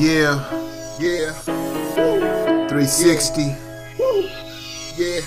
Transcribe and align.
Yeah, 0.00 0.40
yeah. 0.98 1.28
360. 2.72 3.52
Yeah. 4.96 5.20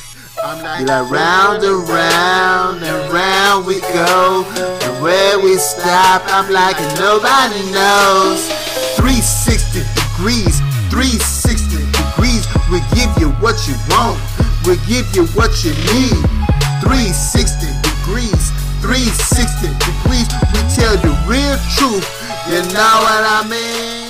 I'm 0.44 0.64
like, 0.64 0.80
Be 0.80 0.86
like 0.86 1.12
round 1.12 1.64
and 1.64 1.88
round 1.88 2.82
and 2.82 3.14
round 3.14 3.68
we 3.68 3.82
go. 3.94 4.44
And 4.58 5.04
where 5.04 5.38
we 5.38 5.58
stop, 5.58 6.24
I'm 6.26 6.52
like 6.52 6.74
nobody 6.98 7.62
knows. 7.70 8.50
360 8.98 9.86
degrees, 9.94 10.58
360 10.90 11.78
degrees. 11.94 12.50
We 12.74 12.82
give 12.98 13.14
you 13.22 13.30
what 13.46 13.62
you 13.70 13.78
want, 13.94 14.18
we 14.66 14.82
give 14.90 15.06
you 15.14 15.30
what 15.38 15.54
you 15.62 15.78
need. 15.94 16.18
360 16.82 17.70
degrees, 17.86 18.50
360 18.82 19.70
degrees. 19.70 20.26
We 20.50 20.66
tell 20.74 20.98
the 20.98 21.14
real 21.30 21.62
truth, 21.78 22.10
you 22.50 22.66
know 22.74 22.96
what 23.06 23.22
I 23.22 23.46
mean? 23.46 24.03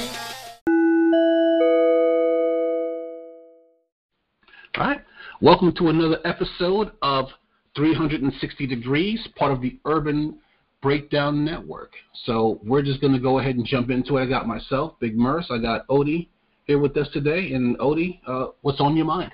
All 4.76 4.88
right. 4.88 5.02
Welcome 5.40 5.72
to 5.76 5.90
another 5.90 6.18
episode 6.26 6.94
of 7.04 7.28
360 7.76 8.66
Degrees, 8.66 9.28
part 9.36 9.52
of 9.52 9.62
the 9.62 9.78
Urban 9.86 10.40
Breakdown 10.82 11.46
Network. 11.46 11.94
So 12.26 12.60
we're 12.64 12.82
just 12.82 13.00
going 13.00 13.14
to 13.14 13.20
go 13.20 13.38
ahead 13.38 13.56
and 13.56 13.64
jump 13.68 13.92
into 13.92 14.18
it. 14.18 14.24
I 14.24 14.26
got 14.26 14.48
myself, 14.48 14.96
Big 15.00 15.16
Merce. 15.16 15.46
I 15.52 15.60
got 15.60 15.88
Odie 15.90 16.28
here 16.66 16.80
with 16.80 16.98
us 16.98 17.08
today. 17.14 17.54
And 17.54 17.78
Odie, 17.78 18.20
uh, 18.26 18.48
what's 18.62 18.82
on 18.82 18.98
your 18.98 19.06
mind? 19.06 19.32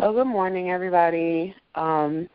So 0.00 0.10
good 0.10 0.26
morning, 0.26 0.70
everybody. 0.70 1.54
Um, 1.74 2.30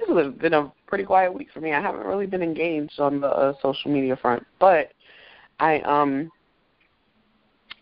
this 0.00 0.08
has 0.08 0.34
been 0.34 0.54
a 0.54 0.72
pretty 0.88 1.04
quiet 1.04 1.32
week 1.32 1.46
for 1.54 1.60
me. 1.60 1.72
I 1.72 1.80
haven't 1.80 2.06
really 2.06 2.26
been 2.26 2.42
engaged 2.42 2.98
on 2.98 3.20
the 3.20 3.28
uh, 3.28 3.52
social 3.62 3.88
media 3.88 4.16
front, 4.16 4.44
but 4.58 4.90
I 5.60 5.78
um 5.82 6.32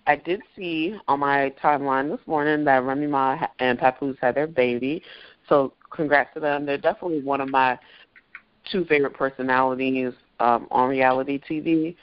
I 0.07 0.17
did 0.17 0.41
see 0.57 0.97
on 1.09 1.21
my 1.21 1.53
timeline 1.63 2.11
this 2.11 2.27
morning 2.27 2.65
that 2.65 2.83
Remy 2.83 3.07
Ma 3.07 3.47
and 3.59 3.79
Papoose 3.79 4.17
had 4.21 4.35
their 4.35 4.47
baby. 4.47 5.03
So 5.49 5.75
congrats 5.91 6.35
to 6.35 6.41
them. 6.41 6.67
They're 6.67 6.79
definitely 6.79 7.23
one 7.23 7.41
of 7.41 7.49
my 7.49 7.79
two 8.71 8.85
favorite 8.87 9.15
personalities 9.15 10.13
um, 10.41 10.67
on 10.71 10.89
reality 10.89 11.41
TV. 11.49 11.97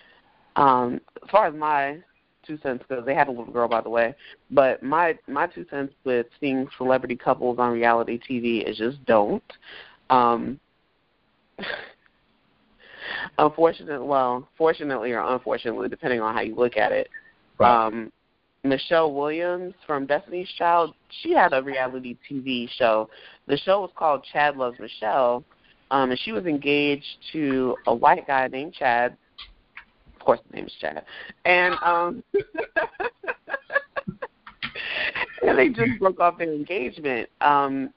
Um, 0.55 1.01
as 1.23 1.29
far 1.29 1.47
as 1.47 1.53
my 1.53 1.99
two 2.45 2.57
cents 2.63 2.83
goes, 2.89 3.05
they 3.05 3.15
had 3.15 3.27
a 3.27 3.31
little 3.31 3.51
girl 3.51 3.67
by 3.67 3.81
the 3.81 3.89
way, 3.89 4.15
but 4.49 4.81
my 4.81 5.17
my 5.27 5.47
two 5.47 5.65
cents 5.69 5.93
with 6.03 6.25
seeing 6.39 6.67
celebrity 6.77 7.15
couples 7.15 7.59
on 7.59 7.71
reality 7.71 8.19
TV 8.19 8.67
is 8.67 8.77
just 8.77 9.03
don't. 9.05 9.43
Um, 10.09 10.59
unfortunately, 13.37 14.05
well, 14.05 14.47
fortunately 14.57 15.11
or 15.11 15.21
unfortunately, 15.21 15.89
depending 15.89 16.21
on 16.21 16.33
how 16.33 16.41
you 16.41 16.55
look 16.55 16.77
at 16.77 16.91
it, 16.91 17.09
Right. 17.59 17.87
Um, 17.87 18.11
Michelle 18.63 19.13
Williams 19.13 19.73
from 19.87 20.05
Destiny's 20.05 20.49
Child, 20.57 20.93
she 21.21 21.31
had 21.31 21.53
a 21.53 21.61
reality 21.61 22.17
TV 22.29 22.69
show. 22.77 23.09
The 23.47 23.57
show 23.57 23.81
was 23.81 23.91
called 23.95 24.25
Chad 24.31 24.57
Loves 24.57 24.79
Michelle, 24.79 25.43
um, 25.91 26.11
and 26.11 26.19
she 26.19 26.31
was 26.31 26.45
engaged 26.45 27.05
to 27.31 27.75
a 27.87 27.95
white 27.95 28.27
guy 28.27 28.47
named 28.47 28.73
Chad. 28.73 29.15
Of 30.15 30.25
course, 30.25 30.39
the 30.49 30.55
name 30.57 30.65
is 30.65 30.73
Chad, 30.79 31.05
and 31.45 31.75
um, 31.83 32.23
and 35.41 35.57
they 35.57 35.69
just 35.69 35.99
broke 35.99 36.19
off 36.19 36.37
their 36.37 36.53
engagement. 36.53 37.29
Um, 37.39 37.93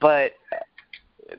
but 0.00 0.32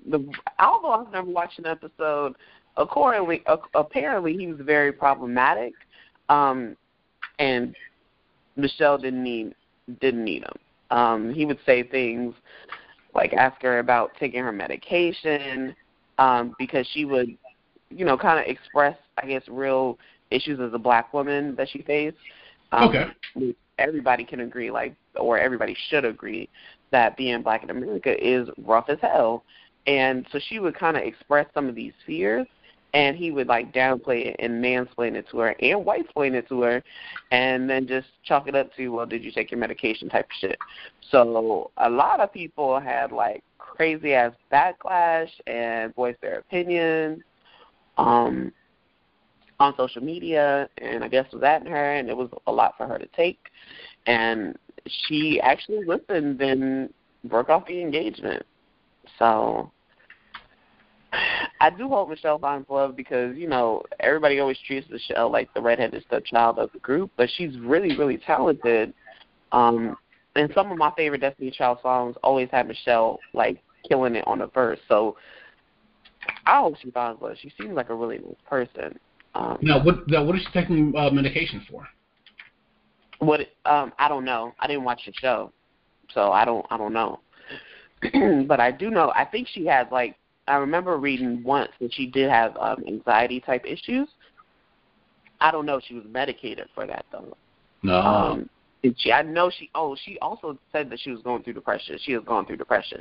the 0.10 0.28
although 0.60 0.94
I've 0.94 1.12
never 1.12 1.30
watched 1.30 1.60
an 1.60 1.68
episode, 1.68 2.36
accordingly, 2.76 3.44
apparently 3.76 4.36
he 4.36 4.48
was 4.48 4.60
very 4.62 4.92
problematic. 4.92 5.74
Um, 6.30 6.76
and 7.42 7.76
Michelle 8.56 8.98
didn't 8.98 9.24
need 9.24 9.56
didn't 10.00 10.24
need 10.24 10.44
him. 10.44 10.98
Um, 10.98 11.34
he 11.34 11.46
would 11.46 11.60
say 11.66 11.84
things 11.84 12.34
like 13.14 13.34
ask 13.34 13.62
her 13.64 13.80
about 13.80 14.12
taking 14.20 14.44
her 14.44 14.52
medication 14.52 15.76
um, 16.18 16.56
because 16.58 16.88
she 16.94 17.04
would, 17.04 17.36
you 17.90 18.06
know, 18.06 18.18
kind 18.18 18.40
of 18.40 18.46
express, 18.46 18.96
I 19.22 19.26
guess, 19.26 19.42
real 19.50 19.98
issues 20.30 20.60
as 20.60 20.74
a 20.74 20.78
black 20.78 21.14
woman 21.14 21.56
that 21.56 21.68
she 21.70 21.82
faced. 21.82 22.18
Um, 22.72 22.90
okay. 22.90 23.56
Everybody 23.80 24.24
can 24.24 24.42
agree, 24.42 24.70
like, 24.70 24.96
or 25.16 25.40
everybody 25.40 25.76
should 25.90 26.06
agree 26.06 26.48
that 26.92 27.18
being 27.18 27.42
black 27.42 27.64
in 27.64 27.70
America 27.70 28.16
is 28.26 28.48
rough 28.66 28.86
as 28.90 29.00
hell. 29.02 29.44
And 29.88 30.28
so 30.32 30.40
she 30.48 30.60
would 30.60 30.78
kind 30.78 30.96
of 30.96 31.04
express 31.04 31.48
some 31.54 31.68
of 31.68 31.74
these 31.74 31.94
fears 32.06 32.46
and 32.94 33.16
he 33.16 33.32
would 33.32 33.48
like 33.48 33.74
downplay 33.74 34.28
it 34.28 34.36
and 34.40 34.64
mansplain 34.64 35.16
it 35.16 35.26
to 35.30 35.40
her 35.40 35.56
and 35.62 35.86
whitesplain 35.86 36.36
it 36.36 36.48
to 36.50 36.62
her 36.62 36.84
and 37.32 37.70
then 37.70 37.88
just 37.88 38.08
chalk 38.24 38.48
it 38.48 38.56
up 38.56 38.74
to 38.76 38.90
well 38.90 39.06
did 39.06 39.24
you 39.24 39.32
take 39.32 39.52
your 39.52 39.60
medication 39.60 40.10
type 40.10 40.26
of 40.26 40.32
shit. 40.40 40.58
So 41.10 41.72
a 41.78 41.90
lot 41.90 42.20
of 42.20 42.34
people 42.34 42.80
had 42.80 43.12
like 43.12 43.44
crazy 43.58 44.14
ass 44.14 44.34
backlash 44.52 45.30
and 45.48 45.94
voiced 45.96 46.22
their 46.22 46.40
opinions 46.40 47.22
um 47.98 48.52
on 49.60 49.76
social 49.78 50.02
media 50.02 50.68
and 50.80 51.04
i 51.04 51.08
guess 51.08 51.32
was 51.32 51.44
at 51.44 51.68
her 51.68 51.94
and 51.94 52.10
it 52.10 52.18
was 52.18 52.30
a 52.48 52.52
lot 52.52 52.76
for 52.78 52.88
her 52.88 52.98
to 52.98 53.08
take. 53.08 53.40
And 54.08 54.58
she 54.88 55.40
actually 55.42 55.86
listened 55.86 56.42
and 56.42 56.92
broke 57.26 57.50
off 57.50 57.68
the 57.68 57.80
engagement. 57.82 58.44
So 59.20 59.72
I 61.60 61.70
do 61.70 61.90
hope 61.90 62.10
Michelle 62.10 62.40
finds 62.40 62.70
love 62.70 62.96
because 62.96 63.36
you 63.36 63.48
know 63.48 63.84
everybody 64.00 64.40
always 64.40 64.58
treats 64.66 64.90
Michelle 64.90 65.32
like 65.32 65.54
the 65.54 65.62
redheaded 65.62 66.04
stepchild 66.08 66.60
of 66.60 66.72
the 66.72 66.80
group, 66.80 67.12
but 67.18 67.30
she's 67.36 67.58
really 67.60 67.98
really 67.98 68.18
talented. 68.18 68.94
Um, 69.52 69.98
and 70.36 70.52
some 70.56 70.72
of 70.72 70.78
my 70.78 70.92
favorite 70.96 71.22
Destiny 71.22 71.52
Child 71.52 71.80
songs 71.82 72.16
always 72.24 72.50
have 72.52 72.68
Michelle 72.68 73.20
like 73.34 73.62
killing 73.88 74.16
it 74.16 74.26
on 74.28 74.40
the 74.40 74.48
verse. 74.48 74.80
So 74.88 75.18
I 76.46 76.62
hope 76.62 76.76
she 76.82 76.92
finds 76.92 77.22
love. 77.22 77.36
She 77.42 77.52
seems 77.60 77.74
like 77.74 77.90
a 77.90 77.96
really 77.96 78.20
nice 78.20 78.36
person. 78.48 78.98
Um, 79.34 79.58
now, 79.62 79.84
what 79.84 80.08
now, 80.08 80.24
what 80.24 80.36
is 80.36 80.42
she 80.42 80.60
taking 80.60 80.94
uh, 80.96 81.10
medication 81.10 81.66
for? 81.70 81.88
What 83.20 83.42
um, 83.66 83.94
I 84.00 84.08
don't 84.08 84.26
know. 84.26 84.54
I 84.60 84.68
didn't 84.68 84.84
watch 84.84 85.02
the 85.06 85.14
show, 85.14 85.52
so 86.14 86.32
I 86.32 86.46
don't 86.46 86.66
I 86.70 86.78
don't 86.78 86.94
know. 86.94 87.20
but 88.48 88.60
I 88.60 88.72
do 88.72 88.90
know. 88.90 89.12
I 89.16 89.26
think 89.26 89.48
she 89.48 89.66
has 89.68 89.88
like 89.92 90.16
I 90.52 90.58
remember 90.58 90.98
reading 90.98 91.42
once 91.44 91.72
that 91.80 91.94
she 91.94 92.08
did 92.08 92.30
have 92.30 92.58
um, 92.58 92.84
anxiety 92.86 93.40
type 93.40 93.64
issues. 93.66 94.10
I 95.40 95.50
don't 95.50 95.66
know 95.66 95.78
if 95.78 95.86
she 95.86 95.94
was 95.94 96.04
medicated 96.10 96.68
for 96.76 96.86
that 96.86 97.06
though. 97.10 97.38
No. 97.84 97.96
Um, 97.96 98.50
she, 98.98 99.14
I 99.14 99.22
know 99.22 99.50
she. 99.50 99.70
Oh, 99.76 99.96
she 100.04 100.20
also 100.20 100.60
said 100.74 100.90
that 100.90 101.00
she 101.00 101.10
was 101.10 101.22
going 101.22 101.44
through 101.44 101.54
depression. 101.54 101.98
She 102.04 102.16
was 102.18 102.26
going 102.26 102.46
through 102.46 102.58
depression. 102.58 103.00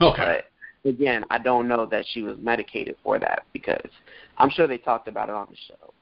Okay. 0.00 0.42
But 0.84 0.88
again, 0.88 1.24
I 1.28 1.38
don't 1.38 1.66
know 1.66 1.86
that 1.86 2.04
she 2.12 2.22
was 2.22 2.36
medicated 2.40 2.94
for 3.02 3.18
that 3.18 3.42
because 3.52 3.90
I'm 4.38 4.48
sure 4.48 4.68
they 4.68 4.78
talked 4.78 5.08
about 5.08 5.28
it 5.28 5.34
on 5.34 5.48
the 5.50 5.56
show. 5.66 5.92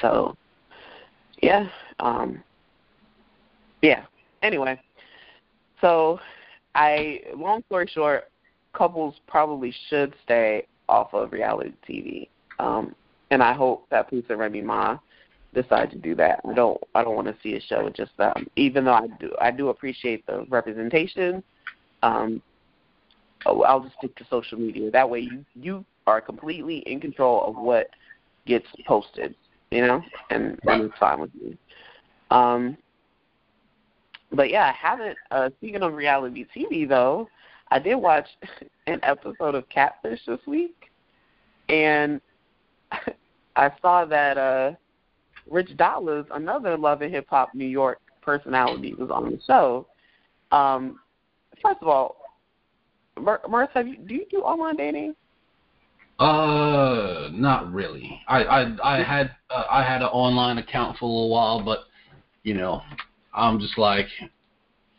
So, 0.00 0.36
yeah. 1.42 1.68
Um, 2.00 2.42
yeah. 3.82 4.06
Anyway, 4.42 4.80
so 5.82 6.20
I. 6.74 7.20
Long 7.36 7.62
story 7.66 7.86
short, 7.92 8.30
couples 8.72 9.14
probably 9.26 9.74
should 9.88 10.14
stay 10.24 10.66
off 10.88 11.12
of 11.14 11.32
reality 11.32 11.72
TV. 11.88 12.28
Um, 12.58 12.94
and 13.30 13.42
I 13.42 13.52
hope 13.52 13.86
that 13.90 14.10
and 14.10 14.24
Remy 14.28 14.62
Ma 14.62 14.98
decide 15.54 15.90
to 15.90 15.98
do 15.98 16.14
that. 16.14 16.40
I 16.48 16.54
don't 16.54 16.80
I 16.94 17.02
don't 17.02 17.14
want 17.14 17.28
to 17.28 17.36
see 17.42 17.54
a 17.54 17.60
show 17.60 17.84
with 17.84 17.94
just 17.94 18.16
them. 18.16 18.46
Even 18.56 18.84
though 18.84 18.92
I 18.92 19.06
do 19.20 19.32
I 19.40 19.50
do 19.50 19.68
appreciate 19.68 20.26
the 20.26 20.46
representation. 20.48 21.42
Um, 22.02 22.42
oh, 23.46 23.62
I'll 23.62 23.80
just 23.80 23.96
stick 23.96 24.14
to 24.16 24.26
social 24.30 24.58
media. 24.58 24.90
That 24.90 25.08
way 25.08 25.20
you 25.20 25.44
you 25.54 25.84
are 26.06 26.20
completely 26.20 26.78
in 26.78 27.00
control 27.00 27.44
of 27.44 27.56
what 27.56 27.88
gets 28.46 28.66
posted, 28.86 29.34
you 29.70 29.86
know, 29.86 30.02
and, 30.30 30.58
and 30.66 30.84
it's 30.84 30.98
fine 30.98 31.20
with 31.20 31.34
me. 31.34 31.56
Um, 32.30 32.78
but 34.32 34.50
yeah, 34.50 34.64
I 34.64 34.72
haven't. 34.72 35.16
Uh, 35.30 35.50
speaking 35.58 35.82
of 35.82 35.92
reality 35.94 36.46
TV, 36.56 36.88
though, 36.88 37.28
I 37.70 37.78
did 37.78 37.96
watch 37.96 38.26
an 38.86 39.00
episode 39.02 39.54
of 39.54 39.68
Catfish 39.68 40.20
this 40.26 40.40
week, 40.46 40.90
and 41.68 42.20
I 43.56 43.70
saw 43.82 44.04
that 44.04 44.38
uh 44.38 44.72
Rich 45.50 45.70
Dollaz, 45.76 46.26
another 46.32 46.76
Love 46.76 47.02
and 47.02 47.12
Hip 47.12 47.26
Hop 47.30 47.54
New 47.54 47.66
York 47.66 48.00
personality, 48.20 48.94
was 48.94 49.10
on 49.10 49.30
the 49.30 49.40
show. 49.46 49.86
Um, 50.52 51.00
first 51.62 51.78
of 51.80 51.88
all, 51.88 52.16
Merce, 53.18 53.70
have 53.74 53.88
you 53.88 53.96
do 53.96 54.14
you 54.14 54.26
do 54.30 54.38
online 54.38 54.76
dating? 54.76 55.14
Uh, 56.18 57.28
not 57.32 57.72
really. 57.72 58.20
I 58.28 58.44
I 58.44 58.76
I 58.82 59.02
had 59.02 59.30
uh, 59.50 59.64
I 59.70 59.82
had 59.82 60.02
an 60.02 60.08
online 60.08 60.58
account 60.58 60.98
for 60.98 61.04
a 61.04 61.08
little 61.08 61.30
while, 61.30 61.62
but 61.62 61.80
you 62.42 62.54
know, 62.54 62.82
I'm 63.34 63.58
just 63.58 63.78
like, 63.78 64.06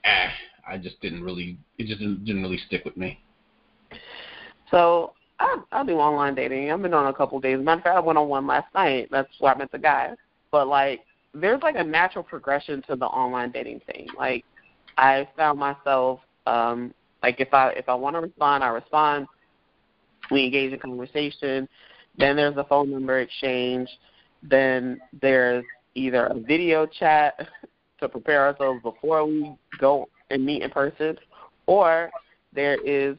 eh. 0.04 0.30
I 0.70 0.78
just 0.78 1.00
didn't 1.02 1.24
really 1.24 1.58
it 1.78 1.88
just 1.88 2.00
didn't, 2.00 2.26
didn't 2.26 2.44
really 2.44 2.60
stick 2.68 2.86
with 2.86 2.98
me. 2.98 3.20
So 4.72 5.14
I 5.40 5.58
I 5.72 5.84
do 5.84 5.94
online 5.94 6.36
dating. 6.36 6.72
I've 6.72 6.82
been 6.82 6.94
on 6.94 7.08
a 7.08 7.14
couple 7.14 7.40
days. 7.40 7.60
Matter 7.60 7.80
of 7.80 7.84
fact, 7.84 7.98
I 7.98 8.00
went 8.00 8.18
on 8.18 8.30
one 8.30 8.48
last 8.48 8.74
night. 8.74 9.10
That's 9.12 9.30
where 9.40 9.54
I 9.54 9.58
met 9.58 9.72
the 9.72 9.80
guy. 9.80 10.16
but 10.52 10.68
like 10.68 11.02
there's 11.34 11.62
like 11.62 11.76
a 11.76 11.84
natural 11.84 12.24
progression 12.24 12.82
to 12.84 12.96
the 12.96 13.06
online 13.06 13.52
dating 13.52 13.82
thing. 13.92 14.08
Like 14.18 14.46
I 14.98 15.28
found 15.36 15.60
myself 15.60 16.20
um 16.46 16.94
like 17.24 17.40
if 17.40 17.54
I 17.54 17.70
if 17.72 17.90
I 17.90 17.96
want 17.96 18.16
to 18.16 18.22
respond, 18.22 18.64
I 18.64 18.70
respond. 18.70 19.28
We 20.32 20.46
engage 20.46 20.74
in 20.74 20.80
conversation. 20.80 21.68
Then 22.18 22.36
there's 22.36 22.58
a 22.58 22.64
phone 22.66 22.92
number 22.92 23.20
exchange. 23.20 23.90
Then 24.44 25.00
there's 25.22 25.66
either 25.96 26.28
a 26.28 26.40
video 26.40 26.86
chat 26.86 27.48
to 28.00 28.10
prepare 28.10 28.46
ourselves 28.48 28.82
before 28.84 29.26
we 29.26 29.56
go 29.80 30.08
and 30.30 30.46
meet 30.46 30.62
in 30.62 30.70
person, 30.70 31.18
or 31.66 32.10
there 32.54 32.78
is 32.86 33.18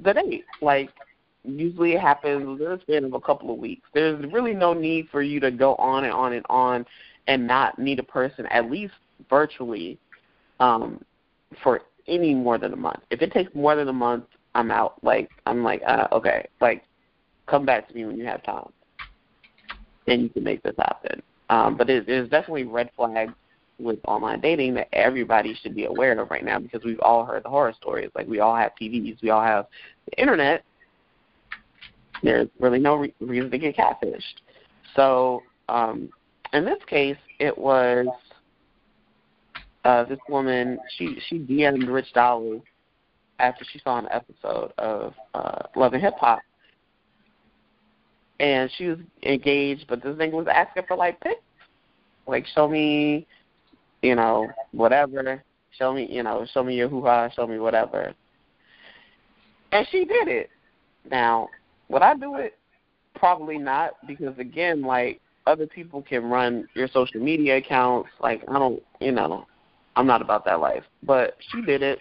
the 0.00 0.12
date. 0.12 0.44
Like 0.60 0.90
usually 1.44 1.92
it 1.92 2.00
happens 2.00 2.46
within 2.46 2.76
the 2.76 2.80
span 2.82 3.04
of 3.04 3.12
a 3.14 3.20
couple 3.20 3.50
of 3.52 3.58
weeks. 3.58 3.88
There's 3.92 4.24
really 4.32 4.54
no 4.54 4.72
need 4.72 5.08
for 5.10 5.22
you 5.22 5.40
to 5.40 5.50
go 5.50 5.74
on 5.76 6.04
and 6.04 6.12
on 6.12 6.32
and 6.32 6.46
on 6.48 6.86
and 7.26 7.46
not 7.46 7.78
meet 7.78 7.98
a 7.98 8.02
person 8.02 8.46
at 8.46 8.70
least 8.70 8.94
virtually 9.30 9.98
um, 10.60 11.02
for 11.62 11.82
any 12.06 12.34
more 12.34 12.58
than 12.58 12.72
a 12.72 12.76
month. 12.76 13.00
If 13.10 13.22
it 13.22 13.32
takes 13.32 13.54
more 13.54 13.76
than 13.76 13.88
a 13.88 13.92
month, 13.92 14.24
I'm 14.54 14.70
out. 14.70 15.02
Like 15.02 15.30
I'm 15.46 15.62
like, 15.62 15.82
uh, 15.86 16.08
okay, 16.12 16.46
like 16.60 16.84
come 17.46 17.66
back 17.66 17.88
to 17.88 17.94
me 17.94 18.04
when 18.04 18.16
you 18.16 18.26
have 18.26 18.42
time, 18.42 18.70
and 20.06 20.22
you 20.22 20.28
can 20.28 20.44
make 20.44 20.62
this 20.62 20.74
happen. 20.78 21.22
Um, 21.50 21.76
but 21.76 21.90
it, 21.90 22.06
there's 22.06 22.28
definitely 22.30 22.64
red 22.64 22.90
flags 22.96 23.32
with 23.78 23.98
online 24.06 24.40
dating 24.40 24.74
that 24.74 24.88
everybody 24.92 25.54
should 25.60 25.74
be 25.74 25.84
aware 25.86 26.18
of 26.18 26.30
right 26.30 26.44
now 26.44 26.58
because 26.58 26.84
we've 26.84 27.00
all 27.00 27.24
heard 27.24 27.42
the 27.44 27.48
horror 27.48 27.74
stories. 27.76 28.10
Like 28.14 28.28
we 28.28 28.40
all 28.40 28.54
have 28.54 28.72
TVs, 28.80 29.20
we 29.22 29.30
all 29.30 29.42
have 29.42 29.66
the 30.10 30.20
internet. 30.20 30.64
There's 32.22 32.48
really 32.60 32.78
no 32.78 32.96
re- 32.96 33.14
reason 33.20 33.50
to 33.50 33.58
get 33.58 33.76
catfished. 33.76 34.40
So 34.94 35.42
um, 35.68 36.08
in 36.52 36.64
this 36.64 36.78
case, 36.86 37.16
it 37.38 37.56
was 37.56 38.06
uh, 39.84 40.04
this 40.04 40.20
woman. 40.28 40.78
She 40.96 41.18
she 41.28 41.38
DM'd 41.38 41.88
Rich 41.88 42.12
Dollaz 42.14 42.62
after 43.38 43.64
she 43.70 43.80
saw 43.80 43.98
an 43.98 44.06
episode 44.10 44.72
of 44.78 45.14
uh, 45.34 45.62
Love 45.76 45.92
and 45.94 46.02
Hip 46.02 46.14
Hop, 46.20 46.40
and 48.40 48.70
she 48.76 48.86
was 48.86 48.98
engaged, 49.24 49.86
but 49.88 50.02
this 50.02 50.16
thing 50.16 50.32
was 50.32 50.46
asking 50.52 50.84
for 50.86 50.96
like 50.96 51.20
pics, 51.20 51.40
like 52.26 52.46
show 52.54 52.68
me, 52.68 53.26
you 54.04 54.14
know, 54.14 54.48
whatever, 54.72 55.42
show 55.78 55.94
me, 55.94 56.06
you 56.10 56.22
know, 56.22 56.46
show 56.52 56.62
me 56.62 56.74
your 56.74 56.88
hoo 56.88 57.02
ha, 57.02 57.30
show 57.30 57.46
me 57.46 57.58
whatever, 57.58 58.12
and 59.72 59.86
she 59.90 60.04
did 60.04 60.28
it. 60.28 60.50
Now, 61.10 61.48
would 61.88 62.02
I 62.02 62.14
do 62.14 62.36
it? 62.36 62.58
Probably 63.14 63.56
not, 63.56 63.92
because 64.06 64.38
again, 64.38 64.82
like 64.82 65.20
other 65.46 65.66
people 65.66 66.02
can 66.02 66.28
run 66.28 66.68
your 66.74 66.86
social 66.88 67.20
media 67.20 67.56
accounts. 67.56 68.10
Like 68.20 68.42
I 68.46 68.58
don't, 68.58 68.82
you 69.00 69.12
know, 69.12 69.46
I'm 69.96 70.06
not 70.06 70.20
about 70.20 70.44
that 70.44 70.60
life. 70.60 70.84
But 71.02 71.36
she 71.50 71.62
did 71.62 71.82
it, 71.82 71.98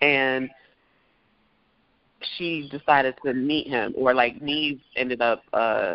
and 0.00 0.50
she 2.36 2.68
decided 2.68 3.14
to 3.24 3.32
meet 3.32 3.68
him, 3.68 3.94
or 3.96 4.12
like 4.12 4.42
Nev 4.42 4.78
ended 4.96 5.22
up 5.22 5.44
uh 5.52 5.94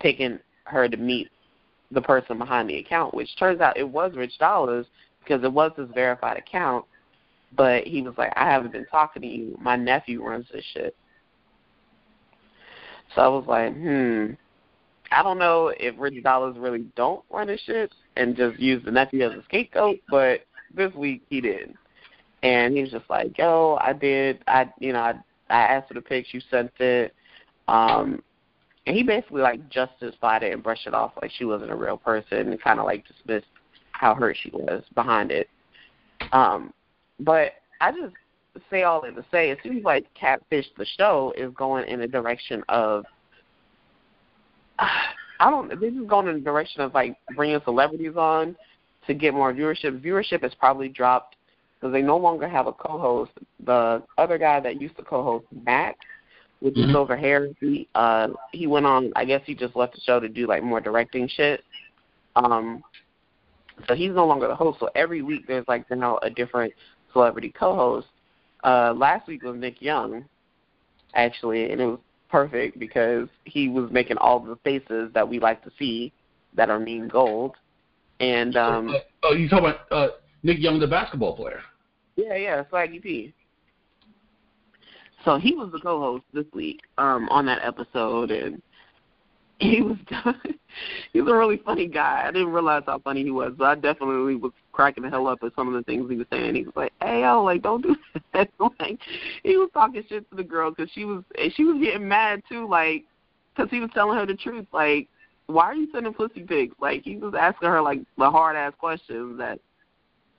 taking 0.00 0.38
her 0.64 0.88
to 0.88 0.96
meet 0.96 1.28
the 1.90 2.02
person 2.02 2.38
behind 2.38 2.68
the 2.68 2.78
account, 2.78 3.14
which 3.14 3.36
turns 3.38 3.60
out 3.60 3.76
it 3.76 3.88
was 3.88 4.12
Rich 4.14 4.38
Dollaz 4.40 4.86
because 5.22 5.42
it 5.44 5.52
was 5.52 5.72
his 5.76 5.88
verified 5.94 6.36
account. 6.36 6.84
But 7.56 7.84
he 7.86 8.02
was 8.02 8.14
like, 8.18 8.32
I 8.36 8.50
haven't 8.50 8.72
been 8.72 8.86
talking 8.86 9.22
to 9.22 9.28
you. 9.28 9.56
My 9.60 9.76
nephew 9.76 10.22
runs 10.22 10.46
this 10.52 10.64
shit. 10.74 10.96
So 13.14 13.22
I 13.22 13.28
was 13.28 13.44
like, 13.46 13.74
hmm. 13.74 14.32
I 15.12 15.22
don't 15.22 15.38
know 15.38 15.72
if 15.78 15.94
Rich 15.98 16.24
Dollaz 16.24 16.60
really 16.60 16.84
don't 16.96 17.24
run 17.30 17.48
his 17.48 17.60
shit 17.60 17.92
and 18.16 18.36
just 18.36 18.58
use 18.58 18.84
the 18.84 18.90
nephew 18.90 19.22
as 19.22 19.38
a 19.38 19.44
scapegoat, 19.44 20.00
but 20.10 20.40
this 20.74 20.92
week 20.94 21.22
he 21.30 21.40
did. 21.40 21.74
And 22.42 22.74
he 22.74 22.82
was 22.82 22.90
just 22.90 23.08
like, 23.08 23.38
Yo, 23.38 23.78
I 23.80 23.92
did 23.92 24.42
I 24.46 24.70
you 24.80 24.92
know, 24.92 25.00
I 25.00 25.14
I 25.48 25.60
asked 25.60 25.88
for 25.88 25.94
the 25.94 26.00
pics, 26.00 26.28
you 26.32 26.40
sent 26.50 26.72
it. 26.80 27.14
Um 27.68 28.22
and 28.86 28.96
he 28.96 29.02
basically 29.02 29.42
like 29.42 29.68
justified 29.68 30.42
it 30.42 30.52
and 30.52 30.62
brushed 30.62 30.86
it 30.86 30.94
off 30.94 31.12
like 31.20 31.30
she 31.30 31.44
wasn't 31.44 31.70
a 31.70 31.76
real 31.76 31.96
person 31.96 32.38
and 32.38 32.62
kinda 32.62 32.82
like 32.82 33.04
dismissed 33.06 33.46
how 33.92 34.14
hurt 34.14 34.36
she 34.40 34.50
was 34.50 34.82
behind 34.94 35.30
it. 35.30 35.48
Um 36.32 36.72
but 37.20 37.52
I 37.80 37.92
just 37.92 38.14
say 38.70 38.84
all 38.84 39.02
that 39.02 39.14
to 39.16 39.24
say, 39.30 39.50
it 39.50 39.58
seems 39.62 39.84
like 39.84 40.06
Catfish 40.14 40.66
the 40.76 40.86
show 40.98 41.32
is 41.36 41.52
going 41.54 41.88
in 41.88 42.02
a 42.02 42.08
direction 42.08 42.62
of 42.68 43.04
I 45.38 45.50
don't. 45.50 45.68
This 45.80 45.92
is 45.92 46.06
going 46.06 46.28
in 46.28 46.34
the 46.34 46.40
direction 46.40 46.80
of 46.80 46.94
like 46.94 47.16
bringing 47.34 47.60
celebrities 47.64 48.16
on 48.16 48.56
to 49.06 49.14
get 49.14 49.34
more 49.34 49.52
viewership. 49.52 50.00
Viewership 50.00 50.42
has 50.42 50.54
probably 50.54 50.88
dropped 50.88 51.36
because 51.74 51.92
they 51.92 52.02
no 52.02 52.16
longer 52.16 52.48
have 52.48 52.66
a 52.66 52.72
co-host. 52.72 53.32
The 53.64 54.02
other 54.18 54.38
guy 54.38 54.60
that 54.60 54.80
used 54.80 54.96
to 54.96 55.02
co-host 55.02 55.46
Max, 55.64 55.98
which 56.60 56.74
mm-hmm. 56.74 56.88
is 56.88 56.94
Silver 56.94 57.16
Hair, 57.16 57.50
he 57.60 57.88
uh 57.94 58.28
he 58.52 58.66
went 58.66 58.86
on. 58.86 59.12
I 59.16 59.24
guess 59.24 59.42
he 59.44 59.54
just 59.54 59.76
left 59.76 59.94
the 59.94 60.00
show 60.00 60.20
to 60.20 60.28
do 60.28 60.46
like 60.46 60.62
more 60.62 60.80
directing 60.80 61.28
shit. 61.28 61.62
Um, 62.34 62.82
so 63.86 63.94
he's 63.94 64.12
no 64.12 64.26
longer 64.26 64.48
the 64.48 64.54
host. 64.54 64.80
So 64.80 64.88
every 64.94 65.22
week 65.22 65.46
there's 65.46 65.66
like 65.68 65.86
you 65.90 65.96
now 65.96 66.18
a 66.22 66.30
different 66.30 66.72
celebrity 67.12 67.52
co-host. 67.56 68.06
Uh, 68.64 68.94
last 68.96 69.28
week 69.28 69.42
was 69.42 69.56
Nick 69.56 69.80
Young, 69.80 70.24
actually, 71.14 71.70
and 71.70 71.80
it 71.80 71.86
was 71.86 71.98
perfect 72.30 72.78
because 72.78 73.28
he 73.44 73.68
was 73.68 73.90
making 73.90 74.16
all 74.18 74.40
the 74.40 74.56
faces 74.64 75.10
that 75.14 75.28
we 75.28 75.38
like 75.38 75.62
to 75.62 75.70
see 75.78 76.12
that 76.54 76.70
are 76.70 76.78
mean 76.78 77.08
gold. 77.08 77.54
And 78.18 78.56
um 78.56 78.88
uh, 78.88 78.98
oh, 79.24 79.34
you 79.34 79.48
talking 79.48 79.66
about 79.66 79.80
uh, 79.92 80.08
Nick 80.42 80.58
Young, 80.58 80.80
the 80.80 80.86
basketball 80.86 81.36
player? 81.36 81.60
Yeah, 82.16 82.34
yeah, 82.36 82.64
Swaggy 82.72 83.02
P. 83.02 83.34
So 85.26 85.38
he 85.38 85.56
was 85.56 85.72
the 85.72 85.80
co-host 85.80 86.24
this 86.32 86.46
week 86.54 86.82
um 86.98 87.28
on 87.30 87.44
that 87.46 87.62
episode, 87.62 88.30
and 88.30 88.62
he 89.58 89.82
was 89.82 89.96
he's 91.12 91.22
a 91.22 91.34
really 91.34 91.56
funny 91.58 91.88
guy. 91.88 92.22
I 92.26 92.30
didn't 92.30 92.52
realize 92.52 92.84
how 92.86 93.00
funny 93.00 93.24
he 93.24 93.32
was, 93.32 93.52
but 93.58 93.64
I 93.64 93.74
definitely 93.74 94.36
was 94.36 94.52
cracking 94.72 95.02
the 95.02 95.10
hell 95.10 95.26
up 95.26 95.42
at 95.42 95.52
some 95.56 95.66
of 95.66 95.74
the 95.74 95.82
things 95.82 96.08
he 96.08 96.16
was 96.16 96.28
saying. 96.30 96.54
He 96.54 96.62
was 96.62 96.76
like, 96.76 96.92
"Hey, 97.02 97.22
yo, 97.22 97.42
like, 97.42 97.62
don't 97.62 97.82
do 97.82 97.96
that." 98.34 98.50
like, 98.80 99.00
he 99.42 99.56
was 99.56 99.68
talking 99.74 100.04
shit 100.08 100.30
to 100.30 100.36
the 100.36 100.44
girl 100.44 100.70
because 100.70 100.90
she 100.92 101.04
was 101.04 101.24
she 101.54 101.64
was 101.64 101.82
getting 101.82 102.06
mad 102.06 102.42
too, 102.48 102.68
like, 102.68 103.04
because 103.54 103.68
he 103.68 103.80
was 103.80 103.90
telling 103.94 104.16
her 104.16 104.26
the 104.26 104.34
truth. 104.34 104.66
Like, 104.72 105.08
why 105.46 105.64
are 105.64 105.74
you 105.74 105.88
sending 105.92 106.14
pussy 106.14 106.42
pics? 106.42 106.76
Like, 106.80 107.02
he 107.02 107.16
was 107.16 107.34
asking 107.36 107.68
her 107.68 107.82
like 107.82 107.98
the 108.16 108.30
hard 108.30 108.54
ass 108.54 108.74
questions 108.78 109.38
that 109.38 109.58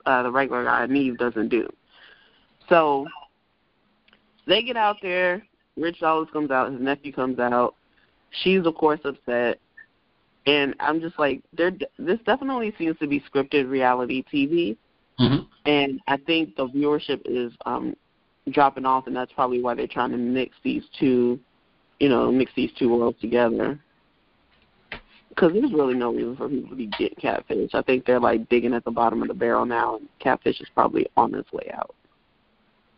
uh 0.06 0.22
the 0.22 0.30
regular 0.30 0.64
guy 0.64 0.86
Nev 0.86 1.18
doesn't 1.18 1.50
do. 1.50 1.68
So 2.70 3.06
they 4.48 4.62
get 4.62 4.76
out 4.76 4.96
there. 5.02 5.42
Rich 5.76 6.00
Dollaz 6.00 6.32
comes 6.32 6.50
out. 6.50 6.72
His 6.72 6.80
nephew 6.80 7.12
comes 7.12 7.38
out 7.38 7.76
She's 8.42 8.64
of 8.66 8.74
course 8.74 9.00
upset, 9.04 9.58
and 10.46 10.74
I'm 10.80 11.00
just 11.00 11.18
like, 11.18 11.42
there. 11.56 11.72
This 11.98 12.18
definitely 12.26 12.74
seems 12.78 12.98
to 12.98 13.06
be 13.06 13.22
scripted 13.32 13.70
reality 13.70 14.22
TV, 14.32 14.76
mm-hmm. 15.18 15.44
and 15.64 16.00
I 16.06 16.18
think 16.18 16.56
the 16.56 16.68
viewership 16.68 17.22
is 17.24 17.52
um 17.64 17.96
dropping 18.50 18.84
off, 18.84 19.06
and 19.06 19.16
that's 19.16 19.32
probably 19.32 19.62
why 19.62 19.74
they're 19.74 19.86
trying 19.86 20.10
to 20.10 20.18
mix 20.18 20.56
these 20.62 20.82
two, 20.98 21.40
you 22.00 22.08
know, 22.08 22.30
mix 22.30 22.52
these 22.54 22.70
two 22.78 22.90
worlds 22.94 23.20
together. 23.20 23.78
Because 25.30 25.52
there's 25.52 25.72
really 25.72 25.94
no 25.94 26.12
reason 26.12 26.36
for 26.36 26.48
people 26.48 26.70
to 26.70 26.76
be 26.76 26.88
getting 26.98 27.16
catfish. 27.20 27.70
I 27.72 27.82
think 27.82 28.04
they're 28.04 28.20
like 28.20 28.48
digging 28.48 28.74
at 28.74 28.84
the 28.84 28.90
bottom 28.90 29.22
of 29.22 29.28
the 29.28 29.34
barrel 29.34 29.64
now, 29.64 29.96
and 29.96 30.08
catfish 30.18 30.60
is 30.60 30.68
probably 30.74 31.06
on 31.16 31.34
its 31.34 31.50
way 31.52 31.70
out. 31.72 31.94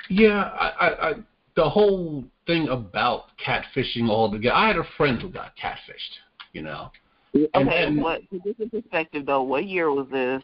Yeah, 0.09 0.50
I, 0.59 0.69
I, 0.69 1.11
I 1.11 1.14
the 1.57 1.69
whole 1.69 2.25
thing 2.47 2.69
about 2.69 3.25
catfishing 3.45 4.09
all 4.09 4.30
together. 4.30 4.54
I 4.54 4.69
had 4.69 4.76
a 4.76 4.87
friend 4.97 5.21
who 5.21 5.28
got 5.28 5.52
catfished, 5.57 6.19
you 6.52 6.62
know. 6.62 6.90
Okay, 7.35 7.49
and, 7.54 8.02
what 8.02 8.23
this 8.30 8.54
is 8.59 8.69
perspective 8.71 9.26
though, 9.26 9.42
what 9.42 9.66
year 9.66 9.92
was 9.92 10.09
this? 10.11 10.42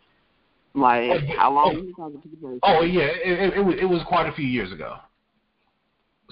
Like 0.75 1.10
oh, 1.10 1.36
how 1.36 1.52
long 1.52 1.72
oh, 1.72 1.78
were 1.78 1.84
you 1.84 1.94
talking 1.94 2.22
to? 2.22 2.60
Oh 2.62 2.82
yeah, 2.82 3.04
it, 3.04 3.52
it, 3.52 3.56
it 3.58 3.60
was 3.60 3.75
it 3.80 3.84
was 3.84 4.02
quite 4.06 4.28
a 4.28 4.32
few 4.32 4.46
years 4.46 4.72
ago. 4.72 4.96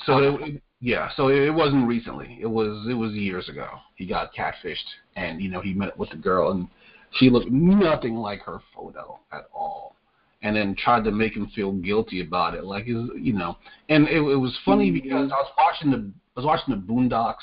So 0.05 0.13
okay. 0.13 0.45
it, 0.45 0.63
yeah, 0.81 1.11
so 1.17 1.29
it 1.29 1.53
wasn't 1.53 1.89
recently. 1.89 2.39
It 2.41 2.47
was 2.47 2.87
it 2.89 2.95
was 2.95 3.13
years 3.13 3.49
ago. 3.49 3.69
He 3.97 4.07
got 4.07 4.35
catfished, 4.35 4.77
and 5.17 5.41
you 5.41 5.49
know 5.49 5.61
he 5.61 5.73
met 5.73 5.99
with 5.99 6.11
the 6.11 6.17
girl, 6.17 6.51
and 6.53 6.69
she 7.15 7.31
looked 7.31 7.51
nothing 7.51 8.15
like 8.15 8.43
her 8.43 8.61
photo 8.75 9.19
at 9.33 9.47
all 9.53 9.97
and 10.45 10.55
then 10.55 10.77
tried 10.77 11.03
to 11.05 11.11
make 11.11 11.35
him 11.35 11.51
feel 11.55 11.73
guilty 11.73 12.21
about 12.21 12.55
it. 12.55 12.65
Like, 12.65 12.87
you 12.87 13.33
know, 13.33 13.57
and 13.89 14.07
it, 14.07 14.19
it 14.19 14.37
was 14.37 14.57
funny 14.65 14.91
mm-hmm. 14.91 15.03
because 15.03 15.33
I 15.33 15.37
was 15.37 15.53
watching 15.57 15.91
the 15.91 16.11
I 16.37 16.41
was 16.41 16.47
watching 16.47 16.75
the 16.75 16.81
Boondocks, 16.81 17.37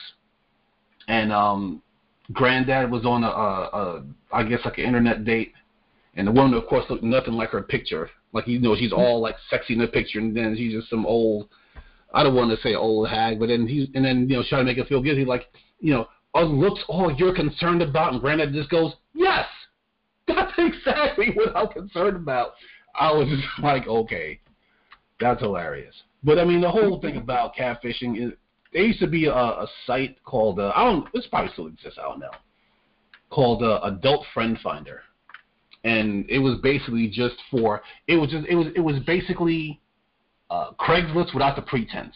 and 1.08 1.34
um, 1.34 1.82
Granddad 2.32 2.92
was 2.92 3.06
on 3.06 3.24
a, 3.24 3.28
a, 3.28 3.64
a 3.74 4.04
I 4.32 4.44
guess 4.44 4.60
like 4.64 4.78
an 4.78 4.86
internet 4.86 5.26
date, 5.26 5.54
and 6.16 6.28
the 6.28 6.32
woman 6.32 6.54
of 6.54 6.68
course 6.68 6.86
looked 6.90 7.04
nothing 7.04 7.34
like 7.34 7.50
her 7.50 7.64
picture. 7.64 8.10
Like 8.34 8.48
you 8.48 8.60
know, 8.60 8.76
she's 8.76 8.94
all 8.94 9.20
like 9.20 9.36
sexy 9.50 9.74
in 9.74 9.80
the 9.80 9.88
picture, 9.88 10.20
and 10.20 10.38
then 10.38 10.56
she's 10.56 10.74
just 10.74 10.90
some 10.90 11.06
old. 11.06 11.50
I 12.14 12.24
don't 12.24 12.36
want 12.36 12.56
to 12.56 12.62
say 12.62 12.76
old 12.76 13.10
hag, 13.10 13.40
but 13.40 13.48
then 13.48 13.68
he's 13.68 13.88
and 13.96 14.06
then 14.06 14.30
you 14.30 14.38
know 14.38 14.44
trying 14.48 14.62
to 14.62 14.66
make 14.66 14.78
him 14.78 14.86
feel 14.86 15.02
guilty, 15.02 15.26
like 15.26 15.48
you 15.80 15.94
know 15.94 16.08
or 16.34 16.44
looks 16.44 16.82
all 16.88 17.12
you're 17.12 17.36
concerned 17.36 17.82
about, 17.82 18.14
and 18.14 18.22
Granddad 18.22 18.54
just 18.54 18.70
goes, 18.70 18.94
yes, 19.14 19.46
that's 20.28 20.54
exactly 20.58 21.32
what 21.34 21.56
I'm 21.56 21.68
concerned 21.68 22.16
about. 22.16 22.54
I 23.00 23.12
was 23.12 23.28
just 23.28 23.48
like, 23.64 23.88
okay, 23.88 24.40
that's 25.20 25.42
hilarious. 25.42 25.96
But 26.24 26.40
I 26.40 26.46
mean, 26.46 26.62
the 26.62 26.70
whole 26.70 27.00
thing 27.00 27.18
about 27.22 27.56
catfishing 27.56 28.26
is 28.28 28.34
there 28.74 28.84
used 28.84 29.00
to 29.00 29.08
be 29.08 29.26
a, 29.26 29.34
a 29.34 29.68
site 29.86 30.24
called 30.24 30.60
uh, 30.60 30.72
I 30.76 30.86
don't 30.86 31.12
this 31.14 31.28
probably 31.28 31.52
still 31.54 31.68
exists 31.68 32.00
I 32.00 32.04
don't 32.04 32.20
know 32.20 32.32
called 33.30 33.64
uh, 33.64 33.80
Adult 33.84 34.26
Friend 34.34 34.58
Finder, 34.62 35.02
and 35.84 36.30
it 36.30 36.40
was 36.40 36.60
basically 36.62 37.08
just 37.08 37.36
for 37.50 37.82
it 38.08 38.16
was 38.18 38.30
just 38.30 38.46
it 38.48 38.56
was 38.56 38.68
it 38.76 38.82
was 38.82 38.98
basically 39.06 39.82
uh, 40.50 40.72
Craigslist 40.80 41.34
without 41.34 41.56
the 41.56 41.62
pretense. 41.62 42.16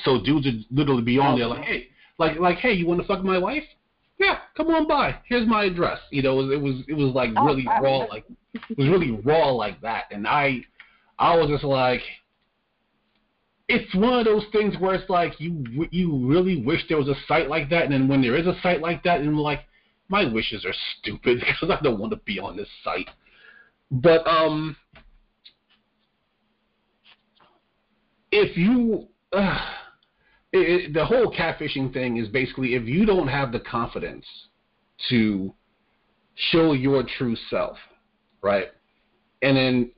So 0.00 0.22
dudes 0.22 0.46
would 0.46 0.64
literally 0.70 1.02
be 1.02 1.18
on 1.18 1.38
there 1.38 1.48
like, 1.48 1.64
hey, 1.64 1.88
like 2.18 2.38
like 2.38 2.58
hey, 2.58 2.72
you 2.72 2.86
want 2.86 3.00
to 3.00 3.06
fuck 3.06 3.24
my 3.24 3.38
wife? 3.38 3.64
Yeah, 4.22 4.38
come 4.56 4.68
on 4.68 4.86
by. 4.86 5.16
Here's 5.28 5.48
my 5.48 5.64
address. 5.64 5.98
You 6.10 6.22
know, 6.22 6.38
it 6.38 6.44
was 6.44 6.52
it 6.52 6.60
was, 6.60 6.74
it 6.88 6.94
was 6.94 7.12
like 7.12 7.30
Oh, 7.36 7.44
really 7.44 7.66
raw, 7.66 7.98
like 8.04 8.24
it 8.54 8.78
was 8.78 8.88
really 8.88 9.10
raw 9.10 9.50
like 9.50 9.80
that, 9.80 10.04
and 10.12 10.26
I 10.26 10.60
I 11.18 11.36
was 11.36 11.48
just 11.48 11.64
like. 11.64 12.00
It's 13.68 13.94
one 13.94 14.18
of 14.18 14.24
those 14.26 14.44
things 14.52 14.74
where 14.78 14.94
it's 14.94 15.08
like 15.08 15.40
you 15.40 15.64
you 15.90 16.26
really 16.26 16.62
wish 16.62 16.82
there 16.88 16.98
was 16.98 17.08
a 17.08 17.16
site 17.26 17.48
like 17.48 17.68
that, 17.70 17.84
and 17.84 17.92
then 17.92 18.06
when 18.06 18.22
there 18.22 18.36
is 18.36 18.46
a 18.46 18.54
site 18.62 18.80
like 18.80 19.02
that, 19.04 19.20
and 19.20 19.36
like, 19.38 19.60
my 20.08 20.30
wishes 20.30 20.64
are 20.64 20.74
stupid 20.98 21.40
because 21.46 21.70
I 21.70 21.82
don't 21.82 21.98
want 21.98 22.12
to 22.12 22.20
be 22.24 22.38
on 22.38 22.56
this 22.56 22.68
site. 22.84 23.08
But 23.90 24.26
um, 24.26 24.76
if 28.30 28.56
you, 28.56 29.08
uh, 29.32 29.58
it, 30.52 30.58
it, 30.58 30.94
the 30.94 31.04
whole 31.04 31.32
catfishing 31.32 31.92
thing 31.92 32.18
is 32.18 32.28
basically 32.28 32.74
if 32.74 32.84
you 32.84 33.06
don't 33.06 33.28
have 33.28 33.52
the 33.52 33.60
confidence 33.60 34.26
to 35.08 35.52
show 36.34 36.72
your 36.72 37.04
true 37.18 37.36
self, 37.50 37.76
right, 38.42 38.68
and 39.42 39.56
then 39.56 39.90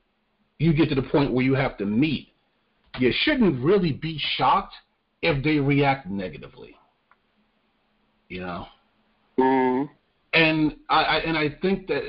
you 0.58 0.72
get 0.72 0.88
to 0.88 0.94
the 0.94 1.02
point 1.02 1.32
where 1.32 1.44
you 1.44 1.54
have 1.54 1.76
to 1.78 1.86
meet, 1.86 2.28
you 2.98 3.12
shouldn't 3.22 3.62
really 3.62 3.92
be 3.92 4.20
shocked 4.36 4.74
if 5.22 5.42
they 5.42 5.58
react 5.58 6.08
negatively. 6.08 6.76
You 8.28 8.40
know 8.40 8.66
Mm. 9.38 9.88
and 10.32 10.76
I, 10.88 11.02
I 11.02 11.16
and 11.18 11.36
I 11.36 11.56
think 11.60 11.88
that 11.88 12.02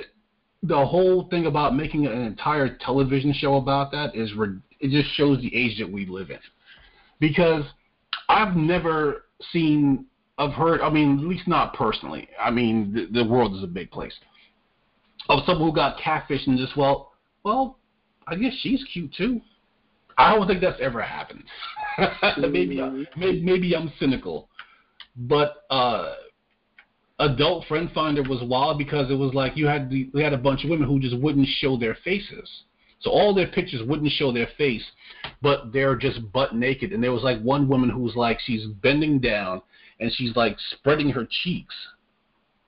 the 0.61 0.85
whole 0.85 1.27
thing 1.29 1.45
about 1.45 1.75
making 1.75 2.05
an 2.05 2.21
entire 2.21 2.77
television 2.77 3.33
show 3.33 3.55
about 3.55 3.91
that 3.91 4.15
is 4.15 4.33
re- 4.35 4.59
it 4.79 4.91
just 4.91 5.13
shows 5.15 5.41
the 5.41 5.55
age 5.55 5.79
that 5.79 5.91
we 5.91 6.05
live 6.05 6.29
in. 6.29 6.39
Because 7.19 7.63
I've 8.29 8.55
never 8.55 9.25
seen, 9.51 10.05
I've 10.37 10.53
heard, 10.53 10.81
I 10.81 10.89
mean, 10.89 11.19
at 11.19 11.25
least 11.25 11.47
not 11.47 11.73
personally. 11.73 12.27
I 12.41 12.51
mean, 12.51 12.93
the, 12.93 13.23
the 13.23 13.29
world 13.29 13.55
is 13.55 13.63
a 13.63 13.67
big 13.67 13.91
place. 13.91 14.13
Of 15.29 15.39
someone 15.45 15.69
who 15.69 15.75
got 15.75 15.97
catfished 15.97 16.47
and 16.47 16.57
just 16.57 16.77
well, 16.77 17.13
well, 17.43 17.79
I 18.27 18.35
guess 18.35 18.53
she's 18.61 18.83
cute 18.91 19.13
too. 19.13 19.41
I 20.17 20.35
don't 20.35 20.47
think 20.47 20.61
that's 20.61 20.79
ever 20.79 21.01
happened. 21.01 21.43
maybe, 22.37 22.81
I- 22.81 23.05
maybe 23.17 23.41
maybe 23.41 23.75
I'm 23.75 23.91
cynical, 23.99 24.49
but 25.15 25.65
uh 25.69 26.13
adult 27.19 27.65
friend 27.67 27.89
finder 27.93 28.23
was 28.23 28.41
wild 28.43 28.77
because 28.77 29.09
it 29.09 29.15
was 29.15 29.33
like 29.33 29.55
you 29.55 29.67
had 29.67 29.89
the, 29.89 30.09
we 30.13 30.21
had 30.21 30.33
a 30.33 30.37
bunch 30.37 30.63
of 30.63 30.69
women 30.69 30.87
who 30.87 30.99
just 30.99 31.17
wouldn't 31.17 31.47
show 31.59 31.77
their 31.77 31.97
faces. 32.03 32.49
So 33.05 33.11
all 33.11 33.35
their 33.35 33.47
pictures 33.47 33.83
wouldn't 33.87 34.11
show 34.13 34.31
their 34.31 34.49
face, 34.57 34.83
but 35.39 35.71
they're 35.71 35.95
just 35.95 36.31
butt 36.33 36.55
naked. 36.55 36.91
And 36.91 37.03
there 37.03 37.11
was 37.11 37.21
like 37.21 37.39
one 37.39 37.67
woman 37.69 37.87
who 37.91 37.99
was 37.99 38.15
like 38.15 38.39
she's 38.39 38.65
bending 38.65 39.19
down 39.19 39.61
and 39.99 40.11
she's 40.11 40.35
like 40.35 40.57
spreading 40.71 41.11
her 41.11 41.27
cheeks, 41.43 41.75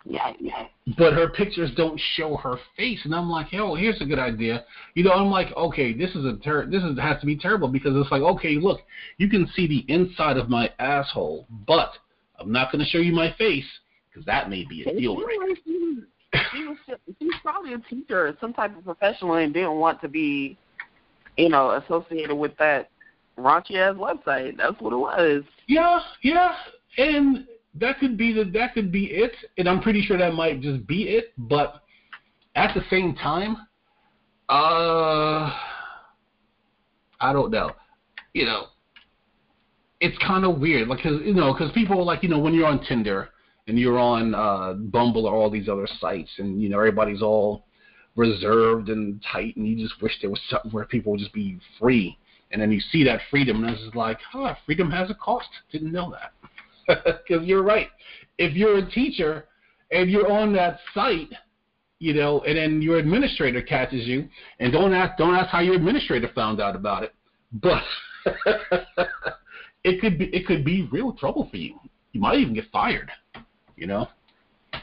Yeah, 0.06 0.34
yeah. 0.40 0.68
but 0.96 1.14
her 1.14 1.30
pictures 1.30 1.72
don't 1.76 2.00
show 2.14 2.38
her 2.38 2.58
face. 2.78 3.00
And 3.04 3.16
I'm 3.16 3.32
like, 3.32 3.48
hell, 3.48 3.74
here's 3.74 4.00
a 4.00 4.06
good 4.06 4.20
idea. 4.20 4.64
You 4.94 5.06
know, 5.06 5.12
I'm 5.12 5.32
like, 5.32 5.48
okay, 5.58 5.92
this 5.92 6.12
is 6.12 6.24
a 6.24 6.38
ter- 6.38 6.68
this 6.68 6.84
is 6.84 7.00
has 7.00 7.20
to 7.22 7.26
be 7.26 7.36
terrible 7.36 7.68
because 7.68 7.96
it's 7.96 8.12
like, 8.12 8.22
okay, 8.22 8.58
look, 8.58 8.82
you 9.18 9.30
can 9.30 9.50
see 9.56 9.66
the 9.66 9.92
inside 9.92 10.38
of 10.38 10.50
my 10.50 10.70
asshole, 10.78 11.48
but 11.66 11.94
I'm 12.40 12.52
not 12.52 12.72
going 12.72 12.84
to 12.86 12.90
show 12.90 13.00
you 13.00 13.12
my 13.12 13.34
face 13.40 13.66
because 14.08 14.24
that 14.28 14.52
may 14.52 14.66
be 14.66 14.84
a 14.84 14.94
deal 14.94 15.16
breaker. 15.16 15.56
She 16.34 16.66
was, 16.66 16.78
she 16.86 16.92
was 16.92 17.00
she 17.20 17.30
probably 17.42 17.74
a 17.74 17.80
teacher 17.80 18.36
some 18.40 18.54
type 18.54 18.78
of 18.78 18.84
professional 18.84 19.36
and 19.36 19.54
didn't 19.54 19.76
want 19.76 20.02
to 20.02 20.08
be, 20.08 20.58
you 21.38 21.50
know, 21.50 21.72
associated 21.72 22.36
with 22.36 22.56
that 22.58 22.90
raunchy 23.38 23.76
ass 23.76 23.96
website. 23.96 24.58
That's 24.58 24.80
what 24.82 24.94
it 24.94 24.98
was. 24.98 25.44
Yeah, 25.68 26.00
yeah, 26.24 26.54
and 26.98 27.48
that 27.76 28.00
could 28.00 28.18
be 28.18 28.34
the 28.34 28.44
that 28.52 28.74
could 28.74 28.92
be 28.92 29.06
it, 29.06 29.32
and 29.58 29.70
I'm 29.70 29.82
pretty 29.82 30.02
sure 30.02 30.18
that 30.18 30.34
might 30.34 30.62
just 30.62 30.86
be 30.88 31.04
it. 31.04 31.34
But 31.38 31.82
at 32.56 32.74
the 32.74 32.82
same 32.90 33.16
time, 33.16 33.58
uh, 34.50 35.52
I 37.20 37.34
don't 37.34 37.52
know. 37.52 37.72
You 38.34 38.46
know, 38.46 38.66
it's 40.00 40.18
kind 40.20 40.46
of 40.46 40.60
weird, 40.60 40.88
like, 40.88 41.02
cause 41.02 41.22
you 41.24 41.34
know, 41.34 41.54
because 41.54 41.72
people 41.72 42.04
like 42.06 42.24
you 42.24 42.30
know 42.30 42.40
when 42.40 42.54
you're 42.54 42.68
on 42.68 42.84
Tinder 42.84 43.30
and 43.68 43.78
you're 43.78 44.00
on 44.00 44.34
uh, 44.34 44.74
Bumble 44.74 45.26
or 45.26 45.36
all 45.36 45.50
these 45.50 45.70
other 45.70 45.88
sites, 46.00 46.32
and 46.38 46.62
you 46.62 46.70
know 46.70 46.78
everybody's 46.78 47.22
all 47.22 47.66
reserved 48.16 48.90
and 48.90 49.24
tight, 49.32 49.56
and 49.56 49.68
you 49.68 49.76
just 49.78 50.02
wish 50.02 50.14
there 50.22 50.30
was 50.30 50.42
something 50.50 50.72
where 50.72 50.86
people 50.86 51.12
would 51.12 51.20
just 51.20 51.34
be 51.34 51.58
free. 51.80 52.18
And 52.52 52.62
then 52.62 52.72
you 52.72 52.80
see 52.80 53.04
that 53.04 53.20
freedom, 53.30 53.64
and 53.64 53.74
it's 53.74 53.84
just 53.84 53.96
like, 53.96 54.20
huh, 54.32 54.56
freedom 54.66 54.90
has 54.92 55.10
a 55.10 55.14
cost. 55.14 55.50
Didn't 55.72 55.92
know 55.92 56.12
that. 56.12 56.34
Because 57.28 57.46
you're 57.46 57.64
right. 57.64 57.90
If 58.38 58.56
you're 58.56 58.78
a 58.78 58.90
teacher 58.90 59.46
and 59.92 60.10
you're 60.10 60.32
on 60.32 60.54
that 60.54 60.80
site, 60.94 61.34
you 62.00 62.14
know, 62.14 62.42
and 62.44 62.58
then 62.58 62.82
your 62.82 62.98
administrator 62.98 63.62
catches 63.62 64.08
you, 64.08 64.30
and 64.60 64.72
don't 64.72 64.94
ask, 64.94 65.18
don't 65.18 65.36
ask 65.36 65.50
how 65.50 65.60
your 65.60 65.76
administrator 65.76 66.30
found 66.34 66.62
out 66.62 66.78
about 66.78 67.04
it, 67.04 67.14
but 67.52 67.84
it 69.84 70.00
could 70.00 70.18
be, 70.18 70.26
it 70.28 70.46
could 70.46 70.64
be 70.64 70.88
real 70.90 71.12
trouble 71.12 71.50
for 71.52 71.58
you. 71.58 71.78
You 72.14 72.22
might 72.22 72.40
even 72.40 72.54
get 72.54 72.72
fired. 72.72 73.12
You 73.78 73.88
know? 73.88 74.08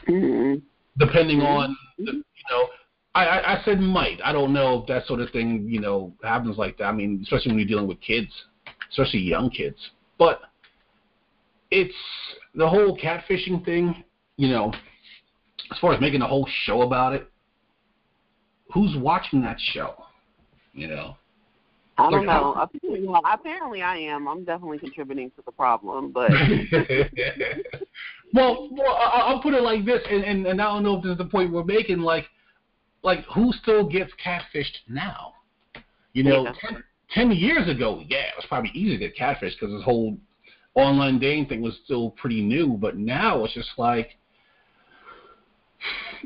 Mm-hmm. 0.09 0.55
depending 0.97 1.41
on 1.41 1.77
the, 1.99 2.11
you 2.11 2.23
know 2.49 2.67
I, 3.13 3.25
I 3.25 3.53
I 3.55 3.63
said 3.63 3.79
might. 3.79 4.19
I 4.23 4.31
don't 4.33 4.51
know 4.51 4.81
if 4.81 4.87
that 4.87 5.05
sort 5.05 5.19
of 5.19 5.29
thing 5.29 5.67
you 5.69 5.79
know 5.79 6.13
happens 6.23 6.57
like 6.57 6.77
that. 6.79 6.85
I 6.85 6.91
mean 6.91 7.19
especially 7.21 7.51
when 7.51 7.59
you're 7.59 7.67
dealing 7.67 7.87
with 7.87 8.01
kids 8.01 8.31
especially 8.89 9.19
young 9.19 9.49
kids. 9.49 9.77
But 10.17 10.41
it's 11.71 11.95
the 12.53 12.67
whole 12.67 12.97
catfishing 12.97 13.63
thing 13.65 14.03
you 14.37 14.49
know 14.49 14.73
as 15.71 15.79
far 15.79 15.93
as 15.93 16.01
making 16.01 16.21
a 16.21 16.27
whole 16.27 16.47
show 16.63 16.81
about 16.81 17.13
it 17.13 17.29
who's 18.73 18.95
watching 18.97 19.41
that 19.41 19.59
show 19.59 19.95
you 20.73 20.87
know 20.87 21.17
I 21.97 22.11
don't 22.11 22.25
know. 22.25 22.53
Apparently, 22.53 23.07
well, 23.07 23.21
apparently 23.25 23.81
I 23.81 23.97
am. 23.97 24.27
I'm 24.27 24.43
definitely 24.43 24.79
contributing 24.79 25.31
to 25.31 25.41
the 25.45 25.51
problem, 25.51 26.11
but 26.11 26.29
well, 28.33 28.67
well, 28.71 28.95
I- 28.95 29.23
I'll 29.27 29.41
put 29.41 29.53
it 29.53 29.61
like 29.61 29.85
this, 29.85 30.01
and, 30.09 30.23
and 30.23 30.45
and 30.45 30.61
I 30.61 30.65
don't 30.65 30.83
know 30.83 30.97
if 30.97 31.03
this 31.03 31.13
is 31.13 31.17
the 31.17 31.25
point 31.25 31.53
we're 31.53 31.63
making. 31.63 31.99
Like, 31.99 32.25
like 33.01 33.23
who 33.33 33.53
still 33.61 33.87
gets 33.87 34.11
catfished 34.23 34.77
now? 34.89 35.33
You 36.13 36.23
know, 36.23 36.43
Yeah. 36.43 36.53
ten, 36.61 36.83
ten 37.13 37.31
years 37.31 37.69
ago, 37.69 38.03
yeah, 38.07 38.23
it 38.27 38.33
was 38.35 38.45
probably 38.47 38.71
easy 38.73 38.97
to 38.97 38.99
get 39.09 39.17
catfished 39.17 39.59
because 39.59 39.71
this 39.71 39.83
whole 39.83 40.17
online 40.73 41.19
dating 41.19 41.45
thing 41.47 41.61
was 41.61 41.75
still 41.85 42.11
pretty 42.11 42.41
new. 42.41 42.75
But 42.77 42.97
now 42.97 43.45
it's 43.45 43.53
just 43.53 43.69
like, 43.77 44.17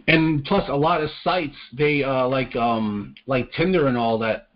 and 0.07 0.43
plus 0.45 0.67
a 0.69 0.75
lot 0.75 1.01
of 1.03 1.09
sites 1.23 1.55
they 1.77 2.03
uh 2.03 2.27
like 2.27 2.55
um 2.55 3.13
like 3.27 3.51
Tinder 3.53 3.87
and 3.87 3.97
all 3.97 4.17
that. 4.19 4.47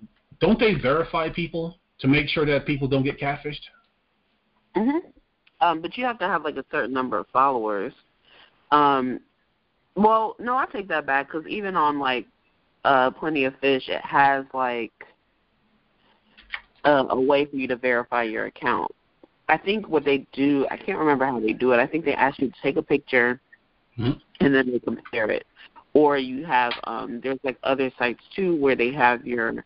Don't 0.43 0.59
they 0.59 0.73
verify 0.73 1.29
people 1.29 1.79
to 1.99 2.07
make 2.09 2.27
sure 2.27 2.45
that 2.45 2.65
people 2.65 2.85
don't 2.85 3.03
get 3.03 3.17
catfished? 3.17 3.61
hmm 4.75 4.97
um, 5.61 5.81
but 5.81 5.97
you 5.97 6.03
have 6.03 6.19
to 6.19 6.27
have 6.27 6.43
like 6.43 6.57
a 6.57 6.65
certain 6.69 6.91
number 6.91 7.17
of 7.17 7.27
followers. 7.31 7.93
Um, 8.71 9.21
well, 9.95 10.35
no, 10.39 10.57
I 10.57 10.65
take 10.65 10.89
that 10.89 11.05
back 11.05 11.27
because 11.27 11.47
even 11.47 11.77
on 11.77 11.97
like 11.97 12.27
uh, 12.83 13.11
Plenty 13.11 13.45
of 13.45 13.53
Fish, 13.61 13.87
it 13.87 14.01
has 14.03 14.43
like 14.53 14.91
a, 16.83 17.05
a 17.11 17.21
way 17.21 17.45
for 17.45 17.55
you 17.55 17.69
to 17.69 17.77
verify 17.77 18.23
your 18.23 18.47
account. 18.47 18.91
I 19.47 19.57
think 19.57 19.87
what 19.87 20.03
they 20.03 20.27
do, 20.33 20.67
I 20.69 20.75
can't 20.75 20.99
remember 20.99 21.25
how 21.25 21.39
they 21.39 21.53
do 21.53 21.71
it. 21.71 21.79
I 21.79 21.87
think 21.87 22.03
they 22.03 22.15
ask 22.15 22.37
you 22.39 22.49
to 22.49 22.55
take 22.61 22.75
a 22.75 22.81
picture 22.81 23.39
Mhm. 23.97 24.19
and 24.41 24.53
then 24.53 24.69
they 24.69 24.79
compare 24.79 25.31
it. 25.31 25.45
Or 25.93 26.17
you 26.17 26.43
have 26.45 26.73
um 26.83 27.21
there's 27.23 27.39
like 27.43 27.57
other 27.63 27.89
sites 27.97 28.23
too 28.35 28.57
where 28.57 28.75
they 28.75 28.91
have 28.91 29.25
your 29.25 29.63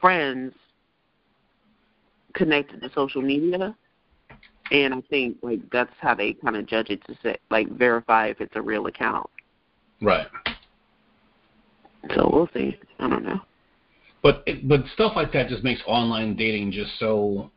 friends 0.00 0.54
connected 2.34 2.82
to 2.82 2.90
social 2.94 3.22
media. 3.22 3.74
And 4.70 4.94
I 4.94 5.00
think 5.10 5.36
like 5.42 5.60
that's 5.70 5.92
how 6.00 6.14
they 6.14 6.32
kind 6.34 6.56
of 6.56 6.66
judge 6.66 6.90
it 6.90 7.04
to 7.06 7.16
say 7.22 7.36
like 7.50 7.68
verify 7.70 8.28
if 8.28 8.40
it's 8.40 8.56
a 8.56 8.62
real 8.62 8.86
account. 8.86 9.28
Right. 10.00 10.26
So 12.14 12.30
we'll 12.32 12.48
see. 12.54 12.78
I 12.98 13.08
don't 13.08 13.24
know. 13.24 13.40
But 14.22 14.42
it, 14.46 14.68
but 14.68 14.84
stuff 14.94 15.12
like 15.16 15.32
that 15.32 15.48
just 15.48 15.62
makes 15.62 15.80
online 15.86 16.36
dating 16.36 16.72
just 16.72 16.98
so 16.98 17.50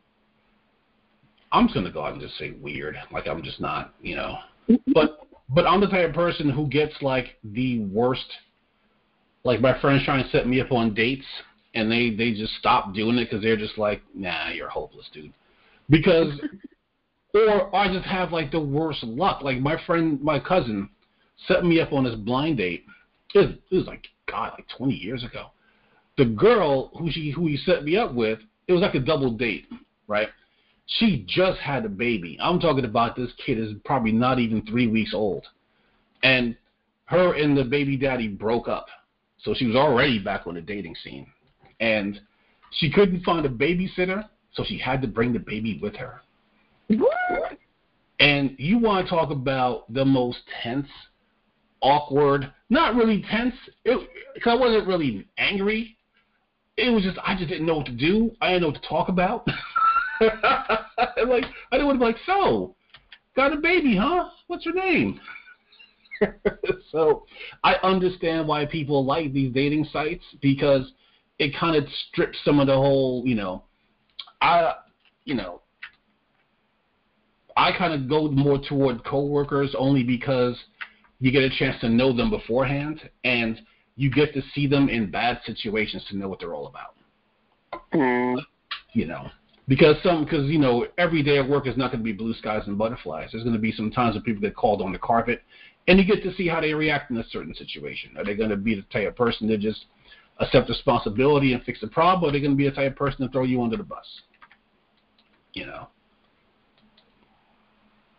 I'm 1.52 1.66
just 1.66 1.74
gonna 1.74 1.90
go 1.90 2.04
out 2.04 2.12
and 2.12 2.20
just 2.20 2.36
say 2.38 2.52
weird. 2.60 2.96
Like 3.12 3.26
I'm 3.26 3.42
just 3.42 3.60
not, 3.60 3.94
you 4.02 4.16
know. 4.16 4.38
Mm-hmm. 4.68 4.92
but 4.92 5.20
but 5.48 5.66
I'm 5.66 5.80
the 5.80 5.86
type 5.86 6.08
of 6.08 6.14
person 6.14 6.50
who 6.50 6.66
gets 6.66 6.94
like 7.00 7.38
the 7.44 7.80
worst. 7.84 8.26
Like 9.44 9.60
my 9.60 9.80
friends 9.80 10.04
trying 10.04 10.24
to 10.24 10.30
set 10.30 10.48
me 10.48 10.60
up 10.60 10.72
on 10.72 10.92
dates, 10.92 11.24
and 11.76 11.92
they 11.92 12.10
they 12.10 12.32
just 12.32 12.54
stop 12.54 12.94
doing 12.94 13.18
it 13.18 13.26
because 13.26 13.42
they're 13.42 13.56
just 13.56 13.78
like, 13.78 14.02
nah, 14.14 14.48
you're 14.50 14.68
hopeless, 14.68 15.06
dude. 15.12 15.32
Because, 15.90 16.32
or 17.34 17.74
I 17.76 17.92
just 17.92 18.06
have 18.06 18.32
like 18.32 18.50
the 18.50 18.60
worst 18.60 19.04
luck. 19.04 19.42
Like 19.42 19.58
my 19.58 19.76
friend, 19.86 20.20
my 20.22 20.40
cousin, 20.40 20.88
set 21.46 21.64
me 21.64 21.80
up 21.80 21.92
on 21.92 22.04
this 22.04 22.14
blind 22.14 22.56
date. 22.56 22.84
It 23.34 23.38
was, 23.38 23.50
it 23.70 23.76
was 23.76 23.86
like 23.86 24.06
God, 24.26 24.52
like 24.54 24.66
20 24.76 24.94
years 24.94 25.22
ago. 25.22 25.48
The 26.16 26.24
girl 26.24 26.90
who 26.98 27.10
she 27.12 27.30
who 27.30 27.46
he 27.46 27.58
set 27.58 27.84
me 27.84 27.96
up 27.96 28.14
with, 28.14 28.38
it 28.68 28.72
was 28.72 28.80
like 28.80 28.94
a 28.94 29.00
double 29.00 29.30
date, 29.30 29.66
right? 30.08 30.28
She 30.86 31.26
just 31.28 31.58
had 31.58 31.84
a 31.84 31.90
baby. 31.90 32.38
I'm 32.40 32.58
talking 32.58 32.86
about 32.86 33.16
this 33.16 33.30
kid 33.44 33.58
is 33.58 33.72
probably 33.84 34.12
not 34.12 34.38
even 34.38 34.64
three 34.64 34.86
weeks 34.86 35.12
old, 35.12 35.44
and 36.22 36.56
her 37.04 37.34
and 37.34 37.54
the 37.56 37.64
baby 37.64 37.98
daddy 37.98 38.28
broke 38.28 38.66
up, 38.66 38.86
so 39.42 39.52
she 39.52 39.66
was 39.66 39.76
already 39.76 40.18
back 40.18 40.46
on 40.46 40.54
the 40.54 40.62
dating 40.62 40.96
scene, 41.04 41.26
and 41.80 42.20
she 42.72 42.90
couldn't 42.90 43.22
find 43.24 43.46
a 43.46 43.48
babysitter, 43.48 44.24
so 44.52 44.64
she 44.64 44.78
had 44.78 45.02
to 45.02 45.08
bring 45.08 45.32
the 45.32 45.38
baby 45.38 45.78
with 45.82 45.94
her. 45.96 46.22
What? 46.88 47.58
And 48.18 48.54
you 48.58 48.78
want 48.78 49.06
to 49.06 49.10
talk 49.10 49.30
about 49.30 49.92
the 49.92 50.04
most 50.04 50.38
tense, 50.62 50.88
awkward, 51.82 52.52
not 52.70 52.94
really 52.94 53.24
tense, 53.30 53.54
because 53.84 54.06
I 54.46 54.54
wasn't 54.54 54.86
really 54.86 55.26
angry. 55.38 55.96
It 56.76 56.90
was 56.90 57.02
just, 57.02 57.18
I 57.24 57.36
just 57.36 57.48
didn't 57.48 57.66
know 57.66 57.76
what 57.76 57.86
to 57.86 57.92
do. 57.92 58.30
I 58.40 58.52
didn't 58.52 58.62
know 58.62 58.68
what 58.68 58.82
to 58.82 58.88
talk 58.88 59.08
about. 59.08 59.46
like, 60.20 60.32
I 61.00 61.72
didn't 61.72 61.86
want 61.86 61.96
to 61.96 61.98
be 61.98 62.04
like, 62.04 62.16
so, 62.24 62.74
got 63.34 63.52
a 63.52 63.56
baby, 63.56 63.96
huh? 63.96 64.30
What's 64.46 64.64
your 64.64 64.74
name? 64.74 65.20
so 66.92 67.26
I 67.62 67.74
understand 67.82 68.48
why 68.48 68.64
people 68.64 69.04
like 69.04 69.32
these 69.32 69.52
dating 69.52 69.86
sites 69.92 70.24
because 70.40 70.92
it 71.38 71.54
kind 71.58 71.76
of 71.76 71.84
strips 72.08 72.38
some 72.44 72.60
of 72.60 72.66
the 72.66 72.74
whole, 72.74 73.22
you 73.26 73.34
know, 73.34 73.64
I, 74.40 74.74
you 75.24 75.34
know, 75.34 75.62
I 77.56 77.76
kind 77.76 77.94
of 77.94 78.08
go 78.08 78.28
more 78.30 78.58
toward 78.58 79.04
coworkers 79.04 79.74
only 79.78 80.02
because 80.02 80.56
you 81.20 81.30
get 81.30 81.42
a 81.42 81.50
chance 81.50 81.80
to 81.80 81.88
know 81.88 82.14
them 82.14 82.30
beforehand 82.30 83.00
and 83.24 83.60
you 83.96 84.10
get 84.10 84.34
to 84.34 84.42
see 84.54 84.66
them 84.66 84.88
in 84.88 85.10
bad 85.10 85.40
situations 85.46 86.04
to 86.10 86.16
know 86.16 86.28
what 86.28 86.38
they're 86.38 86.54
all 86.54 86.66
about. 86.66 86.94
Mm. 87.94 88.38
You 88.92 89.06
know, 89.06 89.28
because 89.68 89.96
some 90.02 90.24
because 90.24 90.46
you 90.48 90.58
know 90.58 90.86
every 90.98 91.22
day 91.22 91.38
of 91.38 91.48
work 91.48 91.66
is 91.66 91.76
not 91.76 91.90
going 91.90 92.00
to 92.00 92.04
be 92.04 92.12
blue 92.12 92.34
skies 92.34 92.62
and 92.66 92.78
butterflies. 92.78 93.30
There's 93.32 93.44
going 93.44 93.56
to 93.56 93.60
be 93.60 93.72
some 93.72 93.90
times 93.90 94.14
when 94.14 94.22
people 94.22 94.42
get 94.42 94.54
called 94.54 94.82
on 94.82 94.92
the 94.92 94.98
carpet, 94.98 95.42
and 95.88 95.98
you 95.98 96.04
get 96.04 96.22
to 96.22 96.34
see 96.34 96.46
how 96.46 96.60
they 96.60 96.72
react 96.72 97.10
in 97.10 97.16
a 97.16 97.28
certain 97.30 97.54
situation. 97.54 98.16
Are 98.16 98.24
they 98.24 98.34
going 98.34 98.50
to 98.50 98.56
be 98.56 98.74
the 98.74 98.82
type 98.92 99.08
of 99.08 99.16
person 99.16 99.48
to 99.48 99.58
just 99.58 99.86
accept 100.38 100.68
responsibility 100.68 101.52
and 101.52 101.62
fix 101.64 101.80
the 101.80 101.86
problem, 101.88 102.24
or 102.24 102.34
are 102.34 102.40
going 102.40 102.52
to 102.52 102.56
be 102.56 102.68
the 102.68 102.74
type 102.74 102.92
of 102.92 102.96
person 102.96 103.26
to 103.26 103.32
throw 103.32 103.44
you 103.44 103.62
under 103.62 103.76
the 103.76 103.82
bus? 103.82 104.04
You 105.54 105.66
know. 105.66 105.88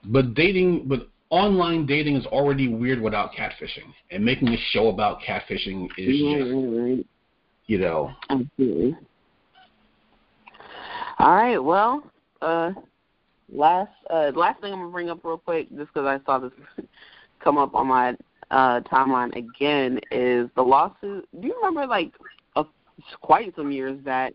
But 0.06 0.34
dating, 0.34 0.88
but 0.88 1.10
online 1.30 1.86
dating 1.86 2.16
is 2.16 2.26
already 2.28 2.68
weird 2.68 3.02
without 3.02 3.34
catfishing, 3.34 3.94
and 4.12 4.24
making 4.24 4.50
a 4.50 4.58
show 4.72 4.88
about 4.88 5.20
catfishing 5.22 5.88
is 5.98 6.16
just, 6.16 6.52
Mm-hmm. 6.52 7.02
you 7.68 7.78
know, 7.78 8.12
Absolutely. 8.30 8.96
All 11.20 11.36
right. 11.36 11.58
Well, 11.58 12.04
uh, 12.42 12.72
last 13.52 13.92
uh, 14.10 14.32
last 14.36 14.62
thing 14.62 14.72
I'm 14.74 14.80
gonna 14.80 14.92
bring 14.92 15.10
up 15.10 15.20
real 15.24 15.38
quick, 15.38 15.70
just 15.76 15.94
because 15.94 16.06
I 16.06 16.24
saw 16.26 16.40
this 16.40 16.52
come 17.44 17.58
up 17.58 17.76
on 17.76 17.88
my 17.88 18.16
uh, 18.52 18.82
timeline 18.82 19.36
again, 19.36 20.00
is 20.12 20.50
the 20.56 20.62
lawsuit. 20.62 21.28
Do 21.40 21.48
you 21.48 21.56
remember, 21.56 21.86
like, 21.86 22.14
a, 22.56 22.66
quite 23.22 23.56
some 23.56 23.72
years 23.72 24.00
back, 24.00 24.34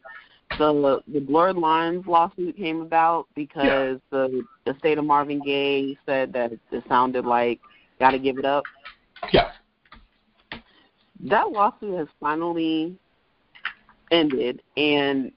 the 0.59 1.01
the 1.13 1.21
blurred 1.21 1.57
lines 1.57 2.05
lawsuit 2.07 2.57
came 2.57 2.83
about 2.83 3.27
because 3.35 3.99
the 4.11 4.43
the 4.67 4.75
state 4.79 4.99
of 4.99 5.05
Marvin 5.05 5.41
Gaye 5.45 5.97
said 6.05 6.33
that 6.33 6.53
it 6.53 6.85
sounded 6.89 7.25
like 7.25 7.61
"Got 7.99 8.11
to 8.11 8.19
Give 8.19 8.39
It 8.39 8.45
Up." 8.45 8.65
yeah, 9.33 9.53
that 11.21 11.51
lawsuit 11.51 11.97
has 11.99 12.09
finally 12.21 12.97
ended, 14.11 14.63
and 14.77 15.33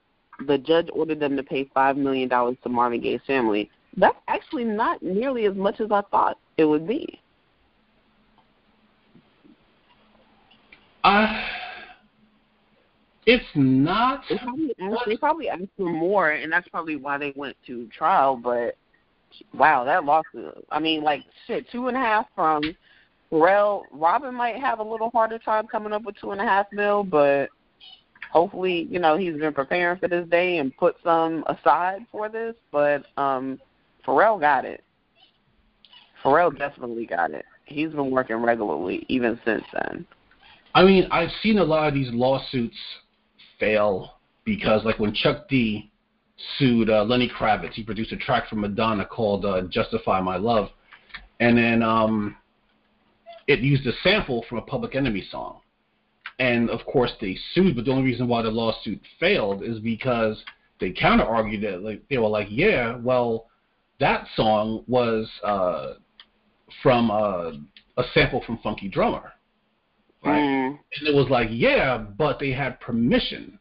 the 0.46 0.58
judge 0.58 0.88
ordered 0.92 1.20
them 1.20 1.36
to 1.36 1.42
pay 1.42 1.64
five 1.72 1.96
million 1.96 2.28
dollars 2.28 2.56
to 2.62 2.68
Marvin 2.68 3.00
Gaye's 3.00 3.20
family. 3.26 3.70
That's 3.96 4.18
actually 4.28 4.64
not 4.64 5.02
nearly 5.02 5.46
as 5.46 5.54
much 5.54 5.80
as 5.80 5.90
I 5.90 6.02
thought 6.10 6.38
it 6.58 6.64
would 6.64 6.86
be. 6.86 7.20
It's 13.26 13.44
not. 13.54 14.22
They 14.28 14.38
probably 14.38 14.74
asked, 14.80 15.02
they 15.06 15.16
probably 15.16 15.48
asked 15.48 15.62
for 15.76 15.90
more, 15.90 16.30
and 16.30 16.52
that's 16.52 16.68
probably 16.68 16.96
why 16.96 17.18
they 17.18 17.32
went 17.36 17.56
to 17.66 17.88
trial. 17.88 18.36
But 18.36 18.76
wow, 19.54 19.84
that 19.84 20.04
lawsuit! 20.04 20.64
I 20.70 20.78
mean, 20.78 21.02
like 21.02 21.22
shit, 21.46 21.66
two 21.70 21.88
and 21.88 21.96
a 21.96 22.00
half 22.00 22.26
from 22.34 22.62
Pharrell. 23.30 23.82
Robin 23.92 24.34
might 24.34 24.56
have 24.56 24.78
a 24.78 24.84
little 24.84 25.10
harder 25.10 25.38
time 25.38 25.66
coming 25.66 25.92
up 25.92 26.04
with 26.04 26.16
two 26.20 26.30
and 26.30 26.40
a 26.40 26.44
half 26.44 26.66
mil, 26.72 27.02
but 27.02 27.48
hopefully, 28.30 28.86
you 28.90 28.98
know, 28.98 29.16
he's 29.16 29.36
been 29.36 29.54
preparing 29.54 29.98
for 29.98 30.08
this 30.08 30.28
day 30.28 30.58
and 30.58 30.76
put 30.76 30.96
some 31.02 31.44
aside 31.48 32.06
for 32.10 32.28
this. 32.28 32.54
But 32.70 33.04
um 33.16 33.60
Pharrell 34.06 34.40
got 34.40 34.64
it. 34.64 34.84
Pharrell 36.22 36.56
definitely 36.56 37.06
got 37.06 37.32
it. 37.32 37.44
He's 37.64 37.90
been 37.90 38.10
working 38.10 38.36
regularly 38.36 39.04
even 39.08 39.38
since 39.44 39.64
then. 39.72 40.06
I 40.76 40.84
mean, 40.84 41.08
I've 41.10 41.30
seen 41.42 41.56
a 41.56 41.64
lot 41.64 41.88
of 41.88 41.94
these 41.94 42.12
lawsuits 42.12 42.76
fail 43.58 44.16
because, 44.44 44.84
like, 44.84 44.98
when 44.98 45.14
Chuck 45.14 45.48
D 45.48 45.90
sued 46.58 46.90
uh, 46.90 47.02
Lenny 47.02 47.30
Kravitz, 47.30 47.72
he 47.72 47.82
produced 47.82 48.12
a 48.12 48.18
track 48.18 48.50
for 48.50 48.56
Madonna 48.56 49.06
called 49.06 49.46
uh, 49.46 49.62
"Justify 49.70 50.20
My 50.20 50.36
Love," 50.36 50.68
and 51.40 51.56
then 51.56 51.82
um, 51.82 52.36
it 53.46 53.60
used 53.60 53.86
a 53.86 53.92
sample 54.02 54.44
from 54.50 54.58
a 54.58 54.62
Public 54.62 54.94
Enemy 54.94 55.26
song. 55.30 55.60
And 56.40 56.68
of 56.68 56.84
course, 56.84 57.12
they 57.22 57.38
sued, 57.54 57.74
but 57.74 57.86
the 57.86 57.90
only 57.90 58.04
reason 58.04 58.28
why 58.28 58.42
the 58.42 58.50
lawsuit 58.50 59.00
failed 59.18 59.62
is 59.62 59.78
because 59.78 60.44
they 60.78 60.90
counter 60.90 61.24
argued 61.24 61.62
that 61.62 61.82
like 61.82 62.06
they 62.10 62.18
were 62.18 62.28
like, 62.28 62.48
yeah, 62.50 62.98
well, 62.98 63.46
that 63.98 64.26
song 64.36 64.84
was 64.86 65.26
uh, 65.42 65.94
from 66.82 67.10
uh, 67.10 67.52
a 67.96 68.04
sample 68.12 68.42
from 68.44 68.58
Funky 68.58 68.88
Drummer, 68.88 69.32
right? 70.26 70.42
Mm. 70.42 70.78
And 70.98 71.08
it 71.08 71.14
was 71.14 71.28
like, 71.30 71.48
yeah, 71.50 71.98
but 71.98 72.38
they 72.38 72.52
had 72.52 72.80
permission, 72.80 73.58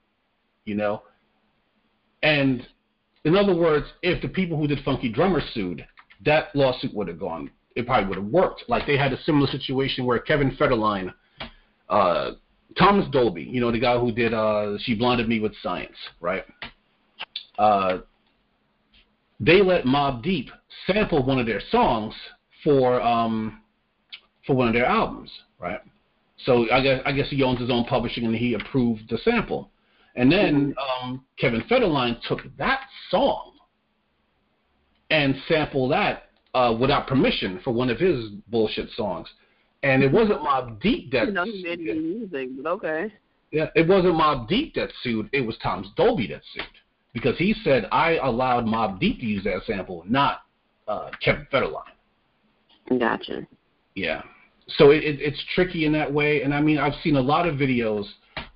you 0.65 0.75
know. 0.75 1.04
And 2.23 2.65
in 3.23 3.36
other 3.36 3.56
words, 3.56 3.86
if 4.01 4.21
the 4.21 4.28
people 4.28 4.58
who 4.58 4.67
did 4.67 4.84
Funky 4.84 5.10
Drummer 5.10 5.41
sued, 5.54 5.86
that 6.25 6.56
lawsuit 6.56 6.93
would 6.93 7.08
have 7.08 7.19
gone. 7.19 7.49
It 7.75 7.86
probably 7.86 8.08
would 8.08 8.17
have 8.17 8.28
worked. 8.28 8.63
Like 8.67 8.88
they 8.88 8.97
had 8.97 9.13
a 9.13 9.21
similar 9.23 9.47
situation 9.47 10.06
where 10.06 10.19
Kevin 10.19 10.56
Federline, 10.56 11.13
uh, 11.89 12.32
Thomas 12.78 13.08
Dolby, 13.12 13.43
you 13.43 13.62
know, 13.62 13.71
the 13.71 13.80
guy 13.80 13.97
who 13.97 14.12
did 14.12 14.34
uh, 14.34 14.78
She 14.80 14.95
Blinded 14.95 15.28
Me 15.28 15.39
with 15.39 15.54
Science, 15.62 15.95
right? 16.19 16.45
Uh, 17.58 17.99
they 19.39 19.62
let 19.62 19.86
Mobb 19.86 20.23
Deep 20.23 20.49
sample 20.88 21.25
one 21.25 21.39
of 21.39 21.45
their 21.45 21.62
songs 21.69 22.13
for 22.63 23.01
um, 23.01 23.62
for 24.47 24.56
one 24.56 24.67
of 24.67 24.73
their 24.73 24.86
albums, 24.86 25.30
right? 25.60 25.82
So 26.38 26.69
I 26.71 26.82
guess 26.82 27.02
I 27.06 27.12
guess 27.12 27.30
he 27.30 27.43
owns 27.43 27.60
his 27.60 27.69
own 27.69 27.86
publishing 27.86 28.26
and 28.26 28.36
he 28.36 28.54
approved 28.54 29.10
the 29.10 29.17
sample. 29.19 29.71
And 30.15 30.32
then 30.32 30.74
um, 31.02 31.26
Kevin 31.38 31.62
Federline 31.69 32.21
took 32.28 32.39
that 32.58 32.82
song 33.10 33.52
and 35.10 35.36
sampled 35.48 35.91
that 35.91 36.30
uh, 36.54 36.76
without 36.80 37.08
permission 37.08 37.60
for 37.63 37.71
one 37.71 37.89
of 37.89 38.00
his 38.00 38.30
bullshit 38.48 38.89
songs. 38.91 39.28
And 39.84 40.04
it 40.04 40.12
wasn't 40.12 40.39
Mobb 40.39 40.82
Deep 40.82 41.12
that 41.12 41.28
You 41.28 41.34
know, 41.34 41.43
new 41.43 41.78
music, 41.78 42.50
but 42.58 42.69
okay. 42.71 43.13
yeah, 43.52 43.67
it 43.76 43.88
wasn't 43.88 44.15
Mobb 44.15 44.48
Deep 44.48 44.74
that 44.76 44.89
sued. 45.04 45.30
It 45.32 45.41
was 45.41 45.58
Thomas 45.62 45.88
Dolby 45.95 46.28
that 46.28 46.41
sued 46.54 46.65
because 47.13 47.38
he 47.38 47.54
said 47.63 47.88
I 47.91 48.17
allowed 48.17 48.65
Mobb 48.65 49.00
Deep 49.00 49.19
to 49.19 49.26
use 49.26 49.43
that 49.43 49.62
sample, 49.67 50.04
not 50.08 50.41
uh, 50.88 51.12
Kevin 51.24 51.45
Federline. 51.52 51.84
Gotcha. 53.00 53.45
Yeah. 53.95 54.24
So 54.67 54.91
it, 54.91 55.04
it, 55.04 55.21
it's 55.21 55.43
tricky 55.54 55.86
in 55.86 55.91
that 55.93 56.12
way, 56.12 56.41
and 56.41 56.54
I 56.54 56.62
mean 56.62 56.78
I've 56.78 56.95
seen 57.04 57.15
a 57.15 57.21
lot 57.21 57.47
of 57.47 57.56
videos 57.56 58.06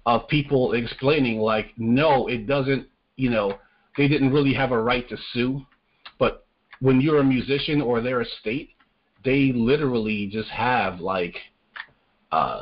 of 0.05 0.27
people 0.27 0.73
explaining 0.73 1.39
like, 1.39 1.73
no, 1.77 2.27
it 2.27 2.47
doesn't. 2.47 2.87
You 3.15 3.29
know, 3.29 3.57
they 3.97 4.07
didn't 4.07 4.31
really 4.31 4.53
have 4.53 4.71
a 4.71 4.81
right 4.81 5.07
to 5.09 5.17
sue, 5.33 5.65
but 6.17 6.47
when 6.79 7.01
you're 7.01 7.19
a 7.19 7.23
musician 7.23 7.81
or 7.81 8.01
their 8.01 8.21
estate, 8.21 8.69
they 9.23 9.51
literally 9.53 10.27
just 10.27 10.49
have 10.49 10.99
like, 10.99 11.35
uh, 12.31 12.61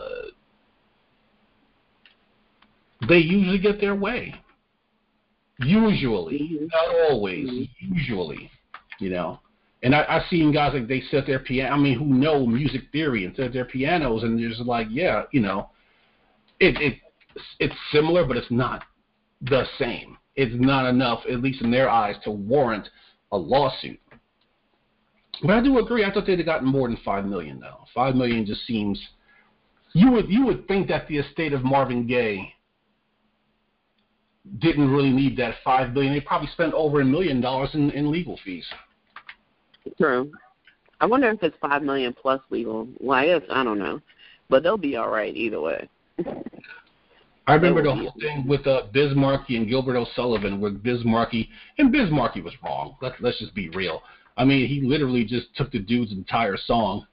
they 3.07 3.19
usually 3.19 3.59
get 3.59 3.79
their 3.79 3.95
way. 3.95 4.33
Usually, 5.59 6.39
Mhm. 6.39 6.69
not 6.73 7.09
always. 7.09 7.67
Usually, 7.79 8.49
You 8.99 9.11
know, 9.11 9.39
and 9.83 9.93
I, 9.93 10.05
I've 10.09 10.29
seen 10.29 10.51
guys 10.51 10.73
like 10.73 10.87
they 10.87 11.01
set 11.11 11.25
their 11.27 11.39
piano. 11.39 11.75
I 11.75 11.77
mean, 11.77 11.97
who 11.97 12.05
know 12.05 12.45
music 12.45 12.83
theory 12.91 13.25
and 13.25 13.35
set 13.35 13.53
their 13.53 13.65
pianos, 13.65 14.23
and 14.23 14.39
they're 14.39 14.49
just 14.49 14.61
like, 14.61 14.87
yeah, 14.89 15.23
you 15.31 15.41
know, 15.41 15.69
it 16.59 16.75
it 16.81 16.99
it's 17.59 17.75
similar, 17.91 18.25
but 18.25 18.37
it's 18.37 18.51
not 18.51 18.83
the 19.41 19.65
same. 19.77 20.17
It's 20.35 20.55
not 20.55 20.87
enough, 20.87 21.21
at 21.31 21.41
least 21.41 21.61
in 21.61 21.71
their 21.71 21.89
eyes, 21.89 22.15
to 22.23 22.31
warrant 22.31 22.89
a 23.31 23.37
lawsuit. 23.37 23.99
But 25.41 25.51
I 25.51 25.61
do 25.61 25.77
agree. 25.77 26.03
I 26.03 26.11
thought 26.11 26.25
they'd 26.25 26.39
have 26.39 26.45
gotten 26.45 26.67
more 26.67 26.87
than 26.87 26.97
five 27.05 27.25
million, 27.25 27.59
though. 27.59 27.85
Five 27.93 28.15
million 28.15 28.45
just 28.45 28.65
seems. 28.65 28.99
You 29.93 30.11
would 30.11 30.29
you 30.29 30.45
would 30.45 30.67
think 30.67 30.87
that 30.87 31.07
the 31.07 31.17
estate 31.17 31.53
of 31.53 31.63
Marvin 31.63 32.07
Gaye 32.07 32.53
didn't 34.59 34.89
really 34.89 35.11
need 35.11 35.37
that 35.37 35.55
five 35.63 35.93
billion. 35.93 36.13
They 36.13 36.21
probably 36.21 36.47
spent 36.49 36.73
over 36.73 37.01
a 37.01 37.05
million 37.05 37.41
dollars 37.41 37.69
in, 37.73 37.91
in 37.91 38.11
legal 38.11 38.39
fees. 38.43 38.65
True. 39.97 40.31
I 40.99 41.05
wonder 41.05 41.29
if 41.29 41.43
it's 41.43 41.57
five 41.61 41.83
million 41.83 42.13
plus 42.13 42.41
legal. 42.49 42.87
Well, 42.99 43.17
I 43.17 43.25
guess 43.25 43.41
I 43.49 43.63
don't 43.63 43.79
know, 43.79 44.01
but 44.49 44.63
they'll 44.63 44.77
be 44.77 44.95
all 44.95 45.09
right 45.09 45.35
either 45.35 45.61
way. 45.61 45.87
I 47.47 47.53
remember 47.53 47.81
the 47.81 47.95
whole 47.95 48.13
thing 48.19 48.45
with 48.45 48.67
uh, 48.67 48.83
Biz 48.91 49.15
Markie 49.15 49.55
and 49.55 49.69
Gilbert 49.69 49.95
O'Sullivan, 49.95 50.59
where 50.59 50.71
Biz 50.71 51.05
Markie 51.05 51.49
and 51.77 51.91
Biz 51.91 52.11
Markie 52.11 52.41
was 52.41 52.53
wrong. 52.63 52.97
Let's 53.01 53.15
let's 53.21 53.39
just 53.39 53.55
be 53.55 53.69
real. 53.69 54.01
I 54.35 54.43
mean, 54.43 54.67
he 54.67 54.81
literally 54.81 55.23
just 55.23 55.55
took 55.55 55.71
the 55.71 55.79
dude's 55.79 56.11
entire 56.11 56.57
song, 56.57 57.07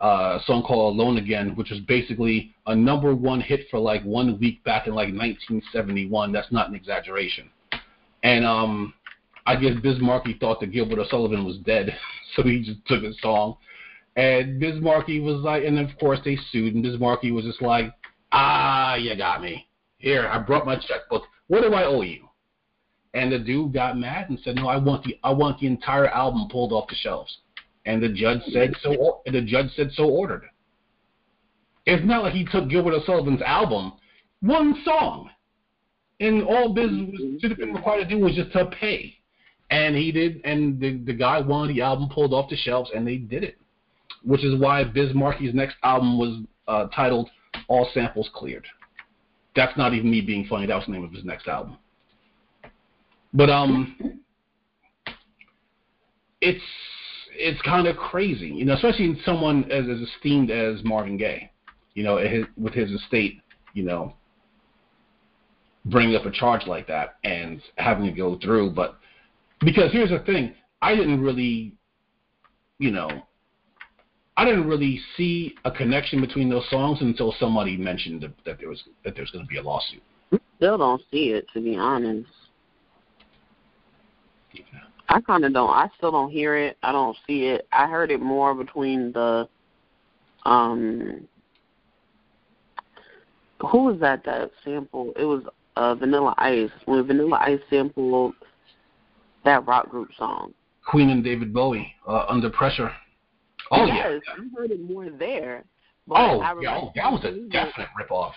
uh, 0.00 0.38
a 0.40 0.42
song 0.46 0.62
called 0.62 0.94
"Alone 0.94 1.18
Again," 1.18 1.56
which 1.56 1.70
was 1.70 1.80
basically 1.80 2.54
a 2.66 2.74
number 2.74 3.14
one 3.14 3.40
hit 3.40 3.68
for 3.68 3.80
like 3.80 4.02
one 4.04 4.38
week 4.38 4.62
back 4.62 4.86
in 4.86 4.94
like 4.94 5.08
1971. 5.08 6.30
That's 6.30 6.52
not 6.52 6.68
an 6.68 6.76
exaggeration. 6.76 7.50
And 8.22 8.44
um, 8.44 8.94
I 9.48 9.56
guess 9.56 9.72
Biz 9.82 9.98
Markie 9.98 10.36
thought 10.38 10.60
that 10.60 10.72
Gilbert 10.72 10.98
O'Sullivan 10.98 11.46
was 11.46 11.56
dead, 11.64 11.96
so 12.36 12.42
he 12.42 12.62
just 12.62 12.84
took 12.86 13.02
his 13.02 13.18
song. 13.22 13.56
And 14.14 14.60
Biz 14.60 14.82
Markie 14.82 15.20
was 15.20 15.40
like, 15.42 15.64
and 15.64 15.78
of 15.78 15.88
course 15.98 16.18
they 16.22 16.36
sued, 16.50 16.74
and 16.74 16.82
Biz 16.82 17.00
Markie 17.00 17.30
was 17.30 17.46
just 17.46 17.62
like, 17.62 17.90
ah, 18.30 18.96
you 18.96 19.16
got 19.16 19.40
me. 19.40 19.66
Here, 19.96 20.28
I 20.28 20.38
brought 20.38 20.66
my 20.66 20.76
checkbook. 20.76 21.22
What 21.46 21.62
do 21.62 21.72
I 21.72 21.86
owe 21.86 22.02
you? 22.02 22.28
And 23.14 23.32
the 23.32 23.38
dude 23.38 23.72
got 23.72 23.96
mad 23.96 24.28
and 24.28 24.38
said, 24.44 24.56
no, 24.56 24.68
I 24.68 24.76
want 24.76 25.02
the 25.04 25.18
I 25.24 25.32
want 25.32 25.58
the 25.60 25.66
entire 25.66 26.08
album 26.08 26.48
pulled 26.50 26.72
off 26.72 26.90
the 26.90 26.94
shelves. 26.96 27.34
And 27.86 28.02
the 28.02 28.10
judge 28.10 28.42
said 28.52 28.74
so. 28.82 29.22
And 29.24 29.34
the 29.34 29.40
judge 29.40 29.70
said 29.76 29.90
so 29.92 30.10
ordered. 30.10 30.44
It's 31.86 32.04
not 32.04 32.22
like 32.22 32.34
he 32.34 32.44
took 32.44 32.68
Gilbert 32.68 32.92
O'Sullivan's 32.92 33.40
album, 33.40 33.94
one 34.40 34.82
song, 34.84 35.30
and 36.20 36.42
all 36.42 36.74
Biz 36.74 36.90
should 37.40 37.50
have 37.50 37.58
been 37.58 37.72
required 37.72 38.06
to 38.06 38.14
do 38.14 38.18
was 38.22 38.34
just 38.34 38.52
to 38.52 38.66
pay. 38.66 39.17
And 39.70 39.94
he 39.94 40.10
did, 40.12 40.40
and 40.44 40.80
the 40.80 40.98
the 40.98 41.12
guy 41.12 41.40
wanted 41.40 41.76
the 41.76 41.82
album 41.82 42.08
pulled 42.08 42.32
off 42.32 42.48
the 42.48 42.56
shelves, 42.56 42.90
and 42.94 43.06
they 43.06 43.16
did 43.16 43.44
it. 43.44 43.58
Which 44.24 44.44
is 44.44 44.58
why 44.58 44.84
Biz 44.84 45.12
Markie's 45.12 45.54
next 45.54 45.76
album 45.82 46.18
was 46.18 46.40
uh, 46.66 46.86
titled 46.94 47.28
"All 47.68 47.88
Samples 47.92 48.30
Cleared." 48.34 48.66
That's 49.54 49.76
not 49.76 49.92
even 49.92 50.10
me 50.10 50.20
being 50.20 50.46
funny. 50.46 50.66
That 50.66 50.76
was 50.76 50.86
the 50.86 50.92
name 50.92 51.04
of 51.04 51.12
his 51.12 51.24
next 51.24 51.48
album. 51.48 51.76
But 53.34 53.50
um, 53.50 54.20
it's 56.40 56.62
it's 57.32 57.60
kind 57.62 57.86
of 57.86 57.96
crazy, 57.96 58.48
you 58.48 58.64
know, 58.64 58.74
especially 58.74 59.04
in 59.04 59.20
someone 59.24 59.64
as, 59.70 59.84
as 59.88 60.00
esteemed 60.00 60.50
as 60.50 60.82
Marvin 60.82 61.16
Gaye, 61.16 61.50
you 61.94 62.02
know, 62.02 62.16
his, 62.16 62.44
with 62.56 62.74
his 62.74 62.90
estate, 62.90 63.40
you 63.74 63.84
know, 63.84 64.14
bringing 65.84 66.16
up 66.16 66.26
a 66.26 66.30
charge 66.30 66.66
like 66.66 66.86
that 66.88 67.16
and 67.24 67.62
having 67.76 68.06
to 68.06 68.12
go 68.12 68.38
through. 68.38 68.70
But 68.70 68.98
because 69.60 69.92
here's 69.92 70.10
the 70.10 70.20
thing, 70.20 70.54
I 70.82 70.94
didn't 70.94 71.20
really, 71.20 71.74
you 72.78 72.90
know, 72.90 73.08
I 74.36 74.44
didn't 74.44 74.68
really 74.68 75.00
see 75.16 75.54
a 75.64 75.70
connection 75.70 76.20
between 76.20 76.48
those 76.48 76.68
songs 76.70 76.98
until 77.00 77.34
somebody 77.40 77.76
mentioned 77.76 78.22
that, 78.22 78.32
that 78.46 78.58
there 78.58 78.68
was 78.68 78.82
that 79.04 79.16
there's 79.16 79.30
going 79.32 79.44
to 79.44 79.48
be 79.48 79.58
a 79.58 79.62
lawsuit. 79.62 80.02
Still 80.56 80.78
don't 80.78 81.02
see 81.10 81.30
it, 81.30 81.46
to 81.54 81.60
be 81.60 81.76
honest. 81.76 82.28
I 85.08 85.20
kind 85.22 85.44
of 85.44 85.52
don't. 85.52 85.70
I 85.70 85.88
still 85.96 86.12
don't 86.12 86.30
hear 86.30 86.56
it. 86.56 86.76
I 86.82 86.92
don't 86.92 87.16
see 87.26 87.46
it. 87.46 87.66
I 87.72 87.86
heard 87.86 88.10
it 88.10 88.20
more 88.20 88.54
between 88.54 89.12
the, 89.12 89.48
um, 90.44 91.26
who 93.60 93.84
was 93.84 93.98
that 94.00 94.24
that 94.24 94.50
sample? 94.64 95.12
It 95.16 95.24
was 95.24 95.42
uh, 95.76 95.94
Vanilla 95.94 96.34
Ice 96.38 96.70
when 96.84 97.04
Vanilla 97.06 97.38
Ice 97.40 97.60
sampled 97.70 98.34
that 99.48 99.66
rock 99.66 99.90
group 99.90 100.10
song. 100.16 100.52
Queen 100.86 101.10
and 101.10 101.22
David 101.22 101.52
Bowie, 101.52 101.94
uh, 102.06 102.24
Under 102.28 102.50
Pressure. 102.50 102.92
Oh 103.70 103.84
yes, 103.84 104.20
yeah. 104.26 104.34
I 104.34 104.58
heard 104.58 104.70
it 104.70 104.80
more 104.80 105.10
there. 105.10 105.64
Oh, 106.10 106.40
I 106.40 106.54
yeah, 106.60 106.78
oh, 106.80 106.92
that 106.94 107.12
was 107.12 107.22
a 107.24 107.32
definite 107.50 107.88
ripoff. 108.00 108.32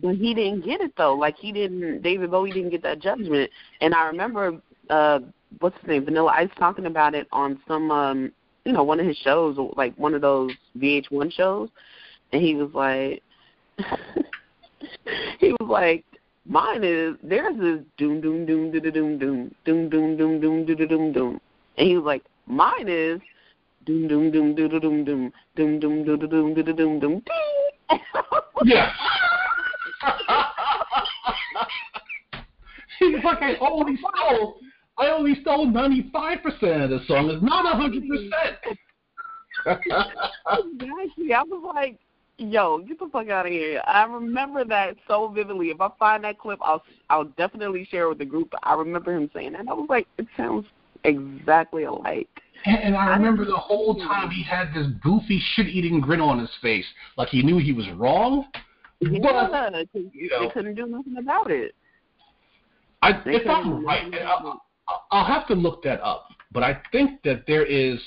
But 0.00 0.14
he 0.14 0.34
didn't 0.34 0.64
get 0.64 0.80
it 0.80 0.92
though. 0.96 1.14
Like 1.14 1.36
he 1.36 1.50
didn't. 1.50 2.02
David 2.02 2.30
Bowie 2.30 2.52
didn't 2.52 2.70
get 2.70 2.82
that 2.82 3.00
judgment. 3.00 3.50
And 3.80 3.94
I 3.94 4.06
remember 4.06 4.60
uh 4.90 5.20
what's 5.60 5.76
his 5.80 5.88
name, 5.88 6.04
Vanilla 6.04 6.32
Ice 6.36 6.50
talking 6.58 6.86
about 6.86 7.14
it 7.14 7.26
on 7.32 7.58
some 7.66 7.90
um 7.90 8.32
you 8.64 8.72
know, 8.72 8.82
one 8.82 9.00
of 9.00 9.06
his 9.06 9.16
shows 9.16 9.56
like 9.76 9.96
one 9.96 10.14
of 10.14 10.20
those 10.20 10.52
VH1 10.76 11.32
shows 11.32 11.68
and 12.32 12.42
he 12.42 12.54
was 12.54 12.70
like 12.74 13.22
he 15.40 15.52
was 15.52 15.68
like 15.68 16.04
mine 16.48 16.82
is 16.82 17.14
there's 17.22 17.56
this 17.58 17.80
doom 17.98 18.20
doom 18.20 18.46
doom 18.46 18.70
doom 18.72 18.82
doom 18.82 19.18
doom 19.18 19.50
doom 19.64 19.88
doom 19.90 20.16
doom 20.16 20.40
doom 20.40 20.64
doom 20.64 20.88
doom 20.88 21.12
doom 21.12 21.40
and 21.76 21.86
he 21.86 21.94
was 21.94 22.04
like 22.04 22.24
mine 22.46 22.88
is 22.88 23.20
doom 23.84 24.08
doom 24.08 24.30
doom 24.32 24.54
doom 24.54 24.70
doom 24.70 25.04
doom 25.04 25.32
doom 25.54 25.80
doom 25.80 26.04
doom 26.04 26.18
doom 26.28 26.54
doom 26.54 26.74
doom 26.74 27.00
doom 27.00 27.22
yeah 28.64 28.90
he's 32.98 33.22
like 33.24 33.42
I 33.42 33.56
only 33.60 33.96
stole 33.96 34.58
I 34.96 35.08
only 35.10 35.40
stole 35.42 35.66
ninety 35.66 36.10
five 36.12 36.42
percent 36.42 36.82
of 36.82 36.90
the 36.90 37.00
song. 37.06 37.30
It's 37.30 37.42
not 37.42 37.72
a 37.72 37.76
hundred 37.76 38.02
percent. 38.08 38.78
Exactly. 39.66 41.32
I 41.34 41.42
was 41.42 41.72
like, 41.74 41.98
yo, 42.38 42.78
get 42.78 42.98
the 42.98 43.08
fuck 43.12 43.28
out 43.28 43.46
of 43.46 43.52
here. 43.52 43.82
I 43.86 44.04
remember 44.04 44.64
that 44.64 44.96
so 45.06 45.28
vividly. 45.28 45.70
If 45.70 45.80
I 45.80 45.90
find 45.98 46.24
that 46.24 46.38
clip 46.38 46.58
I'll 46.62 46.82
I'll 47.10 47.24
definitely 47.24 47.86
share 47.90 48.04
it 48.04 48.08
with 48.10 48.18
the 48.18 48.24
group. 48.24 48.54
I 48.62 48.74
remember 48.74 49.14
him 49.14 49.30
saying 49.34 49.52
that. 49.52 49.68
I 49.68 49.72
was 49.72 49.86
like, 49.88 50.06
it 50.18 50.26
sounds 50.36 50.66
exactly 51.04 51.84
alike. 51.84 52.28
And, 52.64 52.78
and 52.78 52.96
I 52.96 53.08
remember 53.10 53.44
the 53.44 53.56
whole 53.56 53.94
time 53.94 54.30
he 54.30 54.42
had 54.42 54.74
this 54.74 54.88
goofy 55.02 55.40
shit-eating 55.54 56.00
grin 56.00 56.20
on 56.20 56.38
his 56.38 56.50
face, 56.60 56.86
like 57.16 57.28
he 57.28 57.42
knew 57.42 57.58
he 57.58 57.72
was 57.72 57.88
wrong. 57.90 58.46
Yeah, 59.00 59.10
but, 59.22 59.88
you 59.94 60.28
know, 60.28 60.42
they 60.42 60.50
couldn't 60.52 60.74
do 60.74 60.86
nothing 60.86 61.18
about 61.18 61.52
it. 61.52 61.72
I, 63.00 63.22
if 63.26 63.48
I'm 63.48 63.86
right, 63.86 64.12
I'll, 64.12 64.60
I'll 65.12 65.24
have 65.24 65.46
to 65.48 65.54
look 65.54 65.84
that 65.84 66.00
up. 66.00 66.30
But 66.50 66.64
I 66.64 66.80
think 66.90 67.22
that 67.22 67.46
there 67.46 67.64
is 67.64 68.00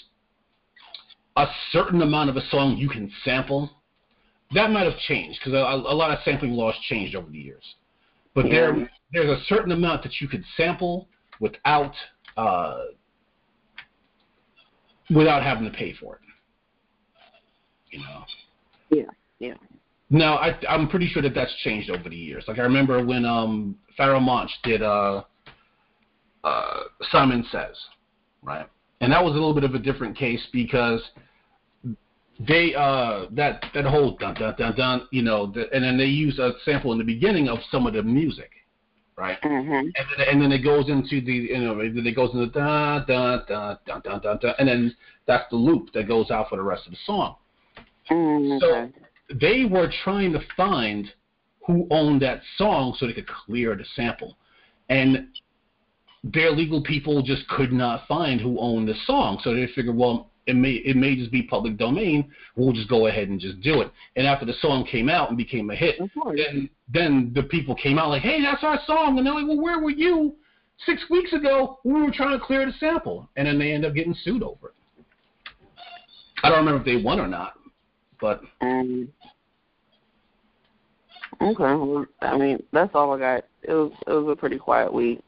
a 1.38 1.46
certain 1.72 2.02
amount 2.02 2.30
of 2.30 2.36
a 2.36 2.46
song 2.50 2.76
you 2.76 2.90
can 2.90 3.10
sample. 3.24 3.70
That 4.54 4.70
might 4.72 4.84
have 4.84 4.98
changed 5.08 5.40
because 5.40 5.54
a, 5.54 5.58
a, 5.58 5.96
lot 5.96 6.12
of 6.12 6.20
sampling 6.26 6.52
laws 6.52 6.76
changed 6.90 7.16
over 7.16 7.30
the 7.30 7.38
years. 7.38 7.64
But 8.36 8.46
yeah. 8.46 8.52
there, 8.52 8.90
there's 9.14 9.40
a 9.40 9.44
certain 9.46 9.72
amount 9.72 10.04
that 10.04 10.20
you 10.20 10.28
could 10.28 10.44
sample 10.58 11.08
without 11.40 11.94
uh, 12.38 12.80
without 15.10 15.44
having 15.44 15.70
to 15.70 15.78
pay 15.78 15.94
for 15.94 16.16
it. 16.16 16.22
You 17.92 18.00
know. 18.00 18.24
Yeah. 18.90 19.12
Yeah. 19.40 19.54
Now 20.10 20.36
I, 20.36 20.58
I'm 20.70 20.90
pretty 20.90 21.08
sure 21.08 21.22
that 21.22 21.34
that's 21.34 21.54
changed 21.64 21.90
over 21.90 22.10
the 22.10 22.16
years. 22.16 22.44
Like 22.48 22.60
I 22.60 22.64
remember 22.64 23.04
when 23.04 23.26
um, 23.26 23.78
Pharoahe 23.98 24.22
Monch 24.22 24.52
did 24.64 24.82
uh, 24.82 25.24
uh, 26.44 26.80
Simon 27.12 27.46
Says, 27.52 27.78
right? 28.42 28.68
And 29.00 29.12
that 29.12 29.24
was 29.24 29.32
a 29.32 29.34
little 29.34 29.54
bit 29.54 29.64
of 29.64 29.74
a 29.74 29.80
different 29.80 30.18
case 30.18 30.42
because 30.54 31.02
they 32.40 32.74
uh 32.76 33.26
that 33.32 33.64
that 33.74 33.86
whole 33.86 34.18
dun 34.18 34.34
dun 34.36 34.56
dun 34.58 34.76
dun 34.76 35.08
you 35.12 35.22
know 35.22 35.48
the, 35.48 35.72
and 35.74 35.84
then 35.84 35.98
they 35.98 36.06
use 36.06 36.40
a 36.40 36.54
sample 36.66 36.92
in 36.92 36.98
the 36.98 37.04
beginning 37.04 37.48
of 37.48 37.60
some 37.70 37.86
of 37.86 37.94
the 37.94 38.02
music 38.02 38.52
right 39.18 39.40
mm-hmm. 39.42 39.72
and 39.72 39.96
then 40.18 40.28
and 40.28 40.42
then 40.42 40.52
it 40.52 40.64
goes 40.64 40.90
into 40.90 41.22
the 41.22 41.34
you 41.34 41.60
know 41.60 41.78
then 41.78 42.06
it 42.06 42.16
goes 42.16 42.34
into 42.34 42.48
dun 42.48 43.06
dun 43.08 43.44
dun 43.48 43.78
dun 43.86 44.02
dun 44.04 44.20
dun 44.22 44.40
dun 44.42 44.54
and 44.60 44.68
then 44.68 44.96
that's 45.28 45.50
the 45.52 45.56
loop 45.56 45.92
that 45.94 46.08
goes 46.08 46.32
out 46.32 46.50
for 46.50 46.56
the 46.56 46.64
rest 46.64 46.86
of 46.86 46.92
the 46.92 46.98
song 47.06 47.36
mm-hmm. 48.10 48.58
so 48.60 48.90
they 49.40 49.66
were 49.66 49.92
trying 50.04 50.32
to 50.32 50.40
find 50.58 51.12
who 51.68 51.88
owned 51.92 52.22
that 52.22 52.42
song 52.58 52.96
so 52.98 53.06
they 53.06 53.14
could 53.14 53.28
clear 53.28 53.76
the 53.76 53.86
sample 53.96 54.38
and 54.90 55.28
their 56.24 56.52
legal 56.52 56.84
people 56.84 57.22
just 57.22 57.48
could 57.48 57.72
not 57.72 58.08
find 58.08 58.40
who 58.40 58.60
owned 58.60 58.88
the 58.88 58.94
song, 59.06 59.40
so 59.44 59.54
they 59.54 59.68
figured, 59.74 59.96
well, 59.96 60.31
it 60.48 60.56
may 60.56 60.72
it 60.72 60.96
may 60.96 61.16
just 61.16 61.32
be 61.32 61.44
public 61.44 61.78
domain. 61.78 62.32
We'll 62.56 62.74
just 62.74 62.90
go 62.90 63.08
ahead 63.08 63.30
and 63.30 63.40
just 63.40 63.62
do 63.62 63.82
it. 63.82 63.92
And 64.16 64.26
after 64.26 64.46
the 64.46 64.54
song 64.62 64.86
came 64.86 65.10
out 65.10 65.30
and 65.30 65.38
became 65.38 65.70
a 65.70 65.76
hit, 65.76 66.00
then 66.26 66.70
then 66.92 67.32
the 67.34 67.44
people 67.44 67.76
came 67.76 68.00
out 68.00 68.10
like, 68.10 68.24
hey, 68.24 68.42
that's 68.42 68.64
our 68.64 68.80
song, 68.86 69.18
and 69.18 69.26
they're 69.26 69.34
like, 69.34 69.48
well, 69.48 69.62
where 69.62 69.80
were 69.80 69.92
you 69.92 70.36
six 70.86 71.02
weeks 71.10 71.32
ago 71.34 71.80
we 71.84 72.02
were 72.02 72.12
trying 72.12 72.38
to 72.38 72.44
clear 72.44 72.66
the 72.66 72.74
sample, 72.80 73.30
and 73.36 73.48
then 73.48 73.60
they 73.60 73.72
end 73.72 73.86
up 73.86 73.94
getting 73.94 74.16
sued 74.24 74.44
over 74.44 74.70
it. 74.70 74.74
I 76.44 76.50
don't 76.50 76.60
remember 76.60 76.80
if 76.80 76.86
they 76.86 77.04
won 77.04 77.20
or 77.20 77.28
not, 77.28 77.54
but. 78.20 78.42
Um, 78.62 79.10
okay, 81.40 81.64
well, 81.64 82.06
I 82.22 82.38
mean 82.38 82.64
that's 82.72 82.96
all 82.96 83.14
I 83.14 83.20
got. 83.20 83.46
It 83.64 83.74
was 83.74 83.92
it 84.08 84.12
was 84.12 84.32
a 84.32 84.36
pretty 84.36 84.58
quiet 84.58 84.92
week. 84.92 85.22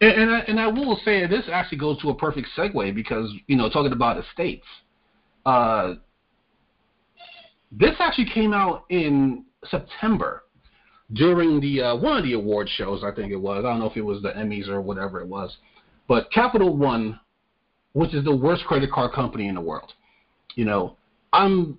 And, 0.00 0.12
and 0.12 0.30
I, 0.30 0.38
and 0.40 0.60
I 0.60 0.66
will 0.66 0.98
say 1.04 1.26
this 1.26 1.44
actually 1.52 1.78
goes 1.78 2.00
to 2.02 2.10
a 2.10 2.14
perfect 2.14 2.48
segue 2.56 2.94
because 2.94 3.32
you 3.46 3.56
know 3.56 3.68
talking 3.68 3.92
about 3.92 4.22
estates, 4.24 4.66
uh, 5.44 5.94
this 7.70 7.94
actually 7.98 8.30
came 8.32 8.52
out 8.52 8.84
in 8.88 9.44
September 9.70 10.44
during 11.12 11.60
the 11.60 11.82
uh, 11.82 11.96
one 11.96 12.16
of 12.16 12.24
the 12.24 12.32
award 12.32 12.68
shows. 12.76 13.02
I 13.04 13.12
think 13.12 13.32
it 13.32 13.36
was. 13.36 13.64
I 13.64 13.68
don't 13.70 13.80
know 13.80 13.90
if 13.90 13.96
it 13.96 14.02
was 14.02 14.22
the 14.22 14.30
Emmys 14.30 14.68
or 14.68 14.80
whatever 14.80 15.20
it 15.20 15.26
was, 15.26 15.56
but 16.08 16.30
Capital 16.32 16.76
One, 16.76 17.20
which 17.92 18.14
is 18.14 18.24
the 18.24 18.34
worst 18.34 18.64
credit 18.64 18.90
card 18.90 19.12
company 19.12 19.48
in 19.48 19.54
the 19.54 19.60
world. 19.60 19.92
You 20.54 20.64
know, 20.64 20.96
I'm 21.32 21.78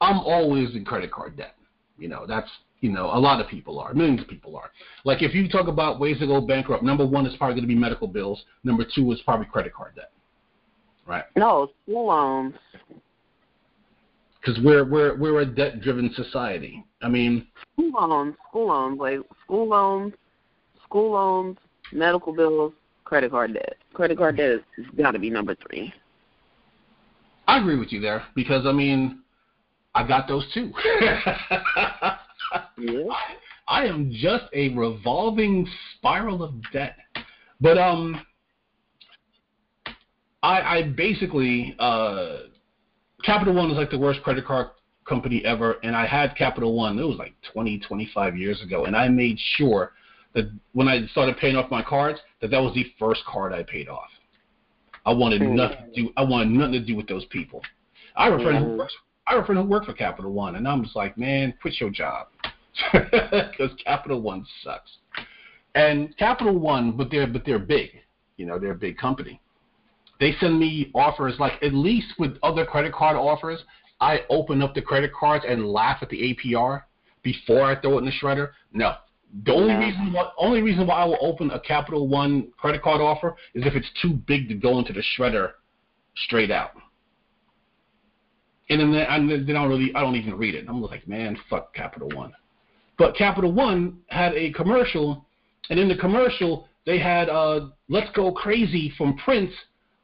I'm 0.00 0.18
always 0.18 0.74
in 0.74 0.84
credit 0.84 1.10
card 1.10 1.36
debt. 1.36 1.54
You 1.98 2.08
know, 2.08 2.26
that's 2.26 2.50
you 2.84 2.92
know, 2.92 3.06
a 3.06 3.18
lot 3.18 3.40
of 3.40 3.48
people 3.48 3.80
are. 3.80 3.94
Millions 3.94 4.20
of 4.20 4.28
people 4.28 4.58
are. 4.58 4.70
Like 5.04 5.22
if 5.22 5.34
you 5.34 5.48
talk 5.48 5.68
about 5.68 5.98
ways 5.98 6.18
to 6.18 6.26
go 6.26 6.42
bankrupt, 6.42 6.84
number 6.84 7.06
one 7.06 7.24
is 7.24 7.34
probably 7.36 7.54
going 7.54 7.62
to 7.62 7.68
be 7.68 7.74
medical 7.74 8.06
bills. 8.06 8.44
Number 8.62 8.84
two 8.94 9.10
is 9.10 9.22
probably 9.24 9.46
credit 9.46 9.72
card 9.72 9.94
debt. 9.96 10.12
Right. 11.06 11.24
No, 11.34 11.70
school 11.82 12.08
loans. 12.08 12.54
Because 14.38 14.62
we're 14.62 14.84
we're 14.84 15.16
we're 15.16 15.40
a 15.40 15.46
debt 15.46 15.80
driven 15.80 16.12
society. 16.12 16.84
I 17.00 17.08
mean. 17.08 17.46
School 17.72 17.90
loans, 17.98 18.34
school 18.50 18.68
loans, 18.68 19.00
like 19.00 19.20
school 19.44 19.66
loans, 19.66 20.12
school 20.84 21.12
loans, 21.12 21.56
medical 21.90 22.34
bills, 22.34 22.74
credit 23.04 23.30
card 23.30 23.54
debt. 23.54 23.76
Credit 23.94 24.18
card 24.18 24.36
debt 24.36 24.60
has 24.76 24.86
got 24.94 25.12
to 25.12 25.18
be 25.18 25.30
number 25.30 25.56
three. 25.66 25.90
I 27.48 27.60
agree 27.60 27.78
with 27.78 27.92
you 27.92 28.02
there 28.02 28.24
because 28.34 28.66
I 28.66 28.72
mean, 28.72 29.22
I 29.94 30.06
got 30.06 30.28
those 30.28 30.46
too. 30.52 30.70
Yeah. 32.78 33.04
I 33.66 33.86
am 33.86 34.12
just 34.12 34.44
a 34.52 34.70
revolving 34.70 35.66
spiral 35.96 36.42
of 36.42 36.54
debt. 36.72 36.96
But 37.60 37.78
um 37.78 38.20
I 40.42 40.60
I 40.60 40.82
basically 40.82 41.74
uh 41.78 42.40
Capital 43.24 43.54
One 43.54 43.70
is 43.70 43.76
like 43.76 43.90
the 43.90 43.98
worst 43.98 44.22
credit 44.22 44.44
card 44.44 44.68
company 45.08 45.42
ever 45.44 45.76
and 45.82 45.96
I 45.96 46.06
had 46.06 46.36
Capital 46.36 46.74
One, 46.74 46.98
it 46.98 47.04
was 47.04 47.18
like 47.18 47.34
20, 47.52 47.78
25 47.80 48.36
years 48.36 48.62
ago 48.62 48.84
and 48.84 48.96
I 48.96 49.08
made 49.08 49.38
sure 49.56 49.92
that 50.34 50.50
when 50.72 50.88
I 50.88 51.06
started 51.08 51.36
paying 51.38 51.56
off 51.56 51.70
my 51.70 51.82
cards 51.82 52.18
that 52.40 52.50
that 52.50 52.60
was 52.60 52.74
the 52.74 52.86
first 52.98 53.22
card 53.26 53.52
I 53.52 53.62
paid 53.62 53.88
off. 53.88 54.10
I 55.06 55.12
wanted 55.12 55.42
mm. 55.42 55.54
nothing 55.54 55.92
to 55.94 56.02
do 56.02 56.10
I 56.16 56.22
wanted 56.22 56.48
nothing 56.48 56.72
to 56.72 56.80
do 56.80 56.96
with 56.96 57.06
those 57.06 57.24
people. 57.26 57.62
I 58.16 58.26
have 58.26 58.40
a 58.40 58.42
friend 58.42 58.64
who 58.64 58.76
works 58.76 58.94
I 59.26 59.34
have 59.34 59.42
a 59.42 59.46
friend 59.46 59.62
who 59.62 59.66
worked 59.66 59.86
for 59.86 59.94
Capital 59.94 60.32
One 60.32 60.56
and 60.56 60.68
I'm 60.68 60.82
just 60.82 60.96
like, 60.96 61.16
man, 61.16 61.54
quit 61.62 61.80
your 61.80 61.90
job 61.90 62.28
because 62.92 63.70
Capital 63.84 64.20
One 64.20 64.46
sucks. 64.62 64.98
And 65.74 66.16
Capital 66.16 66.58
One, 66.58 66.92
but 66.92 67.10
they're 67.10 67.26
but 67.26 67.44
they're 67.44 67.58
big. 67.58 67.90
You 68.36 68.46
know, 68.46 68.58
they're 68.58 68.72
a 68.72 68.76
big 68.76 68.96
company. 68.98 69.40
They 70.20 70.34
send 70.40 70.58
me 70.58 70.90
offers 70.94 71.34
like 71.38 71.54
at 71.62 71.74
least 71.74 72.14
with 72.18 72.36
other 72.42 72.64
credit 72.64 72.92
card 72.92 73.16
offers, 73.16 73.60
I 74.00 74.20
open 74.28 74.62
up 74.62 74.74
the 74.74 74.82
credit 74.82 75.12
cards 75.12 75.44
and 75.48 75.66
laugh 75.66 75.98
at 76.02 76.08
the 76.08 76.34
APR 76.34 76.82
before 77.22 77.62
I 77.62 77.80
throw 77.80 77.96
it 77.96 77.98
in 77.98 78.04
the 78.04 78.12
shredder. 78.12 78.50
No. 78.72 78.94
The 79.44 79.52
only 79.52 79.74
reason 79.74 80.12
why 80.12 80.30
only 80.38 80.62
reason 80.62 80.86
why 80.86 81.02
I 81.02 81.04
will 81.04 81.18
open 81.20 81.50
a 81.50 81.58
Capital 81.58 82.06
One 82.06 82.52
credit 82.56 82.82
card 82.82 83.00
offer 83.00 83.34
is 83.54 83.66
if 83.66 83.74
it's 83.74 83.90
too 84.00 84.12
big 84.12 84.48
to 84.48 84.54
go 84.54 84.78
into 84.78 84.92
the 84.92 85.02
shredder 85.16 85.52
straight 86.16 86.52
out. 86.52 86.70
And 88.70 88.80
then, 88.80 88.94
and 88.94 89.30
then 89.48 89.56
I 89.56 89.62
don't 89.62 89.68
really 89.68 89.92
I 89.94 90.00
don't 90.00 90.14
even 90.14 90.36
read 90.36 90.54
it. 90.54 90.66
I'm 90.68 90.80
like, 90.80 91.08
man, 91.08 91.36
fuck 91.50 91.74
Capital 91.74 92.08
One. 92.10 92.32
But 92.96 93.16
Capital 93.16 93.52
One 93.52 93.98
had 94.08 94.34
a 94.34 94.52
commercial, 94.52 95.26
and 95.70 95.78
in 95.78 95.88
the 95.88 95.96
commercial 95.96 96.68
they 96.86 96.98
had 96.98 97.28
uh, 97.28 97.68
"Let's 97.88 98.10
Go 98.12 98.32
Crazy" 98.32 98.92
from 98.96 99.16
Prince 99.18 99.52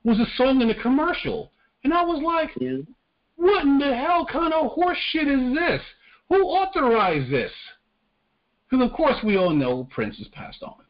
was 0.03 0.19
a 0.19 0.27
song 0.37 0.61
in 0.61 0.69
the 0.69 0.75
commercial, 0.75 1.53
and 1.85 1.93
I 1.93 2.03
was 2.03 2.23
like, 2.23 2.51
yeah. 2.61 2.79
"What 3.37 3.65
in 3.65 3.79
the 3.79 3.95
hell 3.95 4.27
kind 4.27 4.53
of 4.53 4.73
horse 4.73 4.99
shit 5.11 5.29
is 5.29 5.55
this? 5.55 5.83
Who 6.29 6.43
authorized 6.43 7.31
this?" 7.31 7.53
Because 8.69 8.87
of 8.87 8.97
course 8.97 9.17
we 9.25 9.37
all 9.37 9.51
know 9.51 9.85
Prince 9.85 10.19
has 10.19 10.29
passed 10.29 10.63
on, 10.63 10.83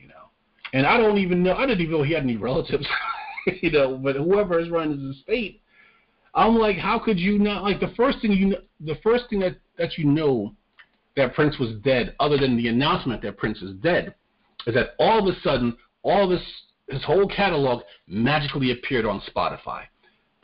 you 0.00 0.08
know, 0.08 0.30
and 0.72 0.86
I 0.86 0.96
don't 0.96 1.18
even 1.18 1.42
know. 1.42 1.54
I 1.54 1.66
didn't 1.66 1.82
even 1.82 1.92
know 1.92 2.02
he 2.02 2.14
had 2.14 2.22
any 2.24 2.36
relatives, 2.36 2.86
you 3.60 3.70
know. 3.70 3.98
But 3.98 4.16
whoever 4.16 4.58
is 4.58 4.70
running 4.70 4.98
his 4.98 5.16
estate, 5.16 5.60
I'm 6.34 6.56
like, 6.56 6.76
how 6.76 6.98
could 6.98 7.20
you 7.20 7.38
not? 7.38 7.62
Like 7.62 7.78
the 7.78 7.94
first 7.96 8.20
thing 8.20 8.32
you, 8.32 8.56
the 8.80 8.98
first 9.02 9.24
thing 9.30 9.40
that 9.40 9.56
that 9.78 9.96
you 9.96 10.06
know 10.06 10.54
that 11.16 11.34
Prince 11.34 11.58
was 11.58 11.74
dead, 11.82 12.14
other 12.20 12.38
than 12.38 12.56
the 12.56 12.68
announcement 12.68 13.22
that 13.22 13.36
Prince 13.36 13.62
is 13.62 13.74
dead, 13.76 14.14
is 14.66 14.74
that 14.74 14.90
all 14.98 15.18
of 15.18 15.34
a 15.34 15.40
sudden, 15.40 15.76
all 16.02 16.28
this 16.28 16.42
his 16.88 17.04
whole 17.04 17.28
catalog 17.28 17.82
magically 18.06 18.70
appeared 18.70 19.04
on 19.04 19.20
Spotify. 19.34 19.82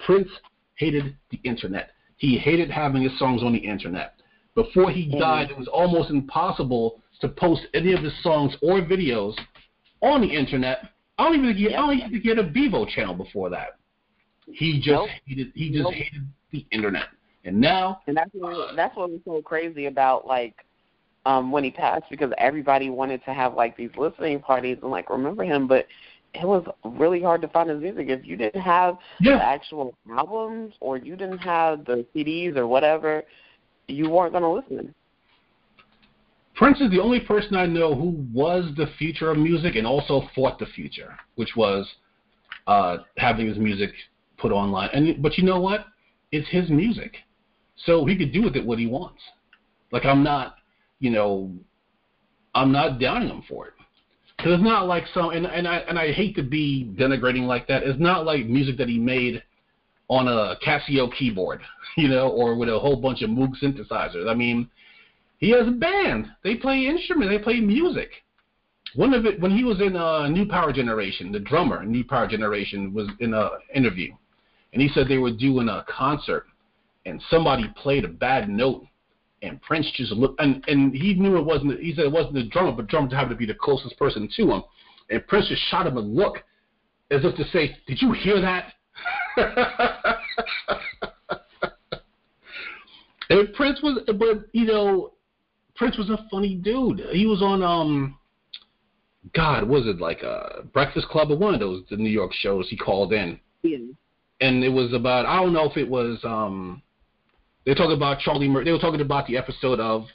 Prince 0.04 0.28
hated 0.74 1.16
the 1.30 1.38
internet. 1.44 1.90
He 2.16 2.36
hated 2.36 2.70
having 2.70 3.02
his 3.02 3.16
songs 3.18 3.42
on 3.42 3.52
the 3.52 3.58
internet. 3.58 4.14
Before 4.54 4.90
he 4.90 5.06
mm-hmm. 5.06 5.18
died, 5.18 5.50
it 5.50 5.58
was 5.58 5.68
almost 5.68 6.10
impossible 6.10 7.00
to 7.20 7.28
post 7.28 7.62
any 7.74 7.92
of 7.92 8.02
his 8.02 8.12
songs 8.22 8.54
or 8.60 8.80
videos 8.80 9.34
on 10.00 10.20
the 10.20 10.26
internet. 10.26 10.90
I 11.18 11.24
don't 11.24 11.44
even 11.44 11.56
get, 11.56 11.72
I 11.72 11.76
don't 11.76 11.98
even 11.98 12.22
get 12.22 12.38
a 12.38 12.42
Vevo 12.42 12.88
channel 12.88 13.14
before 13.14 13.50
that. 13.50 13.78
He 14.46 14.78
just 14.78 14.88
nope. 14.88 15.08
hated 15.24 15.52
he 15.54 15.70
just 15.70 15.84
nope. 15.84 15.94
hated 15.94 16.26
the 16.50 16.66
internet. 16.72 17.04
And 17.44 17.60
now, 17.60 18.00
and 18.06 18.16
that's 18.16 18.30
what, 18.32 18.76
that's 18.76 18.96
what 18.96 19.10
was 19.10 19.20
so 19.24 19.42
crazy 19.42 19.86
about 19.86 20.26
like 20.26 20.54
um 21.24 21.52
when 21.52 21.64
he 21.64 21.70
passed 21.70 22.04
because 22.10 22.32
everybody 22.38 22.90
wanted 22.90 23.24
to 23.24 23.32
have 23.32 23.54
like 23.54 23.76
these 23.76 23.90
listening 23.96 24.40
parties 24.40 24.78
and 24.82 24.90
like 24.90 25.10
remember 25.10 25.44
him, 25.44 25.66
but 25.66 25.86
it 26.34 26.46
was 26.46 26.64
really 26.84 27.20
hard 27.20 27.42
to 27.42 27.48
find 27.48 27.68
his 27.68 27.80
music 27.80 28.08
if 28.08 28.26
you 28.26 28.36
didn't 28.36 28.60
have 28.60 28.96
yeah. 29.20 29.36
the 29.36 29.44
actual 29.44 29.94
albums 30.10 30.74
or 30.80 30.96
you 30.96 31.14
didn't 31.14 31.38
have 31.38 31.84
the 31.84 32.06
CDs 32.14 32.56
or 32.56 32.66
whatever. 32.66 33.22
You 33.88 34.08
weren't 34.08 34.32
going 34.32 34.42
to 34.42 34.48
listen. 34.48 34.94
Prince 36.54 36.80
is 36.80 36.90
the 36.90 37.00
only 37.00 37.20
person 37.20 37.56
I 37.56 37.66
know 37.66 37.94
who 37.94 38.24
was 38.32 38.70
the 38.76 38.86
future 38.98 39.30
of 39.30 39.38
music 39.38 39.74
and 39.76 39.86
also 39.86 40.22
fought 40.34 40.58
the 40.58 40.66
future, 40.66 41.16
which 41.34 41.50
was 41.56 41.86
uh, 42.66 42.98
having 43.16 43.48
his 43.48 43.58
music 43.58 43.90
put 44.38 44.52
online. 44.52 44.90
And 44.92 45.22
but 45.22 45.36
you 45.36 45.44
know 45.44 45.60
what? 45.60 45.86
It's 46.30 46.48
his 46.48 46.70
music. 46.70 47.16
So 47.84 48.04
he 48.04 48.16
could 48.16 48.32
do 48.32 48.42
with 48.42 48.56
it 48.56 48.64
what 48.64 48.78
he 48.78 48.86
wants. 48.86 49.20
Like 49.90 50.04
I'm 50.04 50.22
not, 50.22 50.56
you 51.00 51.10
know, 51.10 51.52
I'm 52.54 52.72
not 52.72 53.00
downing 53.00 53.28
him 53.28 53.42
for 53.48 53.68
it. 53.68 53.74
Cause 54.38 54.54
it's 54.54 54.62
not 54.62 54.88
like 54.88 55.04
some, 55.14 55.30
and 55.30 55.46
and 55.46 55.68
I 55.68 55.78
and 55.78 55.98
I 55.98 56.12
hate 56.12 56.34
to 56.36 56.42
be 56.42 56.92
denigrating 56.98 57.46
like 57.46 57.68
that. 57.68 57.84
It's 57.84 58.00
not 58.00 58.24
like 58.24 58.46
music 58.46 58.76
that 58.78 58.88
he 58.88 58.98
made 58.98 59.42
on 60.08 60.26
a 60.26 60.56
Casio 60.66 61.14
keyboard, 61.16 61.60
you 61.96 62.08
know, 62.08 62.28
or 62.28 62.56
with 62.56 62.68
a 62.68 62.78
whole 62.78 62.96
bunch 62.96 63.22
of 63.22 63.30
Moog 63.30 63.52
synthesizers. 63.62 64.28
I 64.28 64.34
mean, 64.34 64.68
he 65.38 65.50
has 65.50 65.68
a 65.68 65.70
band. 65.70 66.26
They 66.42 66.56
play 66.56 66.86
instruments. 66.86 67.32
They 67.32 67.42
play 67.42 67.60
music. 67.60 68.10
One 68.94 69.14
of 69.14 69.26
it 69.26 69.40
when 69.40 69.56
he 69.56 69.64
was 69.64 69.80
in 69.80 69.96
uh, 69.96 70.28
New 70.28 70.46
Power 70.46 70.72
Generation, 70.72 71.30
the 71.30 71.38
drummer 71.38 71.82
in 71.82 71.92
New 71.92 72.04
Power 72.04 72.26
Generation 72.26 72.92
was 72.92 73.08
in 73.20 73.34
a 73.34 73.50
interview, 73.74 74.12
and 74.72 74.82
he 74.82 74.88
said 74.88 75.06
they 75.08 75.18
were 75.18 75.30
doing 75.30 75.68
a 75.68 75.84
concert 75.88 76.46
and 77.06 77.22
somebody 77.30 77.72
played 77.76 78.04
a 78.04 78.08
bad 78.08 78.48
note 78.48 78.86
and 79.42 79.60
Prince 79.60 79.90
just 79.94 80.12
looked 80.12 80.40
and 80.40 80.64
and 80.68 80.94
he 80.94 81.14
knew 81.14 81.36
it 81.36 81.44
wasn't 81.44 81.78
he 81.80 81.94
said 81.94 82.04
it 82.06 82.12
wasn't 82.12 82.34
the 82.34 82.44
drummer, 82.44 82.72
but 82.72 82.82
the 82.82 82.88
drummer 82.88 83.08
happened 83.14 83.30
to 83.30 83.36
be 83.36 83.46
the 83.46 83.54
closest 83.54 83.98
person 83.98 84.28
to 84.36 84.50
him. 84.50 84.62
And 85.10 85.26
Prince 85.26 85.48
just 85.48 85.62
shot 85.68 85.86
him 85.86 85.96
a 85.96 86.00
look 86.00 86.36
as 87.10 87.24
if 87.24 87.36
to 87.36 87.44
say, 87.48 87.76
Did 87.86 88.00
you 88.00 88.12
hear 88.12 88.40
that? 88.40 88.72
and 93.30 93.52
Prince 93.54 93.80
was 93.82 94.02
but 94.06 94.48
you 94.52 94.66
know, 94.66 95.12
Prince 95.74 95.98
was 95.98 96.08
a 96.10 96.24
funny 96.30 96.54
dude. 96.54 97.00
He 97.12 97.26
was 97.26 97.42
on 97.42 97.62
um 97.62 98.16
God, 99.34 99.68
was 99.68 99.86
it 99.86 99.98
like 100.00 100.22
a 100.22 100.62
Breakfast 100.72 101.08
Club 101.08 101.30
or 101.30 101.36
one 101.36 101.54
of 101.54 101.60
those 101.60 101.82
the 101.90 101.96
New 101.96 102.10
York 102.10 102.32
shows 102.32 102.68
he 102.68 102.76
called 102.76 103.12
in. 103.12 103.40
Yeah. 103.62 103.78
And 104.40 104.62
it 104.64 104.68
was 104.68 104.92
about 104.92 105.26
I 105.26 105.36
don't 105.42 105.52
know 105.52 105.68
if 105.68 105.76
it 105.76 105.88
was 105.88 106.18
um 106.24 106.82
they 107.64 107.74
talking 107.74 107.96
about 107.96 108.18
Charlie. 108.20 108.48
Mur- 108.48 108.64
they 108.64 108.72
were 108.72 108.78
talking 108.78 109.00
about 109.00 109.26
the 109.26 109.36
episode 109.36 109.80
of 109.80 110.06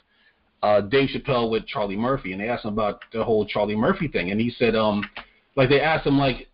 uh, 0.62 0.82
Dave 0.82 1.10
Chappelle 1.10 1.50
with 1.50 1.66
Charlie 1.66 1.96
Murphy, 1.96 2.32
and 2.32 2.40
they 2.40 2.48
asked 2.48 2.64
him 2.64 2.72
about 2.72 3.00
the 3.12 3.24
whole 3.24 3.46
Charlie 3.46 3.76
Murphy 3.76 4.08
thing, 4.08 4.30
and 4.30 4.40
he 4.40 4.50
said, 4.50 4.74
um, 4.74 5.04
like 5.56 5.68
they 5.68 5.80
asked 5.80 6.06
him 6.06 6.18
like, 6.18 6.48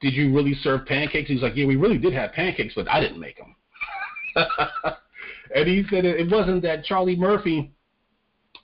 did 0.00 0.14
you 0.14 0.34
really 0.34 0.54
serve 0.54 0.84
pancakes? 0.86 1.28
He's 1.28 1.42
like, 1.42 1.56
yeah, 1.56 1.66
we 1.66 1.76
really 1.76 1.98
did 1.98 2.12
have 2.12 2.32
pancakes, 2.32 2.74
but 2.74 2.88
I 2.88 3.00
didn't 3.00 3.20
make 3.20 3.38
them. 3.38 3.54
and 5.54 5.66
he 5.66 5.84
said 5.90 6.04
it 6.04 6.30
wasn't 6.30 6.62
that 6.62 6.84
Charlie 6.84 7.16
Murphy 7.16 7.72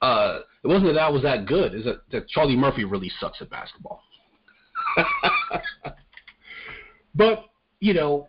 uh, 0.02 0.40
It 0.64 0.66
wasn't 0.66 0.92
that 0.92 1.00
I 1.00 1.08
was 1.08 1.22
that 1.22 1.46
good. 1.46 1.74
Is 1.74 1.84
that, 1.84 2.02
that 2.10 2.28
Charlie 2.28 2.56
Murphy 2.56 2.84
really 2.84 3.10
sucks 3.20 3.40
at 3.40 3.48
basketball. 3.48 4.02
but 7.14 7.44
you 7.80 7.94
know, 7.94 8.28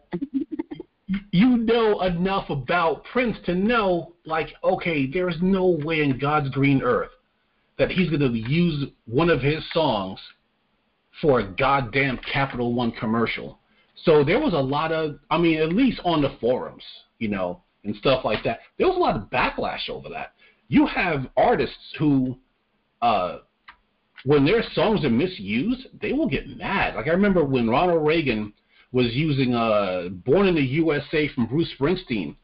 you 1.32 1.58
know 1.58 2.02
enough 2.02 2.50
about 2.50 3.04
Prince 3.06 3.38
to 3.46 3.56
know, 3.56 4.14
like, 4.26 4.50
okay, 4.64 5.10
there 5.10 5.30
is 5.30 5.36
no 5.42 5.80
way 5.84 6.02
in 6.02 6.18
God's 6.18 6.50
green 6.50 6.82
earth 6.82 7.12
that 7.78 7.92
he's 7.92 8.10
going 8.10 8.22
to 8.22 8.38
use 8.38 8.90
one 9.06 9.30
of 9.30 9.42
his 9.42 9.64
songs 9.74 10.20
for 11.22 11.40
a 11.40 11.52
goddamn 11.56 12.20
Capital 12.32 12.74
One 12.74 12.92
commercial. 12.92 13.60
So 14.04 14.24
there 14.24 14.40
was 14.40 14.54
a 14.54 14.58
lot 14.58 14.92
of, 14.92 15.20
I 15.30 15.38
mean, 15.38 15.60
at 15.60 15.74
least 15.74 16.00
on 16.04 16.22
the 16.22 16.36
forums, 16.40 16.84
you 17.20 17.30
know, 17.30 17.62
and 17.84 17.96
stuff 17.96 18.26
like 18.26 18.44
that. 18.44 18.60
There 18.78 18.88
was 18.88 18.96
a 18.96 19.00
lot 19.00 19.16
of 19.16 19.30
backlash 19.30 19.90
over 19.90 20.10
that. 20.10 20.34
You 20.68 20.86
have 20.88 21.28
artists 21.38 21.96
who, 22.00 22.38
uh, 23.02 23.40
when 24.26 24.46
their 24.46 24.64
songs 24.74 25.04
are 25.04 25.10
misused, 25.10 25.88
they 26.02 26.14
will 26.14 26.30
get 26.30 26.58
mad. 26.58 26.96
Like 26.96 27.08
I 27.08 27.12
remember 27.12 27.44
when 27.44 27.70
Ronald 27.70 28.06
Reagan 28.06 28.54
was 28.94 29.08
using 29.14 29.54
uh, 29.54 30.08
"Born 30.10 30.48
in 30.48 30.56
the 30.56 30.62
USA" 30.62 31.28
from 31.30 31.48
Bruce 31.48 31.70
Springsteen 31.78 32.38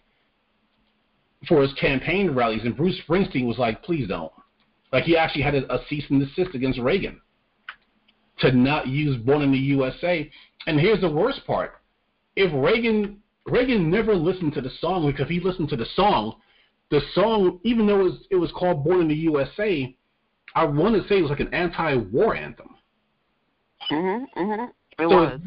for 1.48 1.62
his 1.62 1.72
campaign 1.74 2.32
rallies, 2.32 2.64
and 2.66 2.76
Bruce 2.76 3.00
Springsteen 3.08 3.48
was 3.48 3.58
like, 3.58 3.82
"Please 3.84 4.10
don't." 4.10 4.34
Like 4.92 5.06
he 5.06 5.16
actually 5.16 5.44
had 5.44 5.56
a, 5.56 5.74
a 5.74 5.80
cease 5.88 6.04
and 6.10 6.20
desist 6.20 6.56
against 6.56 6.80
Reagan 6.80 7.22
to 8.40 8.52
not 8.52 8.88
use 8.88 9.16
"Born 9.18 9.44
in 9.44 9.52
the 9.52 9.58
USA." 9.58 10.30
And 10.68 10.80
here's 10.80 11.00
the 11.00 11.10
worst 11.10 11.46
part: 11.48 11.76
if 12.36 12.52
Reagan 12.54 13.22
Reagan 13.46 13.90
never 13.90 14.16
listened 14.16 14.54
to 14.56 14.62
the 14.62 14.72
song 14.82 15.10
because 15.10 15.30
he 15.30 15.40
listened 15.40 15.70
to 15.70 15.78
the 15.78 15.88
song, 15.96 16.36
the 16.90 17.02
song, 17.14 17.60
even 17.64 17.88
though 17.88 18.02
it 18.02 18.04
was, 18.04 18.28
it 18.32 18.36
was 18.36 18.52
called 18.52 18.84
"Born 18.84 19.02
in 19.02 19.08
the 19.08 19.16
USA," 19.16 19.96
I 20.56 20.66
want 20.66 20.96
to 20.96 21.08
say 21.08 21.20
it 21.20 21.22
was 21.22 21.30
like 21.30 21.40
an 21.40 21.54
anti-war 21.54 22.36
anthem. 22.36 22.76
Mhm. 23.92 24.26
Mhm. 24.36 24.70
It 24.70 24.74
so 24.98 25.08
was. 25.08 25.40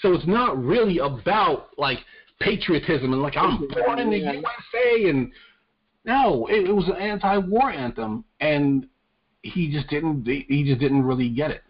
So 0.00 0.12
it's 0.12 0.26
not 0.26 0.62
really 0.62 0.98
about 0.98 1.68
like 1.78 1.98
patriotism 2.40 3.12
and 3.12 3.22
like 3.22 3.36
I'm 3.36 3.68
born 3.68 3.98
in 3.98 4.10
the 4.10 4.18
Yeah. 4.18 4.32
USA 4.32 5.08
and 5.08 5.30
no, 6.04 6.46
it, 6.46 6.68
it 6.68 6.72
was 6.72 6.86
an 6.88 6.96
anti-war 6.96 7.70
anthem 7.70 8.24
and 8.40 8.86
he 9.42 9.70
just 9.70 9.88
didn't 9.88 10.26
he 10.26 10.64
just 10.64 10.80
didn't 10.80 11.02
really 11.04 11.28
get 11.28 11.50
it. 11.50 11.62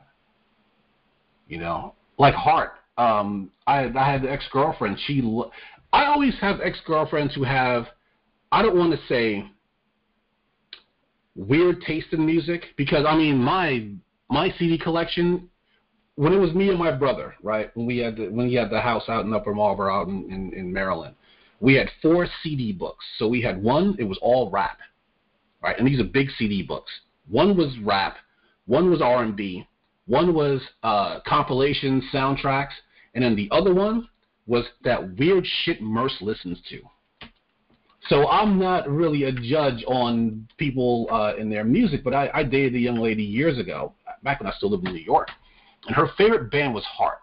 You 1.49 1.59
know, 1.59 1.95
like 2.19 2.35
Heart. 2.35 2.75
Um, 2.97 3.51
I 3.67 3.85
I 3.97 4.11
had 4.13 4.23
an 4.23 4.29
ex-girlfriend. 4.29 4.99
She 5.07 5.21
I 5.93 6.07
always 6.07 6.35
have 6.41 6.61
ex-girlfriends 6.61 7.35
who 7.35 7.45
have 7.45 7.87
I 8.53 8.63
don't 8.63 8.77
want 8.77 8.93
to 8.93 9.07
say 9.09 9.45
weird 11.37 11.81
taste 11.83 12.09
in 12.13 12.25
music 12.25 12.67
because 12.77 13.05
I 13.07 13.17
mean 13.17 13.37
my 13.39 13.89
my 14.31 14.53
CD 14.59 14.79
collection 14.79 15.51
when 16.17 16.33
it 16.33 16.39
was 16.39 16.55
me 16.55 16.69
and 16.69 16.79
my 16.79 16.93
brother, 16.93 17.35
right? 17.43 17.75
When 17.77 17.87
we 17.87 17.99
had 17.99 18.17
the, 18.17 18.29
when 18.29 18.49
he 18.49 18.55
had 18.55 18.71
the 18.71 18.81
house 18.81 19.09
out 19.09 19.25
in 19.25 19.35
Upper 19.35 19.55
Marlboro, 19.55 19.95
out 19.95 20.09
in, 20.09 20.31
in, 20.31 20.53
in 20.55 20.73
Maryland, 20.73 21.15
we 21.61 21.75
had 21.75 21.91
four 22.03 22.29
CD 22.43 22.73
books. 22.73 23.05
So 23.19 23.27
we 23.27 23.41
had 23.41 23.63
one, 23.63 23.97
it 23.99 24.05
was 24.05 24.19
all 24.23 24.51
rap, 24.51 24.79
right? 25.63 25.77
And 25.79 25.87
these 25.87 26.01
are 26.01 26.05
big 26.05 26.29
CD 26.39 26.63
books. 26.63 26.93
One 27.29 27.57
was 27.57 27.77
rap, 27.83 28.17
one 28.67 28.91
was 28.91 29.01
R 29.01 29.23
and 29.23 29.35
B, 29.35 29.67
one 30.07 30.35
was 30.35 30.61
uh, 30.83 31.21
compilation 31.27 32.03
soundtracks, 32.13 32.75
and 33.15 33.25
then 33.25 33.35
the 33.35 33.49
other 33.51 33.75
one 33.75 34.09
was 34.47 34.65
that 34.85 35.17
weird 35.19 35.47
shit 35.65 35.81
Merce 35.81 36.17
listens 36.21 36.61
to. 36.69 36.81
So 38.09 38.29
I'm 38.29 38.59
not 38.59 38.89
really 38.89 39.25
a 39.25 39.33
judge 39.33 39.83
on 39.87 40.47
people 40.59 41.09
uh, 41.11 41.35
in 41.37 41.49
their 41.49 41.65
music, 41.65 42.05
but 42.05 42.13
I, 42.13 42.31
I 42.35 42.43
dated 42.43 42.75
a 42.75 42.79
young 42.79 42.99
lady 42.99 43.23
years 43.23 43.59
ago, 43.59 43.95
back 44.23 44.41
when 44.41 44.47
I 44.47 44.53
still 44.53 44.71
lived 44.71 44.87
in 44.87 44.93
New 44.93 45.01
York, 45.01 45.31
and 45.87 45.97
her 45.97 46.09
favorite 46.17 46.51
band 46.51 46.75
was 46.75 46.85
Heart. 46.85 47.19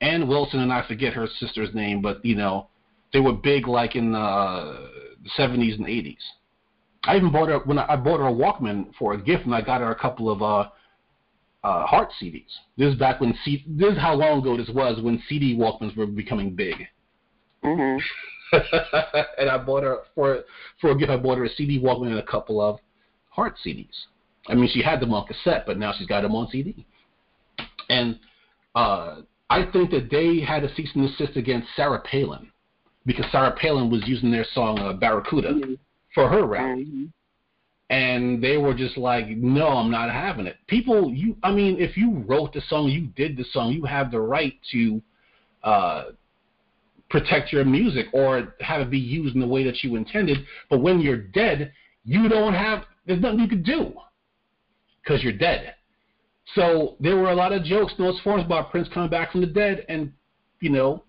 Ann 0.00 0.28
Wilson 0.28 0.60
and 0.60 0.72
I 0.72 0.86
forget 0.86 1.14
her 1.14 1.26
sister's 1.38 1.74
name, 1.74 2.02
but 2.02 2.24
you 2.24 2.34
know, 2.34 2.68
they 3.12 3.20
were 3.20 3.32
big 3.32 3.66
like 3.66 3.96
in 3.96 4.14
uh, 4.14 4.76
the 5.22 5.30
70s 5.38 5.76
and 5.76 5.86
80s. 5.86 6.16
I 7.04 7.16
even 7.16 7.30
bought 7.32 7.48
her 7.48 7.60
when 7.60 7.78
I, 7.78 7.92
I 7.92 7.96
bought 7.96 8.20
her 8.20 8.26
a 8.26 8.32
Walkman 8.32 8.92
for 8.98 9.14
a 9.14 9.18
gift, 9.18 9.44
and 9.46 9.54
I 9.54 9.62
got 9.62 9.80
her 9.80 9.90
a 9.90 9.94
couple 9.94 10.30
of 10.30 10.42
uh, 10.42 10.68
uh, 11.64 11.86
Heart 11.86 12.10
CDs. 12.20 12.50
This 12.76 12.92
is 12.92 12.98
back 12.98 13.20
when 13.20 13.34
C- 13.44 13.64
this 13.66 13.92
is 13.92 13.98
how 13.98 14.14
long 14.14 14.40
ago 14.40 14.56
this 14.56 14.68
was 14.68 15.00
when 15.00 15.22
CD 15.28 15.56
Walkmans 15.56 15.96
were 15.96 16.06
becoming 16.06 16.54
big. 16.54 16.74
Mm-hmm. 17.64 17.98
and 19.38 19.48
I 19.48 19.58
bought 19.58 19.82
her 19.82 19.98
for 20.14 20.40
for 20.80 20.90
a 20.90 20.96
gift. 20.96 21.10
I 21.10 21.16
bought 21.16 21.38
her 21.38 21.44
a 21.44 21.50
CD 21.50 21.80
Walkman 21.80 22.08
and 22.08 22.18
a 22.18 22.26
couple 22.26 22.60
of 22.60 22.80
Heart 23.30 23.54
CDs. 23.64 23.88
I 24.48 24.54
mean, 24.54 24.68
she 24.72 24.82
had 24.82 25.00
them 25.00 25.14
on 25.14 25.26
cassette, 25.26 25.64
but 25.66 25.78
now 25.78 25.92
she's 25.96 26.06
got 26.06 26.22
them 26.22 26.34
on 26.34 26.48
CD. 26.50 26.86
And 27.88 28.18
uh, 28.74 29.22
I 29.50 29.70
think 29.72 29.90
that 29.90 30.10
they 30.10 30.40
had 30.40 30.64
a 30.64 30.74
cease 30.74 30.90
and 30.94 31.08
desist 31.08 31.36
against 31.36 31.68
Sarah 31.76 32.00
Palin 32.00 32.50
because 33.04 33.24
Sarah 33.30 33.54
Palin 33.60 33.90
was 33.90 34.02
using 34.06 34.30
their 34.30 34.46
song 34.52 34.78
uh, 34.78 34.92
Barracuda 34.92 35.54
Mhm. 35.54 35.78
for 36.14 36.28
her 36.28 36.44
rally 36.44 36.86
Mhm. 36.86 37.12
and 37.90 38.42
they 38.42 38.56
were 38.56 38.74
just 38.74 38.96
like, 38.96 39.28
"No, 39.28 39.68
I'm 39.68 39.90
not 39.90 40.10
having 40.10 40.46
it." 40.46 40.56
People, 40.66 41.12
you, 41.12 41.36
I 41.44 41.52
mean, 41.52 41.78
if 41.78 41.96
you 41.96 42.24
wrote 42.26 42.52
the 42.52 42.60
song, 42.62 42.88
you 42.88 43.06
did 43.14 43.36
the 43.36 43.44
song, 43.44 43.72
you 43.72 43.84
have 43.84 44.10
the 44.10 44.20
right 44.20 44.54
to 44.72 45.00
uh, 45.62 46.04
protect 47.08 47.52
your 47.52 47.64
music 47.64 48.06
or 48.12 48.54
have 48.60 48.80
it 48.80 48.90
be 48.90 48.98
used 48.98 49.34
in 49.36 49.40
the 49.40 49.46
way 49.46 49.62
that 49.62 49.84
you 49.84 49.94
intended. 49.94 50.44
But 50.68 50.80
when 50.80 51.00
you're 51.00 51.16
dead, 51.16 51.72
you 52.04 52.28
don't 52.28 52.54
have. 52.54 52.84
There's 53.06 53.20
nothing 53.20 53.38
you 53.38 53.48
could 53.48 53.64
do 53.64 53.94
because 55.02 55.22
you're 55.22 55.32
dead. 55.32 55.75
So 56.54 56.96
there 57.00 57.16
were 57.16 57.30
a 57.30 57.34
lot 57.34 57.52
of 57.52 57.64
jokes 57.64 57.94
in 57.98 58.04
those 58.04 58.20
forums 58.20 58.44
about 58.44 58.70
Prince 58.70 58.88
coming 58.94 59.10
back 59.10 59.32
from 59.32 59.40
the 59.40 59.46
dead 59.46 59.84
and, 59.88 60.12
you 60.60 60.70
know, 60.70 61.04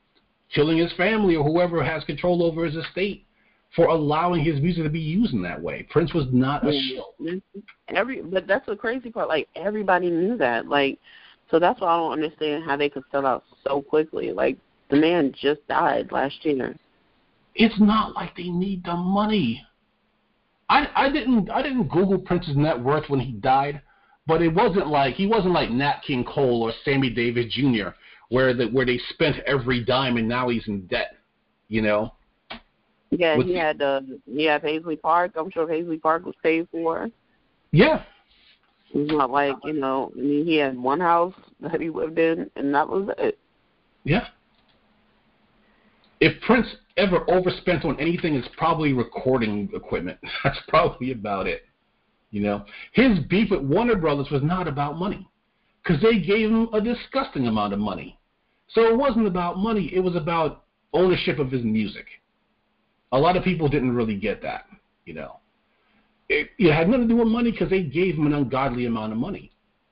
killing 0.53 0.77
his 0.77 0.91
family 0.93 1.35
or 1.35 1.43
whoever 1.43 1.83
has 1.83 2.03
control 2.05 2.43
over 2.43 2.65
his 2.65 2.75
estate 2.75 3.25
for 3.75 3.85
allowing 3.85 4.43
his 4.43 4.59
music 4.61 4.83
to 4.83 4.89
be 4.89 4.99
used 4.99 5.33
in 5.33 5.41
that 5.43 5.61
way. 5.61 5.85
Prince 5.89 6.13
was 6.13 6.25
not 6.31 6.67
a 6.67 6.71
shill. 6.89 7.13
Every, 7.89 8.21
but 8.21 8.47
that's 8.47 8.65
the 8.65 8.75
crazy 8.75 9.09
part. 9.09 9.27
Like 9.27 9.47
everybody 9.55 10.09
knew 10.09 10.37
that. 10.37 10.67
Like, 10.67 10.97
so 11.51 11.59
that's 11.59 11.79
why 11.79 11.89
I 11.89 11.97
don't 11.97 12.13
understand 12.13 12.63
how 12.63 12.75
they 12.77 12.89
could 12.89 13.03
sell 13.11 13.25
out 13.25 13.43
so 13.63 13.81
quickly. 13.81 14.31
Like 14.31 14.57
the 14.89 14.95
man 14.95 15.33
just 15.39 15.65
died 15.67 16.11
last 16.11 16.43
year. 16.43 16.75
It's 17.55 17.79
not 17.79 18.15
like 18.15 18.35
they 18.35 18.49
need 18.49 18.83
the 18.83 18.95
money. 18.95 19.63
I 20.69 20.87
I 20.95 21.09
didn't 21.11 21.49
I 21.49 21.61
didn't 21.61 21.89
Google 21.89 22.19
Prince's 22.19 22.57
net 22.57 22.79
worth 22.79 23.09
when 23.09 23.19
he 23.19 23.33
died, 23.33 23.81
but 24.27 24.41
it 24.41 24.53
wasn't 24.53 24.87
like 24.87 25.15
he 25.15 25.25
wasn't 25.25 25.53
like 25.53 25.69
Nat 25.71 26.01
King 26.05 26.23
Cole 26.23 26.63
or 26.63 26.73
Sammy 26.83 27.09
Davis 27.09 27.45
Jr. 27.53 27.89
where 28.29 28.53
the 28.53 28.67
where 28.67 28.85
they 28.85 28.99
spent 29.09 29.37
every 29.45 29.83
dime 29.83 30.17
and 30.17 30.27
now 30.27 30.49
he's 30.49 30.67
in 30.67 30.85
debt. 30.87 31.15
You 31.69 31.81
know. 31.81 32.13
Yeah, 33.09 33.37
What's 33.37 33.47
he 33.47 33.53
the- 33.53 33.59
had 33.59 33.81
uh, 33.81 34.01
he 34.25 34.45
had 34.45 34.61
Paisley 34.61 34.97
Park. 34.97 35.31
I'm 35.35 35.49
sure 35.51 35.65
Paisley 35.65 35.97
Park 35.97 36.25
was 36.25 36.35
paid 36.43 36.67
for. 36.71 37.07
Yeah. 37.71 38.03
It's 38.93 39.11
not 39.11 39.31
like 39.31 39.55
you 39.63 39.73
know. 39.73 40.11
I 40.15 40.19
mean, 40.19 40.45
he 40.45 40.55
had 40.57 40.77
one 40.77 40.99
house 40.99 41.33
that 41.59 41.79
he 41.79 41.89
lived 41.89 42.19
in, 42.19 42.49
and 42.55 42.73
that 42.73 42.87
was 42.87 43.09
it. 43.17 43.37
Yeah. 44.03 44.27
If 46.19 46.41
Prince 46.41 46.67
ever 46.95 47.29
overspent 47.29 47.85
on 47.85 47.99
anything, 47.99 48.35
it's 48.35 48.47
probably 48.57 48.93
recording 48.93 49.69
equipment. 49.73 50.17
That's 50.43 50.57
probably 50.67 51.11
about 51.11 51.47
it. 51.47 51.66
You 52.31 52.41
know, 52.41 52.65
his 52.91 53.19
beef 53.29 53.51
with 53.51 53.61
Warner 53.61 53.95
Brothers 53.95 54.29
was 54.29 54.43
not 54.43 54.67
about 54.67 54.97
money, 54.97 55.27
because 55.83 56.01
they 56.01 56.19
gave 56.19 56.49
him 56.49 56.67
a 56.73 56.81
disgusting 56.81 57.47
amount 57.47 57.73
of 57.73 57.79
money. 57.79 58.19
So 58.69 58.81
it 58.81 58.97
wasn't 58.97 59.27
about 59.27 59.57
money. 59.57 59.89
It 59.93 60.01
was 60.01 60.15
about 60.15 60.65
ownership 60.93 61.39
of 61.39 61.49
his 61.49 61.63
music. 61.63 62.05
A 63.13 63.17
lot 63.17 63.37
of 63.37 63.43
people 63.43 63.69
didn't 63.69 63.95
really 63.95 64.17
get 64.17 64.41
that. 64.41 64.65
You 65.05 65.13
know, 65.13 65.39
it, 66.27 66.49
it 66.59 66.73
had 66.73 66.89
nothing 66.89 67.07
to 67.07 67.13
do 67.13 67.19
with 67.19 67.29
money 67.29 67.51
because 67.51 67.69
they 67.69 67.83
gave 67.83 68.15
him 68.15 68.27
an 68.27 68.33
ungodly 68.33 68.85
amount 68.85 69.13
of 69.13 69.17
money. 69.17 69.51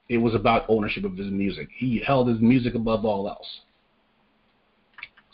It 0.10 0.17
was 0.17 0.36
about 0.36 0.65
ownership 0.67 1.05
of 1.05 1.16
his 1.16 1.32
music. 1.32 1.70
He 1.76 2.03
held 2.05 2.28
his 2.28 2.41
music 2.41 2.76
above 2.76 3.05
all 3.05 3.30
else. 3.30 3.62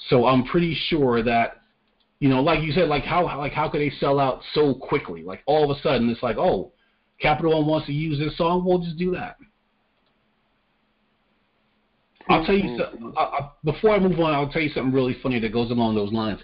So 0.10 0.26
I'm 0.28 0.46
pretty 0.46 0.78
sure 0.88 1.24
that, 1.24 1.62
you 2.20 2.30
know, 2.30 2.42
like 2.42 2.62
you 2.62 2.72
said, 2.72 2.88
like 2.88 3.04
how 3.04 3.26
like 3.38 3.54
how 3.54 3.70
could 3.70 3.82
they 3.82 3.92
sell 4.00 4.20
out 4.20 4.42
so 4.54 4.76
quickly? 4.76 5.24
Like 5.24 5.42
all 5.48 5.70
of 5.70 5.76
a 5.76 5.82
sudden, 5.82 6.10
it's 6.10 6.24
like, 6.24 6.38
oh, 6.38 6.72
Capital 7.22 7.54
One 7.54 7.68
wants 7.68 7.88
to 7.88 7.94
use 7.94 8.20
this 8.20 8.38
song, 8.38 8.66
we'll 8.66 8.80
just 8.80 8.98
do 8.98 9.12
that. 9.12 9.38
I'll 12.30 12.46
tell 12.46 12.56
you 12.56 12.64
mm-hmm. 12.64 12.82
something. 12.82 13.14
I, 13.18 13.22
I, 13.22 13.50
before 13.64 13.92
I 13.92 14.00
move 14.00 14.20
on, 14.20 14.34
I'll 14.34 14.50
tell 14.50 14.62
you 14.62 14.70
something 14.70 14.94
really 14.94 15.18
funny 15.22 15.40
that 15.40 15.52
goes 15.52 15.72
along 15.72 15.96
those 15.96 16.12
lines. 16.12 16.40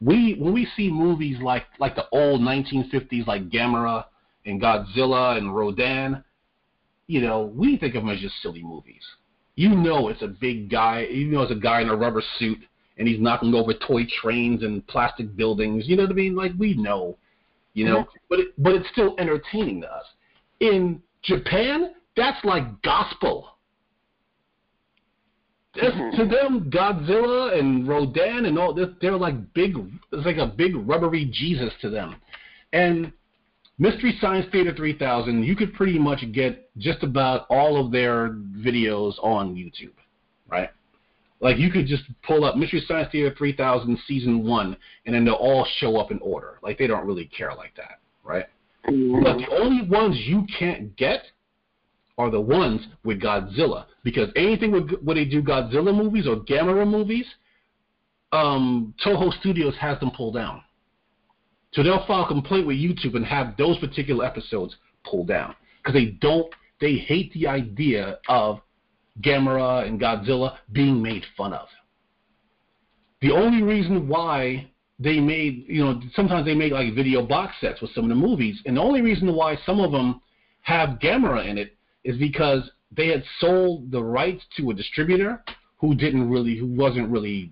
We 0.00 0.36
when 0.38 0.52
we 0.52 0.66
see 0.76 0.90
movies 0.90 1.38
like 1.40 1.64
like 1.78 1.94
the 1.94 2.08
old 2.10 2.40
1950s, 2.40 3.26
like 3.26 3.50
Gamera 3.50 4.04
and 4.46 4.60
Godzilla 4.60 5.36
and 5.38 5.54
Rodan, 5.54 6.24
you 7.06 7.20
know, 7.20 7.52
we 7.54 7.76
think 7.76 7.94
of 7.94 8.02
them 8.02 8.10
as 8.10 8.20
just 8.20 8.34
silly 8.42 8.62
movies. 8.62 9.02
You 9.54 9.70
know, 9.70 10.08
it's 10.08 10.22
a 10.22 10.28
big 10.28 10.70
guy. 10.70 11.06
You 11.10 11.26
know, 11.26 11.42
it's 11.42 11.52
a 11.52 11.56
guy 11.56 11.82
in 11.82 11.88
a 11.88 11.96
rubber 11.96 12.22
suit 12.38 12.58
and 12.98 13.08
he's 13.08 13.20
knocking 13.20 13.54
over 13.54 13.72
toy 13.74 14.06
trains 14.20 14.62
and 14.62 14.86
plastic 14.86 15.34
buildings. 15.36 15.84
You 15.86 15.96
know 15.96 16.04
what 16.04 16.12
I 16.12 16.14
mean? 16.14 16.36
Like 16.36 16.52
we 16.58 16.74
know, 16.74 17.16
you 17.74 17.84
know, 17.84 17.98
mm-hmm. 17.98 18.16
but 18.28 18.38
it, 18.40 18.48
but 18.58 18.74
it's 18.74 18.88
still 18.92 19.14
entertaining 19.18 19.80
to 19.82 19.92
us. 19.92 20.04
In 20.62 21.02
Japan, 21.22 21.90
that's 22.16 22.42
like 22.44 22.82
gospel. 22.82 23.48
Mm-hmm. 25.76 26.16
To 26.16 26.26
them, 26.26 26.70
Godzilla 26.70 27.58
and 27.58 27.88
Rodan 27.88 28.46
and 28.46 28.58
all 28.58 28.72
this, 28.72 28.88
they're 29.00 29.16
like 29.16 29.54
big. 29.54 29.74
It's 30.12 30.26
like 30.26 30.36
a 30.36 30.46
big 30.46 30.76
rubbery 30.76 31.24
Jesus 31.32 31.72
to 31.80 31.90
them. 31.90 32.16
And 32.72 33.12
Mystery 33.78 34.16
Science 34.20 34.46
Theater 34.52 34.74
3000, 34.74 35.42
you 35.42 35.56
could 35.56 35.74
pretty 35.74 35.98
much 35.98 36.22
get 36.32 36.70
just 36.78 37.02
about 37.02 37.46
all 37.50 37.84
of 37.84 37.90
their 37.90 38.30
videos 38.30 39.14
on 39.22 39.54
YouTube, 39.54 39.94
right? 40.48 40.70
Like 41.40 41.56
you 41.58 41.70
could 41.72 41.86
just 41.86 42.04
pull 42.22 42.44
up 42.44 42.56
Mystery 42.56 42.84
Science 42.86 43.08
Theater 43.10 43.34
3000 43.36 43.98
season 44.06 44.46
one, 44.46 44.76
and 45.06 45.14
then 45.14 45.24
they'll 45.24 45.34
all 45.34 45.66
show 45.78 45.96
up 45.96 46.12
in 46.12 46.18
order. 46.20 46.58
Like 46.62 46.78
they 46.78 46.86
don't 46.86 47.06
really 47.06 47.26
care 47.26 47.54
like 47.54 47.74
that, 47.76 47.98
right? 48.22 48.46
But 48.84 49.38
the 49.38 49.46
only 49.60 49.88
ones 49.88 50.16
you 50.26 50.44
can't 50.58 50.96
get 50.96 51.22
are 52.18 52.30
the 52.30 52.40
ones 52.40 52.80
with 53.04 53.20
Godzilla 53.20 53.86
because 54.04 54.28
anything 54.36 54.72
with 54.72 54.90
when 55.02 55.16
they 55.16 55.24
do 55.24 55.42
Godzilla 55.42 55.94
movies 55.94 56.26
or 56.26 56.36
Gamera 56.36 56.86
movies, 56.88 57.26
um, 58.32 58.94
Toho 59.04 59.32
Studios 59.40 59.74
has 59.80 59.98
them 60.00 60.10
pulled 60.10 60.34
down. 60.34 60.62
So 61.72 61.82
they'll 61.82 62.04
file 62.06 62.24
a 62.24 62.28
complaint 62.28 62.66
with 62.66 62.76
YouTube 62.76 63.14
and 63.14 63.24
have 63.24 63.56
those 63.56 63.78
particular 63.78 64.24
episodes 64.24 64.76
pulled 65.04 65.28
down 65.28 65.54
because 65.78 65.94
they 65.94 66.16
don't. 66.20 66.52
They 66.80 66.96
hate 66.96 67.32
the 67.32 67.46
idea 67.46 68.18
of 68.28 68.60
Gamera 69.20 69.86
and 69.86 70.00
Godzilla 70.00 70.56
being 70.72 71.00
made 71.00 71.24
fun 71.36 71.52
of. 71.52 71.68
The 73.20 73.30
only 73.30 73.62
reason 73.62 74.08
why 74.08 74.71
they 75.02 75.20
made, 75.20 75.64
you 75.68 75.84
know, 75.84 76.00
sometimes 76.14 76.44
they 76.44 76.54
make 76.54 76.72
like 76.72 76.94
video 76.94 77.26
box 77.26 77.54
sets 77.60 77.80
with 77.80 77.92
some 77.94 78.04
of 78.04 78.10
the 78.10 78.14
movies, 78.14 78.60
and 78.66 78.76
the 78.76 78.80
only 78.80 79.00
reason 79.00 79.34
why 79.34 79.58
some 79.66 79.80
of 79.80 79.92
them 79.92 80.20
have 80.60 81.00
Gamera 81.00 81.46
in 81.48 81.58
it 81.58 81.76
is 82.04 82.16
because 82.18 82.70
they 82.94 83.08
had 83.08 83.24
sold 83.40 83.90
the 83.90 84.02
rights 84.02 84.44
to 84.56 84.70
a 84.70 84.74
distributor 84.74 85.42
who 85.78 85.94
didn't 85.94 86.30
really, 86.30 86.56
who 86.56 86.66
wasn't 86.66 87.08
really, 87.08 87.50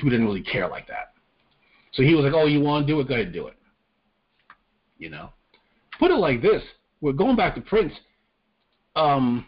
who 0.00 0.10
didn't 0.10 0.26
really 0.26 0.42
care 0.42 0.68
like 0.68 0.86
that. 0.86 1.12
So 1.92 2.02
he 2.02 2.14
was 2.14 2.24
like, 2.24 2.34
"Oh, 2.34 2.46
you 2.46 2.60
want 2.60 2.86
to 2.86 2.92
do 2.92 3.00
it? 3.00 3.08
Go 3.08 3.14
ahead 3.14 3.26
and 3.26 3.34
do 3.34 3.46
it." 3.46 3.56
You 4.98 5.10
know, 5.10 5.30
put 5.98 6.10
it 6.10 6.16
like 6.16 6.42
this: 6.42 6.62
we're 7.00 7.12
going 7.12 7.36
back 7.36 7.54
to 7.56 7.60
Prince. 7.60 7.92
Um, 8.94 9.46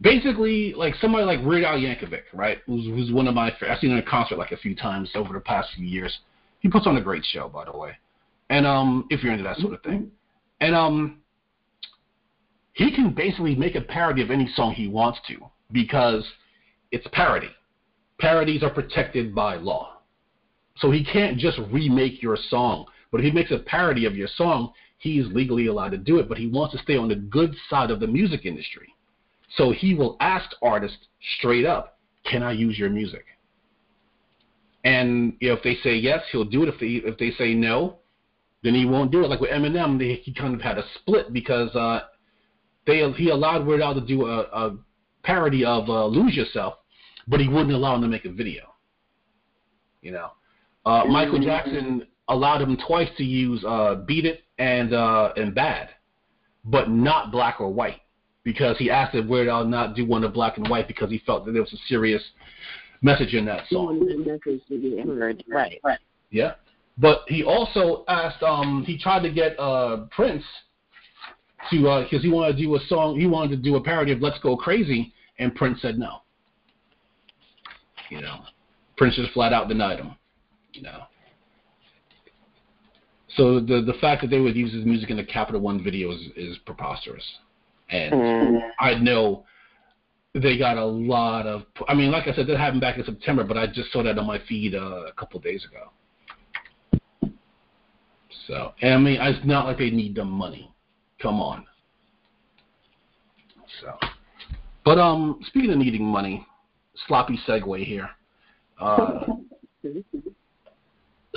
basically, 0.00 0.74
like 0.74 0.94
somebody 1.00 1.24
like 1.24 1.44
Weird 1.44 1.64
Al 1.64 1.78
Yankovic, 1.78 2.22
right? 2.32 2.58
Who's, 2.66 2.84
who's 2.86 3.12
one 3.12 3.28
of 3.28 3.34
my 3.34 3.52
I've 3.68 3.78
seen 3.78 3.90
him 3.90 3.98
in 3.98 4.02
a 4.02 4.06
concert 4.06 4.38
like 4.38 4.52
a 4.52 4.56
few 4.56 4.74
times 4.74 5.10
over 5.14 5.32
the 5.32 5.40
past 5.40 5.68
few 5.76 5.86
years. 5.86 6.18
He 6.60 6.68
puts 6.68 6.86
on 6.86 6.96
a 6.96 7.02
great 7.02 7.24
show, 7.24 7.48
by 7.48 7.64
the 7.64 7.76
way. 7.76 7.92
And 8.50 8.66
um, 8.66 9.06
if 9.10 9.22
you're 9.22 9.32
into 9.32 9.44
that 9.44 9.58
sort 9.58 9.74
of 9.74 9.82
thing, 9.82 10.10
and 10.60 10.74
um, 10.74 11.20
he 12.72 12.94
can 12.94 13.12
basically 13.12 13.54
make 13.54 13.74
a 13.74 13.80
parody 13.80 14.22
of 14.22 14.30
any 14.30 14.50
song 14.54 14.72
he 14.72 14.88
wants 14.88 15.18
to 15.28 15.36
because 15.72 16.24
it's 16.90 17.06
parody 17.12 17.50
parodies 18.18 18.62
are 18.62 18.70
protected 18.70 19.34
by 19.34 19.56
law. 19.56 19.98
So 20.78 20.90
he 20.90 21.04
can't 21.04 21.38
just 21.38 21.58
remake 21.70 22.22
your 22.22 22.38
song. 22.48 22.86
But 23.10 23.20
if 23.20 23.24
he 23.24 23.30
makes 23.30 23.50
a 23.50 23.58
parody 23.58 24.06
of 24.06 24.16
your 24.16 24.28
song, 24.36 24.72
he's 24.98 25.26
legally 25.26 25.66
allowed 25.66 25.90
to 25.90 25.98
do 25.98 26.18
it, 26.18 26.28
but 26.28 26.38
he 26.38 26.48
wants 26.48 26.74
to 26.74 26.82
stay 26.82 26.96
on 26.96 27.08
the 27.08 27.16
good 27.16 27.54
side 27.68 27.90
of 27.90 28.00
the 28.00 28.06
music 28.06 28.44
industry. 28.44 28.93
So 29.56 29.70
he 29.70 29.94
will 29.94 30.16
ask 30.20 30.50
artists 30.62 30.98
straight 31.38 31.64
up, 31.64 31.98
can 32.24 32.42
I 32.42 32.52
use 32.52 32.78
your 32.78 32.90
music? 32.90 33.24
And 34.84 35.34
you 35.40 35.48
know, 35.48 35.54
if 35.54 35.62
they 35.62 35.76
say 35.82 35.94
yes, 35.94 36.22
he'll 36.30 36.44
do 36.44 36.62
it. 36.62 36.68
If 36.68 36.80
they 36.80 37.08
if 37.08 37.18
they 37.18 37.30
say 37.32 37.54
no, 37.54 37.98
then 38.62 38.74
he 38.74 38.84
won't 38.84 39.10
do 39.10 39.24
it. 39.24 39.30
Like 39.30 39.40
with 39.40 39.50
Eminem, 39.50 39.98
they, 39.98 40.14
he 40.22 40.34
kind 40.34 40.54
of 40.54 40.60
had 40.60 40.76
a 40.76 40.84
split 40.96 41.32
because 41.32 41.74
uh, 41.74 42.00
they 42.86 43.10
he 43.12 43.30
allowed 43.30 43.66
Weird 43.66 43.80
Al 43.80 43.94
to 43.94 44.00
do 44.00 44.26
a, 44.26 44.40
a 44.40 44.76
parody 45.22 45.64
of 45.64 45.88
uh, 45.88 46.04
"Lose 46.06 46.34
Yourself," 46.34 46.74
but 47.26 47.40
he 47.40 47.48
wouldn't 47.48 47.72
allow 47.72 47.94
him 47.94 48.02
to 48.02 48.08
make 48.08 48.26
a 48.26 48.32
video. 48.32 48.74
You 50.02 50.12
know, 50.12 50.30
uh, 50.84 51.04
Michael 51.06 51.40
Jackson 51.40 52.06
allowed 52.28 52.60
him 52.60 52.76
twice 52.86 53.08
to 53.16 53.24
use 53.24 53.64
uh, 53.64 54.02
"Beat 54.06 54.26
It" 54.26 54.42
and 54.58 54.92
uh, 54.92 55.32
and 55.36 55.54
"Bad," 55.54 55.90
but 56.62 56.90
not 56.90 57.32
black 57.32 57.58
or 57.58 57.70
white 57.70 58.00
because 58.44 58.76
he 58.78 58.90
asked 58.90 59.14
if 59.14 59.26
Weird 59.26 59.48
Al 59.48 59.64
not 59.64 59.96
do 59.96 60.06
one 60.06 60.22
of 60.22 60.32
black 60.32 60.58
and 60.58 60.68
white 60.68 60.86
because 60.86 61.10
he 61.10 61.18
felt 61.26 61.44
that 61.46 61.52
there 61.52 61.62
was 61.62 61.72
a 61.72 61.78
serious 61.88 62.22
message 63.02 63.34
in 63.34 63.44
that 63.46 63.64
song. 63.68 63.98
Right, 65.48 65.80
right. 65.82 65.98
Yeah, 66.30 66.54
but 66.98 67.22
he 67.26 67.42
also 67.42 68.04
asked. 68.08 68.42
Um, 68.42 68.84
he 68.86 68.98
tried 68.98 69.22
to 69.22 69.32
get 69.32 69.58
uh, 69.58 70.06
Prince 70.10 70.44
to 71.70 71.76
because 71.76 72.20
uh, 72.20 72.22
he 72.22 72.28
wanted 72.28 72.56
to 72.56 72.62
do 72.62 72.74
a 72.74 72.80
song. 72.88 73.18
He 73.18 73.26
wanted 73.26 73.50
to 73.50 73.56
do 73.56 73.76
a 73.76 73.82
parody 73.82 74.12
of 74.12 74.20
"Let's 74.20 74.38
Go 74.40 74.56
Crazy," 74.56 75.12
and 75.38 75.54
Prince 75.54 75.80
said 75.82 75.98
no. 75.98 76.18
You 78.10 78.20
know, 78.20 78.40
Prince 78.96 79.16
just 79.16 79.32
flat 79.32 79.52
out 79.52 79.68
denied 79.68 79.98
him. 79.98 80.14
You 80.72 80.82
know. 80.82 81.04
So 83.36 83.58
the 83.60 83.82
the 83.82 83.94
fact 84.00 84.22
that 84.22 84.28
they 84.28 84.40
would 84.40 84.54
use 84.54 84.72
his 84.72 84.84
music 84.84 85.10
in 85.10 85.16
the 85.16 85.24
Capital 85.24 85.60
One 85.60 85.82
video 85.82 86.12
is, 86.12 86.20
is 86.36 86.58
preposterous, 86.58 87.24
and 87.90 88.12
mm. 88.12 88.60
I 88.80 88.94
know 88.94 89.44
they 90.34 90.58
got 90.58 90.76
a 90.76 90.84
lot 90.84 91.46
of. 91.46 91.62
I 91.86 91.94
mean, 91.94 92.10
like 92.10 92.26
I 92.26 92.34
said, 92.34 92.46
that 92.48 92.58
happened 92.58 92.80
back 92.80 92.98
in 92.98 93.04
September, 93.04 93.44
but 93.44 93.56
I 93.56 93.66
just 93.66 93.92
saw 93.92 94.02
that 94.02 94.18
on 94.18 94.26
my 94.26 94.40
feed 94.48 94.74
uh, 94.74 95.06
a 95.06 95.12
couple 95.12 95.38
of 95.38 95.44
days 95.44 95.64
ago. 95.64 95.90
So, 98.46 98.72
and 98.82 98.94
I 98.94 98.98
mean, 98.98 99.18
it's 99.20 99.46
not 99.46 99.66
like 99.66 99.78
they 99.78 99.90
need 99.90 100.16
the 100.16 100.24
money. 100.24 100.70
Come 101.20 101.40
on. 101.40 101.64
So, 103.80 103.96
but 104.84 104.98
um, 104.98 105.40
speaking 105.46 105.70
of 105.70 105.78
needing 105.78 106.04
money, 106.04 106.46
sloppy 107.06 107.38
segue 107.46 107.84
here. 107.84 108.10
Uh, 108.80 109.26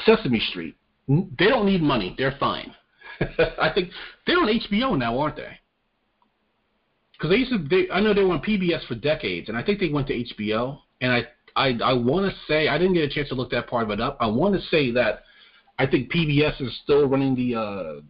Sesame 0.05 0.39
Street. 0.49 0.75
They 1.07 1.47
don't 1.47 1.65
need 1.65 1.81
money. 1.81 2.13
They're 2.17 2.35
fine. 2.39 2.73
I 3.21 3.71
think 3.73 3.91
they're 4.25 4.37
on 4.37 4.47
HBO 4.47 4.97
now, 4.97 5.17
aren't 5.17 5.37
they? 5.37 5.57
Because 7.17 7.31
they 7.31 7.37
used 7.37 7.51
to. 7.51 7.57
They, 7.57 7.89
I 7.91 7.99
know 7.99 8.13
they 8.13 8.23
were 8.23 8.33
on 8.33 8.41
PBS 8.41 8.85
for 8.87 8.95
decades, 8.95 9.49
and 9.49 9.57
I 9.57 9.63
think 9.63 9.79
they 9.79 9.89
went 9.89 10.07
to 10.07 10.13
HBO. 10.13 10.79
And 11.01 11.11
I, 11.11 11.25
I, 11.55 11.77
I 11.83 11.93
want 11.93 12.31
to 12.31 12.37
say 12.47 12.67
I 12.67 12.77
didn't 12.77 12.93
get 12.93 13.03
a 13.03 13.09
chance 13.09 13.29
to 13.29 13.35
look 13.35 13.51
that 13.51 13.67
part 13.67 13.83
of 13.83 13.89
it 13.91 13.99
up. 13.99 14.17
I 14.19 14.27
want 14.27 14.53
to 14.55 14.61
say 14.69 14.91
that 14.91 15.23
I 15.79 15.87
think 15.87 16.11
PBS 16.11 16.61
is 16.61 16.77
still 16.83 17.07
running 17.07 17.35
the. 17.35 17.55
Uh, 17.55 18.01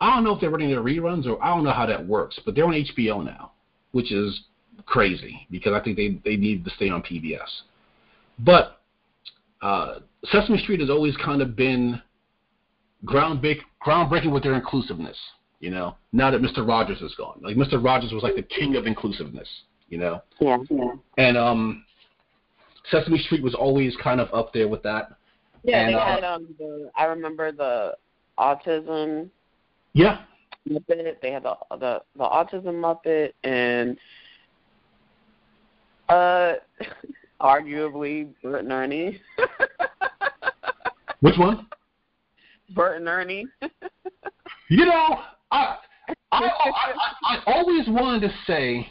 I 0.00 0.14
don't 0.14 0.24
know 0.24 0.34
if 0.34 0.40
they're 0.40 0.50
running 0.50 0.70
their 0.70 0.82
reruns 0.82 1.26
or 1.26 1.42
I 1.42 1.54
don't 1.54 1.62
know 1.62 1.72
how 1.72 1.86
that 1.86 2.06
works, 2.06 2.38
but 2.44 2.54
they're 2.54 2.64
on 2.64 2.72
HBO 2.72 3.24
now, 3.24 3.52
which 3.92 4.10
is 4.10 4.44
crazy 4.86 5.46
because 5.50 5.72
I 5.72 5.80
think 5.80 5.96
they 5.96 6.18
they 6.24 6.36
need 6.36 6.64
to 6.64 6.70
stay 6.70 6.88
on 6.88 7.02
PBS. 7.02 7.48
But 8.38 8.80
uh, 9.62 10.00
Sesame 10.24 10.58
Street 10.58 10.80
has 10.80 10.90
always 10.90 11.16
kind 11.18 11.42
of 11.42 11.54
been 11.54 12.00
groundbreak, 13.04 13.58
groundbreaking 13.84 14.32
with 14.32 14.42
their 14.42 14.54
inclusiveness. 14.54 15.16
You 15.60 15.70
know, 15.70 15.96
now 16.12 16.30
that 16.30 16.40
Mr. 16.40 16.66
Rogers 16.66 17.02
is 17.02 17.14
gone, 17.16 17.40
like 17.42 17.56
Mr. 17.56 17.82
Rogers 17.82 18.12
was 18.12 18.22
like 18.22 18.34
the 18.34 18.42
king 18.42 18.76
of 18.76 18.86
inclusiveness. 18.86 19.48
You 19.88 19.98
know. 19.98 20.22
Yeah. 20.40 20.58
yeah. 20.70 20.92
And 21.18 21.36
um, 21.36 21.84
Sesame 22.90 23.18
Street 23.18 23.42
was 23.42 23.54
always 23.54 23.94
kind 24.02 24.20
of 24.20 24.32
up 24.32 24.52
there 24.52 24.68
with 24.68 24.82
that. 24.84 25.12
Yeah, 25.62 25.80
and, 25.80 25.94
they 25.94 25.98
uh, 25.98 26.04
had 26.06 26.24
um 26.24 26.54
the 26.58 26.90
I 26.96 27.04
remember 27.04 27.52
the 27.52 27.94
autism. 28.38 29.28
Yeah. 29.92 30.22
Muppet. 30.68 31.20
They 31.20 31.32
had 31.32 31.42
the 31.42 31.54
the 31.70 32.02
the 32.16 32.24
autism 32.24 32.80
Muppet 32.80 33.32
and 33.44 33.98
uh, 36.08 36.54
arguably 37.40 38.30
Bert 38.42 38.64
and 38.64 38.72
Ernie. 38.72 39.20
Which 41.20 41.38
one? 41.38 41.66
Bert 42.74 42.98
and 42.98 43.08
Ernie. 43.08 43.46
you 44.68 44.84
know, 44.86 45.20
I, 45.50 45.76
I, 46.32 46.42
I, 46.42 46.92
I 47.24 47.42
always 47.46 47.88
wanted 47.88 48.28
to 48.28 48.34
say, 48.46 48.90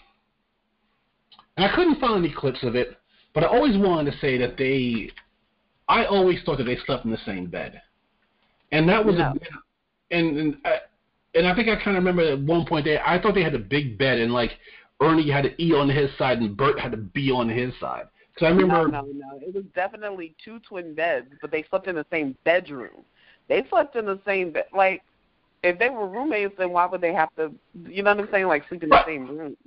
and 1.58 1.66
I 1.66 1.76
couldn't 1.76 2.00
find 2.00 2.24
any 2.24 2.34
clips 2.34 2.64
of 2.64 2.76
it, 2.76 2.98
but 3.34 3.44
I 3.44 3.48
always 3.48 3.78
wanted 3.78 4.12
to 4.12 4.18
say 4.20 4.38
that 4.38 4.58
they, 4.58 5.12
I 5.88 6.06
always 6.06 6.40
thought 6.44 6.58
that 6.58 6.66
they 6.66 6.78
slept 6.86 7.06
in 7.06 7.12
the 7.12 7.20
same 7.26 7.48
bed, 7.48 7.82
and 8.72 8.88
that 8.90 9.04
was 9.04 9.16
a, 9.16 9.34
and 10.12 10.38
and 10.38 10.58
I, 10.66 10.78
and 11.36 11.48
I 11.48 11.56
think 11.56 11.70
I 11.70 11.76
kind 11.76 11.98
of 11.98 12.04
remember 12.04 12.24
at 12.24 12.40
one 12.40 12.66
point 12.66 12.86
they, 12.86 13.00
I 13.00 13.22
thought 13.22 13.36
they 13.36 13.44
had 13.44 13.56
a 13.56 13.60
big 13.60 13.98
bed 13.98 14.20
and 14.20 14.34
like 14.34 14.52
Ernie 15.02 15.30
had 15.30 15.44
to 15.44 15.64
E 15.64 15.74
on 15.74 15.90
his 15.90 16.10
side 16.18 16.40
and 16.40 16.56
Bert 16.58 16.80
had 16.80 16.92
to 16.92 16.98
B 16.98 17.32
on 17.32 17.50
his 17.50 17.74
side. 17.80 18.08
Because 18.34 18.48
I 18.48 18.50
remember. 18.50 18.88
No, 18.88 19.02
no, 19.02 19.12
no. 19.14 19.40
It 19.42 19.54
was 19.54 19.64
definitely 19.76 20.36
two 20.44 20.60
twin 20.60 20.94
beds, 20.94 21.28
but 21.42 21.52
they 21.52 21.64
slept 21.70 21.88
in 21.88 21.96
the 21.96 22.06
same 22.12 22.36
bedroom. 22.44 23.06
They 23.48 23.66
slept 23.70 23.96
in 23.96 24.06
the 24.06 24.20
same 24.26 24.52
bed. 24.52 24.66
Like, 24.76 25.04
if 25.64 25.80
they 25.80 25.90
were 25.90 26.08
roommates, 26.08 26.54
then 26.58 26.72
why 26.72 26.86
would 26.86 27.02
they 27.02 27.14
have 27.14 27.34
to? 27.36 27.52
You 27.88 28.04
know 28.04 28.16
what 28.16 28.26
I'm 28.26 28.32
saying? 28.32 28.48
Like 28.48 28.68
sleep 28.70 28.84
in 28.84 28.90
the 28.90 29.06
same 29.06 29.28
room. 29.28 29.58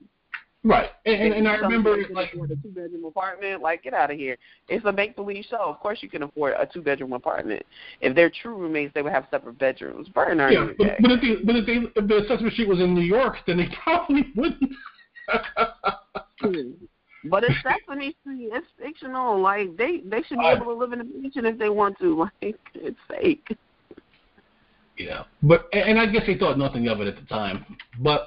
Right, 0.65 0.91
and, 1.07 1.21
and, 1.21 1.35
and 1.35 1.49
I 1.49 1.57
remember 1.57 1.97
like 2.13 2.33
afford 2.33 2.53
a 2.53 2.57
two 2.57 2.69
bedroom 2.69 3.05
apartment. 3.05 3.63
Like, 3.63 3.83
get 3.83 3.95
out 3.95 4.13
of 4.13 4.17
here! 4.17 4.37
It's 4.69 4.85
a 4.85 4.93
make 4.93 5.17
believe 5.17 5.45
show. 5.51 5.59
Of 5.59 5.81
course, 5.81 5.99
you 6.03 6.09
can 6.09 6.23
afford 6.23 6.55
a 6.57 6.67
two 6.73 6.83
bedroom 6.83 7.13
apartment. 7.15 7.67
If 8.01 8.15
they're 8.15 8.31
true 8.31 8.57
roommates, 8.57 8.95
they 8.95 9.03
would 9.03 9.13
have 9.13 9.27
separate 9.33 9.59
bedrooms. 9.59 10.09
Burn 10.11 10.41
are 10.41 10.53
yeah, 10.53 10.69
but, 10.79 10.87
but 11.01 11.11
if 11.11 11.21
they, 11.21 11.45
but 11.45 11.57
if 11.57 11.67
they, 11.67 12.01
if 12.01 12.09
the 12.09 12.25
Sesame 12.29 12.51
Street 12.51 12.69
was 12.69 12.79
in 12.79 12.95
New 12.95 13.01
York, 13.01 13.39
then 13.45 13.57
they 13.57 13.69
probably 13.83 14.27
wouldn't. 14.37 14.71
but 17.25 17.43
it's 17.43 17.57
Sesame 17.65 18.15
Street. 18.21 18.51
It's 18.53 18.67
fictional. 18.81 19.41
Like 19.41 19.77
they 19.77 20.03
they 20.07 20.23
should 20.23 20.39
be 20.39 20.47
able 20.47 20.67
to 20.67 20.75
live 20.75 20.93
in 20.93 21.01
a 21.01 21.05
mansion 21.05 21.45
if 21.45 21.59
they 21.59 21.71
want 21.71 21.99
to. 21.99 22.29
Like 22.41 22.61
it's 22.75 22.99
fake. 23.09 23.49
Yeah, 24.99 25.25
but 25.43 25.69
and 25.73 25.99
I 25.99 26.07
guess 26.07 26.23
they 26.27 26.37
thought 26.37 26.59
nothing 26.59 26.89
of 26.89 27.01
it 27.01 27.09
at 27.09 27.17
the 27.17 27.27
time. 27.27 27.65
But 28.01 28.27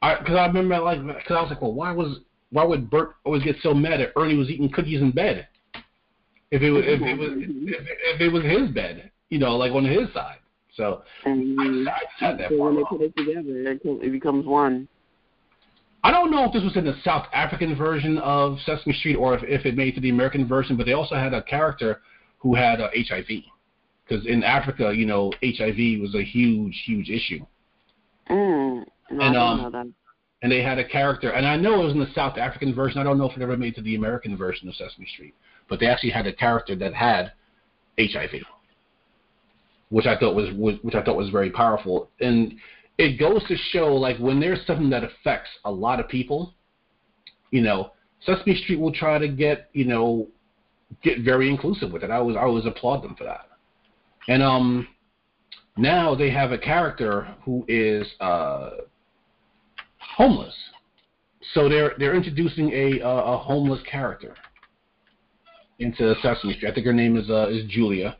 I 0.00 0.18
because 0.18 0.36
I 0.36 0.46
remember 0.46 0.78
like 0.80 1.04
because 1.04 1.36
I 1.36 1.42
was 1.42 1.50
like, 1.50 1.62
well, 1.62 1.72
why 1.72 1.92
was 1.92 2.18
why 2.50 2.64
would 2.64 2.90
Bert 2.90 3.16
always 3.24 3.42
get 3.42 3.56
so 3.62 3.74
mad 3.74 4.00
that 4.00 4.12
Ernie 4.16 4.36
was 4.36 4.48
eating 4.48 4.70
cookies 4.70 5.00
in 5.00 5.10
bed? 5.10 5.48
If 6.50 6.62
it 6.62 6.70
was 6.70 6.84
if 6.86 7.00
it 7.00 7.18
was 7.18 7.30
if, 7.34 7.88
if 8.14 8.20
it 8.20 8.28
was 8.28 8.44
his 8.44 8.70
bed, 8.70 9.10
you 9.30 9.38
know, 9.38 9.56
like 9.56 9.72
on 9.72 9.84
his 9.84 10.12
side. 10.12 10.38
So 10.76 11.02
and 11.24 11.88
I, 11.88 11.92
I 11.92 12.24
had 12.26 12.38
that 12.38 12.50
so 12.50 12.58
when 12.58 12.76
they 12.76 12.84
put 12.88 13.00
it 13.00 13.16
together, 13.16 13.42
it 13.42 14.12
becomes 14.12 14.46
one. 14.46 14.88
I 16.04 16.10
don't 16.10 16.30
know 16.30 16.44
if 16.44 16.52
this 16.52 16.64
was 16.64 16.76
in 16.76 16.84
the 16.84 16.96
South 17.04 17.26
African 17.32 17.76
version 17.76 18.18
of 18.18 18.58
Sesame 18.66 18.92
Street 18.94 19.14
or 19.14 19.34
if, 19.34 19.42
if 19.44 19.66
it 19.66 19.76
made 19.76 19.88
it 19.88 19.94
to 19.96 20.00
the 20.00 20.10
American 20.10 20.48
version, 20.48 20.76
but 20.76 20.86
they 20.86 20.94
also 20.94 21.14
had 21.14 21.32
a 21.32 21.42
character 21.42 22.00
who 22.38 22.54
had 22.54 22.80
uh, 22.80 22.88
HIV. 22.94 23.28
Because 24.06 24.26
in 24.26 24.42
Africa, 24.42 24.92
you 24.94 25.06
know, 25.06 25.32
HIV 25.42 26.00
was 26.00 26.14
a 26.14 26.24
huge, 26.24 26.82
huge 26.84 27.08
issue. 27.08 27.44
Mm, 28.30 28.84
no, 29.10 29.20
and 29.20 29.36
um, 29.36 29.94
and 30.42 30.50
they 30.50 30.62
had 30.62 30.78
a 30.78 30.88
character, 30.88 31.30
and 31.30 31.46
I 31.46 31.56
know 31.56 31.80
it 31.80 31.84
was 31.84 31.92
in 31.92 32.00
the 32.00 32.12
South 32.14 32.36
African 32.36 32.74
version. 32.74 33.00
I 33.00 33.04
don't 33.04 33.18
know 33.18 33.30
if 33.30 33.36
it 33.36 33.42
ever 33.42 33.56
made 33.56 33.74
it 33.74 33.76
to 33.76 33.82
the 33.82 33.94
American 33.94 34.36
version 34.36 34.68
of 34.68 34.74
Sesame 34.74 35.06
Street, 35.06 35.34
but 35.68 35.78
they 35.78 35.86
actually 35.86 36.10
had 36.10 36.26
a 36.26 36.32
character 36.32 36.74
that 36.76 36.94
had 36.94 37.32
HIV, 37.98 38.42
which 39.90 40.06
I 40.06 40.16
thought 40.16 40.34
was, 40.34 40.52
was 40.54 40.76
which 40.82 40.94
I 40.94 41.02
thought 41.02 41.16
was 41.16 41.30
very 41.30 41.50
powerful. 41.50 42.10
And 42.20 42.54
it 42.98 43.18
goes 43.18 43.42
to 43.48 43.56
show, 43.56 43.94
like 43.94 44.18
when 44.18 44.40
there's 44.40 44.66
something 44.66 44.90
that 44.90 45.04
affects 45.04 45.50
a 45.64 45.70
lot 45.70 46.00
of 46.00 46.08
people, 46.08 46.54
you 47.50 47.60
know, 47.60 47.92
Sesame 48.24 48.56
Street 48.56 48.80
will 48.80 48.92
try 48.92 49.18
to 49.18 49.28
get 49.28 49.68
you 49.72 49.84
know 49.84 50.26
get 51.02 51.20
very 51.20 51.48
inclusive 51.48 51.92
with 51.92 52.02
it. 52.02 52.10
I 52.10 52.16
always 52.16 52.36
I 52.36 52.40
always 52.40 52.66
applaud 52.66 53.02
them 53.02 53.14
for 53.14 53.24
that. 53.24 53.46
And 54.28 54.42
um, 54.42 54.88
now 55.76 56.14
they 56.14 56.30
have 56.30 56.52
a 56.52 56.58
character 56.58 57.34
who 57.44 57.64
is 57.68 58.06
uh, 58.20 58.70
homeless. 59.98 60.54
So 61.54 61.68
they're 61.68 61.94
they're 61.98 62.14
introducing 62.14 62.70
a 62.72 63.00
a 63.00 63.36
homeless 63.36 63.80
character 63.90 64.34
into 65.78 66.14
Sesame 66.22 66.54
Street. 66.54 66.70
I 66.70 66.74
think 66.74 66.86
her 66.86 66.92
name 66.92 67.16
is 67.16 67.28
uh, 67.28 67.48
is 67.48 67.64
Julia, 67.68 68.16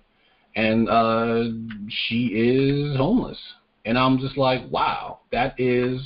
and 0.56 0.88
uh, 0.88 1.44
she 1.88 2.26
is 2.26 2.96
homeless. 2.96 3.38
And 3.84 3.98
I'm 3.98 4.18
just 4.18 4.36
like, 4.36 4.62
wow, 4.70 5.20
that 5.32 5.58
is 5.58 6.00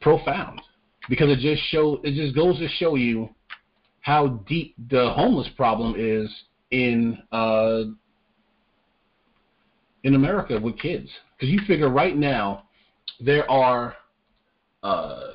profound 0.00 0.60
because 1.08 1.30
it 1.30 1.38
just 1.38 1.62
show 1.70 2.00
it 2.02 2.14
just 2.14 2.34
goes 2.34 2.58
to 2.58 2.68
show 2.68 2.96
you 2.96 3.28
how 4.00 4.28
deep 4.48 4.74
the 4.90 5.10
homeless 5.10 5.48
problem 5.56 5.94
is 5.96 6.28
in 6.70 7.18
uh, 7.30 7.82
in 10.04 10.14
America 10.14 10.58
with 10.60 10.78
kids. 10.78 11.08
Because 11.36 11.52
you 11.52 11.60
figure 11.66 11.88
right 11.88 12.16
now 12.16 12.64
there 13.20 13.48
are 13.50 13.94
uh, 14.82 15.32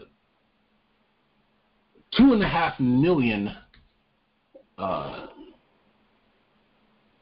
two 2.15 2.33
and 2.33 2.43
a 2.43 2.47
half 2.47 2.79
million. 2.79 3.55
Uh, 4.77 5.27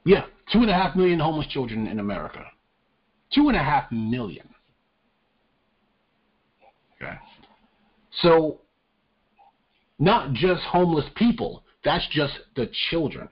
yeah, 0.05 0.25
two 0.51 0.59
and 0.59 0.69
a 0.69 0.73
half 0.73 0.95
million 0.95 1.19
homeless 1.19 1.47
children 1.47 1.87
in 1.87 1.99
America. 1.99 2.45
Two 3.33 3.47
and 3.47 3.57
a 3.57 3.63
half 3.63 3.91
million. 3.91 4.47
Okay. 6.95 7.15
So, 8.21 8.61
not 9.99 10.33
just 10.33 10.61
homeless 10.63 11.05
people, 11.15 11.63
that's 11.83 12.07
just 12.11 12.33
the 12.55 12.69
children. 12.89 13.27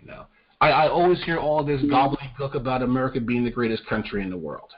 You 0.00 0.08
know, 0.08 0.26
I, 0.60 0.70
I 0.70 0.88
always 0.88 1.22
hear 1.24 1.38
all 1.38 1.64
this 1.64 1.80
gobbledygook 1.82 2.54
about 2.54 2.82
America 2.82 3.20
being 3.20 3.44
the 3.44 3.50
greatest 3.50 3.86
country 3.86 4.22
in 4.22 4.30
the 4.30 4.36
world. 4.36 4.70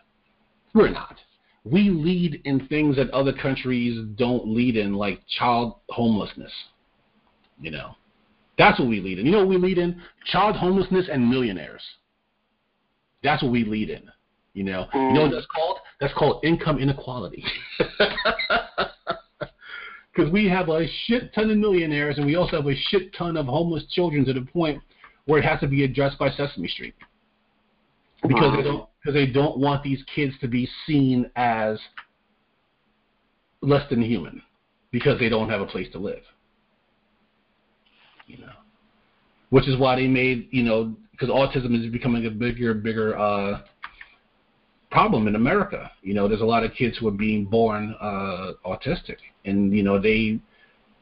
We're 0.74 0.90
not. 0.90 1.16
We 1.64 1.90
lead 1.90 2.40
in 2.44 2.66
things 2.68 2.96
that 2.96 3.10
other 3.10 3.32
countries 3.32 4.04
don't 4.16 4.48
lead 4.48 4.76
in, 4.76 4.94
like 4.94 5.20
child 5.38 5.76
homelessness. 5.90 6.52
You 7.60 7.70
know, 7.70 7.94
that's 8.58 8.78
what 8.78 8.88
we 8.88 9.00
lead 9.00 9.18
in. 9.18 9.26
You 9.26 9.32
know 9.32 9.38
what 9.40 9.48
we 9.48 9.58
lead 9.58 9.78
in? 9.78 10.00
Child 10.26 10.56
homelessness 10.56 11.08
and 11.10 11.28
millionaires. 11.28 11.82
That's 13.22 13.42
what 13.42 13.52
we 13.52 13.64
lead 13.64 13.90
in. 13.90 14.02
You 14.54 14.64
know, 14.64 14.86
you 14.92 15.12
know 15.12 15.22
what 15.22 15.30
mm. 15.30 15.34
that's 15.34 15.46
called? 15.46 15.78
That's 16.00 16.12
called 16.14 16.44
income 16.44 16.78
inequality. 16.78 17.44
Because 20.14 20.30
we 20.30 20.46
have 20.48 20.68
a 20.68 20.86
shit 21.06 21.34
ton 21.34 21.50
of 21.50 21.56
millionaires 21.56 22.18
and 22.18 22.26
we 22.26 22.36
also 22.36 22.56
have 22.56 22.66
a 22.66 22.76
shit 22.88 23.14
ton 23.14 23.36
of 23.36 23.46
homeless 23.46 23.84
children 23.92 24.24
to 24.26 24.34
the 24.34 24.42
point 24.42 24.82
where 25.26 25.38
it 25.38 25.44
has 25.44 25.60
to 25.60 25.66
be 25.66 25.84
addressed 25.84 26.18
by 26.18 26.30
Sesame 26.30 26.68
Street 26.68 26.94
because 28.26 28.56
they 28.56 28.62
don't 28.62 28.88
because 29.00 29.14
they 29.14 29.26
don't 29.26 29.58
want 29.58 29.82
these 29.82 30.02
kids 30.14 30.34
to 30.40 30.48
be 30.48 30.68
seen 30.86 31.30
as 31.36 31.78
less 33.60 33.88
than 33.90 34.02
human 34.02 34.42
because 34.90 35.18
they 35.18 35.28
don't 35.28 35.48
have 35.48 35.60
a 35.60 35.66
place 35.66 35.88
to 35.92 35.98
live. 35.98 36.22
You 38.26 38.38
know, 38.38 38.52
which 39.50 39.68
is 39.68 39.76
why 39.76 39.96
they 39.96 40.06
made 40.06 40.48
you 40.50 40.62
know 40.62 40.94
because 41.12 41.28
autism 41.28 41.78
is 41.78 41.90
becoming 41.90 42.26
a 42.26 42.30
bigger 42.30 42.74
bigger 42.74 43.18
uh, 43.18 43.62
problem 44.90 45.26
in 45.26 45.34
America. 45.34 45.90
You 46.02 46.14
know, 46.14 46.28
there's 46.28 46.40
a 46.40 46.46
lot 46.46 46.64
of 46.64 46.72
kids 46.74 46.98
who 46.98 47.08
are 47.08 47.12
being 47.12 47.44
born 47.44 47.96
uh, 48.00 48.52
autistic, 48.64 49.16
and 49.44 49.72
you 49.72 49.82
know 49.82 50.00
they 50.00 50.40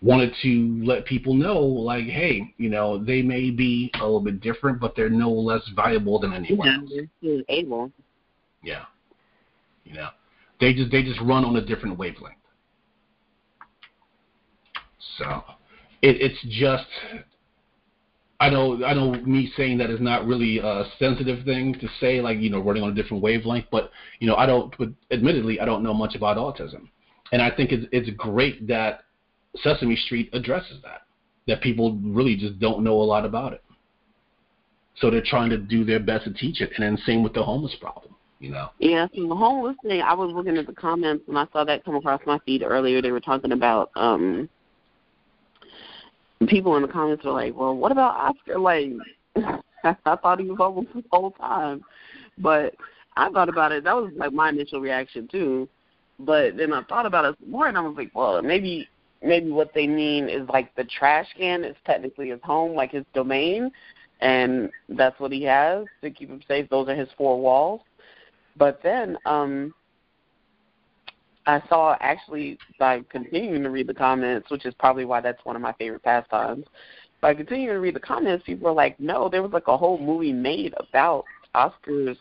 wanted 0.02 0.34
to 0.42 0.82
let 0.84 1.04
people 1.04 1.34
know, 1.34 1.60
like, 1.60 2.06
hey, 2.06 2.54
you 2.56 2.70
know, 2.70 3.02
they 3.02 3.22
may 3.22 3.50
be 3.50 3.90
a 3.94 4.02
little 4.02 4.20
bit 4.20 4.40
different, 4.40 4.80
but 4.80 4.96
they're 4.96 5.10
no 5.10 5.30
less 5.30 5.62
valuable 5.74 6.18
than 6.18 6.32
anyone 6.32 6.68
else. 6.68 6.92
They're 7.22 7.42
able. 7.48 7.92
Yeah. 8.62 8.84
You 9.84 9.94
know, 9.94 10.08
they 10.60 10.72
just 10.72 10.90
they 10.90 11.02
just 11.02 11.20
run 11.20 11.44
on 11.44 11.56
a 11.56 11.64
different 11.64 11.98
wavelength. 11.98 12.36
So, 15.18 15.42
it, 16.02 16.20
it's 16.20 16.40
just. 16.48 16.86
I 18.38 18.48
know, 18.48 18.82
I 18.84 18.94
know. 18.94 19.12
Me 19.12 19.52
saying 19.54 19.78
that 19.78 19.90
is 19.90 20.00
not 20.00 20.26
really 20.26 20.58
a 20.58 20.84
sensitive 20.98 21.44
thing 21.44 21.74
to 21.74 21.88
say, 22.00 22.22
like 22.22 22.38
you 22.38 22.48
know, 22.48 22.60
running 22.60 22.82
on 22.82 22.90
a 22.90 22.94
different 22.94 23.22
wavelength. 23.22 23.66
But 23.70 23.90
you 24.18 24.26
know, 24.26 24.36
I 24.36 24.46
don't. 24.46 24.74
But 24.78 24.90
admittedly, 25.10 25.60
I 25.60 25.66
don't 25.66 25.82
know 25.82 25.92
much 25.92 26.14
about 26.14 26.38
autism, 26.38 26.88
and 27.32 27.42
I 27.42 27.50
think 27.50 27.72
it's 27.72 27.86
it's 27.92 28.08
great 28.16 28.66
that 28.68 29.02
Sesame 29.56 29.96
Street 29.96 30.30
addresses 30.32 30.78
that. 30.82 31.02
That 31.46 31.62
people 31.62 31.98
really 32.02 32.36
just 32.36 32.58
don't 32.60 32.84
know 32.84 33.00
a 33.00 33.02
lot 33.02 33.24
about 33.24 33.52
it. 33.52 33.64
So 34.96 35.10
they're 35.10 35.22
trying 35.24 35.50
to 35.50 35.58
do 35.58 35.84
their 35.84 36.00
best 36.00 36.24
to 36.24 36.32
teach 36.32 36.60
it, 36.60 36.70
and 36.76 36.84
then 36.84 37.02
same 37.04 37.22
with 37.22 37.32
the 37.32 37.42
homeless 37.42 37.74
problem. 37.80 38.14
You 38.38 38.50
know. 38.50 38.70
Yeah, 38.78 39.06
so 39.14 39.28
the 39.28 39.34
homeless 39.34 39.76
thing. 39.82 40.00
I 40.00 40.14
was 40.14 40.32
looking 40.32 40.56
at 40.56 40.66
the 40.66 40.72
comments 40.72 41.24
and 41.28 41.38
I 41.38 41.46
saw 41.52 41.64
that 41.64 41.84
come 41.84 41.96
across 41.96 42.20
my 42.26 42.38
feed 42.46 42.62
earlier. 42.62 43.02
They 43.02 43.12
were 43.12 43.20
talking 43.20 43.52
about 43.52 43.90
um 43.96 44.48
people 46.48 46.76
in 46.76 46.82
the 46.82 46.88
comments 46.88 47.24
were 47.24 47.32
like, 47.32 47.54
"Well, 47.54 47.76
what 47.76 47.92
about 47.92 48.16
Oscar?" 48.16 48.58
Like, 48.58 48.92
I 49.84 50.16
thought 50.16 50.40
he 50.40 50.48
was 50.48 50.56
homeless 50.58 50.86
the 50.94 51.02
whole 51.10 51.32
time, 51.32 51.82
but 52.38 52.74
I 53.16 53.28
thought 53.30 53.50
about 53.50 53.72
it. 53.72 53.84
That 53.84 53.96
was 53.96 54.10
like 54.16 54.32
my 54.32 54.48
initial 54.48 54.80
reaction 54.80 55.28
too. 55.28 55.68
But 56.18 56.56
then 56.56 56.72
I 56.72 56.82
thought 56.84 57.06
about 57.06 57.24
it 57.26 57.36
more, 57.46 57.68
and 57.68 57.76
I 57.76 57.80
was 57.80 57.96
like, 57.96 58.10
well, 58.14 58.40
maybe 58.42 58.88
maybe 59.22 59.50
what 59.50 59.72
they 59.74 59.86
mean 59.86 60.28
is 60.28 60.48
like 60.48 60.74
the 60.76 60.84
trash 60.84 61.26
can 61.36 61.64
is 61.64 61.76
technically 61.84 62.30
his 62.30 62.40
home, 62.42 62.74
like 62.74 62.92
his 62.92 63.04
domain, 63.14 63.70
and 64.20 64.70
that's 64.88 65.18
what 65.20 65.32
he 65.32 65.42
has 65.44 65.86
to 66.02 66.10
keep 66.10 66.28
him 66.28 66.42
safe. 66.46 66.68
Those 66.70 66.88
are 66.88 66.94
his 66.94 67.08
four 67.16 67.40
walls. 67.40 67.82
But 68.56 68.80
then 68.82 69.16
um 69.26 69.74
I 71.46 71.62
saw 71.68 71.96
actually 72.00 72.58
by 72.78 73.00
continuing 73.08 73.62
to 73.62 73.70
read 73.70 73.86
the 73.86 73.94
comments, 73.94 74.50
which 74.50 74.66
is 74.66 74.74
probably 74.74 75.04
why 75.04 75.20
that's 75.20 75.44
one 75.44 75.56
of 75.56 75.62
my 75.62 75.72
favorite 75.74 76.02
pastimes. 76.02 76.66
By 77.20 77.34
continuing 77.34 77.74
to 77.74 77.80
read 77.80 77.96
the 77.96 78.00
comments, 78.00 78.44
people 78.44 78.68
were 78.68 78.74
like, 78.74 78.98
"No, 79.00 79.28
there 79.28 79.42
was 79.42 79.52
like 79.52 79.68
a 79.68 79.76
whole 79.76 79.98
movie 79.98 80.32
made 80.32 80.74
about 80.78 81.24
Oscar's 81.54 82.18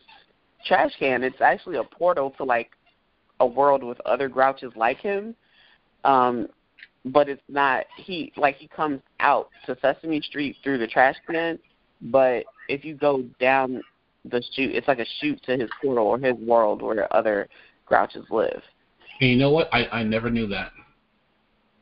trash 0.65 0.91
can. 0.97 1.23
It's 1.23 1.41
actually 1.41 1.77
a 1.77 1.83
portal 1.83 2.31
to 2.31 2.43
like 2.43 2.71
a 3.39 3.45
world 3.45 3.83
with 3.83 3.99
other 4.01 4.27
grouches 4.27 4.73
like 4.75 4.97
him. 4.97 5.35
Um, 6.03 6.47
but 7.05 7.29
it's 7.29 7.41
not 7.47 7.85
he 7.97 8.31
like 8.35 8.57
he 8.57 8.67
comes 8.67 9.01
out 9.19 9.49
to 9.65 9.77
Sesame 9.81 10.21
Street 10.21 10.57
through 10.63 10.77
the 10.77 10.87
trash 10.87 11.15
can, 11.29 11.59
but 12.01 12.45
if 12.67 12.83
you 12.83 12.95
go 12.95 13.23
down 13.39 13.81
the 14.25 14.43
chute, 14.53 14.75
it's 14.75 14.87
like 14.87 14.99
a 14.99 15.05
chute 15.19 15.41
to 15.43 15.57
his 15.57 15.69
portal 15.81 16.05
or 16.05 16.17
his 16.17 16.35
world 16.35 16.81
where 16.81 17.13
other 17.15 17.47
Grouches 17.89 18.29
live. 18.29 18.61
And 19.21 19.29
you 19.29 19.37
know 19.37 19.51
what? 19.51 19.69
I 19.73 19.87
I 19.87 20.03
never 20.03 20.29
knew 20.29 20.47
that. 20.47 20.71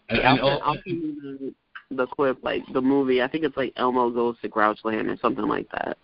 And, 0.09 0.19
yeah, 0.19 0.35
I'll, 0.35 0.61
I'll 0.63 0.75
the, 0.85 1.53
the 1.91 2.07
clip, 2.07 2.43
like 2.43 2.63
the 2.73 2.81
movie. 2.81 3.21
I 3.21 3.27
think 3.27 3.43
it's 3.43 3.57
like 3.57 3.73
Elmo 3.75 4.09
goes 4.09 4.35
to 4.41 4.49
Grouchland 4.49 5.09
or 5.09 5.17
something 5.21 5.47
like 5.47 5.69
that. 5.71 5.97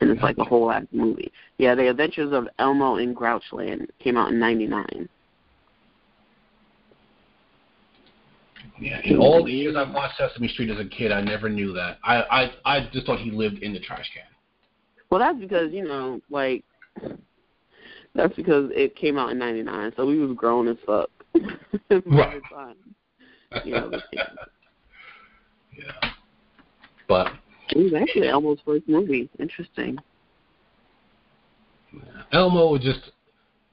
And 0.00 0.10
it's 0.10 0.22
like 0.22 0.38
a 0.38 0.44
whole 0.44 0.70
ass 0.70 0.84
movie. 0.92 1.32
Yeah, 1.58 1.74
The 1.74 1.88
Adventures 1.88 2.32
of 2.32 2.48
Elmo 2.58 2.96
in 2.96 3.14
Grouchland 3.14 3.88
came 4.00 4.16
out 4.16 4.32
in 4.32 4.38
'99. 4.38 5.08
In 8.80 9.18
all 9.18 9.44
the 9.44 9.52
years 9.52 9.76
I've 9.76 9.92
watched 9.92 10.18
Sesame 10.18 10.48
Street 10.48 10.70
as 10.70 10.78
a 10.78 10.88
kid, 10.88 11.12
I 11.12 11.20
never 11.20 11.48
knew 11.48 11.72
that. 11.74 11.98
I 12.02 12.22
I 12.22 12.50
I 12.64 12.88
just 12.92 13.06
thought 13.06 13.18
he 13.18 13.30
lived 13.30 13.58
in 13.58 13.72
the 13.72 13.80
trash 13.80 14.10
can. 14.12 14.24
Well, 15.10 15.20
that's 15.20 15.38
because 15.38 15.72
you 15.72 15.84
know, 15.84 16.20
like, 16.30 16.64
that's 18.14 18.34
because 18.34 18.70
it 18.74 18.96
came 18.96 19.18
out 19.18 19.30
in 19.30 19.38
'99, 19.38 19.92
so 19.96 20.06
we 20.06 20.18
was 20.18 20.36
grown 20.36 20.68
as 20.68 20.76
fuck. 20.84 21.10
right. 22.06 22.42
yeah. 23.64 23.88
But 27.06 27.32
it 27.70 27.78
was 27.78 27.94
actually 27.94 28.28
Elmo's 28.28 28.58
first 28.64 28.88
movie. 28.88 29.28
Interesting. 29.38 29.98
Yeah. 31.92 32.00
Elmo 32.32 32.68
was 32.68 32.82
just 32.82 33.12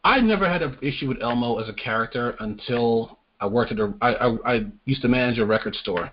I 0.04 0.20
never 0.20 0.48
had 0.48 0.62
an 0.62 0.78
issue 0.82 1.08
with 1.08 1.22
Elmo 1.22 1.60
as 1.60 1.70
a 1.70 1.74
character 1.74 2.36
until 2.40 3.20
I 3.42 3.48
worked 3.48 3.72
at 3.72 3.80
a 3.80 3.94
I, 4.02 4.14
I, 4.14 4.54
I 4.54 4.66
used 4.86 5.02
to 5.02 5.08
manage 5.08 5.40
a 5.40 5.46
record 5.46 5.76
store, 5.76 6.12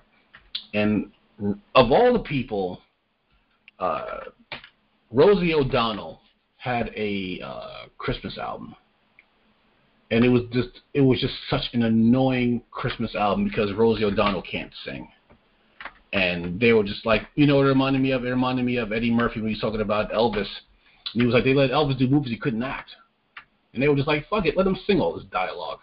and 0.72 1.12
of 1.74 1.92
all 1.92 2.14
the 2.14 2.20
people, 2.20 2.80
uh, 3.78 4.20
Rosie 5.12 5.54
O'Donnell 5.54 6.20
had 6.56 6.90
a 6.96 7.40
uh, 7.44 7.86
Christmas 7.98 8.38
album, 8.38 8.74
and 10.10 10.24
it 10.24 10.30
was 10.30 10.42
just 10.52 10.80
it 10.94 11.02
was 11.02 11.20
just 11.20 11.34
such 11.50 11.74
an 11.74 11.82
annoying 11.82 12.62
Christmas 12.70 13.14
album 13.14 13.44
because 13.44 13.74
Rosie 13.74 14.04
O'Donnell 14.04 14.42
can't 14.42 14.72
sing, 14.86 15.06
and 16.14 16.58
they 16.58 16.72
were 16.72 16.84
just 16.84 17.04
like 17.04 17.22
you 17.34 17.46
know 17.46 17.60
it 17.60 17.64
reminded 17.64 18.00
me 18.00 18.12
of? 18.12 18.24
It 18.24 18.30
reminded 18.30 18.64
me 18.64 18.78
of 18.78 18.90
Eddie 18.90 19.12
Murphy 19.12 19.40
when 19.40 19.50
he 19.50 19.54
was 19.54 19.60
talking 19.60 19.82
about 19.82 20.10
Elvis, 20.12 20.48
and 21.12 21.20
he 21.20 21.26
was 21.26 21.34
like 21.34 21.44
they 21.44 21.52
let 21.52 21.70
Elvis 21.70 21.98
do 21.98 22.08
movies 22.08 22.32
he 22.32 22.38
couldn't 22.38 22.62
act, 22.62 22.92
and 23.74 23.82
they 23.82 23.88
were 23.88 23.96
just 23.96 24.08
like 24.08 24.26
fuck 24.30 24.46
it 24.46 24.56
let 24.56 24.66
him 24.66 24.78
sing 24.86 24.98
all 24.98 25.14
this 25.14 25.26
dialogue 25.30 25.80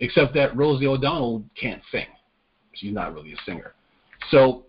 except 0.00 0.34
that 0.34 0.56
Rosie 0.56 0.86
O'Donnell 0.86 1.44
can't 1.60 1.82
sing. 1.92 2.06
She's 2.72 2.92
not 2.92 3.14
really 3.14 3.32
a 3.32 3.36
singer. 3.44 3.74
So, 4.30 4.64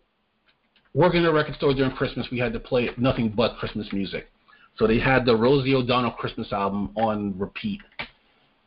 working 0.94 1.22
in 1.22 1.26
a 1.26 1.34
record 1.34 1.56
store 1.56 1.74
during 1.74 1.96
Christmas, 1.96 2.28
we 2.32 2.40
had 2.40 2.54
to 2.54 2.60
play 2.60 2.90
nothing 2.98 3.30
but 3.30 3.58
Christmas 3.58 3.88
music. 3.92 4.28
So 4.78 4.88
they 4.88 5.00
had 5.00 5.26
the 5.26 5.36
Rosie 5.36 5.76
O'Donnell 5.76 6.12
Christmas 6.12 6.52
album 6.52 6.92
on 6.96 7.38
repeat, 7.38 7.82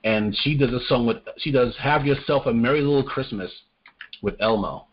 and 0.05 0.37
she 0.43 0.57
does 0.57 0.73
a 0.73 0.85
song 0.87 1.07
with 1.07 1.19
she 1.39 1.51
does 1.51 1.75
"Have 1.77 2.07
Yourself 2.07 2.47
a 2.47 2.53
Merry 2.53 2.83
Little 2.83 3.03
Christmas" 3.03 3.51
with 4.23 4.35
Elmo, 4.41 4.87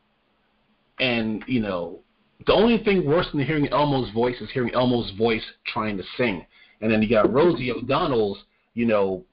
and 1.00 1.44
you 1.48 1.60
know 1.60 2.00
the 2.48 2.54
only 2.54 2.82
thing 2.84 3.06
worse 3.06 3.28
than 3.32 3.46
hearing 3.46 3.68
Elmo's 3.68 4.10
voice 4.14 4.40
is 4.42 4.50
hearing 4.52 4.74
Elmo's 4.74 5.12
voice 5.18 5.44
trying 5.66 5.98
to 5.98 6.04
sing, 6.18 6.46
and 6.80 6.90
then 6.90 7.02
you 7.02 7.10
got 7.10 7.32
Rosie 7.32 7.72
O'Donnell's 7.72 8.40
you 8.74 8.86
know 8.86 9.24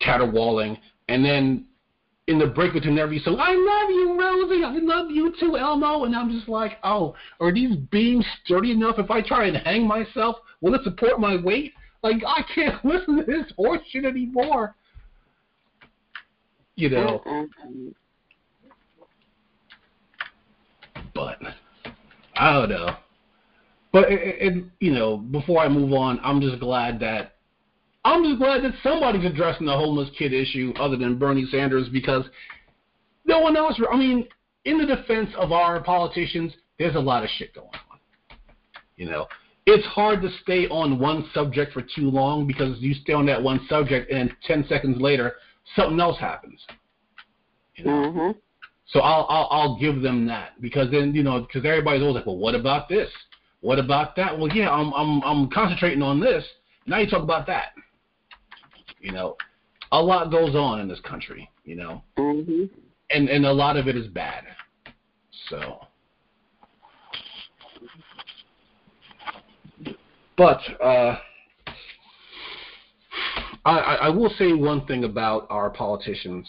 caterwauling, 0.00 0.78
and 1.08 1.24
then 1.24 1.66
in 2.28 2.38
the 2.38 2.46
break 2.46 2.72
between 2.72 2.98
every 2.98 3.20
song, 3.20 3.36
I 3.38 3.52
love 3.54 3.90
you, 3.90 4.18
Rosie, 4.18 4.64
I 4.64 4.78
love 4.82 5.10
you 5.10 5.32
too, 5.38 5.56
Elmo, 5.56 6.04
and 6.04 6.14
I'm 6.14 6.30
just 6.30 6.48
like, 6.48 6.78
oh, 6.82 7.14
are 7.40 7.52
these 7.52 7.76
beams 7.90 8.24
sturdy 8.44 8.72
enough? 8.72 8.98
If 8.98 9.10
I 9.10 9.22
try 9.22 9.46
and 9.46 9.56
hang 9.56 9.86
myself, 9.86 10.36
will 10.60 10.74
it 10.74 10.82
support 10.82 11.20
my 11.20 11.36
weight? 11.36 11.72
Like 12.02 12.22
I 12.26 12.42
can't 12.54 12.84
listen 12.84 13.16
to 13.16 13.24
this 13.24 13.52
horseshit 13.58 14.04
anymore. 14.04 14.74
You 16.74 16.90
know. 16.90 17.48
But 21.14 21.38
I 22.34 22.52
don't 22.52 22.68
know. 22.68 22.96
But 23.92 24.10
you 24.10 24.92
know, 24.92 25.16
before 25.16 25.60
I 25.60 25.68
move 25.68 25.92
on, 25.94 26.20
I'm 26.22 26.40
just 26.40 26.60
glad 26.60 27.00
that 27.00 27.35
I'm 28.06 28.22
just 28.22 28.38
glad 28.38 28.62
that 28.62 28.72
somebody's 28.84 29.24
addressing 29.24 29.66
the 29.66 29.72
homeless 29.72 30.08
kid 30.16 30.32
issue 30.32 30.72
other 30.78 30.96
than 30.96 31.18
Bernie 31.18 31.48
Sanders 31.50 31.88
because 31.88 32.24
no 33.24 33.40
one 33.40 33.56
else. 33.56 33.80
I 33.90 33.96
mean, 33.96 34.28
in 34.64 34.78
the 34.78 34.86
defense 34.86 35.28
of 35.36 35.50
our 35.50 35.82
politicians, 35.82 36.52
there's 36.78 36.94
a 36.94 37.00
lot 37.00 37.24
of 37.24 37.30
shit 37.36 37.52
going 37.52 37.66
on. 37.66 37.98
You 38.96 39.06
know, 39.06 39.26
it's 39.66 39.84
hard 39.86 40.22
to 40.22 40.30
stay 40.42 40.68
on 40.68 41.00
one 41.00 41.28
subject 41.34 41.72
for 41.72 41.82
too 41.82 42.08
long 42.08 42.46
because 42.46 42.78
you 42.78 42.94
stay 42.94 43.12
on 43.12 43.26
that 43.26 43.42
one 43.42 43.66
subject 43.68 44.08
and 44.12 44.32
10 44.46 44.66
seconds 44.68 45.00
later 45.00 45.32
something 45.74 45.98
else 45.98 46.18
happens. 46.20 46.60
You 47.74 47.86
know? 47.86 47.90
mm-hmm. 47.90 48.38
So 48.86 49.00
I'll, 49.00 49.26
I'll 49.28 49.48
I'll 49.50 49.78
give 49.80 50.00
them 50.00 50.28
that 50.28 50.60
because 50.60 50.92
then 50.92 51.12
you 51.12 51.24
know 51.24 51.40
because 51.40 51.66
everybody's 51.66 52.02
always 52.02 52.14
like, 52.14 52.26
well, 52.26 52.36
what 52.36 52.54
about 52.54 52.88
this? 52.88 53.10
What 53.60 53.80
about 53.80 54.14
that? 54.14 54.38
Well, 54.38 54.48
yeah, 54.54 54.70
I'm 54.70 54.92
I'm 54.94 55.20
I'm 55.24 55.50
concentrating 55.50 56.02
on 56.02 56.20
this. 56.20 56.44
Now 56.86 57.00
you 57.00 57.10
talk 57.10 57.24
about 57.24 57.48
that. 57.48 57.72
You 59.00 59.12
know, 59.12 59.36
a 59.92 60.02
lot 60.02 60.30
goes 60.30 60.54
on 60.54 60.80
in 60.80 60.88
this 60.88 61.00
country. 61.00 61.50
You 61.64 61.76
know, 61.76 62.02
mm-hmm. 62.18 62.64
and 63.10 63.28
and 63.28 63.46
a 63.46 63.52
lot 63.52 63.76
of 63.76 63.88
it 63.88 63.96
is 63.96 64.06
bad. 64.06 64.44
So, 65.48 65.86
but 70.36 70.60
uh, 70.82 71.18
I 73.64 73.78
I 73.78 74.08
will 74.08 74.30
say 74.38 74.52
one 74.52 74.86
thing 74.86 75.04
about 75.04 75.46
our 75.50 75.70
politicians, 75.70 76.48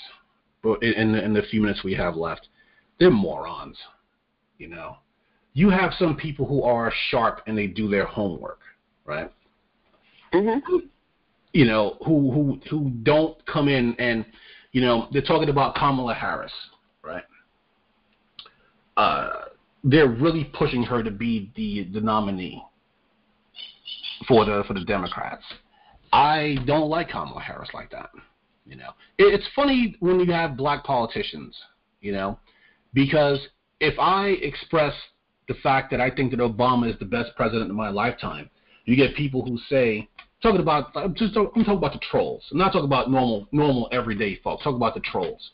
but 0.63 0.81
in 0.83 1.15
in 1.15 1.33
the 1.33 1.41
few 1.43 1.61
minutes 1.61 1.83
we 1.83 1.93
have 1.95 2.15
left, 2.15 2.47
they're 2.99 3.11
morons. 3.11 3.77
You 4.57 4.69
know, 4.69 4.97
you 5.53 5.69
have 5.69 5.93
some 5.99 6.15
people 6.15 6.47
who 6.47 6.63
are 6.63 6.91
sharp 7.09 7.41
and 7.45 7.57
they 7.57 7.67
do 7.67 7.87
their 7.87 8.05
homework, 8.05 8.59
right? 9.05 9.31
Mm-hmm 10.33 10.87
you 11.57 11.65
know, 11.65 11.97
who 12.05 12.31
who 12.31 12.59
who 12.69 12.91
don't 13.01 13.43
come 13.47 13.67
in 13.67 13.95
and, 13.97 14.23
you 14.73 14.81
know, 14.81 15.07
they're 15.11 15.23
talking 15.23 15.49
about 15.49 15.73
Kamala 15.73 16.13
Harris, 16.13 16.51
right? 17.03 17.23
Uh, 18.95 19.29
they're 19.83 20.07
really 20.07 20.43
pushing 20.43 20.83
her 20.83 21.01
to 21.01 21.09
be 21.09 21.51
the 21.55 21.89
the 21.91 21.99
nominee 21.99 22.61
for 24.27 24.45
the 24.45 24.63
for 24.67 24.75
the 24.75 24.85
Democrats. 24.85 25.41
I 26.13 26.57
don't 26.67 26.89
like 26.89 27.09
Kamala 27.09 27.41
Harris 27.41 27.69
like 27.73 27.89
that. 27.89 28.11
You 28.67 28.75
know, 28.75 28.91
it, 29.17 29.33
it's 29.33 29.47
funny 29.55 29.95
when 29.99 30.19
you 30.19 30.31
have 30.31 30.57
black 30.57 30.83
politicians. 30.83 31.57
You 32.01 32.11
know, 32.11 32.37
because 32.93 33.39
if 33.79 33.97
I 33.97 34.27
express 34.43 34.93
the 35.47 35.55
fact 35.63 35.89
that 35.89 36.01
I 36.01 36.11
think 36.11 36.29
that 36.29 36.39
Obama 36.39 36.87
is 36.87 36.99
the 36.99 37.05
best 37.05 37.31
president 37.35 37.71
in 37.71 37.75
my 37.75 37.89
lifetime, 37.89 38.47
you 38.85 38.95
get 38.95 39.15
people 39.15 39.43
who 39.43 39.57
say, 39.69 40.07
talking 40.41 40.61
about 40.61 40.95
I'm 40.95 41.15
just 41.15 41.35
I'm 41.35 41.47
talking 41.47 41.77
about 41.77 41.93
the 41.93 41.99
trolls. 42.11 42.43
I'm 42.51 42.57
not 42.57 42.71
talking 42.71 42.85
about 42.85 43.09
normal 43.09 43.47
normal 43.51 43.89
everyday 43.91 44.35
folks. 44.37 44.63
Talking 44.63 44.77
about 44.77 44.93
the 44.93 45.01
trolls. 45.01 45.51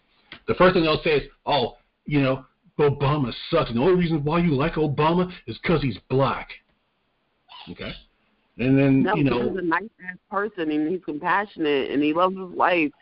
The 0.47 0.55
first 0.55 0.73
thing 0.73 0.84
they'll 0.84 1.01
say 1.03 1.17
is, 1.17 1.23
"Oh, 1.45 1.77
you 2.05 2.21
know, 2.21 2.45
Obama 2.79 3.34
sucks. 3.49 3.69
And 3.69 3.77
the 3.77 3.81
only 3.81 3.95
reason 3.95 4.23
why 4.23 4.39
you 4.39 4.55
like 4.55 4.73
Obama 4.73 5.31
is 5.47 5.57
because 5.59 5.81
he's 5.81 5.97
black." 6.09 6.49
Okay. 7.69 7.93
And 8.57 8.77
then 8.77 9.03
no, 9.03 9.15
you 9.15 9.23
know, 9.23 9.49
he's 9.49 9.57
a 9.57 9.61
nice 9.61 9.84
ass 10.07 10.17
person 10.29 10.69
and 10.69 10.89
he's 10.89 11.03
compassionate 11.03 11.91
and 11.91 12.03
he 12.03 12.13
loves 12.13 12.38
his 12.38 12.49
wife. 12.49 12.91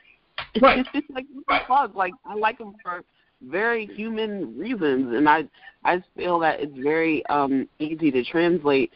Right. 0.62 0.86
like 0.94 1.26
what 1.34 1.44
right. 1.48 1.62
the 1.62 1.68
fuck? 1.68 1.96
Like 1.96 2.14
I 2.26 2.34
like 2.34 2.60
him 2.60 2.74
for 2.84 3.04
very 3.42 3.86
human 3.86 4.58
reasons, 4.58 5.14
and 5.16 5.30
I 5.30 5.48
I 5.84 6.04
feel 6.16 6.40
that 6.40 6.60
it's 6.62 6.78
very 6.78 7.26
um 7.28 7.70
easy 7.80 8.12
to 8.12 8.24
translate 8.24 8.92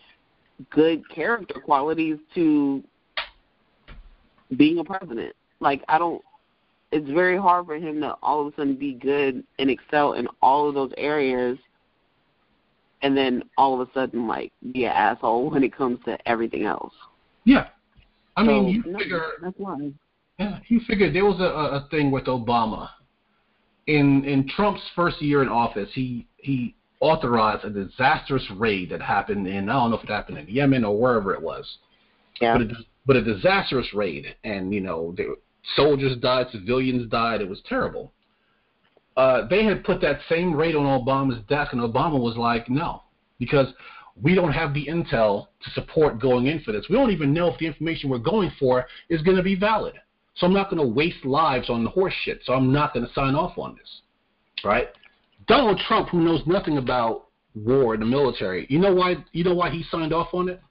good 0.69 1.07
character 1.09 1.59
qualities 1.59 2.17
to 2.33 2.83
being 4.57 4.79
a 4.79 4.83
president. 4.83 5.35
Like 5.59 5.83
I 5.87 5.97
don't 5.97 6.21
it's 6.91 7.09
very 7.09 7.37
hard 7.37 7.65
for 7.65 7.75
him 7.75 7.99
to 8.01 8.15
all 8.21 8.41
of 8.45 8.53
a 8.53 8.55
sudden 8.55 8.75
be 8.75 8.93
good 8.93 9.43
and 9.59 9.69
excel 9.69 10.13
in 10.13 10.27
all 10.41 10.69
of 10.69 10.75
those 10.75 10.91
areas 10.97 11.57
and 13.01 13.15
then 13.17 13.43
all 13.57 13.79
of 13.79 13.87
a 13.87 13.91
sudden 13.93 14.27
like 14.27 14.51
be 14.73 14.85
an 14.85 14.91
asshole 14.91 15.49
when 15.51 15.63
it 15.63 15.75
comes 15.75 15.99
to 16.05 16.17
everything 16.27 16.63
else. 16.63 16.93
Yeah. 17.43 17.67
I 18.37 18.45
so, 18.45 18.47
mean 18.47 18.67
you 18.67 18.83
no, 18.91 18.99
figure 18.99 19.21
that's 19.41 19.57
why. 19.57 19.91
Yeah, 20.39 20.59
you 20.67 20.81
figure 20.87 21.11
there 21.11 21.25
was 21.25 21.39
a, 21.39 21.43
a 21.43 21.87
thing 21.89 22.11
with 22.11 22.25
Obama. 22.25 22.89
In 23.87 24.25
in 24.25 24.47
Trump's 24.49 24.81
first 24.95 25.21
year 25.21 25.41
in 25.41 25.47
office, 25.47 25.89
he 25.93 26.27
he 26.37 26.75
authorized 26.99 27.65
a 27.65 27.69
disastrous 27.69 28.45
raid 28.55 28.89
that 28.89 29.01
happened 29.01 29.47
in 29.47 29.69
I 29.69 29.73
don't 29.73 29.91
know 29.91 29.97
if 29.97 30.03
it 30.03 30.09
happened 30.09 30.37
in 30.37 30.47
Yemen 30.47 30.83
or 30.83 30.99
wherever 30.99 31.33
it 31.33 31.41
was. 31.41 31.77
Yeah. 32.41 32.57
But 32.57 32.67
a, 32.67 32.73
but 33.05 33.15
a 33.15 33.21
disastrous 33.23 33.93
raid, 33.93 34.35
and 34.43 34.73
you 34.73 34.81
know, 34.81 35.13
the 35.15 35.35
soldiers 35.75 36.17
died, 36.17 36.47
civilians 36.51 37.09
died. 37.09 37.41
It 37.41 37.49
was 37.49 37.61
terrible. 37.67 38.11
Uh, 39.15 39.47
they 39.47 39.63
had 39.63 39.83
put 39.83 40.01
that 40.01 40.19
same 40.27 40.53
raid 40.53 40.75
on 40.75 40.83
Obama's 40.83 41.41
desk, 41.47 41.71
and 41.71 41.81
Obama 41.81 42.19
was 42.19 42.35
like, 42.35 42.69
"No, 42.69 43.03
because 43.39 43.67
we 44.21 44.33
don't 44.33 44.51
have 44.51 44.73
the 44.73 44.85
intel 44.87 45.47
to 45.63 45.69
support 45.71 46.19
going 46.19 46.47
in 46.47 46.61
for 46.61 46.71
this. 46.71 46.85
We 46.89 46.95
don't 46.95 47.11
even 47.11 47.33
know 47.33 47.51
if 47.51 47.59
the 47.59 47.67
information 47.67 48.09
we're 48.09 48.17
going 48.19 48.51
for 48.59 48.85
is 49.09 49.21
going 49.21 49.37
to 49.37 49.43
be 49.43 49.55
valid. 49.55 49.95
So 50.35 50.45
I'm 50.45 50.53
not 50.53 50.69
going 50.69 50.81
to 50.81 50.87
waste 50.87 51.25
lives 51.25 51.69
on 51.69 51.83
the 51.83 51.89
horse 51.89 52.13
shit. 52.23 52.41
So 52.45 52.53
I'm 52.53 52.71
not 52.71 52.93
going 52.93 53.05
to 53.05 53.13
sign 53.13 53.35
off 53.35 53.57
on 53.57 53.75
this, 53.75 54.01
right? 54.63 54.89
Donald 55.47 55.79
Trump, 55.87 56.09
who 56.09 56.21
knows 56.21 56.41
nothing 56.45 56.77
about 56.77 57.27
war 57.55 57.93
and 57.93 58.01
the 58.01 58.05
military, 58.05 58.65
you 58.69 58.79
know 58.79 58.93
why? 58.93 59.15
You 59.31 59.43
know 59.43 59.53
why 59.53 59.69
he 59.69 59.83
signed 59.91 60.13
off 60.13 60.33
on 60.33 60.49
it? 60.49 60.61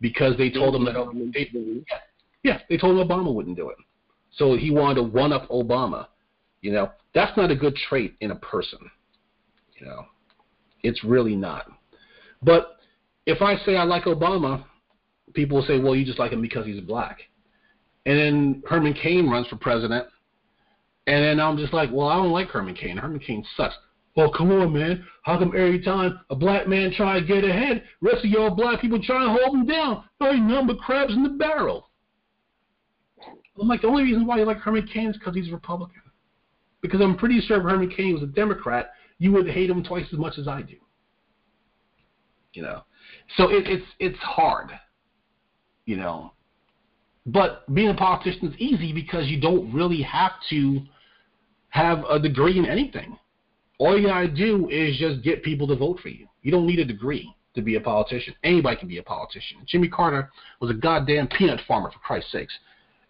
Because 0.00 0.36
they 0.36 0.50
told 0.50 0.74
him 0.74 0.84
that 0.84 1.30
they, 1.32 1.50
yeah, 2.42 2.60
they 2.68 2.76
told 2.76 2.98
him 2.98 3.08
Obama 3.08 3.32
wouldn't 3.32 3.56
do 3.56 3.70
it. 3.70 3.76
So 4.32 4.56
he 4.56 4.70
wanted 4.70 4.96
to 4.96 5.02
one 5.02 5.32
up 5.32 5.48
Obama. 5.48 6.08
You 6.60 6.72
know, 6.72 6.90
that's 7.14 7.36
not 7.36 7.50
a 7.50 7.56
good 7.56 7.76
trait 7.88 8.16
in 8.20 8.30
a 8.30 8.36
person. 8.36 8.78
You 9.78 9.86
know, 9.86 10.06
it's 10.82 11.02
really 11.04 11.36
not. 11.36 11.70
But 12.42 12.78
if 13.26 13.40
I 13.42 13.56
say 13.64 13.76
I 13.76 13.84
like 13.84 14.04
Obama, 14.04 14.64
people 15.32 15.58
will 15.58 15.66
say, 15.66 15.78
well, 15.78 15.96
you 15.96 16.04
just 16.04 16.18
like 16.18 16.32
him 16.32 16.42
because 16.42 16.66
he's 16.66 16.80
black. 16.80 17.18
And 18.06 18.18
then 18.18 18.62
Herman 18.68 18.94
Cain 18.94 19.28
runs 19.28 19.46
for 19.46 19.56
president. 19.56 20.06
And 21.06 21.24
then 21.24 21.40
I'm 21.40 21.58
just 21.58 21.72
like, 21.72 21.90
well, 21.92 22.08
I 22.08 22.16
don't 22.16 22.32
like 22.32 22.48
Herman 22.48 22.74
Cain. 22.74 22.96
Herman 22.96 23.20
Cain 23.20 23.44
sucks. 23.56 23.74
Well, 24.16 24.32
come 24.32 24.52
on, 24.52 24.72
man. 24.72 25.04
How 25.22 25.38
come 25.38 25.48
every 25.48 25.82
time 25.82 26.20
a 26.30 26.36
black 26.36 26.68
man 26.68 26.92
try 26.96 27.18
to 27.18 27.26
get 27.26 27.44
ahead, 27.44 27.82
rest 28.00 28.24
of 28.24 28.30
y'all 28.30 28.50
black 28.50 28.80
people 28.80 29.02
try 29.02 29.24
to 29.24 29.30
hold 29.30 29.56
him 29.56 29.66
down? 29.66 30.04
Oh, 30.20 30.30
you 30.30 30.42
number 30.42 30.74
crabs 30.74 31.12
in 31.12 31.22
the 31.22 31.30
barrel. 31.30 31.90
I'm 33.60 33.68
like, 33.68 33.82
the 33.82 33.88
only 33.88 34.04
reason 34.04 34.26
why 34.26 34.38
you 34.38 34.44
like 34.44 34.58
Herman 34.58 34.88
Cain 34.92 35.10
is 35.10 35.16
because 35.16 35.34
he's 35.34 35.48
a 35.48 35.52
Republican. 35.52 36.02
Because 36.80 37.00
I'm 37.00 37.16
pretty 37.16 37.40
sure 37.40 37.58
if 37.58 37.62
Herman 37.62 37.90
Cain 37.90 38.14
was 38.14 38.22
a 38.22 38.26
Democrat, 38.26 38.92
you 39.18 39.32
would 39.32 39.48
hate 39.48 39.70
him 39.70 39.82
twice 39.82 40.06
as 40.12 40.18
much 40.18 40.38
as 40.38 40.48
I 40.48 40.62
do. 40.62 40.76
You 42.52 42.62
know, 42.62 42.84
so 43.36 43.50
it, 43.50 43.66
it's 43.66 43.86
it's 43.98 44.18
hard. 44.18 44.70
You 45.86 45.96
know, 45.96 46.32
but 47.26 47.72
being 47.74 47.88
a 47.88 47.94
politician 47.94 48.48
is 48.48 48.54
easy 48.58 48.92
because 48.92 49.26
you 49.26 49.40
don't 49.40 49.72
really 49.72 50.02
have 50.02 50.32
to 50.50 50.82
have 51.74 52.04
a 52.08 52.20
degree 52.20 52.56
in 52.56 52.66
anything. 52.66 53.18
All 53.78 53.98
you 53.98 54.06
gotta 54.06 54.28
do 54.28 54.68
is 54.68 54.96
just 54.96 55.22
get 55.24 55.42
people 55.42 55.66
to 55.66 55.74
vote 55.74 55.98
for 56.00 56.08
you. 56.08 56.28
You 56.42 56.52
don't 56.52 56.66
need 56.66 56.78
a 56.78 56.84
degree 56.84 57.34
to 57.54 57.62
be 57.62 57.74
a 57.74 57.80
politician. 57.80 58.32
Anybody 58.44 58.76
can 58.76 58.86
be 58.86 58.98
a 58.98 59.02
politician. 59.02 59.58
Jimmy 59.66 59.88
Carter 59.88 60.30
was 60.60 60.70
a 60.70 60.74
goddamn 60.74 61.26
peanut 61.26 61.60
farmer, 61.66 61.90
for 61.90 61.98
Christ's 61.98 62.30
sakes. 62.30 62.54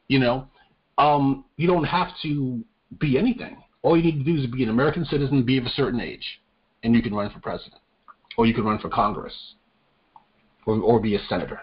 You 0.09 0.19
know, 0.19 0.49
um, 0.97 1.45
you 1.59 1.67
don't 1.67 1.85
have 1.85 2.09
to 2.23 2.65
be 2.99 3.19
anything. 3.19 3.63
All 3.83 3.99
you 3.99 4.03
need 4.03 4.25
to 4.25 4.33
do 4.33 4.41
is 4.43 4.47
be 4.47 4.63
an 4.63 4.71
American 4.71 5.05
citizen, 5.05 5.43
be 5.43 5.59
of 5.59 5.65
a 5.67 5.71
certain 5.71 6.01
age, 6.01 6.41
and 6.85 6.95
you 6.95 7.03
can 7.03 7.15
run 7.15 7.31
for 7.31 7.41
president, 7.41 7.83
or 8.39 8.47
you 8.47 8.55
can 8.55 8.65
run 8.65 8.79
for 8.79 8.89
Congress, 8.89 9.35
or, 10.65 10.81
or 10.81 11.01
be 11.01 11.17
a 11.17 11.21
senator. 11.29 11.61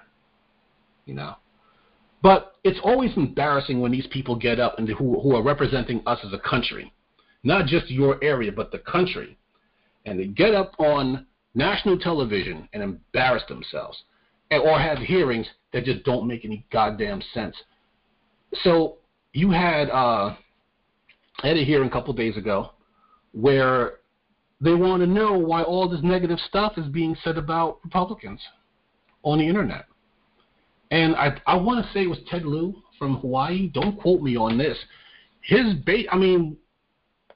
You 1.08 1.16
know, 1.16 1.34
but 2.22 2.54
it's 2.64 2.80
always 2.84 3.16
embarrassing 3.18 3.80
when 3.80 3.92
these 3.92 4.08
people 4.08 4.36
get 4.36 4.60
up 4.60 4.78
and 4.78 4.88
who, 4.88 5.20
who 5.22 5.36
are 5.36 5.44
representing 5.44 6.02
us 6.06 6.20
as 6.26 6.34
a 6.34 6.40
country, 6.40 6.94
not 7.44 7.66
just 7.66 7.90
your 7.90 8.24
area, 8.24 8.52
but 8.52 8.72
the 8.72 8.80
country, 8.80 9.38
and 10.06 10.20
they 10.20 10.28
get 10.28 10.54
up 10.54 10.74
on 10.80 11.26
national 11.56 11.98
television 11.98 12.68
and 12.74 12.84
embarrass 12.84 13.44
themselves, 13.48 14.04
and, 14.52 14.62
or 14.62 14.80
have 14.80 15.00
hearings 15.00 15.48
that 15.74 15.86
just 15.86 16.04
don't 16.04 16.28
make 16.28 16.46
any 16.46 16.66
goddamn 16.72 17.22
sense. 17.34 17.56
So 18.64 18.98
you 19.34 19.52
had 19.52 19.90
uh, 19.90 20.36
I 21.44 21.48
had 21.48 21.58
a 21.58 21.64
hearing 21.64 21.88
a 21.88 21.92
couple 21.92 22.14
days 22.14 22.38
ago 22.38 22.72
where 23.34 23.94
they 24.60 24.74
want 24.74 25.02
to 25.02 25.08
know 25.08 25.38
why 25.38 25.64
all 25.64 25.90
this 25.90 26.02
negative 26.04 26.38
stuff 26.48 26.74
is 26.78 26.86
being 26.88 27.16
said 27.24 27.38
about 27.38 27.80
Republicans 27.84 28.42
on 29.24 29.40
the 29.40 29.48
internet. 29.48 29.86
And 30.92 31.16
I 31.16 31.42
I 31.48 31.56
want 31.56 31.84
to 31.84 31.92
say 31.92 32.04
it 32.04 32.10
was 32.10 32.20
Ted 32.30 32.46
Lieu 32.46 32.76
from 33.00 33.18
Hawaii. 33.18 33.70
Don't 33.74 34.00
quote 34.00 34.22
me 34.22 34.36
on 34.36 34.58
this. 34.58 34.78
His 35.42 35.74
bait. 35.86 36.08
I 36.12 36.18
mean, 36.18 36.58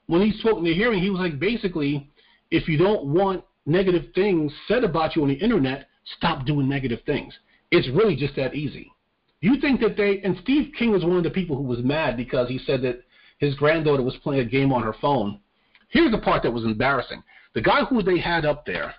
when 0.06 0.20
he 0.20 0.38
spoke 0.38 0.58
in 0.58 0.64
the 0.64 0.74
hearing, 0.74 1.02
he 1.02 1.10
was 1.10 1.20
like 1.20 1.40
basically, 1.40 2.10
if 2.50 2.68
you 2.68 2.78
don't 2.78 3.06
want 3.06 3.42
negative 3.64 4.12
things 4.14 4.52
said 4.68 4.84
about 4.84 5.16
you 5.16 5.22
on 5.22 5.28
the 5.28 5.34
internet, 5.34 5.88
stop 6.16 6.46
doing 6.46 6.68
negative 6.68 7.00
things. 7.04 7.34
It's 7.70 7.88
really 7.88 8.14
just 8.14 8.36
that 8.36 8.54
easy. 8.54 8.92
You 9.40 9.60
think 9.60 9.80
that 9.80 9.96
they 9.96 10.20
and 10.20 10.36
Steve 10.42 10.72
King 10.78 10.92
was 10.92 11.04
one 11.04 11.16
of 11.16 11.24
the 11.24 11.30
people 11.30 11.56
who 11.56 11.62
was 11.62 11.80
mad 11.80 12.16
because 12.16 12.48
he 12.48 12.58
said 12.58 12.82
that 12.82 13.02
his 13.38 13.54
granddaughter 13.54 14.02
was 14.02 14.16
playing 14.22 14.46
a 14.46 14.50
game 14.50 14.72
on 14.72 14.82
her 14.82 14.94
phone. 15.00 15.40
Here's 15.88 16.10
the 16.10 16.18
part 16.18 16.42
that 16.42 16.52
was 16.52 16.64
embarrassing. 16.64 17.22
The 17.54 17.62
guy 17.62 17.84
who 17.84 18.02
they 18.02 18.18
had 18.18 18.44
up 18.44 18.66
there, 18.66 18.94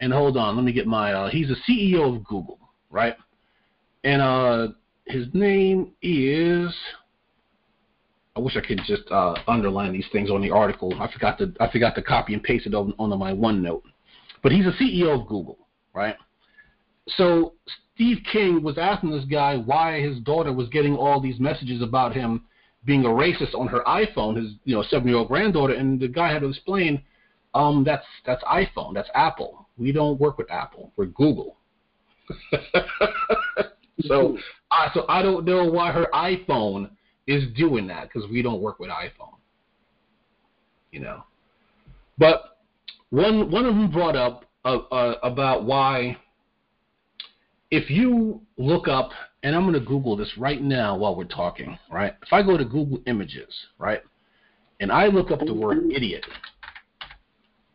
and 0.00 0.12
hold 0.12 0.36
on, 0.36 0.56
let 0.56 0.64
me 0.64 0.72
get 0.72 0.86
my. 0.86 1.12
Uh, 1.12 1.30
he's 1.30 1.48
the 1.48 1.56
CEO 1.66 2.16
of 2.16 2.24
Google, 2.24 2.58
right? 2.90 3.16
And 4.04 4.22
uh, 4.22 4.68
his 5.06 5.26
name 5.32 5.92
is. 6.02 6.74
I 8.36 8.40
wish 8.40 8.56
I 8.56 8.60
could 8.60 8.80
just 8.86 9.02
uh, 9.10 9.34
underline 9.48 9.92
these 9.92 10.06
things 10.12 10.30
on 10.30 10.40
the 10.40 10.50
article. 10.50 10.94
I 11.00 11.10
forgot 11.12 11.38
to 11.38 11.52
I 11.60 11.70
forgot 11.70 11.94
to 11.96 12.02
copy 12.02 12.34
and 12.34 12.42
paste 12.42 12.66
it 12.66 12.74
on, 12.74 12.94
on 12.98 13.16
my 13.18 13.32
OneNote. 13.32 13.82
But 14.42 14.52
he's 14.52 14.66
a 14.66 14.72
CEO 14.72 15.20
of 15.20 15.26
Google, 15.26 15.58
right? 15.92 16.14
So 17.16 17.54
Steve 17.94 18.18
King 18.30 18.62
was 18.62 18.78
asking 18.78 19.10
this 19.10 19.24
guy 19.24 19.56
why 19.56 20.00
his 20.00 20.20
daughter 20.20 20.52
was 20.52 20.68
getting 20.68 20.94
all 20.94 21.20
these 21.20 21.40
messages 21.40 21.82
about 21.82 22.14
him 22.14 22.44
being 22.84 23.04
a 23.04 23.08
racist 23.08 23.54
on 23.54 23.66
her 23.66 23.82
iPhone, 23.86 24.36
his 24.36 24.52
you 24.64 24.76
know 24.76 24.84
seven 24.88 25.08
year 25.08 25.16
old 25.16 25.28
granddaughter, 25.28 25.74
and 25.74 25.98
the 25.98 26.08
guy 26.08 26.32
had 26.32 26.42
to 26.42 26.48
explain, 26.48 27.02
um, 27.54 27.82
that's 27.84 28.06
that's 28.24 28.42
iPhone, 28.44 28.94
that's 28.94 29.08
Apple. 29.14 29.66
We 29.76 29.90
don't 29.90 30.20
work 30.20 30.38
with 30.38 30.50
Apple, 30.50 30.92
we're 30.96 31.06
Google. 31.06 31.56
So 34.02 34.38
I 34.70 34.90
so 34.94 35.04
I 35.08 35.22
don't 35.22 35.44
know 35.44 35.64
why 35.64 35.92
her 35.92 36.06
iPhone 36.14 36.90
is 37.26 37.44
doing 37.56 37.86
that 37.88 38.04
because 38.04 38.28
we 38.30 38.42
don't 38.42 38.60
work 38.60 38.78
with 38.78 38.90
iPhone. 38.90 39.36
You 40.92 41.00
know, 41.00 41.24
but 42.16 42.58
one 43.10 43.50
one 43.50 43.66
of 43.66 43.74
them 43.74 43.90
brought 43.90 44.16
up 44.16 44.44
uh, 44.64 44.78
uh, 44.90 45.18
about 45.22 45.64
why 45.64 46.16
if 47.70 47.90
you 47.90 48.40
look 48.56 48.88
up 48.88 49.10
and 49.42 49.54
I'm 49.54 49.62
going 49.62 49.74
to 49.74 49.80
Google 49.80 50.16
this 50.16 50.32
right 50.36 50.60
now 50.60 50.96
while 50.96 51.14
we're 51.14 51.24
talking, 51.24 51.78
right? 51.90 52.14
If 52.22 52.32
I 52.32 52.42
go 52.42 52.56
to 52.56 52.64
Google 52.64 53.00
Images, 53.06 53.54
right, 53.78 54.00
and 54.80 54.90
I 54.90 55.06
look 55.06 55.30
up 55.30 55.40
the 55.40 55.54
word 55.54 55.90
idiot 55.92 56.24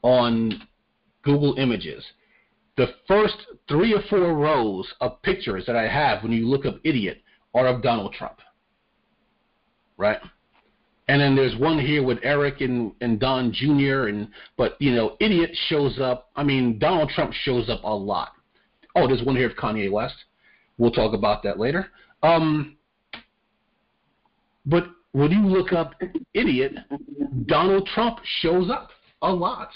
on 0.01 0.67
Google 1.23 1.55
Images, 1.57 2.03
the 2.75 2.87
first 3.07 3.35
three 3.67 3.93
or 3.93 4.01
four 4.09 4.33
rows 4.33 4.91
of 4.99 5.21
pictures 5.21 5.65
that 5.67 5.75
I 5.75 5.87
have 5.87 6.23
when 6.23 6.31
you 6.31 6.47
look 6.47 6.65
up 6.65 6.77
idiot 6.83 7.21
are 7.53 7.67
of 7.67 7.83
Donald 7.83 8.13
Trump. 8.13 8.39
Right? 9.97 10.17
And 11.07 11.21
then 11.21 11.35
there's 11.35 11.55
one 11.57 11.77
here 11.79 12.03
with 12.03 12.17
Eric 12.23 12.61
and, 12.61 12.93
and 13.01 13.19
Don 13.19 13.51
Jr. 13.51 14.07
and 14.07 14.29
but 14.57 14.75
you 14.79 14.95
know, 14.95 15.17
idiot 15.19 15.51
shows 15.67 15.99
up 15.99 16.29
I 16.35 16.43
mean 16.43 16.79
Donald 16.79 17.09
Trump 17.09 17.33
shows 17.33 17.69
up 17.69 17.83
a 17.83 17.93
lot. 17.93 18.31
Oh, 18.95 19.07
there's 19.07 19.23
one 19.23 19.35
here 19.35 19.49
of 19.49 19.55
Kanye 19.55 19.91
West. 19.91 20.15
We'll 20.77 20.91
talk 20.91 21.13
about 21.13 21.43
that 21.43 21.59
later. 21.59 21.87
Um 22.23 22.77
but 24.65 24.85
when 25.11 25.31
you 25.31 25.45
look 25.45 25.73
up 25.73 25.93
idiot, 26.33 26.73
Donald 27.45 27.87
Trump 27.93 28.19
shows 28.41 28.71
up 28.71 28.89
a 29.21 29.31
lot. 29.31 29.69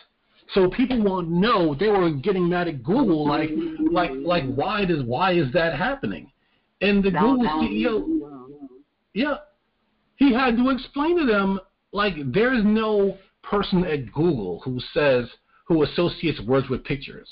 So 0.53 0.69
people 0.69 1.01
want 1.03 1.27
to 1.27 1.33
know. 1.33 1.75
They 1.75 1.89
were 1.89 2.09
getting 2.11 2.47
mad 2.47 2.67
at 2.67 2.83
Google, 2.83 3.27
like, 3.27 3.49
like, 3.91 4.11
like, 4.13 4.45
why 4.55 4.85
does 4.85 5.03
why 5.03 5.33
is 5.33 5.51
that 5.53 5.77
happening? 5.77 6.31
And 6.81 7.03
the 7.03 7.11
Google 7.11 7.45
CEO, 7.61 8.29
yeah, 9.13 9.37
he 10.15 10.33
had 10.33 10.55
to 10.57 10.69
explain 10.69 11.17
to 11.19 11.25
them, 11.25 11.59
like, 11.91 12.13
there 12.31 12.53
is 12.53 12.63
no 12.63 13.17
person 13.43 13.83
at 13.85 14.11
Google 14.13 14.61
who 14.63 14.79
says 14.93 15.25
who 15.65 15.83
associates 15.83 16.39
words 16.41 16.69
with 16.69 16.83
pictures. 16.83 17.29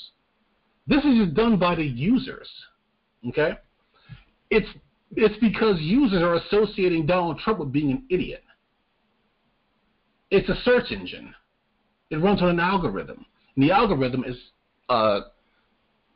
This 0.88 1.04
is 1.04 1.18
just 1.18 1.34
done 1.36 1.58
by 1.58 1.76
the 1.76 1.86
users. 1.86 2.50
Okay, 3.30 3.54
it's 4.50 4.68
it's 5.16 5.38
because 5.40 5.80
users 5.80 6.22
are 6.22 6.36
associating 6.36 7.06
Donald 7.06 7.40
Trump 7.40 7.60
with 7.60 7.72
being 7.72 7.92
an 7.92 8.04
idiot. 8.10 8.44
It's 10.32 10.50
a 10.50 10.56
search 10.64 10.92
engine. 10.92 11.34
It 12.12 12.18
runs 12.18 12.42
on 12.42 12.50
an 12.50 12.60
algorithm. 12.60 13.26
And 13.56 13.64
the 13.64 13.72
algorithm 13.72 14.24
is 14.26 14.38
uh, 14.90 15.22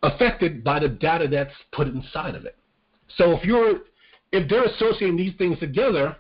affected 0.04 0.64
by 0.64 0.80
the 0.80 0.90
data 0.90 1.28
that's 1.28 1.54
put 1.72 1.88
inside 1.88 2.36
of 2.36 2.46
it. 2.46 2.56
So 3.18 3.32
if 3.32 3.44
you're 3.44 3.82
if 4.32 4.48
they're 4.50 4.66
associating 4.66 5.18
these 5.18 5.34
things 5.38 5.58
together, 5.60 6.16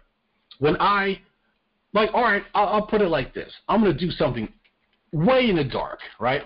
when 0.57 0.75
I 0.79 1.21
like, 1.93 2.09
all 2.13 2.23
right, 2.23 2.43
I'll, 2.53 2.67
I'll 2.67 2.87
put 2.87 3.01
it 3.01 3.09
like 3.09 3.33
this: 3.33 3.51
I'm 3.67 3.81
going 3.81 3.95
to 3.95 3.99
do 3.99 4.11
something 4.11 4.51
way 5.11 5.49
in 5.49 5.55
the 5.55 5.63
dark, 5.63 5.99
right? 6.19 6.41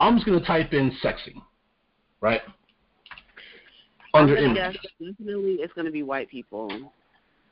I'm 0.00 0.16
just 0.16 0.26
going 0.26 0.38
to 0.38 0.46
type 0.46 0.72
in 0.72 0.92
sexy, 1.00 1.34
right? 2.20 2.40
Under 4.14 4.36
image. 4.36 4.56
Guess 4.56 4.76
definitely, 5.00 5.58
it's 5.60 5.72
going 5.72 5.86
to 5.86 5.92
be 5.92 6.02
white 6.02 6.28
people. 6.28 6.70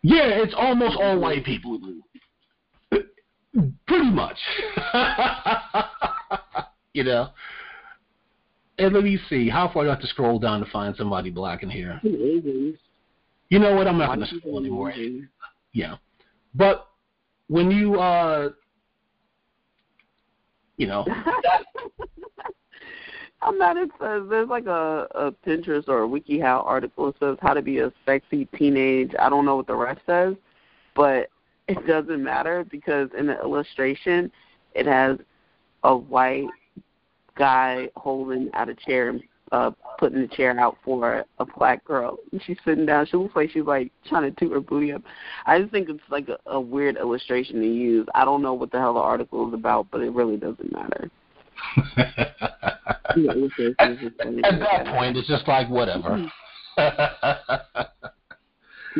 Yeah, 0.02 0.28
it's 0.42 0.54
almost 0.56 0.96
all 1.00 1.18
white 1.18 1.44
people. 1.44 1.80
Pretty 2.90 4.10
much. 4.10 4.38
you 6.94 7.04
know. 7.04 7.28
And 8.78 8.92
let 8.92 9.04
me 9.04 9.18
see. 9.28 9.48
How 9.48 9.70
far 9.72 9.84
do 9.84 9.90
I 9.90 9.92
have 9.92 10.00
to 10.00 10.08
scroll 10.08 10.40
down 10.40 10.58
to 10.64 10.70
find 10.70 10.96
somebody 10.96 11.30
black 11.30 11.62
in 11.62 11.70
here? 11.70 12.00
You 12.02 13.58
know 13.58 13.76
what? 13.76 13.86
I'm 13.86 13.98
not 13.98 14.16
going 14.16 14.26
to 14.28 14.38
scroll 14.38 14.58
anymore. 14.58 14.92
Yeah, 15.72 15.96
but 16.54 16.88
when 17.48 17.70
you 17.70 18.00
uh, 18.00 18.48
you 20.76 20.86
know. 20.86 21.06
I'm 23.42 23.58
not. 23.58 23.76
It 23.76 23.90
says 24.00 24.22
there's 24.30 24.48
like 24.48 24.66
a, 24.66 25.06
a 25.14 25.32
Pinterest 25.46 25.86
or 25.88 26.04
a 26.04 26.08
WikiHow 26.08 26.64
article 26.64 27.06
that 27.06 27.18
says 27.18 27.36
how 27.42 27.52
to 27.52 27.60
be 27.60 27.80
a 27.80 27.92
sexy 28.06 28.46
teenage. 28.56 29.12
I 29.20 29.28
don't 29.28 29.44
know 29.44 29.56
what 29.56 29.66
the 29.66 29.76
rest 29.76 30.00
says, 30.06 30.34
but 30.96 31.28
it 31.68 31.86
doesn't 31.86 32.22
matter 32.22 32.64
because 32.70 33.10
in 33.16 33.26
the 33.26 33.38
illustration 33.40 34.32
it 34.74 34.86
has 34.86 35.18
a 35.82 35.94
white 35.94 36.48
guy 37.36 37.88
holding 37.96 38.50
out 38.54 38.68
a 38.68 38.74
chair 38.74 39.10
and 39.10 39.22
uh 39.52 39.70
putting 39.98 40.20
the 40.20 40.28
chair 40.28 40.58
out 40.58 40.76
for 40.84 41.24
a 41.38 41.44
black 41.58 41.84
girl. 41.84 42.18
And 42.32 42.42
she's 42.44 42.56
sitting 42.64 42.86
down. 42.86 43.06
She 43.06 43.16
looks 43.16 43.36
like 43.36 43.50
she's 43.50 43.64
like 43.64 43.92
trying 44.08 44.22
to 44.22 44.40
toot 44.40 44.52
her 44.52 44.60
booty 44.60 44.92
up. 44.92 45.02
I 45.46 45.60
just 45.60 45.70
think 45.70 45.88
it's 45.88 46.00
like 46.10 46.28
a, 46.28 46.38
a 46.46 46.60
weird 46.60 46.96
illustration 46.96 47.60
to 47.60 47.66
use. 47.66 48.06
I 48.14 48.24
don't 48.24 48.42
know 48.42 48.54
what 48.54 48.72
the 48.72 48.78
hell 48.78 48.94
the 48.94 49.00
article 49.00 49.48
is 49.48 49.54
about, 49.54 49.86
but 49.90 50.00
it 50.00 50.10
really 50.10 50.36
doesn't 50.36 50.72
matter. 50.72 51.10
at, 53.78 53.88
at 53.88 54.58
that 54.58 54.86
point, 54.86 55.16
it's 55.16 55.28
just 55.28 55.46
like 55.46 55.68
whatever. 55.68 56.26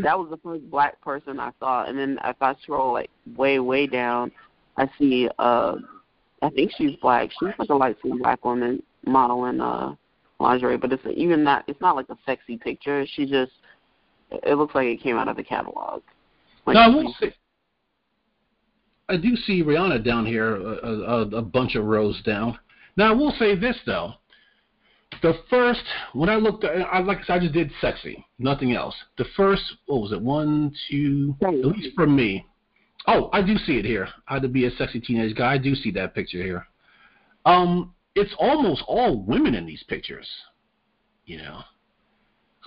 that 0.03 0.18
was 0.18 0.28
the 0.30 0.39
first 0.43 0.70
black 0.70 1.01
person 1.01 1.41
I 1.41 1.51
saw, 1.59 1.85
and 1.85 1.99
then 1.99 2.18
if 2.24 2.37
I 2.41 2.55
scroll 2.62 2.93
like 2.93 3.11
way, 3.37 3.59
way 3.59 3.87
down, 3.87 4.30
I 4.76 4.89
see 4.99 5.28
uh 5.39 5.76
I 6.45 6.51
think 6.51 6.73
she's 6.77 6.95
black. 6.97 7.31
She's 7.33 7.55
like 7.59 7.71
a 7.71 7.75
light 7.75 7.97
skinned 8.01 8.21
black 8.21 8.45
woman 8.45 8.83
modeling 9.07 9.61
uh 9.61 9.95
lingerie, 10.39 10.77
but 10.77 10.93
it's 10.93 11.03
even 11.17 11.43
not 11.43 11.65
it's 11.67 11.81
not 11.81 11.97
like 11.97 12.09
a 12.11 12.19
sexy 12.27 12.59
picture. 12.59 13.07
She 13.15 13.25
just 13.25 13.53
it 14.31 14.57
looks 14.57 14.75
like 14.75 14.87
it 14.87 15.03
came 15.03 15.17
out 15.17 15.29
of 15.29 15.37
the 15.37 15.43
catalog. 15.43 16.03
Like 16.67 16.75
no, 16.75 16.81
I 16.81 17.13
say 17.21 17.35
I 19.09 19.17
do 19.17 19.37
see 19.37 19.63
Rihanna 19.63 20.05
down 20.05 20.27
here 20.27 20.57
a, 20.57 20.89
a, 20.89 21.21
a 21.37 21.43
bunch 21.43 21.77
of 21.77 21.85
rows 21.85 22.21
down. 22.23 22.59
Now 22.97 23.11
I 23.11 23.15
will 23.15 23.33
say 23.39 23.57
this 23.57 23.77
though. 23.87 24.13
The 25.23 25.35
first 25.49 25.83
when 26.13 26.29
I 26.29 26.37
looked 26.37 26.65
I 26.65 27.01
like 27.01 27.19
I 27.19 27.25
said 27.25 27.37
I 27.37 27.39
just 27.39 27.55
did 27.55 27.71
sexy, 27.81 28.27
nothing 28.39 28.73
else. 28.73 28.95
The 29.17 29.25
first 29.35 29.63
what 29.87 30.03
was 30.03 30.13
it, 30.13 30.21
one, 30.21 30.75
two 30.91 31.35
at 31.43 31.55
least 31.55 31.95
for 31.95 32.07
me, 32.07 32.45
Oh, 33.07 33.29
I 33.33 33.43
do 33.43 33.57
see 33.59 33.77
it 33.77 33.85
here. 33.85 34.09
How 34.25 34.39
to 34.39 34.49
be 34.49 34.67
a 34.67 34.71
sexy 34.73 35.01
teenage 35.01 35.37
guy. 35.37 35.55
I 35.55 35.59
do 35.59 35.75
see 35.75 35.91
that 35.93 36.15
picture 36.15 36.43
here. 36.43 36.67
Um, 37.45 37.95
it's 38.15 38.35
almost 38.39 38.83
all 38.87 39.23
women 39.23 39.55
in 39.55 39.67
these 39.67 39.83
pictures. 39.89 40.29
You 41.27 41.39
know. 41.39 41.61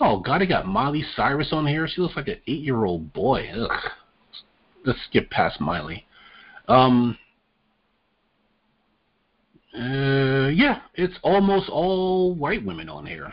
Oh 0.00 0.20
God, 0.20 0.42
I 0.42 0.46
got 0.46 0.66
Miley 0.66 1.04
Cyrus 1.16 1.48
on 1.52 1.66
here. 1.66 1.88
She 1.88 2.00
looks 2.00 2.16
like 2.16 2.28
an 2.28 2.38
eight-year-old 2.46 3.12
boy. 3.12 3.50
Ugh. 3.50 3.90
Let's 4.84 5.00
skip 5.08 5.30
past 5.30 5.60
Miley. 5.60 6.06
Um. 6.68 7.18
Uh, 9.74 10.48
yeah, 10.48 10.80
it's 10.94 11.14
almost 11.22 11.68
all 11.68 12.34
white 12.34 12.64
women 12.64 12.88
on 12.88 13.06
here, 13.06 13.32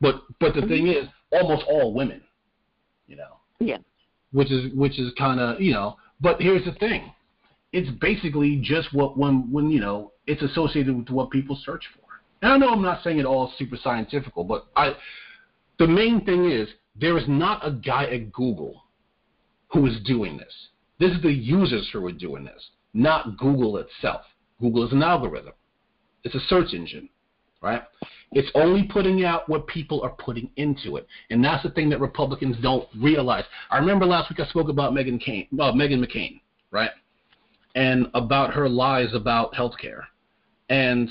but 0.00 0.22
but 0.40 0.54
the 0.54 0.62
thing 0.62 0.88
is, 0.88 1.08
almost 1.30 1.64
all 1.68 1.94
women. 1.94 2.22
You 3.06 3.16
know. 3.16 3.36
Yeah. 3.60 3.78
Which 4.32 4.50
is 4.50 4.72
which 4.74 4.98
is 4.98 5.12
kind 5.16 5.40
of 5.40 5.60
you 5.60 5.72
know 5.72 5.96
but 6.20 6.40
here's 6.40 6.64
the 6.64 6.72
thing. 6.72 7.12
It's 7.72 7.90
basically 8.00 8.60
just 8.62 8.92
what 8.94 9.18
when 9.18 9.50
when 9.52 9.70
you 9.70 9.80
know 9.80 10.12
it's 10.26 10.42
associated 10.42 10.96
with 10.96 11.10
what 11.10 11.30
people 11.30 11.58
search 11.64 11.84
for. 11.94 12.06
And 12.42 12.52
I 12.52 12.56
know 12.56 12.70
I'm 12.70 12.82
not 12.82 13.02
saying 13.02 13.18
it 13.18 13.26
all 13.26 13.52
super 13.58 13.76
scientific, 13.82 14.32
but 14.34 14.66
I 14.76 14.94
the 15.78 15.86
main 15.86 16.24
thing 16.24 16.50
is 16.50 16.68
there 17.00 17.18
is 17.18 17.24
not 17.28 17.66
a 17.66 17.72
guy 17.72 18.04
at 18.04 18.32
Google 18.32 18.82
who 19.68 19.86
is 19.86 20.00
doing 20.04 20.36
this. 20.36 20.52
This 20.98 21.12
is 21.12 21.22
the 21.22 21.32
users 21.32 21.88
who 21.92 22.04
are 22.06 22.12
doing 22.12 22.44
this, 22.44 22.70
not 22.94 23.36
Google 23.36 23.76
itself. 23.76 24.22
Google 24.60 24.86
is 24.86 24.92
an 24.92 25.02
algorithm. 25.02 25.52
It's 26.24 26.34
a 26.34 26.40
search 26.40 26.72
engine, 26.72 27.08
right? 27.60 27.82
It's 28.32 28.50
only 28.54 28.84
putting 28.84 29.24
out 29.24 29.48
what 29.48 29.66
people 29.66 30.00
are 30.02 30.10
putting 30.10 30.50
into 30.56 30.96
it, 30.96 31.06
and 31.30 31.44
that's 31.44 31.62
the 31.62 31.70
thing 31.70 31.88
that 31.90 32.00
Republicans 32.00 32.56
don't 32.62 32.86
realize. 33.00 33.44
I 33.70 33.78
remember 33.78 34.06
last 34.06 34.30
week 34.30 34.40
I 34.40 34.46
spoke 34.48 34.68
about 34.68 34.94
Megan 34.94 35.18
Kane, 35.18 35.48
uh, 35.54 35.72
Meghan 35.72 36.04
McCain, 36.04 36.40
right, 36.70 36.90
and 37.74 38.06
about 38.14 38.52
her 38.54 38.68
lies 38.68 39.12
about 39.14 39.52
healthcare, 39.54 40.02
and 40.68 41.10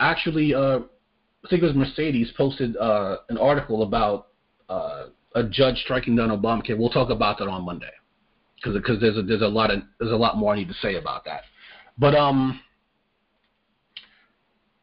actually, 0.00 0.54
uh, 0.54 0.80
I 1.44 1.48
think 1.48 1.62
it 1.62 1.66
was 1.66 1.74
Mercedes 1.74 2.32
posted 2.36 2.76
uh, 2.76 3.18
an 3.28 3.38
article 3.38 3.82
about 3.82 4.28
uh, 4.68 5.06
a 5.34 5.44
judge 5.44 5.76
striking 5.84 6.16
down 6.16 6.30
Obamacare. 6.30 6.78
We'll 6.78 6.90
talk 6.90 7.10
about 7.10 7.38
that 7.38 7.48
on 7.48 7.64
Monday, 7.64 7.92
because 8.56 9.00
there's 9.00 9.18
a, 9.18 9.22
there's 9.22 9.42
a 9.42 9.46
lot 9.46 9.70
of 9.70 9.82
there's 10.00 10.12
a 10.12 10.16
lot 10.16 10.38
more 10.38 10.54
I 10.54 10.56
need 10.56 10.68
to 10.68 10.74
say 10.74 10.96
about 10.96 11.24
that, 11.26 11.42
but 11.98 12.14
um, 12.14 12.60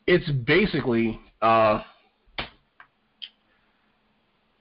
it's 0.07 0.29
basically 0.45 1.19
uh, 1.41 1.81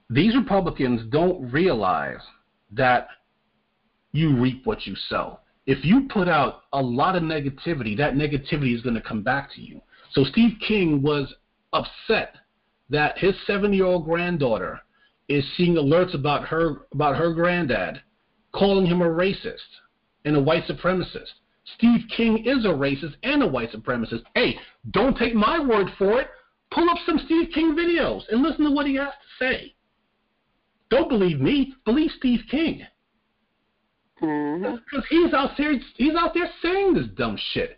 these 0.09 0.35
Republicans 0.35 1.01
don't 1.09 1.51
realize 1.51 2.21
that 2.71 3.07
you 4.11 4.35
reap 4.39 4.65
what 4.65 4.85
you 4.85 4.95
sow. 5.09 5.39
If 5.65 5.83
you 5.83 6.07
put 6.09 6.27
out 6.27 6.61
a 6.73 6.81
lot 6.81 7.15
of 7.15 7.23
negativity, 7.23 7.97
that 7.97 8.13
negativity 8.13 8.75
is 8.75 8.81
going 8.81 8.95
to 8.95 9.01
come 9.01 9.23
back 9.23 9.51
to 9.55 9.61
you. 9.61 9.81
So 10.11 10.23
Steve 10.23 10.57
King 10.65 11.01
was 11.01 11.33
upset 11.73 12.35
that 12.89 13.17
his 13.17 13.33
seven-year-old 13.47 14.05
granddaughter 14.05 14.79
is 15.27 15.43
seeing 15.57 15.73
alerts 15.73 16.13
about 16.13 16.47
her 16.47 16.85
about 16.93 17.15
her 17.17 17.33
granddad 17.33 18.01
calling 18.53 18.85
him 18.85 19.01
a 19.01 19.05
racist 19.05 19.57
and 20.23 20.35
a 20.35 20.41
white 20.41 20.65
supremacist. 20.67 21.33
Steve 21.75 22.01
King 22.15 22.45
is 22.45 22.65
a 22.65 22.69
racist 22.69 23.15
and 23.23 23.41
a 23.41 23.47
white 23.47 23.71
supremacist. 23.71 24.23
Hey, 24.35 24.57
don't 24.91 25.17
take 25.17 25.33
my 25.33 25.59
word 25.59 25.87
for 25.97 26.21
it. 26.21 26.27
Pull 26.71 26.89
up 26.89 26.97
some 27.05 27.19
Steve 27.25 27.49
King 27.53 27.75
videos 27.75 28.23
and 28.29 28.43
listen 28.43 28.65
to 28.65 28.71
what 28.71 28.85
he 28.85 28.95
has 28.95 29.09
to 29.09 29.45
say. 29.45 29.75
Don't 30.89 31.09
believe 31.09 31.39
me. 31.39 31.73
Believe 31.85 32.11
Steve 32.17 32.41
King. 32.49 32.85
Because 34.19 34.29
mm-hmm. 34.29 34.99
he's 35.09 35.33
out 35.33 35.51
there, 35.57 35.73
he's 35.95 36.15
out 36.15 36.33
there 36.33 36.49
saying 36.61 36.93
this 36.93 37.07
dumb 37.15 37.37
shit. 37.53 37.77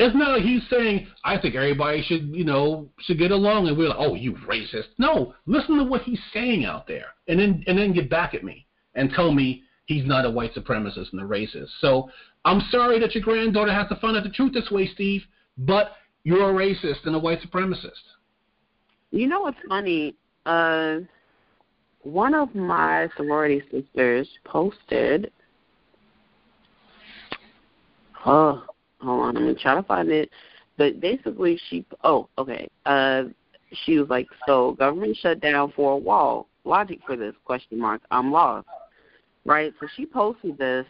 It's 0.00 0.14
not 0.14 0.30
like 0.30 0.42
he's 0.42 0.62
saying, 0.70 1.08
I 1.24 1.38
think 1.38 1.56
everybody 1.56 2.02
should, 2.02 2.28
you 2.28 2.44
know, 2.44 2.88
should 3.00 3.18
get 3.18 3.32
along, 3.32 3.66
and 3.66 3.76
we're 3.76 3.88
like, 3.88 3.98
oh, 3.98 4.14
you 4.14 4.34
racist. 4.48 4.86
No, 4.96 5.34
listen 5.46 5.76
to 5.76 5.84
what 5.84 6.02
he's 6.02 6.20
saying 6.32 6.64
out 6.64 6.86
there, 6.86 7.06
and 7.26 7.38
then 7.38 7.64
and 7.66 7.76
then 7.76 7.92
get 7.92 8.08
back 8.08 8.32
at 8.32 8.44
me 8.44 8.66
and 8.94 9.10
tell 9.10 9.32
me 9.32 9.64
he's 9.88 10.06
not 10.06 10.24
a 10.24 10.30
white 10.30 10.54
supremacist 10.54 11.12
and 11.12 11.20
a 11.20 11.24
racist. 11.24 11.70
So 11.80 12.10
I'm 12.44 12.60
sorry 12.70 13.00
that 13.00 13.14
your 13.14 13.24
granddaughter 13.24 13.72
has 13.72 13.88
to 13.88 13.96
find 13.96 14.16
out 14.16 14.22
the 14.22 14.30
truth 14.30 14.52
this 14.52 14.70
way, 14.70 14.88
Steve, 14.94 15.22
but 15.56 15.92
you're 16.22 16.50
a 16.50 16.52
racist 16.52 17.06
and 17.06 17.16
a 17.16 17.18
white 17.18 17.40
supremacist. 17.40 17.90
You 19.10 19.26
know 19.26 19.40
what's 19.40 19.58
funny? 19.66 20.14
Uh, 20.46 20.98
one 22.02 22.34
of 22.34 22.54
my 22.54 23.08
sorority 23.16 23.62
sisters 23.72 24.28
posted. 24.44 25.32
Oh, 28.26 28.62
hold 29.00 29.20
on, 29.22 29.36
I'm 29.36 29.44
gonna 29.44 29.54
try 29.54 29.74
to 29.74 29.82
find 29.82 30.10
it. 30.10 30.30
But 30.76 31.00
basically, 31.00 31.58
she. 31.68 31.84
Oh, 32.04 32.28
okay. 32.36 32.68
Uh, 32.84 33.24
she 33.84 33.98
was 33.98 34.08
like, 34.10 34.26
"So 34.46 34.72
government 34.72 35.16
shut 35.16 35.40
down 35.40 35.72
for 35.74 35.92
a 35.92 35.96
wall. 35.96 36.48
Logic 36.64 37.00
for 37.06 37.16
this? 37.16 37.34
Question 37.44 37.78
mark. 37.80 38.02
I'm 38.10 38.30
lost." 38.30 38.68
Right. 39.48 39.72
So 39.80 39.86
she 39.96 40.04
posted 40.04 40.58
this 40.58 40.84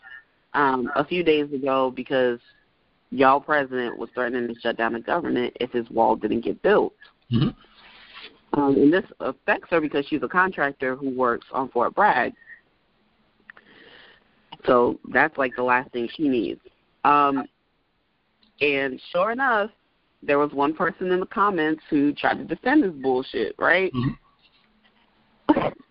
um, 0.53 0.91
a 0.97 1.05
few 1.05 1.23
days 1.23 1.53
ago 1.53 1.93
because 1.95 2.41
y'all 3.11 3.41
president 3.41 3.97
was 3.97 4.11
threatening 4.15 4.49
to 4.53 4.61
shut 4.61 4.77
down 4.77 4.95
the 4.95 5.01
government 5.01 5.57
if 5.61 5.71
his 5.71 5.89
wall 5.91 6.17
didn't 6.17 6.41
get 6.41 6.61
built. 6.63 6.93
Mm-hmm. 7.33 8.61
Um, 8.61 8.75
and 8.75 8.93
this 8.93 9.05
affects 9.21 9.69
her 9.71 9.81
because 9.81 10.07
she's 10.07 10.23
a 10.23 10.29
contractor 10.29 10.97
who 10.97 11.11
works 11.11 11.47
on 11.53 11.69
Fort 11.69 11.95
Bragg. 11.95 12.33
So 14.67 14.99
that's 15.13 15.39
like 15.39 15.55
the 15.55 15.63
last 15.63 15.93
thing 15.93 16.09
she 16.17 16.29
needs. 16.29 16.61
Um, 17.05 17.45
and 18.61 19.01
sure 19.13 19.31
enough, 19.31 19.71
there 20.21 20.39
was 20.39 20.51
one 20.53 20.75
person 20.75 21.13
in 21.13 21.21
the 21.21 21.27
comments 21.27 21.83
who 21.89 22.13
tried 22.13 22.39
to 22.39 22.45
defend 22.45 22.83
this 22.83 22.91
bullshit, 22.91 23.55
right? 23.57 23.93
Mm-hmm. 23.95 25.69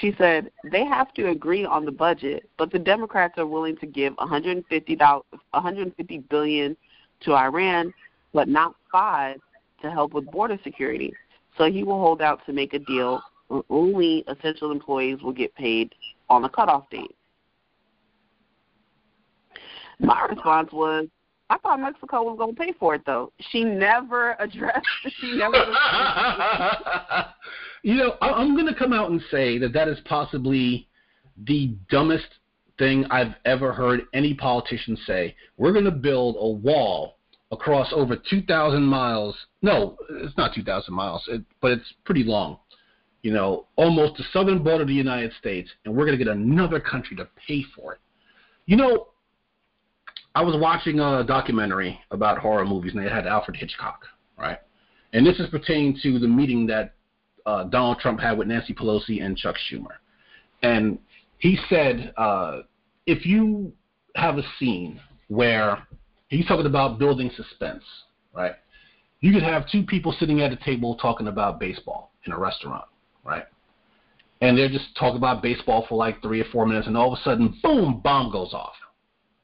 She 0.00 0.14
said 0.18 0.50
they 0.70 0.84
have 0.84 1.12
to 1.14 1.30
agree 1.30 1.64
on 1.64 1.84
the 1.84 1.92
budget, 1.92 2.48
but 2.58 2.70
the 2.70 2.78
Democrats 2.78 3.38
are 3.38 3.46
willing 3.46 3.76
to 3.78 3.86
give 3.86 4.14
150 4.16 4.96
150 4.96 6.18
billion 6.30 6.76
to 7.20 7.34
Iran, 7.34 7.94
but 8.32 8.48
not 8.48 8.74
five 8.92 9.40
to 9.82 9.90
help 9.90 10.12
with 10.12 10.30
border 10.30 10.58
security. 10.62 11.12
So 11.56 11.70
he 11.70 11.82
will 11.84 12.00
hold 12.00 12.20
out 12.20 12.44
to 12.46 12.52
make 12.52 12.74
a 12.74 12.78
deal. 12.78 13.22
Where 13.48 13.62
only 13.70 14.24
essential 14.26 14.72
employees 14.72 15.22
will 15.22 15.32
get 15.32 15.54
paid 15.54 15.94
on 16.28 16.42
the 16.42 16.48
cutoff 16.48 16.90
date. 16.90 17.14
My 20.00 20.26
response 20.26 20.72
was, 20.72 21.06
I 21.48 21.58
thought 21.58 21.78
Mexico 21.80 22.24
was 22.24 22.38
going 22.38 22.56
to 22.56 22.60
pay 22.60 22.72
for 22.72 22.96
it 22.96 23.02
though. 23.06 23.32
She 23.50 23.62
never 23.62 24.36
addressed. 24.40 24.84
She 25.20 25.36
never. 25.36 25.54
you 27.86 27.94
know, 27.94 28.16
I'm 28.20 28.56
going 28.56 28.66
to 28.66 28.74
come 28.74 28.92
out 28.92 29.12
and 29.12 29.22
say 29.30 29.58
that 29.58 29.72
that 29.74 29.86
is 29.86 29.96
possibly 30.06 30.88
the 31.46 31.76
dumbest 31.88 32.26
thing 32.80 33.04
I've 33.12 33.36
ever 33.44 33.72
heard 33.72 34.00
any 34.12 34.34
politician 34.34 34.98
say. 35.06 35.36
We're 35.56 35.72
going 35.72 35.84
to 35.84 35.92
build 35.92 36.34
a 36.36 36.48
wall 36.48 37.18
across 37.52 37.92
over 37.92 38.16
2,000 38.16 38.82
miles. 38.82 39.36
No, 39.62 39.96
it's 40.10 40.36
not 40.36 40.52
2,000 40.52 40.92
miles, 40.92 41.22
it, 41.28 41.42
but 41.60 41.70
it's 41.70 41.94
pretty 42.04 42.24
long. 42.24 42.58
You 43.22 43.32
know, 43.32 43.66
almost 43.76 44.16
the 44.16 44.24
southern 44.32 44.64
border 44.64 44.82
of 44.82 44.88
the 44.88 44.94
United 44.94 45.32
States, 45.38 45.70
and 45.84 45.94
we're 45.94 46.06
going 46.06 46.18
to 46.18 46.24
get 46.24 46.34
another 46.34 46.80
country 46.80 47.16
to 47.18 47.28
pay 47.46 47.62
for 47.76 47.92
it. 47.92 48.00
You 48.66 48.78
know, 48.78 49.10
I 50.34 50.42
was 50.42 50.60
watching 50.60 50.98
a 50.98 51.22
documentary 51.22 52.00
about 52.10 52.38
horror 52.38 52.64
movies, 52.64 52.94
and 52.96 53.06
they 53.06 53.08
had 53.08 53.28
Alfred 53.28 53.56
Hitchcock, 53.56 54.02
right? 54.36 54.58
And 55.12 55.24
this 55.24 55.38
is 55.38 55.48
pertaining 55.50 56.00
to 56.02 56.18
the 56.18 56.26
meeting 56.26 56.66
that 56.66 56.95
uh, 57.46 57.64
Donald 57.64 57.98
Trump 57.98 58.20
had 58.20 58.36
with 58.36 58.48
Nancy 58.48 58.74
Pelosi 58.74 59.24
and 59.24 59.36
Chuck 59.36 59.56
Schumer. 59.70 59.94
And 60.62 60.98
he 61.38 61.58
said, 61.68 62.12
uh, 62.16 62.60
if 63.06 63.24
you 63.24 63.72
have 64.16 64.36
a 64.36 64.42
scene 64.58 65.00
where 65.28 65.86
he's 66.28 66.46
talking 66.46 66.66
about 66.66 66.98
building 66.98 67.30
suspense, 67.36 67.84
right? 68.34 68.54
You 69.20 69.32
could 69.32 69.42
have 69.42 69.68
two 69.70 69.82
people 69.82 70.14
sitting 70.18 70.42
at 70.42 70.52
a 70.52 70.56
table 70.56 70.96
talking 70.96 71.28
about 71.28 71.60
baseball 71.60 72.10
in 72.26 72.32
a 72.32 72.38
restaurant, 72.38 72.84
right? 73.24 73.44
And 74.40 74.58
they're 74.58 74.68
just 74.68 74.94
talking 74.98 75.16
about 75.16 75.42
baseball 75.42 75.86
for 75.88 75.96
like 75.96 76.20
three 76.20 76.40
or 76.40 76.44
four 76.52 76.66
minutes, 76.66 76.86
and 76.86 76.96
all 76.96 77.12
of 77.12 77.18
a 77.18 77.22
sudden, 77.22 77.58
boom, 77.62 78.00
bomb 78.02 78.30
goes 78.30 78.52
off, 78.52 78.74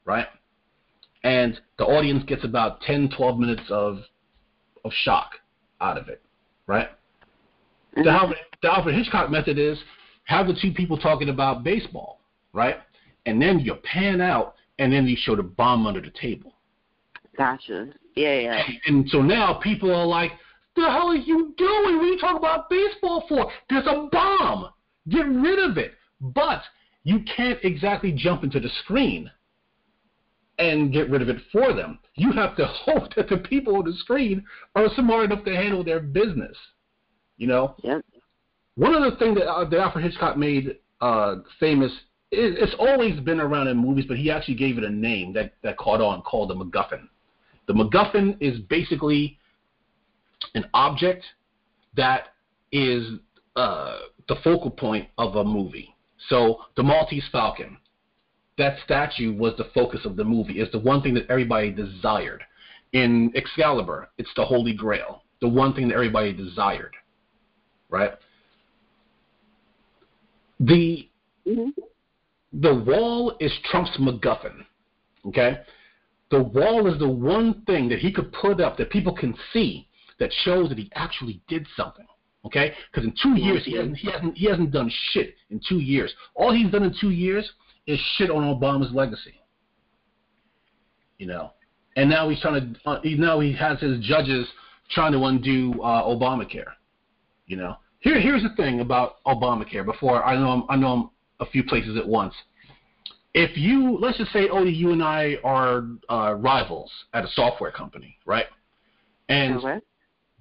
right? 0.05 0.27
And 1.25 1.59
the 1.79 1.85
audience 1.85 2.25
gets 2.25 2.45
about 2.45 2.81
10, 2.83 3.11
12 3.17 3.39
minutes 3.39 3.63
of 3.71 4.01
of 4.85 4.91
shock 5.05 5.35
out 5.81 5.97
of 5.97 6.09
it, 6.09 6.21
right? 6.67 6.89
Mm-hmm. 7.97 8.05
The, 8.05 8.11
Alfred, 8.11 8.39
the 8.63 8.69
Alfred 8.69 8.95
Hitchcock 8.95 9.31
method 9.31 9.59
is 9.59 9.79
have 10.25 10.47
the 10.47 10.55
two 10.61 10.73
people 10.73 10.97
talking 10.99 11.29
about 11.29 11.65
baseball, 11.65 12.21
right? 12.53 12.77
And 13.27 13.41
then 13.41 13.61
you 13.61 13.75
pan 13.75 14.21
out, 14.21 14.55
and 14.79 14.93
then 14.93 15.07
you 15.07 15.17
show 15.19 15.37
the 15.37 15.43
bomb 15.43 15.87
under 15.87 16.01
the 16.01 16.11
table. 16.11 16.55
Gotcha. 17.37 17.89
Yeah, 18.15 18.39
yeah. 18.39 18.63
And 18.87 19.09
so 19.09 19.23
now 19.23 19.55
people 19.55 19.95
are 19.95 20.07
like, 20.07 20.33
the 20.75 20.83
hell 20.83 21.09
are 21.09 21.17
you 21.17 21.55
doing? 21.57 21.97
What 21.97 22.05
are 22.05 22.07
you 22.07 22.19
talking 22.19 22.39
about 22.39 22.71
baseball 22.71 23.25
for? 23.29 23.51
There's 23.69 23.87
a 23.87 24.09
bomb. 24.11 24.71
Get 25.09 25.27
rid 25.27 25.59
of 25.59 25.77
it. 25.77 25.93
But 26.21 26.63
you 27.05 27.21
can't 27.37 27.59
exactly 27.63 28.13
jump 28.13 28.45
into 28.45 28.61
the 28.61 28.71
screen 28.85 29.31
and 30.59 30.93
get 30.93 31.11
rid 31.11 31.23
of 31.23 31.29
it 31.29 31.39
for 31.51 31.73
them. 31.73 31.99
You 32.15 32.33
have 32.33 32.57
to 32.57 32.67
hope 32.67 33.15
that 33.15 33.29
the 33.29 33.39
people 33.39 33.77
on 33.77 33.85
the 33.85 33.93
screen 33.95 34.45
are 34.75 34.89
smart 34.95 35.31
enough 35.31 35.45
to 35.45 35.55
handle 35.55 35.85
their 35.85 36.01
business. 36.01 36.57
You 37.43 37.49
know? 37.49 37.75
Yep. 37.83 38.05
One 38.77 38.95
of 38.95 39.03
the 39.03 39.19
things 39.19 39.37
that, 39.37 39.51
uh, 39.51 39.69
that 39.69 39.81
Alfred 39.81 40.05
Hitchcock 40.05 40.37
made 40.37 40.77
uh, 41.01 41.39
famous 41.59 41.91
is 42.31 42.55
it's 42.57 42.77
always 42.79 43.19
been 43.19 43.41
around 43.41 43.67
in 43.67 43.77
movies, 43.77 44.05
but 44.07 44.17
he 44.17 44.31
actually 44.31 44.55
gave 44.55 44.79
it 44.79 44.85
a 44.85 44.89
name 44.89 45.33
that, 45.33 45.55
that 45.65 45.77
caught 45.77 46.01
on 46.01 46.23
called 46.23 46.51
the 46.51 46.55
MacGuffin. 46.55 47.09
The 47.67 47.73
MacGuffin 47.73 48.37
is 48.39 48.61
basically 48.71 49.41
an 50.55 50.67
object 50.73 51.25
that 51.97 52.29
is 52.71 53.09
uh, 53.57 53.99
the 54.29 54.37
focal 54.45 54.71
point 54.71 55.09
of 55.19 55.35
a 55.35 55.43
movie. 55.43 55.97
So 56.29 56.61
the 56.77 56.85
Maltese 56.85 57.29
Falcon, 57.33 57.77
that 58.57 58.77
statue 58.85 59.37
was 59.37 59.55
the 59.59 59.67
focus 59.75 60.03
of 60.05 60.15
the 60.15 60.23
movie. 60.23 60.61
It's 60.61 60.71
the 60.71 60.79
one 60.79 61.03
thing 61.03 61.15
that 61.15 61.29
everybody 61.29 61.73
desired. 61.73 62.45
In 62.93 63.33
Excalibur, 63.35 64.11
it's 64.17 64.31
the 64.37 64.45
Holy 64.45 64.75
Grail, 64.75 65.25
the 65.41 65.49
one 65.49 65.75
thing 65.75 65.89
that 65.89 65.95
everybody 65.95 66.33
desired, 66.33 66.95
right? 67.93 68.13
The 70.59 71.09
mm-hmm. 71.47 71.69
the 72.53 72.75
wall 72.75 73.37
is 73.39 73.53
Trump's 73.71 73.97
MacGuffin, 74.01 74.65
okay? 75.27 75.61
The 76.31 76.43
wall 76.43 76.93
is 76.93 76.99
the 76.99 77.09
one 77.09 77.63
thing 77.67 77.89
that 77.91 77.99
he 77.99 78.11
could 78.11 78.33
put 78.33 78.61
up 78.61 78.79
that 78.79 78.91
people 78.91 79.15
can 79.15 79.37
see 79.53 79.87
that 80.19 80.31
shows 80.45 80.71
that 80.71 80.79
he 80.79 80.91
actually 80.95 81.43
did 81.47 81.67
something. 81.77 82.07
Okay? 82.45 82.73
Because 82.91 83.07
in 83.07 83.15
two 83.23 83.41
years 83.41 83.65
he 83.65 83.77
hasn't 83.77 83.97
he 83.97 84.11
hasn't 84.11 84.37
he 84.37 84.47
hasn't 84.47 84.73
done 84.73 84.91
shit 85.11 85.35
in 85.51 85.61
two 85.69 85.79
years. 85.79 86.13
All 86.35 86.53
he's 86.53 86.73
done 86.73 86.83
in 86.83 86.95
two 86.99 87.11
years 87.11 87.49
is 87.87 88.01
shit 88.17 88.31
on 88.31 88.43
Obama's 88.43 88.93
legacy. 88.93 89.35
You 91.19 91.27
know, 91.27 91.53
and 91.97 92.11
now 92.11 92.29
he's 92.31 92.41
trying 92.41 92.75
to 92.75 92.91
uh, 92.91 93.01
he, 93.03 93.15
now 93.15 93.39
he 93.39 93.53
has 93.53 93.79
his 93.79 94.01
judges 94.01 94.49
trying 94.91 95.13
to 95.13 95.23
undo 95.25 95.81
uh, 95.83 96.03
Obamacare. 96.03 96.73
You 97.53 97.59
know, 97.59 97.77
here 98.01 98.19
here's 98.19 98.43
the 98.43 98.55
thing 98.57 98.81
about 98.81 99.23
Obamacare. 99.25 99.85
Before 99.85 100.25
I 100.25 100.37
know 100.37 100.49
I'm, 100.49 100.65
I 100.71 100.77
know 100.77 100.93
I'm 100.93 101.11
a 101.47 101.51
few 101.51 101.63
places 101.63 101.99
at 101.99 102.09
once 102.09 102.35
if 103.35 103.57
you 103.57 103.99
let's 103.99 104.19
just 104.19 104.33
say 104.33 104.49
Odie, 104.49 104.75
you 104.75 104.93
and 104.93 105.03
I 105.03 105.37
are 105.43 105.85
uh, 106.11 106.35
rivals 106.35 106.91
at 107.15 107.25
a 107.25 107.29
software 107.29 107.71
company, 107.71 108.19
right? 108.27 108.47
And 109.29 109.57
okay. 109.57 109.81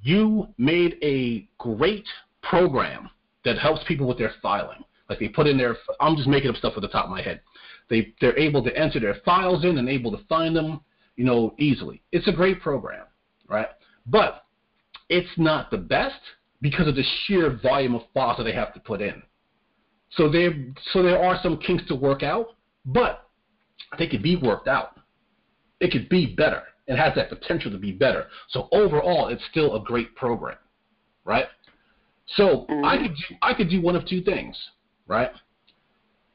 you 0.02 0.48
made 0.58 0.98
a 1.02 1.48
great 1.58 2.08
program 2.44 3.10
that 3.46 3.58
helps 3.58 3.84
people 3.88 4.08
with 4.08 4.18
their 4.18 4.34
filing. 4.42 4.84
Like 5.10 5.20
they 5.20 5.30
put 5.30 5.48
in 5.48 5.58
their, 5.58 5.78
I'm 6.00 6.16
just 6.16 6.28
making 6.28 6.50
up 6.50 6.56
stuff 6.58 6.74
at 6.76 6.82
the 6.82 6.88
top 6.88 7.06
of 7.06 7.12
my 7.12 7.22
head. 7.22 7.42
They 7.90 8.14
they're 8.20 8.38
able 8.38 8.64
to 8.64 8.78
enter 8.78 9.00
their 9.00 9.16
files 9.26 9.64
in 9.64 9.78
and 9.78 9.90
able 9.90 10.12
to 10.12 10.24
find 10.26 10.56
them, 10.56 10.82
you 11.16 11.24
know, 11.24 11.54
easily. 11.60 12.02
It's 12.12 12.28
a 12.28 12.34
great 12.34 12.62
program, 12.62 13.06
right? 13.48 13.68
But 14.06 14.46
it's 15.10 15.32
not 15.38 15.72
the 15.72 15.78
best 15.78 16.20
because 16.62 16.88
of 16.88 16.96
the 16.96 17.04
sheer 17.26 17.60
volume 17.62 17.96
of 17.96 18.04
files 18.14 18.38
that 18.38 18.44
they 18.44 18.54
have 18.54 18.74
to 18.74 18.80
put 18.80 19.02
in. 19.02 19.22
So 20.12 20.30
there, 20.30 20.54
so 20.92 21.02
there 21.02 21.22
are 21.22 21.40
some 21.42 21.58
kinks 21.58 21.88
to 21.88 21.96
work 21.96 22.22
out, 22.24 22.56
but 22.86 23.30
they 23.98 24.08
could 24.08 24.22
be 24.22 24.36
worked 24.36 24.68
out. 24.68 25.00
It 25.80 25.92
could 25.92 26.10
be 26.10 26.36
better. 26.36 26.64
It 26.88 26.98
has 26.98 27.16
that 27.16 27.30
potential 27.30 27.72
to 27.72 27.78
be 27.78 27.92
better. 27.92 28.28
So 28.50 28.68
overall, 28.72 29.30
it's 29.30 29.44
still 29.50 29.76
a 29.76 29.84
great 29.84 30.16
program, 30.16 30.58
right? 31.26 31.46
So 32.36 32.66
mm-hmm. 32.70 32.86
I 32.86 32.98
could 32.98 33.16
do 33.16 33.36
I 33.42 33.54
could 33.54 33.70
do 33.70 33.82
one 33.82 33.96
of 33.96 34.06
two 34.06 34.22
things, 34.22 34.58
right? 35.08 35.32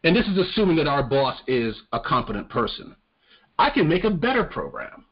And 0.04 0.14
this 0.14 0.26
is 0.26 0.38
assuming 0.38 0.76
that 0.76 0.86
our 0.86 1.02
boss 1.02 1.40
is 1.46 1.74
a 1.92 2.00
competent 2.00 2.48
person. 2.48 2.94
I 3.58 3.70
can 3.70 3.88
make 3.88 4.04
a 4.04 4.10
better 4.10 4.44
program 4.44 5.05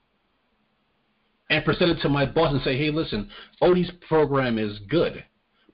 and 1.54 1.64
present 1.64 1.90
it 1.90 2.00
to 2.02 2.08
my 2.08 2.26
boss 2.26 2.52
and 2.52 2.62
say, 2.62 2.76
hey, 2.76 2.90
listen, 2.90 3.30
Odie's 3.62 3.90
program 4.08 4.58
is 4.58 4.80
good. 4.88 5.24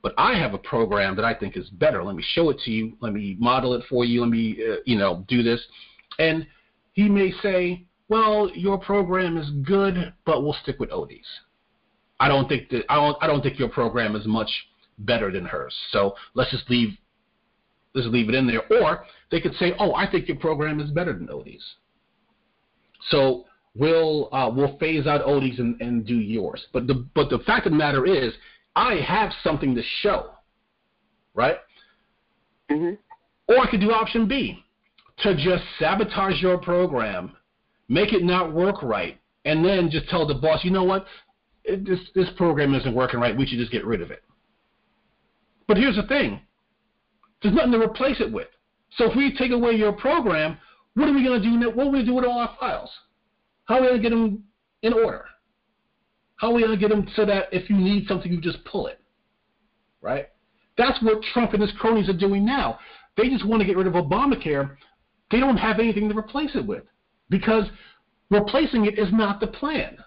But 0.02 0.14
I 0.18 0.38
have 0.38 0.54
a 0.54 0.58
program 0.58 1.16
that 1.16 1.24
I 1.24 1.34
think 1.34 1.56
is 1.56 1.68
better. 1.70 2.02
Let 2.04 2.16
me 2.16 2.24
show 2.34 2.50
it 2.50 2.58
to 2.64 2.70
you. 2.70 2.96
Let 3.00 3.12
me 3.12 3.36
model 3.38 3.74
it 3.74 3.84
for 3.88 4.04
you. 4.04 4.20
Let 4.20 4.30
me, 4.30 4.58
uh, 4.62 4.76
you 4.84 4.98
know, 4.98 5.24
do 5.28 5.42
this. 5.42 5.60
And 6.18 6.46
he 6.92 7.08
may 7.08 7.32
say, 7.42 7.86
well, 8.08 8.50
your 8.54 8.78
program 8.78 9.36
is 9.36 9.50
good, 9.66 10.12
but 10.26 10.42
we'll 10.42 10.56
stick 10.62 10.78
with 10.78 10.90
Odie's. 10.90 11.26
I 12.18 12.28
don't 12.28 12.48
think 12.48 12.68
that 12.70 12.84
I 12.90 12.96
don't 12.96 13.16
I 13.22 13.26
don't 13.26 13.42
think 13.42 13.58
your 13.58 13.70
program 13.70 14.14
is 14.14 14.26
much 14.26 14.50
better 14.98 15.30
than 15.32 15.46
hers. 15.46 15.74
So 15.90 16.14
let's 16.34 16.50
just 16.50 16.68
leave 16.68 16.90
let's 17.94 18.08
leave 18.08 18.28
it 18.28 18.34
in 18.34 18.46
there. 18.46 18.62
Or 18.82 19.06
they 19.30 19.40
could 19.40 19.54
say, 19.54 19.74
oh, 19.78 19.94
I 19.94 20.10
think 20.10 20.28
your 20.28 20.36
program 20.36 20.80
is 20.80 20.90
better 20.90 21.14
than 21.14 21.28
Odie's. 21.28 21.64
So 23.08 23.46
we'll 23.74 24.28
uh, 24.32 24.50
we'll 24.50 24.76
phase 24.78 25.06
out 25.06 25.24
Odie's 25.24 25.58
and, 25.58 25.80
and 25.80 26.06
do 26.06 26.16
yours. 26.16 26.64
But 26.72 26.86
the 26.86 27.06
but 27.14 27.30
the 27.30 27.38
fact 27.40 27.66
of 27.66 27.72
the 27.72 27.78
matter 27.78 28.06
is, 28.06 28.32
I 28.76 28.96
have 28.96 29.32
something 29.42 29.74
to 29.74 29.82
show, 30.00 30.30
right? 31.34 31.56
Mm-hmm. 32.70 32.94
Or 33.52 33.58
I 33.58 33.70
could 33.70 33.80
do 33.80 33.90
option 33.90 34.28
B, 34.28 34.62
to 35.18 35.34
just 35.34 35.64
sabotage 35.78 36.40
your 36.40 36.58
program, 36.58 37.32
make 37.88 38.12
it 38.12 38.22
not 38.22 38.52
work 38.52 38.82
right, 38.82 39.18
and 39.44 39.64
then 39.64 39.90
just 39.90 40.08
tell 40.08 40.26
the 40.26 40.34
boss, 40.34 40.64
you 40.64 40.70
know 40.70 40.84
what, 40.84 41.06
it, 41.64 41.84
this 41.84 41.98
this 42.14 42.28
program 42.36 42.74
isn't 42.74 42.94
working 42.94 43.20
right. 43.20 43.36
We 43.36 43.46
should 43.46 43.58
just 43.58 43.72
get 43.72 43.84
rid 43.84 44.02
of 44.02 44.10
it. 44.10 44.22
But 45.66 45.76
here's 45.76 45.96
the 45.96 46.06
thing: 46.06 46.40
there's 47.42 47.54
nothing 47.54 47.72
to 47.72 47.80
replace 47.80 48.20
it 48.20 48.32
with. 48.32 48.48
So 48.96 49.10
if 49.10 49.16
we 49.16 49.36
take 49.36 49.52
away 49.52 49.72
your 49.72 49.92
program, 49.92 50.58
what 50.94 51.08
are 51.08 51.12
we 51.12 51.24
going 51.24 51.40
to 51.40 51.48
do? 51.48 51.70
What 51.70 51.86
are 51.86 51.90
we 51.90 51.98
going 51.98 52.06
to 52.06 52.10
do 52.10 52.14
with 52.14 52.24
all 52.24 52.38
our 52.38 52.56
files? 52.58 52.90
How 53.70 53.76
are 53.76 53.82
we 53.82 53.86
going 53.86 54.02
to 54.02 54.08
get 54.08 54.10
them 54.10 54.42
in 54.82 54.92
order? 54.92 55.26
How 56.34 56.48
are 56.50 56.54
we 56.54 56.62
going 56.62 56.76
to 56.76 56.76
get 56.76 56.88
them 56.88 57.06
so 57.14 57.24
that 57.24 57.44
if 57.52 57.70
you 57.70 57.76
need 57.76 58.08
something, 58.08 58.32
you 58.32 58.40
just 58.40 58.64
pull 58.64 58.88
it? 58.88 59.00
Right? 60.00 60.26
That's 60.76 61.00
what 61.04 61.22
Trump 61.32 61.52
and 61.52 61.62
his 61.62 61.70
cronies 61.78 62.08
are 62.08 62.16
doing 62.16 62.44
now. 62.44 62.80
They 63.16 63.28
just 63.28 63.46
want 63.46 63.60
to 63.60 63.66
get 63.66 63.76
rid 63.76 63.86
of 63.86 63.92
Obamacare. 63.92 64.76
They 65.30 65.38
don't 65.38 65.56
have 65.56 65.78
anything 65.78 66.08
to 66.08 66.18
replace 66.18 66.50
it 66.56 66.66
with 66.66 66.82
because 67.28 67.62
replacing 68.28 68.86
it 68.86 68.98
is 68.98 69.12
not 69.12 69.38
the 69.38 69.46
plan. 69.46 69.98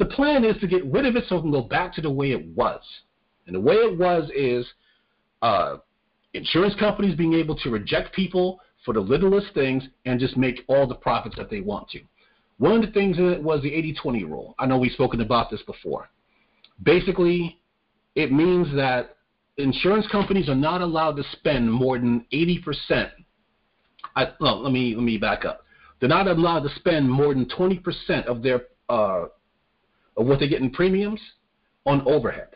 The 0.00 0.06
plan 0.06 0.44
is 0.44 0.60
to 0.60 0.66
get 0.66 0.84
rid 0.86 1.06
of 1.06 1.14
it 1.14 1.22
so 1.28 1.36
it 1.36 1.42
can 1.42 1.52
go 1.52 1.62
back 1.62 1.94
to 1.94 2.00
the 2.00 2.10
way 2.10 2.32
it 2.32 2.44
was. 2.56 2.80
And 3.46 3.54
the 3.54 3.60
way 3.60 3.76
it 3.76 3.96
was 3.96 4.28
is 4.34 4.66
uh, 5.42 5.76
insurance 6.34 6.74
companies 6.74 7.14
being 7.14 7.34
able 7.34 7.54
to 7.58 7.70
reject 7.70 8.16
people 8.16 8.58
for 8.84 8.92
the 8.92 9.00
littlest 9.00 9.54
things 9.54 9.84
and 10.06 10.18
just 10.18 10.36
make 10.36 10.64
all 10.66 10.88
the 10.88 10.96
profits 10.96 11.36
that 11.36 11.50
they 11.50 11.60
want 11.60 11.88
to. 11.90 12.00
One 12.62 12.74
of 12.74 12.82
the 12.82 12.92
things 12.92 13.18
in 13.18 13.28
it 13.28 13.42
was 13.42 13.60
the 13.62 13.72
80-20 13.72 14.22
rule. 14.22 14.54
I 14.56 14.66
know 14.66 14.78
we've 14.78 14.92
spoken 14.92 15.20
about 15.20 15.50
this 15.50 15.60
before. 15.62 16.08
Basically, 16.80 17.58
it 18.14 18.30
means 18.30 18.68
that 18.76 19.16
insurance 19.56 20.06
companies 20.12 20.48
are 20.48 20.54
not 20.54 20.80
allowed 20.80 21.16
to 21.16 21.24
spend 21.32 21.72
more 21.72 21.98
than 21.98 22.24
80%. 22.32 23.10
I, 24.14 24.28
no, 24.40 24.58
let 24.58 24.72
me 24.72 24.94
let 24.94 25.02
me 25.02 25.18
back 25.18 25.44
up. 25.44 25.64
They're 25.98 26.08
not 26.08 26.28
allowed 26.28 26.60
to 26.60 26.68
spend 26.76 27.10
more 27.10 27.34
than 27.34 27.46
20% 27.46 28.26
of 28.26 28.44
their 28.44 28.66
uh, 28.88 29.24
of 30.16 30.26
what 30.26 30.38
they 30.38 30.46
get 30.46 30.60
in 30.60 30.70
premiums 30.70 31.20
on 31.84 32.06
overhead. 32.06 32.50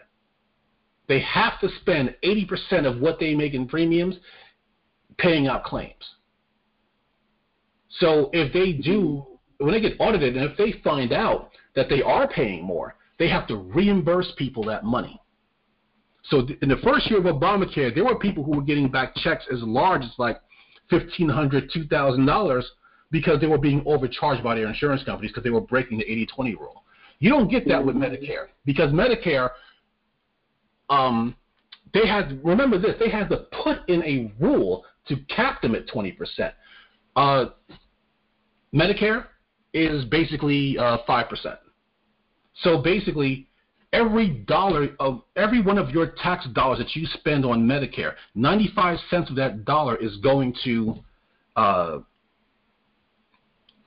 They 1.08 1.18
have 1.18 1.58
to 1.58 1.68
spend 1.80 2.14
80% 2.22 2.86
of 2.86 3.00
what 3.00 3.18
they 3.18 3.34
make 3.34 3.54
in 3.54 3.66
premiums 3.66 4.14
paying 5.18 5.48
out 5.48 5.64
claims. 5.64 6.14
So 7.88 8.30
if 8.32 8.52
they 8.52 8.70
do, 8.70 9.35
when 9.58 9.72
they 9.72 9.80
get 9.80 9.94
audited, 9.98 10.36
and 10.36 10.50
if 10.50 10.56
they 10.56 10.72
find 10.82 11.12
out 11.12 11.50
that 11.74 11.88
they 11.88 12.02
are 12.02 12.28
paying 12.28 12.62
more, 12.62 12.96
they 13.18 13.28
have 13.28 13.46
to 13.48 13.56
reimburse 13.56 14.32
people 14.36 14.64
that 14.64 14.84
money. 14.84 15.20
So 16.24 16.46
in 16.60 16.68
the 16.68 16.76
first 16.82 17.08
year 17.10 17.20
of 17.20 17.24
Obamacare, 17.24 17.94
there 17.94 18.04
were 18.04 18.18
people 18.18 18.42
who 18.42 18.56
were 18.56 18.62
getting 18.62 18.90
back 18.90 19.14
checks 19.16 19.44
as 19.52 19.62
large 19.62 20.02
as 20.02 20.12
like 20.18 20.40
fifteen 20.90 21.28
hundred, 21.28 21.70
two 21.72 21.86
thousand 21.86 22.26
dollars 22.26 22.68
because 23.10 23.40
they 23.40 23.46
were 23.46 23.58
being 23.58 23.82
overcharged 23.86 24.42
by 24.42 24.54
their 24.54 24.66
insurance 24.66 25.02
companies 25.04 25.30
because 25.30 25.44
they 25.44 25.50
were 25.50 25.60
breaking 25.60 25.98
the 25.98 26.04
80-20 26.04 26.58
rule. 26.58 26.82
You 27.20 27.30
don't 27.30 27.48
get 27.48 27.66
that 27.68 27.84
with 27.84 27.94
Medicare 27.94 28.48
because 28.64 28.92
Medicare, 28.92 29.50
um, 30.90 31.36
they 31.94 32.06
had 32.06 32.40
remember 32.44 32.78
this, 32.78 32.96
they 32.98 33.08
had 33.08 33.30
to 33.30 33.46
put 33.62 33.88
in 33.88 34.02
a 34.02 34.32
rule 34.40 34.84
to 35.08 35.16
cap 35.34 35.62
them 35.62 35.74
at 35.74 35.86
20%. 35.86 36.52
Uh, 37.14 37.46
Medicare 38.74 39.26
is 39.76 40.04
basically 40.06 40.76
uh, 40.78 40.98
5%. 41.08 41.58
So 42.62 42.80
basically, 42.80 43.48
every 43.92 44.28
dollar 44.28 44.88
of 44.98 45.22
every 45.36 45.60
one 45.60 45.78
of 45.78 45.90
your 45.90 46.14
tax 46.22 46.46
dollars 46.54 46.78
that 46.78 46.96
you 46.96 47.06
spend 47.06 47.44
on 47.44 47.66
Medicare, 47.66 48.14
95 48.34 48.98
cents 49.10 49.30
of 49.30 49.36
that 49.36 49.64
dollar 49.64 49.96
is 49.96 50.16
going 50.18 50.54
to 50.64 50.96
uh, 51.56 51.98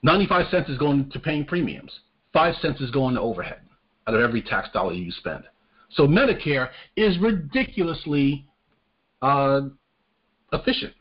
95 0.04 0.50
cents 0.50 0.70
is 0.70 0.78
going 0.78 1.10
to 1.12 1.20
paying 1.20 1.46
premiums. 1.46 1.92
5 2.34 2.56
cents 2.62 2.80
is 2.80 2.92
going 2.92 3.16
to 3.16 3.22
overhead 3.22 3.62
out 4.08 4.14
of 4.14 4.22
every 4.22 4.42
tax 4.42 4.70
dollar 4.72 4.94
you 4.94 5.12
spend. 5.12 5.44
So 5.92 6.08
Medicare 6.08 6.70
is 6.96 7.18
ridiculously 7.20 8.46
uh, 9.22 9.62
efficient. 10.54 10.94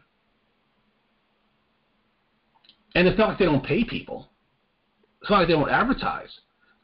And 2.95 3.07
it's 3.07 3.19
not 3.19 3.29
like 3.29 3.39
they 3.39 3.45
don't 3.45 3.65
pay 3.65 3.85
people. 3.85 4.29
It's 5.29 5.33
not 5.33 5.41
like 5.41 5.49
they 5.49 5.53
don't 5.53 5.69
advertise. 5.69 6.31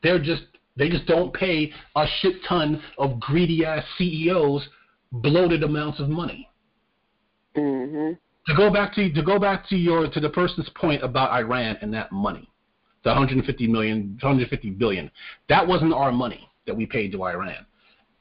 They're 0.03 0.19
just 0.19 0.43
they 0.77 0.91
just 0.91 1.07
don't 1.07 1.33
pay 1.33 1.73
a 1.97 2.05
shit 2.21 2.45
ton 2.47 2.83
of 2.99 3.19
greedy 3.19 3.65
ass 3.65 3.83
CEOs 3.97 4.69
bloated 5.13 5.63
amounts 5.63 5.99
of 5.99 6.11
money. 6.11 6.51
Mhm. 7.57 8.19
To 8.49 8.55
go 8.55 8.71
back 8.71 8.95
to 8.97 9.11
to 9.11 9.23
go 9.23 9.39
back 9.39 9.67
to 9.71 9.77
your 9.77 10.11
to 10.11 10.21
the 10.21 10.29
person's 10.29 10.69
point 10.75 11.03
about 11.03 11.31
Iran 11.31 11.79
and 11.81 11.95
that 11.95 12.13
money, 12.13 12.47
the 13.03 13.09
150 13.09 13.67
million, 13.67 14.19
150 14.21 14.71
billion, 14.73 15.11
that 15.49 15.67
wasn't 15.67 15.95
our 15.95 16.13
money 16.13 16.47
that 16.67 16.77
we 16.77 16.85
paid 16.85 17.13
to 17.13 17.25
Iran. 17.25 17.65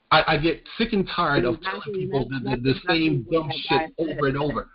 I, 0.09 0.35
I 0.35 0.37
get 0.37 0.63
sick 0.77 0.93
and 0.93 1.05
tired 1.13 1.43
of 1.43 1.59
telling 1.63 1.93
people 1.93 2.29
the, 2.29 2.51
the, 2.51 2.61
the 2.61 2.75
same 2.87 3.25
dumb 3.29 3.51
shit 3.67 3.91
over 3.97 4.27
and 4.27 4.37
over. 4.37 4.69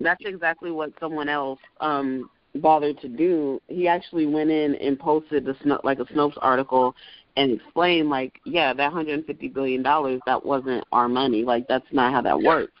That's 0.00 0.24
exactly 0.24 0.72
what 0.72 0.90
someone 0.98 1.28
else 1.28 1.60
um 1.80 2.28
bothered 2.56 3.00
to 3.00 3.08
do. 3.08 3.60
He 3.68 3.88
actually 3.88 4.26
went 4.26 4.50
in 4.50 4.74
and 4.76 4.98
posted 4.98 5.44
the 5.44 5.56
Sno- 5.62 5.80
like 5.84 5.98
a 5.98 6.04
Snopes 6.06 6.38
article 6.38 6.94
and 7.36 7.52
explained 7.52 8.10
like, 8.10 8.40
yeah, 8.44 8.72
that 8.72 8.92
150 8.92 9.48
billion 9.48 9.82
dollars 9.82 10.20
that 10.26 10.44
wasn't 10.44 10.84
our 10.92 11.08
money. 11.08 11.44
Like 11.44 11.66
that's 11.68 11.86
not 11.92 12.12
how 12.12 12.22
that 12.22 12.40
works. 12.40 12.72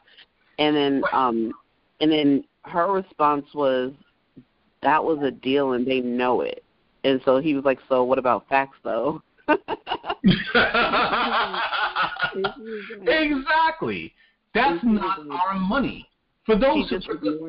And 0.58 0.76
then 0.76 1.02
um 1.12 1.52
and 2.00 2.10
then 2.10 2.44
her 2.62 2.90
response 2.92 3.46
was 3.54 3.92
that 4.82 5.02
was 5.02 5.18
a 5.22 5.30
deal 5.30 5.72
and 5.72 5.86
they 5.86 6.00
know 6.00 6.42
it. 6.42 6.62
And 7.04 7.20
so 7.24 7.38
he 7.38 7.54
was 7.54 7.64
like, 7.64 7.78
so 7.88 8.04
what 8.04 8.18
about 8.18 8.48
facts 8.48 8.78
though? 8.82 9.22
exactly. 13.06 14.14
That's 14.54 14.82
not 14.84 15.18
our 15.30 15.54
money. 15.58 16.08
For 16.46 16.56
those 16.56 16.88
who 16.88 16.98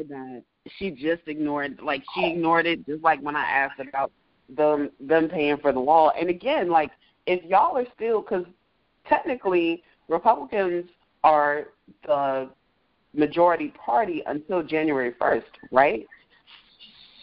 that. 0.09 0.43
She 0.77 0.91
just 0.91 1.21
ignored 1.27 1.79
like 1.83 2.03
she 2.13 2.31
ignored 2.31 2.65
it 2.65 2.85
just 2.85 3.03
like 3.03 3.21
when 3.21 3.35
I 3.35 3.45
asked 3.45 3.79
about 3.79 4.11
them 4.49 4.89
them 4.99 5.29
paying 5.29 5.57
for 5.57 5.71
the 5.71 5.79
wall. 5.79 6.11
And 6.19 6.29
again, 6.29 6.69
like 6.69 6.91
if 7.27 7.43
y'all 7.43 7.77
are 7.77 7.85
still 7.95 8.21
because 8.21 8.45
technically 9.07 9.83
Republicans 10.07 10.85
are 11.23 11.67
the 12.05 12.49
majority 13.13 13.73
party 13.83 14.23
until 14.25 14.61
January 14.63 15.13
first, 15.19 15.47
right? 15.71 16.05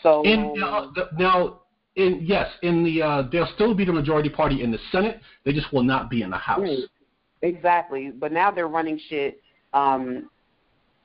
So 0.02 0.22
in, 0.22 0.54
uh, 0.62 0.88
the, 0.94 1.08
now, 1.18 1.60
in 1.96 2.20
yes, 2.22 2.48
in 2.62 2.82
the 2.82 3.02
uh, 3.02 3.22
they'll 3.30 3.48
still 3.54 3.74
be 3.74 3.84
the 3.84 3.92
majority 3.92 4.28
party 4.28 4.62
in 4.62 4.70
the 4.70 4.78
Senate. 4.90 5.20
They 5.44 5.52
just 5.52 5.72
will 5.72 5.84
not 5.84 6.10
be 6.10 6.22
in 6.22 6.30
the 6.30 6.38
House. 6.38 6.68
Exactly, 7.42 8.10
but 8.10 8.32
now 8.32 8.50
they're 8.50 8.68
running 8.68 9.00
shit. 9.08 9.40
Um, 9.72 10.28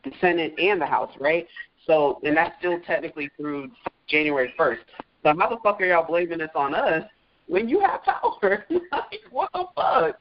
the 0.04 0.12
Senate 0.22 0.54
and 0.60 0.82
the 0.82 0.86
House, 0.86 1.12
right? 1.20 1.48
So, 1.88 2.20
and 2.24 2.36
that's 2.36 2.54
still 2.60 2.80
technically 2.86 3.30
through 3.38 3.72
January 4.08 4.54
1st. 4.60 4.78
So 5.24 5.34
how 5.40 5.50
the 5.50 5.58
fuck 5.64 5.82
are 5.82 5.86
y'all 5.86 6.06
blaming 6.06 6.40
this 6.40 6.50
on 6.54 6.76
us 6.76 7.04
when 7.48 7.68
you 7.68 7.80
have 7.80 8.04
power? 8.04 8.66
like, 8.70 9.22
what 9.32 9.50
the 9.54 9.66
fuck? 9.76 10.20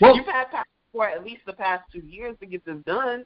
Well, 0.00 0.16
You've 0.16 0.26
had 0.26 0.50
power 0.50 0.64
for 0.92 1.08
at 1.08 1.24
least 1.24 1.42
the 1.46 1.52
past 1.52 1.84
two 1.92 2.00
years 2.00 2.36
to 2.40 2.46
get 2.46 2.64
this 2.64 2.76
done. 2.84 3.24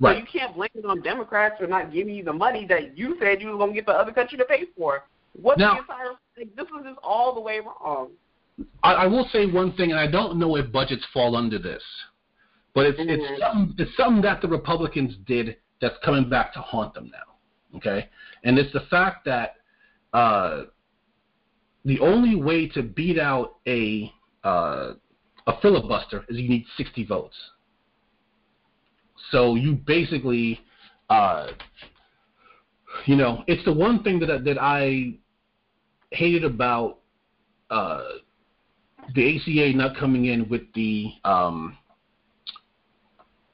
Right. 0.00 0.14
So 0.14 0.20
you 0.20 0.40
can't 0.40 0.54
blame 0.54 0.70
it 0.74 0.84
on 0.86 1.02
Democrats 1.02 1.56
for 1.58 1.66
not 1.66 1.92
giving 1.92 2.14
you 2.14 2.24
the 2.24 2.32
money 2.32 2.66
that 2.66 2.96
you 2.96 3.16
said 3.20 3.42
you 3.42 3.48
were 3.48 3.58
going 3.58 3.70
to 3.70 3.74
get 3.74 3.86
the 3.86 3.92
other 3.92 4.12
country 4.12 4.38
to 4.38 4.44
pay 4.44 4.64
for. 4.76 5.04
What 5.40 5.58
Now- 5.58 5.74
the 5.74 5.80
entire, 5.80 6.10
like, 6.36 6.56
this 6.56 6.66
is 6.66 6.84
just 6.84 6.98
all 7.02 7.34
the 7.34 7.40
way 7.40 7.60
wrong. 7.60 8.10
I, 8.82 8.92
I 8.92 9.06
will 9.06 9.26
say 9.32 9.46
one 9.50 9.72
thing, 9.72 9.90
and 9.90 9.98
I 10.00 10.06
don't 10.06 10.38
know 10.38 10.56
if 10.56 10.70
budgets 10.70 11.04
fall 11.14 11.36
under 11.36 11.58
this, 11.58 11.82
but 12.74 12.84
it's 12.86 12.98
Mhm. 12.98 13.08
it's 13.08 13.40
something 13.40 13.74
it's 13.78 13.96
something 13.96 14.22
that 14.22 14.42
the 14.42 14.48
Republicans 14.48 15.16
did 15.26 15.56
that's 15.80 15.96
coming 16.04 16.28
back 16.28 16.52
to 16.54 16.60
haunt 16.60 16.92
them 16.92 17.10
now. 17.10 17.29
Okay, 17.76 18.08
and 18.44 18.58
it's 18.58 18.72
the 18.72 18.84
fact 18.90 19.24
that 19.26 19.56
uh, 20.12 20.62
the 21.84 22.00
only 22.00 22.34
way 22.34 22.68
to 22.68 22.82
beat 22.82 23.18
out 23.18 23.56
a 23.66 24.12
uh, 24.44 24.92
a 25.46 25.60
filibuster 25.60 26.24
is 26.28 26.36
you 26.36 26.48
need 26.48 26.64
60 26.76 27.04
votes. 27.04 27.36
So 29.30 29.54
you 29.54 29.74
basically, 29.74 30.60
uh, 31.08 31.48
you 33.06 33.16
know, 33.16 33.44
it's 33.46 33.64
the 33.64 33.72
one 33.72 34.02
thing 34.02 34.18
that 34.20 34.44
that 34.44 34.58
I 34.60 35.14
hated 36.10 36.44
about 36.44 36.98
uh, 37.70 38.02
the 39.14 39.36
ACA 39.36 39.76
not 39.76 39.96
coming 39.96 40.26
in 40.26 40.48
with 40.48 40.62
the 40.74 41.12
um, 41.24 41.76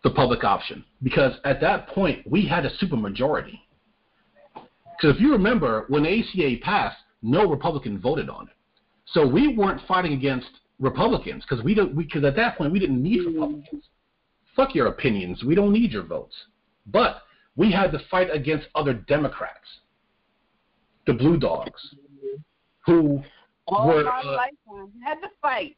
the 0.03 0.11
public 0.11 0.45
option 0.45 0.85
because 1.03 1.33
at 1.45 1.61
that 1.61 1.89
point 1.89 2.29
we 2.31 2.47
had 2.47 2.65
a 2.65 2.71
supermajority. 2.77 3.59
Because 4.97 5.17
if 5.17 5.21
you 5.21 5.33
remember, 5.33 5.87
when 5.89 6.05
the 6.05 6.21
ACA 6.21 6.57
passed, 6.63 6.99
no 7.23 7.49
Republican 7.49 7.99
voted 7.99 8.29
on 8.29 8.49
it, 8.49 8.55
so 9.07 9.27
we 9.27 9.55
weren't 9.55 9.81
fighting 9.87 10.13
against 10.13 10.49
Republicans 10.79 11.43
because 11.49 11.65
we 11.65 11.75
don't 11.75 11.97
because 11.97 12.23
at 12.25 12.37
that 12.37 12.59
point 12.59 12.73
we 12.73 12.79
didn't 12.79 13.03
need 13.03 13.25
Republicans. 13.25 13.85
Fuck 14.55 14.75
your 14.75 14.89
opinions, 14.89 15.43
we 15.45 15.55
don't 15.55 15.73
need 15.73 15.93
your 15.93 16.05
votes. 16.05 16.35
But 16.87 17.23
we 17.57 17.73
had 17.73 17.91
to 17.93 17.99
fight 18.11 18.29
against 18.33 18.69
other 18.75 18.93
Democrats, 18.95 19.67
the 21.07 21.15
Blue 21.15 21.39
Dogs, 21.39 21.95
who 22.85 23.23
All 23.67 23.89
were 23.89 24.05
my 24.05 24.51
uh, 24.71 24.87
had 25.03 25.21
to 25.21 25.29
fight. 25.43 25.77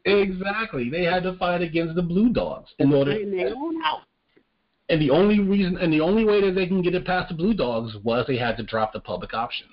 Exactly. 0.06 0.90
They 0.90 1.03
had 1.03 1.24
to 1.24 1.38
fight 1.38 1.61
against 1.61 1.95
the 1.95 2.02
Blue 2.02 2.30
Dogs 2.30 2.70
in 2.80 2.94
order. 2.94 3.11
in 3.11 3.36
their 3.36 3.53
own 3.56 3.82
house. 3.82 4.03
And 4.90 4.99
the 4.99 5.11
only 5.11 5.40
reason, 5.40 5.78
and 5.78 5.94
the 5.94 6.02
only 6.02 6.26
way 6.26 6.41
that 6.41 6.56
they 6.56 6.66
can 6.66 6.82
get 6.82 6.95
it 6.95 7.06
past 7.06 7.30
the 7.30 7.36
Blue 7.36 7.53
Dogs 7.53 7.95
was 8.03 8.26
they 8.28 8.38
had 8.38 8.57
to 8.57 8.64
drop 8.64 8.91
the 8.91 8.99
public 8.99 9.34
option. 9.34 9.68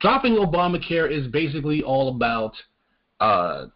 Dropping 0.00 0.34
Obamacare 0.34 1.10
is 1.10 1.26
basically 1.26 1.82
all 1.82 2.08
about 2.16 2.54
uh, 3.20 3.66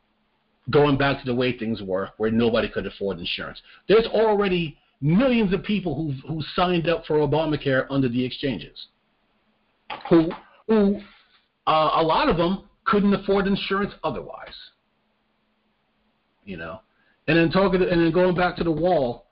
going 0.71 0.97
back 0.97 1.21
to 1.21 1.27
the 1.27 1.35
way 1.35 1.59
things 1.59 1.83
were, 1.83 2.11
where 2.17 2.31
nobody 2.31 2.69
could 2.69 2.87
afford 2.87 3.19
insurance. 3.19 3.61
There's 3.89 4.07
already 4.07 4.79
millions 5.03 5.53
of 5.53 5.63
people 5.65 5.95
who 5.95 6.13
who 6.27 6.43
signed 6.55 6.89
up 6.89 7.05
for 7.05 7.17
Obamacare 7.17 7.87
under 7.91 8.09
the 8.09 8.25
exchanges, 8.25 8.87
who 10.09 10.31
who 10.67 11.01
uh, 11.67 11.91
a 11.95 12.03
lot 12.03 12.29
of 12.29 12.37
them 12.39 12.69
couldn't 12.85 13.13
afford 13.13 13.47
insurance 13.47 13.93
otherwise. 14.03 14.55
You 16.45 16.57
know, 16.57 16.81
and 17.29 17.37
then 17.37 17.51
talking, 17.51 17.83
and 17.83 18.01
then 18.01 18.13
going 18.13 18.35
back 18.35 18.57
to 18.57 18.65
the 18.65 18.73
wall. 18.73 19.27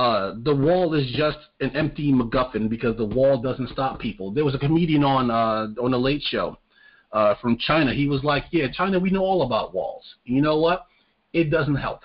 Uh, 0.00 0.34
the 0.44 0.54
wall 0.54 0.94
is 0.94 1.06
just 1.14 1.36
an 1.60 1.76
empty 1.76 2.10
MacGuffin 2.10 2.70
because 2.70 2.96
the 2.96 3.04
wall 3.04 3.36
doesn't 3.36 3.68
stop 3.68 4.00
people. 4.00 4.30
There 4.30 4.46
was 4.46 4.54
a 4.54 4.58
comedian 4.58 5.04
on 5.04 5.30
uh, 5.30 5.66
on 5.78 5.90
the 5.90 5.98
Late 5.98 6.22
Show 6.22 6.56
uh, 7.12 7.34
from 7.42 7.58
China. 7.58 7.92
He 7.92 8.08
was 8.08 8.24
like, 8.24 8.44
"Yeah, 8.50 8.68
China, 8.72 8.98
we 8.98 9.10
know 9.10 9.20
all 9.20 9.42
about 9.42 9.74
walls. 9.74 10.04
You 10.24 10.40
know 10.40 10.58
what? 10.58 10.86
It 11.34 11.50
doesn't 11.50 11.74
help. 11.74 12.00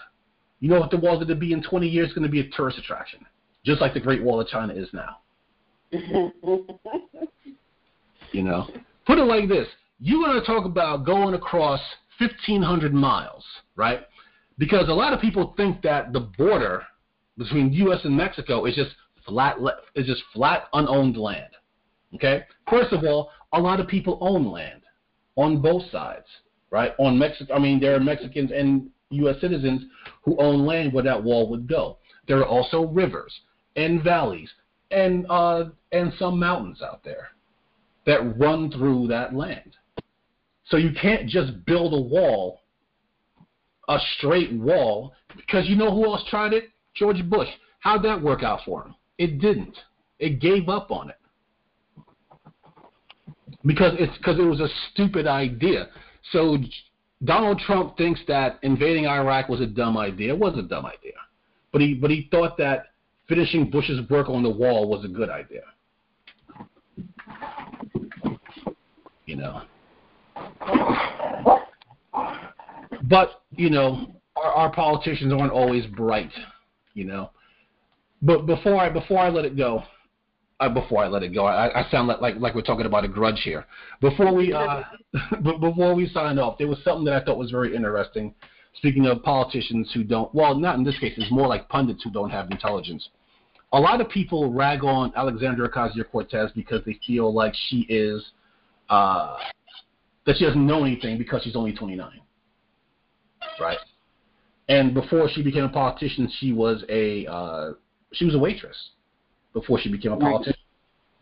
You 0.59 0.67
know 0.67 0.77
what 0.81 0.91
the 0.91 0.97
wall's 0.97 1.19
going 1.19 1.29
to 1.29 1.35
be 1.35 1.53
in 1.53 1.63
20 1.63 1.87
years? 1.87 2.07
It's 2.07 2.13
going 2.13 2.27
to 2.27 2.31
be 2.31 2.41
a 2.41 2.49
tourist 2.49 2.77
attraction, 2.77 3.25
just 3.65 3.79
like 3.79 3.93
the 3.93 4.01
Great 4.01 4.21
Wall 4.21 4.41
of 4.41 4.47
China 4.49 4.73
is 4.73 4.89
now." 4.91 5.19
you 8.33 8.43
know, 8.43 8.67
put 9.07 9.19
it 9.19 9.23
like 9.23 9.47
this: 9.47 9.69
you 10.01 10.19
want 10.19 10.43
to 10.43 10.45
talk 10.45 10.65
about 10.65 11.05
going 11.05 11.33
across 11.33 11.79
1,500 12.17 12.93
miles, 12.93 13.45
right? 13.77 14.01
Because 14.57 14.89
a 14.89 14.93
lot 14.93 15.13
of 15.13 15.21
people 15.21 15.53
think 15.55 15.81
that 15.83 16.11
the 16.11 16.19
border 16.37 16.83
between 17.37 17.73
U.S. 17.73 17.99
and 18.03 18.15
Mexico 18.15 18.65
is 18.65 18.75
just 18.75 18.95
flat, 19.27 19.57
is 19.95 20.05
just 20.05 20.23
flat 20.33 20.67
unowned 20.73 21.17
land. 21.17 21.49
Okay. 22.15 22.43
First 22.69 22.93
of 22.93 23.03
all, 23.03 23.31
a 23.53 23.59
lot 23.59 23.79
of 23.79 23.87
people 23.87 24.17
own 24.21 24.51
land 24.51 24.81
on 25.35 25.61
both 25.61 25.83
sides, 25.91 26.27
right? 26.71 26.93
On 26.99 27.17
Mexico, 27.17 27.53
I 27.53 27.59
mean, 27.59 27.79
there 27.79 27.95
are 27.95 27.99
Mexicans 27.99 28.51
and 28.51 28.89
U.S. 29.11 29.39
citizens 29.41 29.83
who 30.23 30.37
own 30.37 30.65
land 30.65 30.93
where 30.93 31.03
that 31.03 31.21
wall 31.21 31.49
would 31.49 31.67
go. 31.67 31.97
There 32.27 32.39
are 32.39 32.45
also 32.45 32.85
rivers 32.87 33.33
and 33.75 34.03
valleys 34.03 34.49
and 34.91 35.25
uh, 35.29 35.65
and 35.91 36.13
some 36.17 36.39
mountains 36.39 36.81
out 36.81 37.03
there 37.03 37.29
that 38.05 38.37
run 38.37 38.71
through 38.71 39.07
that 39.07 39.33
land. 39.33 39.75
So 40.65 40.77
you 40.77 40.91
can't 40.99 41.27
just 41.27 41.65
build 41.65 41.93
a 41.93 42.01
wall, 42.01 42.61
a 43.87 43.97
straight 44.17 44.53
wall, 44.53 45.13
because 45.35 45.67
you 45.67 45.75
know 45.75 45.93
who 45.93 46.05
else 46.05 46.23
tried 46.29 46.53
it? 46.53 46.69
George 46.95 47.27
Bush. 47.29 47.49
How'd 47.79 48.03
that 48.03 48.21
work 48.21 48.43
out 48.43 48.61
for 48.65 48.83
him? 48.83 48.95
It 49.17 49.39
didn't. 49.39 49.77
It 50.19 50.39
gave 50.39 50.69
up 50.69 50.91
on 50.91 51.09
it 51.09 51.17
because 53.65 53.93
it's 53.99 54.15
because 54.17 54.39
it 54.39 54.43
was 54.43 54.59
a 54.59 54.69
stupid 54.91 55.27
idea. 55.27 55.89
So 56.31 56.57
Donald 57.23 57.59
Trump 57.59 57.97
thinks 57.97 58.21
that 58.27 58.59
invading 58.63 59.07
Iraq 59.07 59.49
was 59.49 59.61
a 59.61 59.65
dumb 59.65 59.97
idea. 59.97 60.33
It 60.33 60.39
was 60.39 60.57
a 60.57 60.61
dumb 60.61 60.85
idea, 60.85 61.13
but 61.71 61.81
he 61.81 61.93
but 61.93 62.11
he 62.11 62.27
thought 62.31 62.57
that 62.57 62.87
finishing 63.27 63.69
Bush's 63.69 64.07
work 64.09 64.29
on 64.29 64.43
the 64.43 64.49
wall 64.49 64.87
was 64.87 65.03
a 65.03 65.07
good 65.07 65.29
idea. 65.29 65.63
You 69.25 69.37
know. 69.37 69.61
But 73.03 73.41
you 73.51 73.69
know, 73.69 74.15
our, 74.35 74.51
our 74.51 74.71
politicians 74.71 75.33
aren't 75.33 75.51
always 75.51 75.85
bright. 75.87 76.31
You 76.95 77.05
know. 77.05 77.29
But 78.23 78.47
before 78.47 78.77
I 78.77 78.89
before 78.89 79.19
I 79.19 79.29
let 79.29 79.45
it 79.45 79.55
go, 79.55 79.83
uh, 80.59 80.69
before 80.69 81.03
I 81.03 81.07
let 81.07 81.21
it 81.21 81.33
go, 81.33 81.45
I, 81.45 81.81
I 81.81 81.89
sound 81.91 82.07
like, 82.07 82.21
like 82.21 82.35
like 82.37 82.55
we're 82.55 82.61
talking 82.61 82.85
about 82.85 83.03
a 83.05 83.07
grudge 83.07 83.41
here. 83.43 83.65
Before 84.01 84.33
we 84.33 84.53
uh, 84.53 84.81
before 85.43 85.93
we 85.93 86.07
sign 86.09 86.39
off, 86.39 86.57
there 86.57 86.67
was 86.67 86.79
something 86.83 87.05
that 87.05 87.21
I 87.21 87.25
thought 87.25 87.37
was 87.37 87.51
very 87.51 87.75
interesting. 87.75 88.33
Speaking 88.77 89.05
of 89.05 89.23
politicians 89.23 89.89
who 89.93 90.03
don't, 90.03 90.33
well, 90.35 90.53
not 90.53 90.75
in 90.75 90.83
this 90.83 90.99
case, 90.99 91.13
it's 91.15 91.31
more 91.31 91.47
like 91.47 91.69
pundits 91.69 92.03
who 92.03 92.11
don't 92.11 92.29
have 92.29 92.51
intelligence. 92.51 93.07
A 93.71 93.79
lot 93.79 94.01
of 94.01 94.09
people 94.09 94.51
rag 94.51 94.83
on 94.83 95.13
Alexandria 95.15 95.69
Ocasio 95.69 96.09
Cortez 96.09 96.51
because 96.53 96.81
they 96.85 96.99
feel 97.05 97.33
like 97.33 97.53
she 97.69 97.85
is 97.87 98.23
uh, 98.89 99.37
that 100.25 100.37
she 100.37 100.45
doesn't 100.45 100.65
know 100.65 100.83
anything 100.83 101.17
because 101.17 101.43
she's 101.43 101.55
only 101.55 101.73
29, 101.73 102.21
right? 103.59 103.77
And 104.67 104.93
before 104.93 105.29
she 105.29 105.43
became 105.43 105.63
a 105.63 105.69
politician, 105.69 106.29
she 106.39 106.51
was 106.51 106.83
a 106.89 107.27
uh, 107.27 107.71
she 108.13 108.25
was 108.25 108.35
a 108.35 108.39
waitress 108.39 108.77
before 109.53 109.79
she 109.79 109.91
became 109.91 110.11
a 110.11 110.17
politician. 110.17 110.59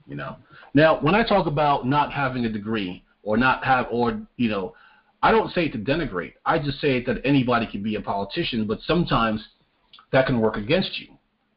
You 0.08 0.16
know. 0.16 0.38
Now, 0.74 1.00
when 1.02 1.16
I 1.16 1.24
talk 1.24 1.48
about 1.48 1.86
not 1.86 2.12
having 2.12 2.46
a 2.46 2.50
degree 2.50 3.04
or 3.22 3.38
not 3.38 3.64
have 3.64 3.88
or 3.92 4.22
you 4.38 4.50
know, 4.50 4.74
I 5.22 5.32
don't 5.32 5.52
say 5.54 5.66
it 5.66 5.74
to 5.74 5.78
denigrate. 5.78 6.34
I 6.46 6.60
just 6.60 6.80
say 6.80 7.04
that 7.06 7.18
anybody 7.26 7.68
can 7.70 7.84
be 7.84 7.96
a 7.96 8.02
politician, 8.02 8.66
but 8.66 8.80
sometimes 8.86 9.46
that 10.12 10.26
can 10.26 10.40
work 10.40 10.58
against 10.58 11.00
you 11.00 11.08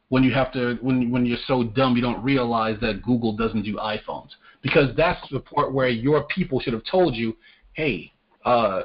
when 0.08 0.22
you 0.22 0.32
have 0.32 0.52
to 0.52 0.78
when 0.80 1.10
when 1.10 1.26
you're 1.26 1.38
so 1.46 1.64
dumb 1.64 1.96
you 1.96 2.02
don't 2.02 2.22
realize 2.22 2.78
that 2.80 3.02
Google 3.02 3.36
doesn't 3.36 3.62
do 3.62 3.76
iPhones 3.76 4.30
because 4.62 4.94
that's 4.96 5.20
the 5.30 5.40
part 5.40 5.72
where 5.72 5.88
your 5.88 6.24
people 6.24 6.60
should 6.60 6.72
have 6.72 6.82
told 6.90 7.14
you, 7.14 7.36
hey, 7.74 8.12
uh, 8.44 8.82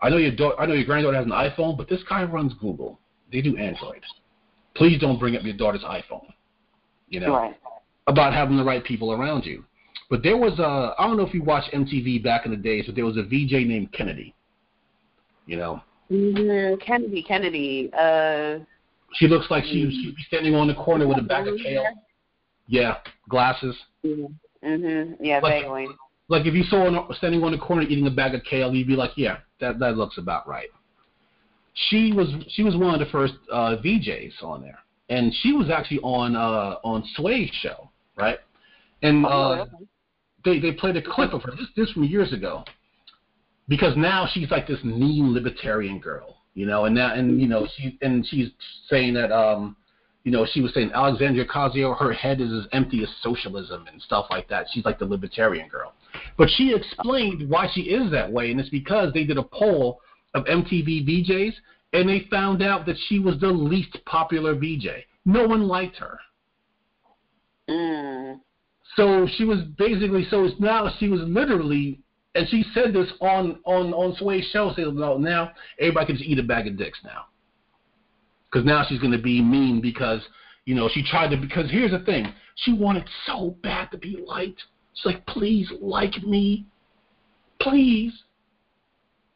I 0.00 0.08
know 0.08 0.18
your 0.18 0.34
daughter, 0.34 0.60
I 0.60 0.66
know 0.66 0.74
your 0.74 0.84
granddaughter 0.84 1.16
has 1.16 1.26
an 1.26 1.32
iPhone, 1.32 1.76
but 1.76 1.88
this 1.88 2.02
guy 2.08 2.24
runs 2.24 2.52
Google. 2.60 2.98
They 3.32 3.40
do 3.40 3.56
Android. 3.56 4.02
Please 4.74 5.00
don't 5.00 5.18
bring 5.18 5.36
up 5.36 5.42
your 5.42 5.56
daughter's 5.56 5.82
iPhone. 5.82 6.32
You 7.08 7.20
know, 7.20 7.32
right. 7.32 7.56
about 8.06 8.34
having 8.34 8.56
the 8.56 8.64
right 8.64 8.84
people 8.84 9.12
around 9.12 9.44
you. 9.44 9.64
But 10.10 10.22
there 10.22 10.36
was 10.36 10.58
a 10.58 10.94
I 10.98 11.06
don't 11.06 11.16
know 11.16 11.26
if 11.26 11.34
you 11.34 11.42
watched 11.42 11.72
MTV 11.72 12.22
back 12.22 12.44
in 12.44 12.50
the 12.50 12.56
days, 12.56 12.84
but 12.86 12.94
there 12.94 13.04
was 13.04 13.16
a 13.16 13.22
VJ 13.22 13.66
named 13.66 13.92
Kennedy. 13.92 14.34
You 15.46 15.56
know. 15.56 15.82
Mm-hmm. 16.10 16.80
Kennedy, 16.84 17.22
Kennedy. 17.22 17.90
Uh, 17.98 18.58
she 19.14 19.26
looks 19.26 19.46
like 19.50 19.64
she 19.64 19.90
she'd 19.90 20.16
be 20.16 20.22
standing 20.26 20.54
on 20.54 20.66
the 20.66 20.74
corner 20.74 21.08
with 21.08 21.18
a 21.18 21.22
bag 21.22 21.48
of 21.48 21.56
kale. 21.58 21.84
Yeah, 22.68 22.98
glasses. 23.28 23.76
Mm-hmm. 24.04 24.68
mm-hmm. 24.68 25.24
Yeah, 25.24 25.40
like, 25.40 25.62
vaguely. 25.62 25.88
Like 26.28 26.46
if 26.46 26.54
you 26.54 26.64
saw 26.64 26.90
her 26.90 27.14
standing 27.14 27.42
on 27.44 27.52
the 27.52 27.58
corner 27.58 27.82
eating 27.82 28.06
a 28.06 28.10
bag 28.10 28.34
of 28.34 28.42
kale, 28.44 28.74
you'd 28.74 28.88
be 28.88 28.96
like, 28.96 29.12
yeah, 29.16 29.38
that 29.60 29.78
that 29.78 29.96
looks 29.96 30.18
about 30.18 30.48
right. 30.48 30.68
She 31.88 32.12
was 32.12 32.28
she 32.48 32.62
was 32.62 32.76
one 32.76 32.94
of 32.94 33.00
the 33.00 33.10
first 33.12 33.34
uh, 33.52 33.76
VJs 33.84 34.42
on 34.42 34.62
there, 34.62 34.78
and 35.08 35.32
she 35.42 35.52
was 35.52 35.70
actually 35.70 36.00
on 36.00 36.34
uh, 36.34 36.76
on 36.82 37.04
Sway's 37.14 37.50
show, 37.60 37.90
right? 38.16 38.38
And 39.02 39.24
oh, 39.26 39.28
uh, 39.28 39.66
they 40.44 40.58
they 40.58 40.72
played 40.72 40.96
a 40.96 41.02
clip 41.02 41.32
of 41.32 41.42
her. 41.42 41.52
This 41.52 41.68
this 41.76 41.92
from 41.92 42.04
years 42.04 42.32
ago, 42.32 42.64
because 43.68 43.96
now 43.96 44.26
she's 44.32 44.50
like 44.50 44.66
this 44.66 44.82
mean 44.82 45.32
libertarian 45.32 46.00
girl, 46.00 46.38
you 46.54 46.66
know, 46.66 46.86
and 46.86 46.94
now 46.94 47.14
and 47.14 47.40
you 47.40 47.46
know 47.46 47.68
she 47.76 47.98
and 48.02 48.26
she's 48.26 48.48
saying 48.88 49.14
that 49.14 49.30
um 49.30 49.76
you 50.26 50.32
know, 50.32 50.44
she 50.44 50.60
was 50.60 50.74
saying 50.74 50.90
Alexandria 50.92 51.44
Ocasio, 51.46 51.96
her 51.96 52.12
head 52.12 52.40
is 52.40 52.50
as 52.50 52.66
empty 52.72 53.00
as 53.04 53.08
socialism 53.22 53.86
and 53.86 54.02
stuff 54.02 54.26
like 54.28 54.48
that. 54.48 54.66
She's 54.72 54.84
like 54.84 54.98
the 54.98 55.04
libertarian 55.04 55.68
girl. 55.68 55.92
But 56.36 56.48
she 56.56 56.74
explained 56.74 57.48
why 57.48 57.68
she 57.72 57.82
is 57.82 58.10
that 58.10 58.32
way, 58.32 58.50
and 58.50 58.58
it's 58.58 58.68
because 58.68 59.12
they 59.12 59.22
did 59.22 59.38
a 59.38 59.44
poll 59.44 60.00
of 60.34 60.44
MTV 60.46 61.06
VJs, 61.06 61.52
and 61.92 62.08
they 62.08 62.26
found 62.28 62.60
out 62.60 62.86
that 62.86 62.96
she 63.06 63.20
was 63.20 63.38
the 63.38 63.46
least 63.46 63.96
popular 64.04 64.56
VJ. 64.56 65.04
No 65.24 65.46
one 65.46 65.68
liked 65.68 65.96
her. 65.98 66.18
Mm. 67.70 68.40
So 68.96 69.28
she 69.36 69.44
was 69.44 69.60
basically 69.78 70.26
so 70.28 70.48
now 70.58 70.90
she 70.98 71.08
was 71.08 71.20
literally 71.20 72.00
and 72.34 72.48
she 72.48 72.64
said 72.74 72.92
this 72.92 73.12
on 73.20 73.60
on 73.64 73.92
on 73.94 74.16
Sway's 74.16 74.44
show. 74.52 74.72
Said 74.74 74.92
well, 74.92 75.20
now 75.20 75.52
everybody 75.78 76.06
can 76.06 76.16
just 76.16 76.28
eat 76.28 76.40
a 76.40 76.42
bag 76.42 76.66
of 76.66 76.76
dicks 76.76 76.98
now 77.04 77.26
because 78.50 78.64
now 78.64 78.84
she's 78.88 78.98
going 79.00 79.12
to 79.12 79.18
be 79.18 79.42
mean 79.42 79.80
because 79.80 80.20
you 80.64 80.74
know 80.74 80.88
she 80.92 81.02
tried 81.02 81.30
to 81.30 81.36
because 81.36 81.70
here's 81.70 81.90
the 81.90 82.00
thing. 82.00 82.32
She 82.56 82.72
wanted 82.72 83.04
so 83.26 83.56
bad 83.62 83.90
to 83.90 83.98
be 83.98 84.18
liked. 84.26 84.62
She's 84.94 85.06
like 85.06 85.26
please 85.26 85.70
like 85.80 86.22
me. 86.22 86.66
Please. 87.60 88.12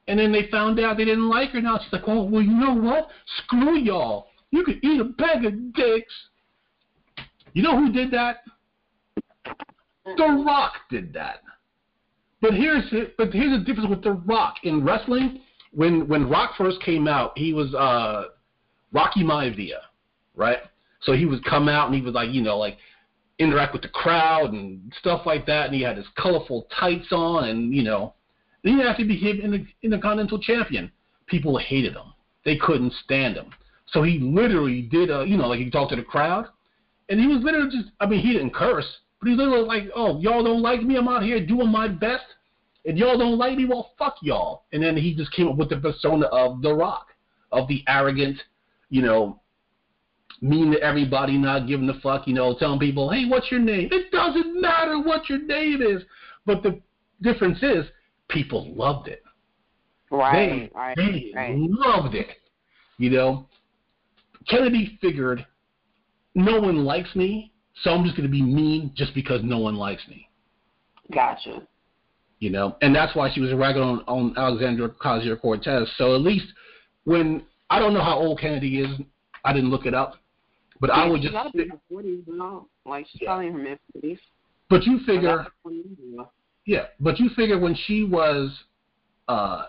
And 0.09 0.19
then 0.19 0.33
they 0.33 0.49
found 0.51 0.81
out 0.81 0.97
they 0.97 1.05
didn't 1.05 1.29
like 1.29 1.51
her. 1.51 1.61
Now 1.61 1.79
she's 1.83 1.93
like 1.93 2.05
oh 2.07 2.25
well 2.25 2.43
you 2.43 2.55
know 2.55 2.75
what? 2.75 3.09
Screw 3.45 3.79
y'all. 3.79 4.29
You 4.51 4.65
can 4.65 4.81
eat 4.83 5.01
a 5.01 5.05
bag 5.05 5.45
of 5.45 5.75
dicks. 5.75 6.13
You 7.53 7.63
know 7.63 7.77
who 7.77 7.93
did 7.93 8.11
that? 8.13 8.39
The 10.05 10.43
rock 10.45 10.73
did 10.91 11.13
that. 11.15 11.41
But 12.41 12.55
here's 12.55 12.85
but 13.19 13.33
here's 13.33 13.59
the 13.59 13.65
difference 13.65 13.91
with 13.91 14.03
the 14.03 14.13
rock. 14.13 14.57
In 14.63 14.85
wrestling 14.85 15.41
when 15.73 16.09
when 16.09 16.29
rock 16.29 16.53
first 16.57 16.83
came 16.83 17.07
out 17.07 17.33
he 17.37 17.53
was 17.53 17.73
uh 17.75 18.25
Rocky 18.93 19.23
Maivia, 19.23 19.79
right? 20.35 20.59
So 21.03 21.13
he 21.13 21.27
would 21.27 21.45
come 21.45 21.69
out 21.69 21.87
and 21.87 21.95
he 21.95 22.03
was 22.03 22.15
like, 22.15 22.31
you 22.31 22.43
know, 22.43 22.59
like 22.59 22.79
interact 23.39 23.73
with 23.73 23.83
the 23.83 23.89
crowd 23.89 24.53
and 24.53 24.93
stuff 24.99 25.23
like 25.25 25.47
that, 25.47 25.67
and 25.67 25.75
he 25.75 25.83
had 25.83 25.97
his 25.97 26.07
colorful 26.17 26.69
tights 26.79 27.09
on, 27.11 27.49
and 27.49 27.75
you 27.75 27.83
know, 27.83 28.15
then 28.63 28.79
he 28.79 28.83
actually 28.83 29.09
became 29.09 29.67
intercontinental 29.83 30.39
champion. 30.39 30.93
People 31.27 31.57
hated 31.57 31.95
him; 31.95 32.13
they 32.45 32.57
couldn't 32.57 32.93
stand 33.05 33.37
him. 33.37 33.51
So 33.93 34.03
he 34.03 34.19
literally 34.19 34.83
did 34.83 35.11
a, 35.11 35.25
you 35.27 35.37
know, 35.37 35.49
like 35.49 35.59
he 35.59 35.71
talked 35.71 35.91
to 35.91 35.97
the 35.97 36.03
crowd, 36.03 36.47
and 37.09 37.19
he 37.19 37.27
was 37.27 37.43
literally 37.43 37.71
just, 37.71 37.91
I 37.99 38.07
mean, 38.07 38.21
he 38.21 38.33
didn't 38.33 38.55
curse, 38.55 38.87
but 39.21 39.29
he 39.29 39.35
was 39.35 39.45
literally 39.45 39.67
like, 39.67 39.91
oh, 39.97 40.21
y'all 40.21 40.45
don't 40.45 40.63
like 40.63 40.83
me, 40.83 40.97
I'm 40.97 41.09
out 41.09 41.25
here 41.25 41.45
doing 41.45 41.69
my 41.69 41.89
best, 41.89 42.25
and 42.85 42.97
y'all 42.97 43.19
don't 43.19 43.37
like 43.37 43.57
me, 43.57 43.65
well, 43.65 43.93
fuck 43.99 44.17
y'all. 44.23 44.63
And 44.73 44.83
then 44.83 44.97
he 44.97 45.15
just 45.15 45.33
came 45.33 45.49
up 45.49 45.57
with 45.57 45.71
the 45.71 45.79
persona 45.79 46.27
of 46.27 46.63
The 46.63 46.73
Rock, 46.73 47.09
of 47.51 47.67
the 47.67 47.83
arrogant, 47.89 48.39
you 48.91 49.03
know, 49.03 49.41
mean 50.41 50.73
to 50.73 50.81
everybody, 50.81 51.37
not 51.37 51.67
giving 51.67 51.89
a 51.89 52.01
fuck, 52.01 52.27
you 52.27 52.35
know, 52.35 52.55
telling 52.59 52.79
people, 52.79 53.11
hey, 53.11 53.27
what's 53.27 53.51
your 53.51 53.61
name? 53.61 53.89
It 53.91 54.11
doesn't 54.11 54.61
matter 54.61 55.01
what 55.01 55.29
your 55.29 55.43
name 55.43 55.83
is. 55.83 56.03
But 56.47 56.63
the 56.63 56.81
difference 57.23 57.59
is 57.63 57.87
people 58.29 58.75
loved 58.75 59.09
it. 59.09 59.23
Right. 60.11 60.71
They, 60.73 60.79
right, 60.79 60.97
they 60.97 61.33
right. 61.35 61.57
loved 61.57 62.15
it. 62.15 62.29
You 62.99 63.11
know, 63.11 63.49
Kennedy 64.49 64.99
figured 65.01 65.47
no 66.35 66.61
one 66.61 66.85
likes 66.85 67.15
me, 67.15 67.53
so 67.83 67.91
I'm 67.91 68.05
just 68.05 68.17
going 68.17 68.29
to 68.29 68.33
be 68.33 68.43
mean 68.43 68.93
just 68.95 69.15
because 69.15 69.41
no 69.45 69.59
one 69.59 69.77
likes 69.77 70.03
me. 70.09 70.29
Gotcha. 71.13 71.63
You 72.39 72.51
know, 72.51 72.77
and 72.81 72.95
that's 72.95 73.15
why 73.15 73.31
she 73.33 73.41
was 73.41 73.53
ragging 73.53 73.83
on, 73.83 74.01
on 74.07 74.35
Alexandra 74.37 74.89
Ocasio 74.89 75.39
Cortez. 75.41 75.89
So 75.97 76.15
at 76.15 76.23
least 76.23 76.47
when 77.05 77.43
I 77.71 77.79
don't 77.79 77.95
know 77.95 78.03
how 78.03 78.19
old 78.19 78.41
Kennedy 78.41 78.81
is, 78.81 79.01
I 79.45 79.53
didn't 79.53 79.71
look 79.71 79.87
it 79.87 79.95
up, 79.95 80.15
but 80.81 80.91
yeah, 80.91 80.95
I 80.95 81.09
would 81.09 81.23
just. 81.23 81.35
Be 81.55 81.63
in 81.63 81.71
her 81.71 81.81
40s 81.91 82.25
now. 82.27 82.67
Like 82.85 83.07
she's 83.11 83.23
yeah. 83.23 83.29
probably 83.29 83.47
in 83.47 83.53
her 83.53 83.59
mid 83.59 83.79
40s. 83.97 84.19
But 84.69 84.85
you 84.85 85.01
figure. 85.07 85.47
Yeah, 86.67 86.87
but 87.01 87.19
you 87.19 87.31
figure 87.31 87.59
when 87.59 87.75
she 87.87 88.05
was 88.05 88.51
uh, 89.29 89.67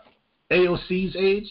AOC's 0.51 1.15
age, 1.15 1.47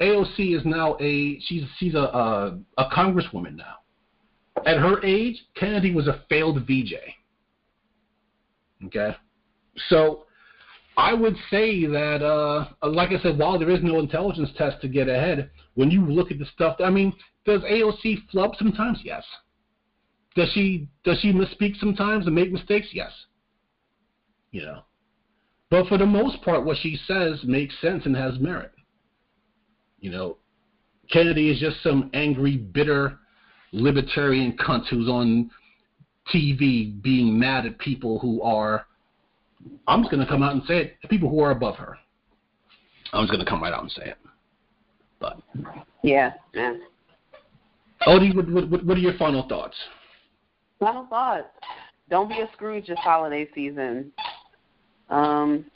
AOC 0.00 0.56
is 0.56 0.64
now 0.64 0.96
a 1.00 1.38
she's 1.40 1.64
she's 1.78 1.94
a, 1.94 1.98
a 1.98 2.58
a 2.78 2.84
congresswoman 2.90 3.56
now. 3.56 3.76
At 4.66 4.78
her 4.78 5.02
age, 5.04 5.36
Kennedy 5.54 5.94
was 5.94 6.06
a 6.06 6.22
failed 6.28 6.66
VJ. 6.66 6.94
Okay, 8.86 9.14
so 9.88 10.24
I 11.00 11.14
would 11.14 11.36
say 11.50 11.86
that, 11.86 12.22
uh, 12.22 12.66
like 12.86 13.10
I 13.10 13.22
said, 13.22 13.38
while 13.38 13.58
there 13.58 13.70
is 13.70 13.82
no 13.82 13.98
intelligence 13.98 14.50
test 14.58 14.82
to 14.82 14.88
get 14.88 15.08
ahead, 15.08 15.50
when 15.74 15.90
you 15.90 16.04
look 16.04 16.30
at 16.30 16.38
the 16.38 16.44
stuff, 16.54 16.76
I 16.78 16.90
mean, 16.90 17.14
does 17.46 17.62
AOC 17.62 18.28
flub 18.30 18.52
sometimes? 18.58 19.00
Yes. 19.02 19.24
Does 20.36 20.50
she 20.52 20.88
does 21.02 21.18
she 21.20 21.32
misspeak 21.32 21.78
sometimes 21.80 22.26
and 22.26 22.34
make 22.34 22.52
mistakes? 22.52 22.88
Yes. 22.92 23.12
You 24.52 24.62
know, 24.62 24.82
but 25.70 25.86
for 25.86 25.96
the 25.96 26.04
most 26.06 26.42
part, 26.42 26.66
what 26.66 26.76
she 26.76 26.98
says 27.06 27.40
makes 27.44 27.74
sense 27.80 28.04
and 28.04 28.14
has 28.14 28.38
merit. 28.38 28.72
You 30.00 30.10
know, 30.10 30.36
Kennedy 31.10 31.50
is 31.50 31.58
just 31.58 31.82
some 31.82 32.10
angry, 32.12 32.58
bitter 32.58 33.18
libertarian 33.72 34.52
cunt 34.58 34.86
who's 34.88 35.08
on 35.08 35.50
TV 36.34 37.00
being 37.00 37.38
mad 37.38 37.64
at 37.64 37.78
people 37.78 38.18
who 38.18 38.42
are, 38.42 38.86
I'm 39.86 40.02
just 40.02 40.10
going 40.10 40.24
to 40.24 40.30
come 40.30 40.42
out 40.42 40.52
and 40.52 40.62
say 40.66 40.78
it, 40.78 41.02
to 41.02 41.08
people 41.08 41.28
who 41.28 41.40
are 41.40 41.50
above 41.50 41.76
her. 41.76 41.98
I'm 43.12 43.24
just 43.24 43.32
going 43.32 43.44
to 43.44 43.50
come 43.50 43.62
right 43.62 43.72
out 43.72 43.82
and 43.82 43.90
say 43.92 44.04
it. 44.06 44.18
But 45.18 45.38
yeah, 46.02 46.32
yeah. 46.54 46.74
Odie, 48.06 48.34
what, 48.34 48.70
what, 48.70 48.84
what 48.84 48.96
are 48.96 49.00
your 49.00 49.14
final 49.18 49.46
thoughts? 49.48 49.76
Final 50.78 51.06
thoughts. 51.06 51.48
Don't 52.08 52.28
be 52.28 52.40
a 52.40 52.48
Scrooge 52.54 52.86
this 52.86 52.98
holiday 52.98 53.48
season. 53.54 54.10
Um, 55.10 55.66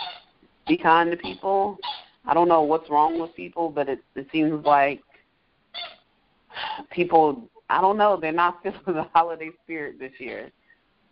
be 0.66 0.78
kind 0.78 1.10
to 1.10 1.16
people. 1.16 1.76
I 2.24 2.32
don't 2.32 2.48
know 2.48 2.62
what's 2.62 2.88
wrong 2.88 3.20
with 3.20 3.34
people, 3.34 3.68
but 3.68 3.88
it 3.88 4.00
it 4.14 4.26
seems 4.32 4.64
like 4.64 5.02
people 6.90 7.48
I 7.68 7.80
don't 7.80 7.98
know, 7.98 8.18
they're 8.20 8.32
not 8.32 8.60
feeling 8.62 8.80
the 8.86 9.06
holiday 9.14 9.50
spirit 9.62 9.98
this 9.98 10.12
year. 10.18 10.50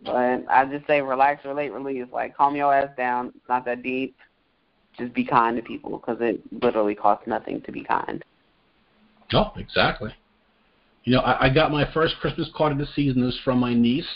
But 0.03 0.45
I 0.49 0.65
just 0.69 0.85
say 0.87 1.01
relax, 1.01 1.45
relate, 1.45 1.71
release. 1.71 2.05
Like 2.11 2.35
calm 2.35 2.55
your 2.55 2.73
ass 2.73 2.89
down. 2.97 3.27
It's 3.35 3.49
not 3.49 3.65
that 3.65 3.83
deep. 3.83 4.15
Just 4.97 5.13
be 5.13 5.25
kind 5.25 5.55
to 5.57 5.63
people 5.63 5.97
because 5.97 6.17
it 6.19 6.41
literally 6.61 6.93
costs 6.95 7.25
nothing 7.25 7.61
to 7.61 7.71
be 7.71 7.83
kind. 7.83 8.23
Oh, 9.33 9.51
exactly. 9.57 10.13
You 11.03 11.13
know, 11.13 11.21
I, 11.21 11.47
I 11.47 11.53
got 11.53 11.71
my 11.71 11.91
first 11.93 12.15
Christmas 12.21 12.49
card 12.55 12.71
of 12.71 12.77
the 12.77 12.87
season 12.95 13.23
is 13.23 13.37
from 13.43 13.59
my 13.59 13.73
niece, 13.73 14.07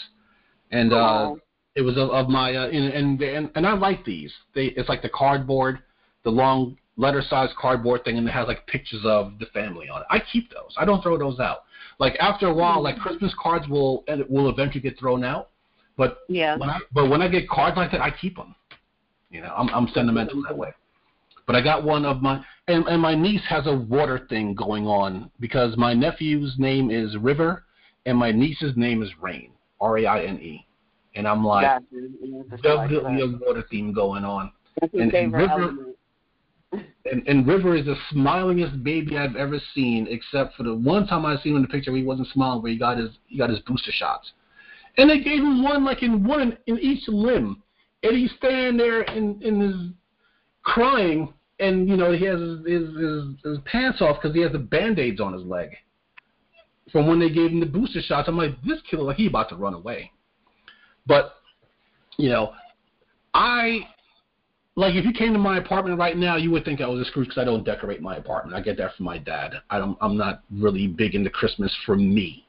and 0.71 0.93
uh, 0.93 1.35
it 1.75 1.81
was 1.81 1.97
of, 1.97 2.09
of 2.11 2.29
my 2.29 2.55
uh, 2.55 2.67
and, 2.67 3.21
and 3.21 3.51
and 3.55 3.67
I 3.67 3.73
like 3.73 4.05
these. 4.05 4.31
They 4.53 4.67
it's 4.67 4.89
like 4.89 5.01
the 5.01 5.09
cardboard, 5.09 5.79
the 6.23 6.29
long 6.29 6.77
letter 6.95 7.21
size 7.27 7.49
cardboard 7.59 8.03
thing, 8.03 8.17
and 8.17 8.27
it 8.27 8.31
has 8.31 8.47
like 8.47 8.65
pictures 8.67 9.01
of 9.03 9.39
the 9.39 9.47
family 9.47 9.89
on 9.89 10.01
it. 10.01 10.07
I 10.09 10.19
keep 10.31 10.51
those. 10.51 10.73
I 10.77 10.85
don't 10.85 11.01
throw 11.01 11.17
those 11.17 11.39
out. 11.39 11.63
Like 11.99 12.15
after 12.19 12.47
a 12.47 12.53
while, 12.53 12.81
like 12.81 12.97
Christmas 12.97 13.33
cards 13.41 13.67
will 13.67 14.03
will 14.29 14.49
eventually 14.49 14.81
get 14.81 14.99
thrown 14.99 15.23
out. 15.23 15.49
But 15.97 16.19
yeah. 16.29 16.55
When 16.55 16.69
I 16.69 16.79
but 16.93 17.09
when 17.09 17.21
I 17.21 17.27
get 17.27 17.49
cards 17.49 17.75
like 17.75 17.91
that, 17.91 18.01
I 18.01 18.11
keep 18.11 18.35
them. 18.35 18.55
You 19.29 19.41
know, 19.41 19.53
I'm 19.57 19.69
I'm 19.69 19.87
sentimental 19.93 20.41
that 20.43 20.57
way. 20.57 20.69
But 21.45 21.55
I 21.55 21.61
got 21.61 21.83
one 21.83 22.05
of 22.05 22.21
my 22.21 22.43
and, 22.67 22.85
and 22.87 23.01
my 23.01 23.15
niece 23.15 23.41
has 23.49 23.65
a 23.67 23.75
water 23.75 24.25
thing 24.29 24.53
going 24.53 24.85
on 24.85 25.31
because 25.39 25.75
my 25.77 25.93
nephew's 25.93 26.55
name 26.57 26.91
is 26.91 27.17
River 27.17 27.63
and 28.05 28.17
my 28.17 28.31
niece's 28.31 28.75
name 28.75 29.01
is 29.01 29.09
Rain, 29.21 29.51
R 29.81 29.97
A 29.97 30.05
I 30.05 30.23
N 30.23 30.39
E. 30.39 30.65
And 31.15 31.27
I'm 31.27 31.43
like, 31.43 31.81
definitely 32.61 33.21
a 33.21 33.45
water 33.45 33.65
theme 33.71 33.91
going 33.91 34.23
on. 34.23 34.51
and, 34.93 35.11
and 35.13 35.33
River, 35.33 35.73
and, 37.11 37.27
and 37.27 37.47
River 37.47 37.75
is 37.75 37.85
the 37.85 37.95
smilingest 38.13 38.83
baby 38.83 39.17
I've 39.17 39.35
ever 39.35 39.59
seen, 39.73 40.07
except 40.09 40.55
for 40.55 40.63
the 40.63 40.75
one 40.75 41.07
time 41.07 41.25
I 41.25 41.35
seen 41.41 41.53
him 41.53 41.57
in 41.57 41.61
the 41.63 41.67
picture 41.69 41.91
where 41.91 41.99
he 41.99 42.05
wasn't 42.05 42.27
smiling, 42.33 42.61
where 42.61 42.71
he 42.71 42.77
got 42.77 42.97
his 42.97 43.09
he 43.27 43.37
got 43.37 43.49
his 43.49 43.59
booster 43.59 43.91
shots, 43.91 44.31
and 44.97 45.09
they 45.09 45.19
gave 45.19 45.39
him 45.39 45.63
one 45.63 45.85
like 45.85 46.03
in 46.03 46.23
one 46.23 46.57
in 46.67 46.79
each 46.79 47.07
limb, 47.07 47.61
and 48.03 48.17
he's 48.17 48.31
standing 48.37 48.77
there 48.77 49.01
in 49.03 49.41
in 49.41 49.59
his 49.59 49.75
crying, 50.63 51.33
and 51.59 51.87
you 51.87 51.95
know 51.95 52.11
he 52.11 52.25
has 52.25 52.39
his 52.39 52.59
his, 52.65 53.25
his, 53.43 53.57
pants 53.65 54.01
off 54.01 54.17
because 54.21 54.35
he 54.35 54.41
has 54.41 54.51
the 54.51 54.59
band 54.59 54.99
aids 54.99 55.21
on 55.21 55.33
his 55.33 55.43
leg 55.43 55.69
from 56.91 57.07
when 57.07 57.19
they 57.19 57.29
gave 57.29 57.51
him 57.51 57.59
the 57.59 57.65
booster 57.65 58.01
shots. 58.01 58.27
I'm 58.27 58.37
like, 58.37 58.61
this 58.63 58.79
kid 58.89 58.99
like 58.99 59.17
he 59.17 59.27
about 59.27 59.49
to 59.49 59.55
run 59.55 59.73
away, 59.73 60.11
but 61.05 61.35
you 62.17 62.29
know, 62.29 62.53
I 63.33 63.87
like 64.75 64.95
if 64.95 65.05
you 65.05 65.13
came 65.13 65.33
to 65.33 65.39
my 65.39 65.57
apartment 65.59 65.99
right 65.99 66.17
now, 66.17 66.37
you 66.37 66.49
would 66.51 66.65
think 66.65 66.81
I 66.81 66.87
was 66.87 67.05
a 67.05 67.09
Scrooge 67.09 67.27
because 67.27 67.41
I 67.41 67.45
don't 67.45 67.63
decorate 67.63 68.01
my 68.01 68.17
apartment. 68.17 68.55
I 68.55 68.61
get 68.61 68.77
that 68.77 68.95
from 68.95 69.05
my 69.05 69.19
dad. 69.19 69.53
I 69.69 69.77
don't. 69.77 69.97
I'm 70.01 70.17
not 70.17 70.43
really 70.51 70.87
big 70.87 71.13
into 71.13 71.29
Christmas 71.29 71.75
for 71.85 71.95
me, 71.95 72.47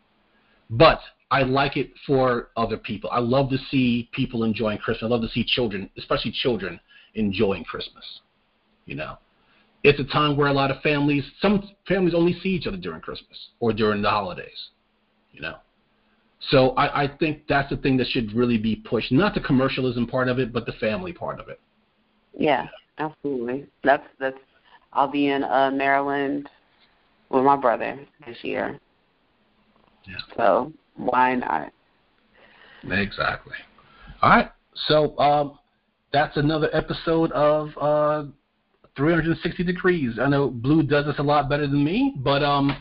but 0.70 1.00
I 1.30 1.42
like 1.42 1.76
it 1.76 1.90
for 2.06 2.48
other 2.56 2.78
people. 2.78 3.10
I 3.12 3.18
love 3.18 3.50
to 3.50 3.58
see 3.70 4.08
people 4.12 4.44
enjoying 4.44 4.78
Christmas. 4.78 5.08
I 5.08 5.14
love 5.14 5.22
to 5.22 5.28
see 5.28 5.44
children, 5.44 5.90
especially 5.98 6.32
children, 6.32 6.80
enjoying 7.14 7.64
Christmas. 7.64 8.20
You 8.86 8.94
know, 8.94 9.18
it's 9.84 10.00
a 10.00 10.04
time 10.04 10.36
where 10.36 10.48
a 10.48 10.52
lot 10.52 10.70
of 10.70 10.80
families, 10.80 11.24
some 11.40 11.70
families 11.86 12.14
only 12.14 12.32
see 12.40 12.48
each 12.48 12.66
other 12.66 12.78
during 12.78 13.00
Christmas 13.00 13.48
or 13.60 13.72
during 13.72 14.00
the 14.00 14.10
holidays. 14.10 14.70
You 15.32 15.42
know, 15.42 15.56
so 16.50 16.70
I, 16.70 17.04
I 17.04 17.16
think 17.18 17.42
that's 17.48 17.68
the 17.70 17.76
thing 17.76 17.96
that 17.98 18.06
should 18.08 18.32
really 18.32 18.58
be 18.58 18.76
pushed. 18.76 19.12
Not 19.12 19.34
the 19.34 19.40
commercialism 19.40 20.06
part 20.06 20.28
of 20.28 20.38
it, 20.38 20.52
but 20.52 20.66
the 20.66 20.72
family 20.72 21.12
part 21.12 21.40
of 21.40 21.48
it. 21.48 21.60
Yeah, 22.36 22.66
absolutely. 22.98 23.66
That's 23.84 24.06
that's. 24.18 24.38
I'll 24.94 25.10
be 25.10 25.28
in 25.28 25.44
uh, 25.44 25.70
Maryland 25.70 26.48
with 27.28 27.44
my 27.44 27.56
brother 27.56 27.98
this 28.26 28.38
year. 28.42 28.78
Yeah. 30.06 30.16
So 30.34 30.72
why 30.98 31.36
not? 31.36 31.72
Exactly. 32.84 33.54
All 34.22 34.30
right. 34.30 34.50
So 34.86 35.18
um, 35.18 35.58
that's 36.12 36.36
another 36.36 36.68
episode 36.74 37.32
of 37.32 37.70
uh, 37.80 38.24
360 38.96 39.64
degrees. 39.64 40.18
I 40.20 40.28
know 40.28 40.48
Blue 40.48 40.82
does 40.82 41.06
this 41.06 41.18
a 41.18 41.22
lot 41.22 41.48
better 41.48 41.66
than 41.66 41.82
me, 41.84 42.14
but 42.18 42.42
um, 42.42 42.76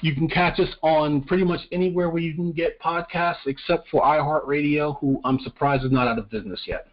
you 0.00 0.14
can 0.14 0.28
catch 0.28 0.58
us 0.60 0.68
on 0.82 1.22
pretty 1.22 1.44
much 1.44 1.60
anywhere 1.72 2.10
where 2.10 2.22
you 2.22 2.34
can 2.34 2.52
get 2.52 2.80
podcasts, 2.80 3.46
except 3.46 3.88
for 3.88 4.02
iHeartRadio, 4.02 4.98
who 5.00 5.20
I'm 5.24 5.38
surprised 5.40 5.84
is 5.84 5.92
not 5.92 6.08
out 6.08 6.18
of 6.18 6.30
business 6.30 6.60
yet. 6.66 6.86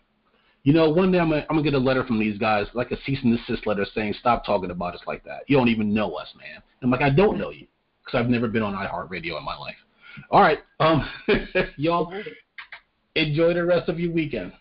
You 0.63 0.73
know, 0.73 0.89
one 0.89 1.11
day 1.11 1.19
I'm 1.19 1.31
I'm 1.31 1.45
gonna 1.47 1.61
get 1.61 1.75
a 1.75 1.79
letter 1.79 2.03
from 2.03 2.19
these 2.19 2.39
guys, 2.39 2.65
like 2.73 2.89
a 2.89 2.97
cease 3.05 3.19
and 3.23 3.37
desist 3.37 3.67
letter, 3.67 3.85
saying, 3.93 4.15
"Stop 4.19 4.43
talking 4.43 4.71
about 4.71 4.95
us 4.95 5.01
like 5.05 5.23
that. 5.25 5.41
You 5.45 5.57
don't 5.57 5.67
even 5.67 5.93
know 5.93 6.15
us, 6.15 6.27
man." 6.35 6.63
I'm 6.81 6.89
like, 6.89 7.03
I 7.03 7.11
don't 7.11 7.37
know 7.37 7.51
you 7.51 7.67
because 8.03 8.19
I've 8.19 8.29
never 8.29 8.47
been 8.47 8.63
on 8.63 8.73
iHeartRadio 8.73 9.37
in 9.37 9.45
my 9.45 9.55
life. 9.55 9.75
All 10.31 10.41
right, 10.41 10.59
um, 10.79 11.07
y'all 11.77 12.11
enjoy 13.15 13.53
the 13.53 13.65
rest 13.65 13.89
of 13.89 13.99
your 13.99 14.11
weekend. 14.11 14.51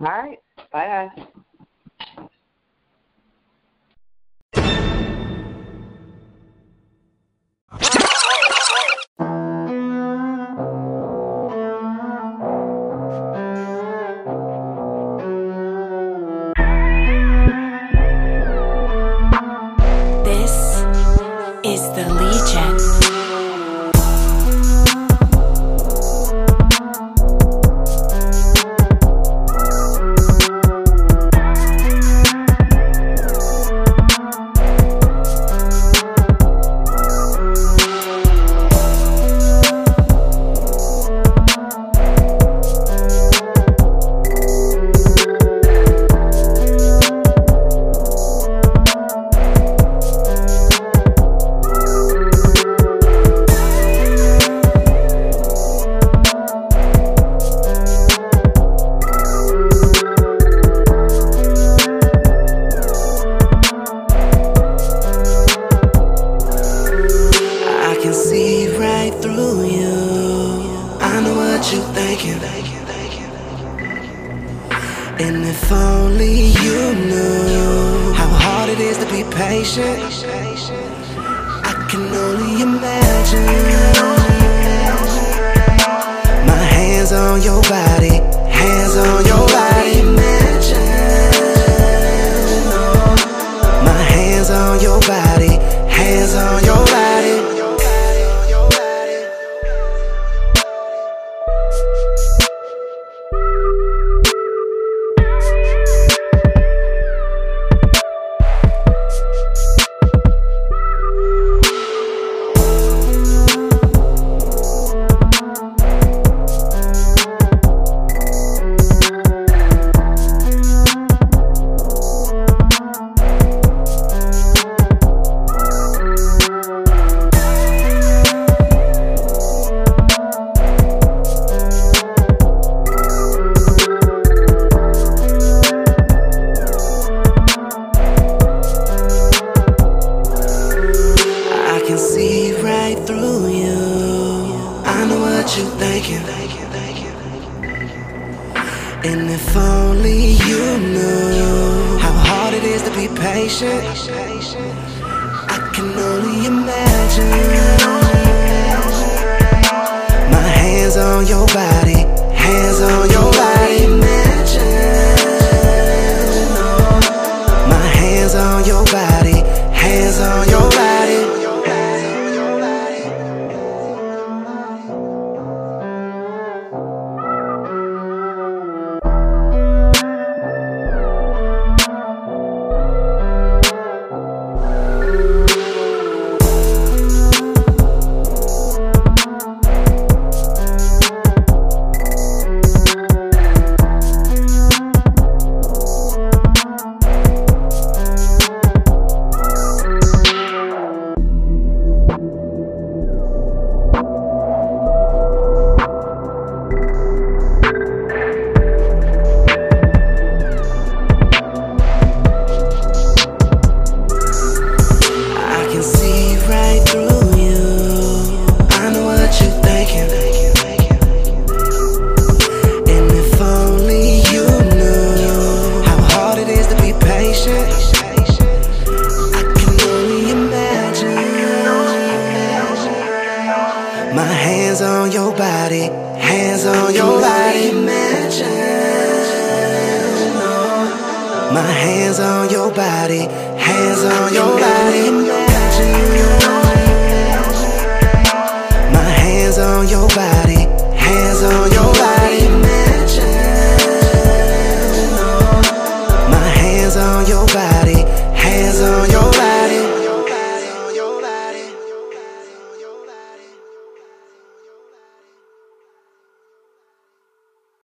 All 0.00 0.06
right, 0.06 0.38
bye. 0.72 1.10
This 20.24 20.50
is 21.64 21.82
the 21.94 22.06
Legion. 22.18 22.73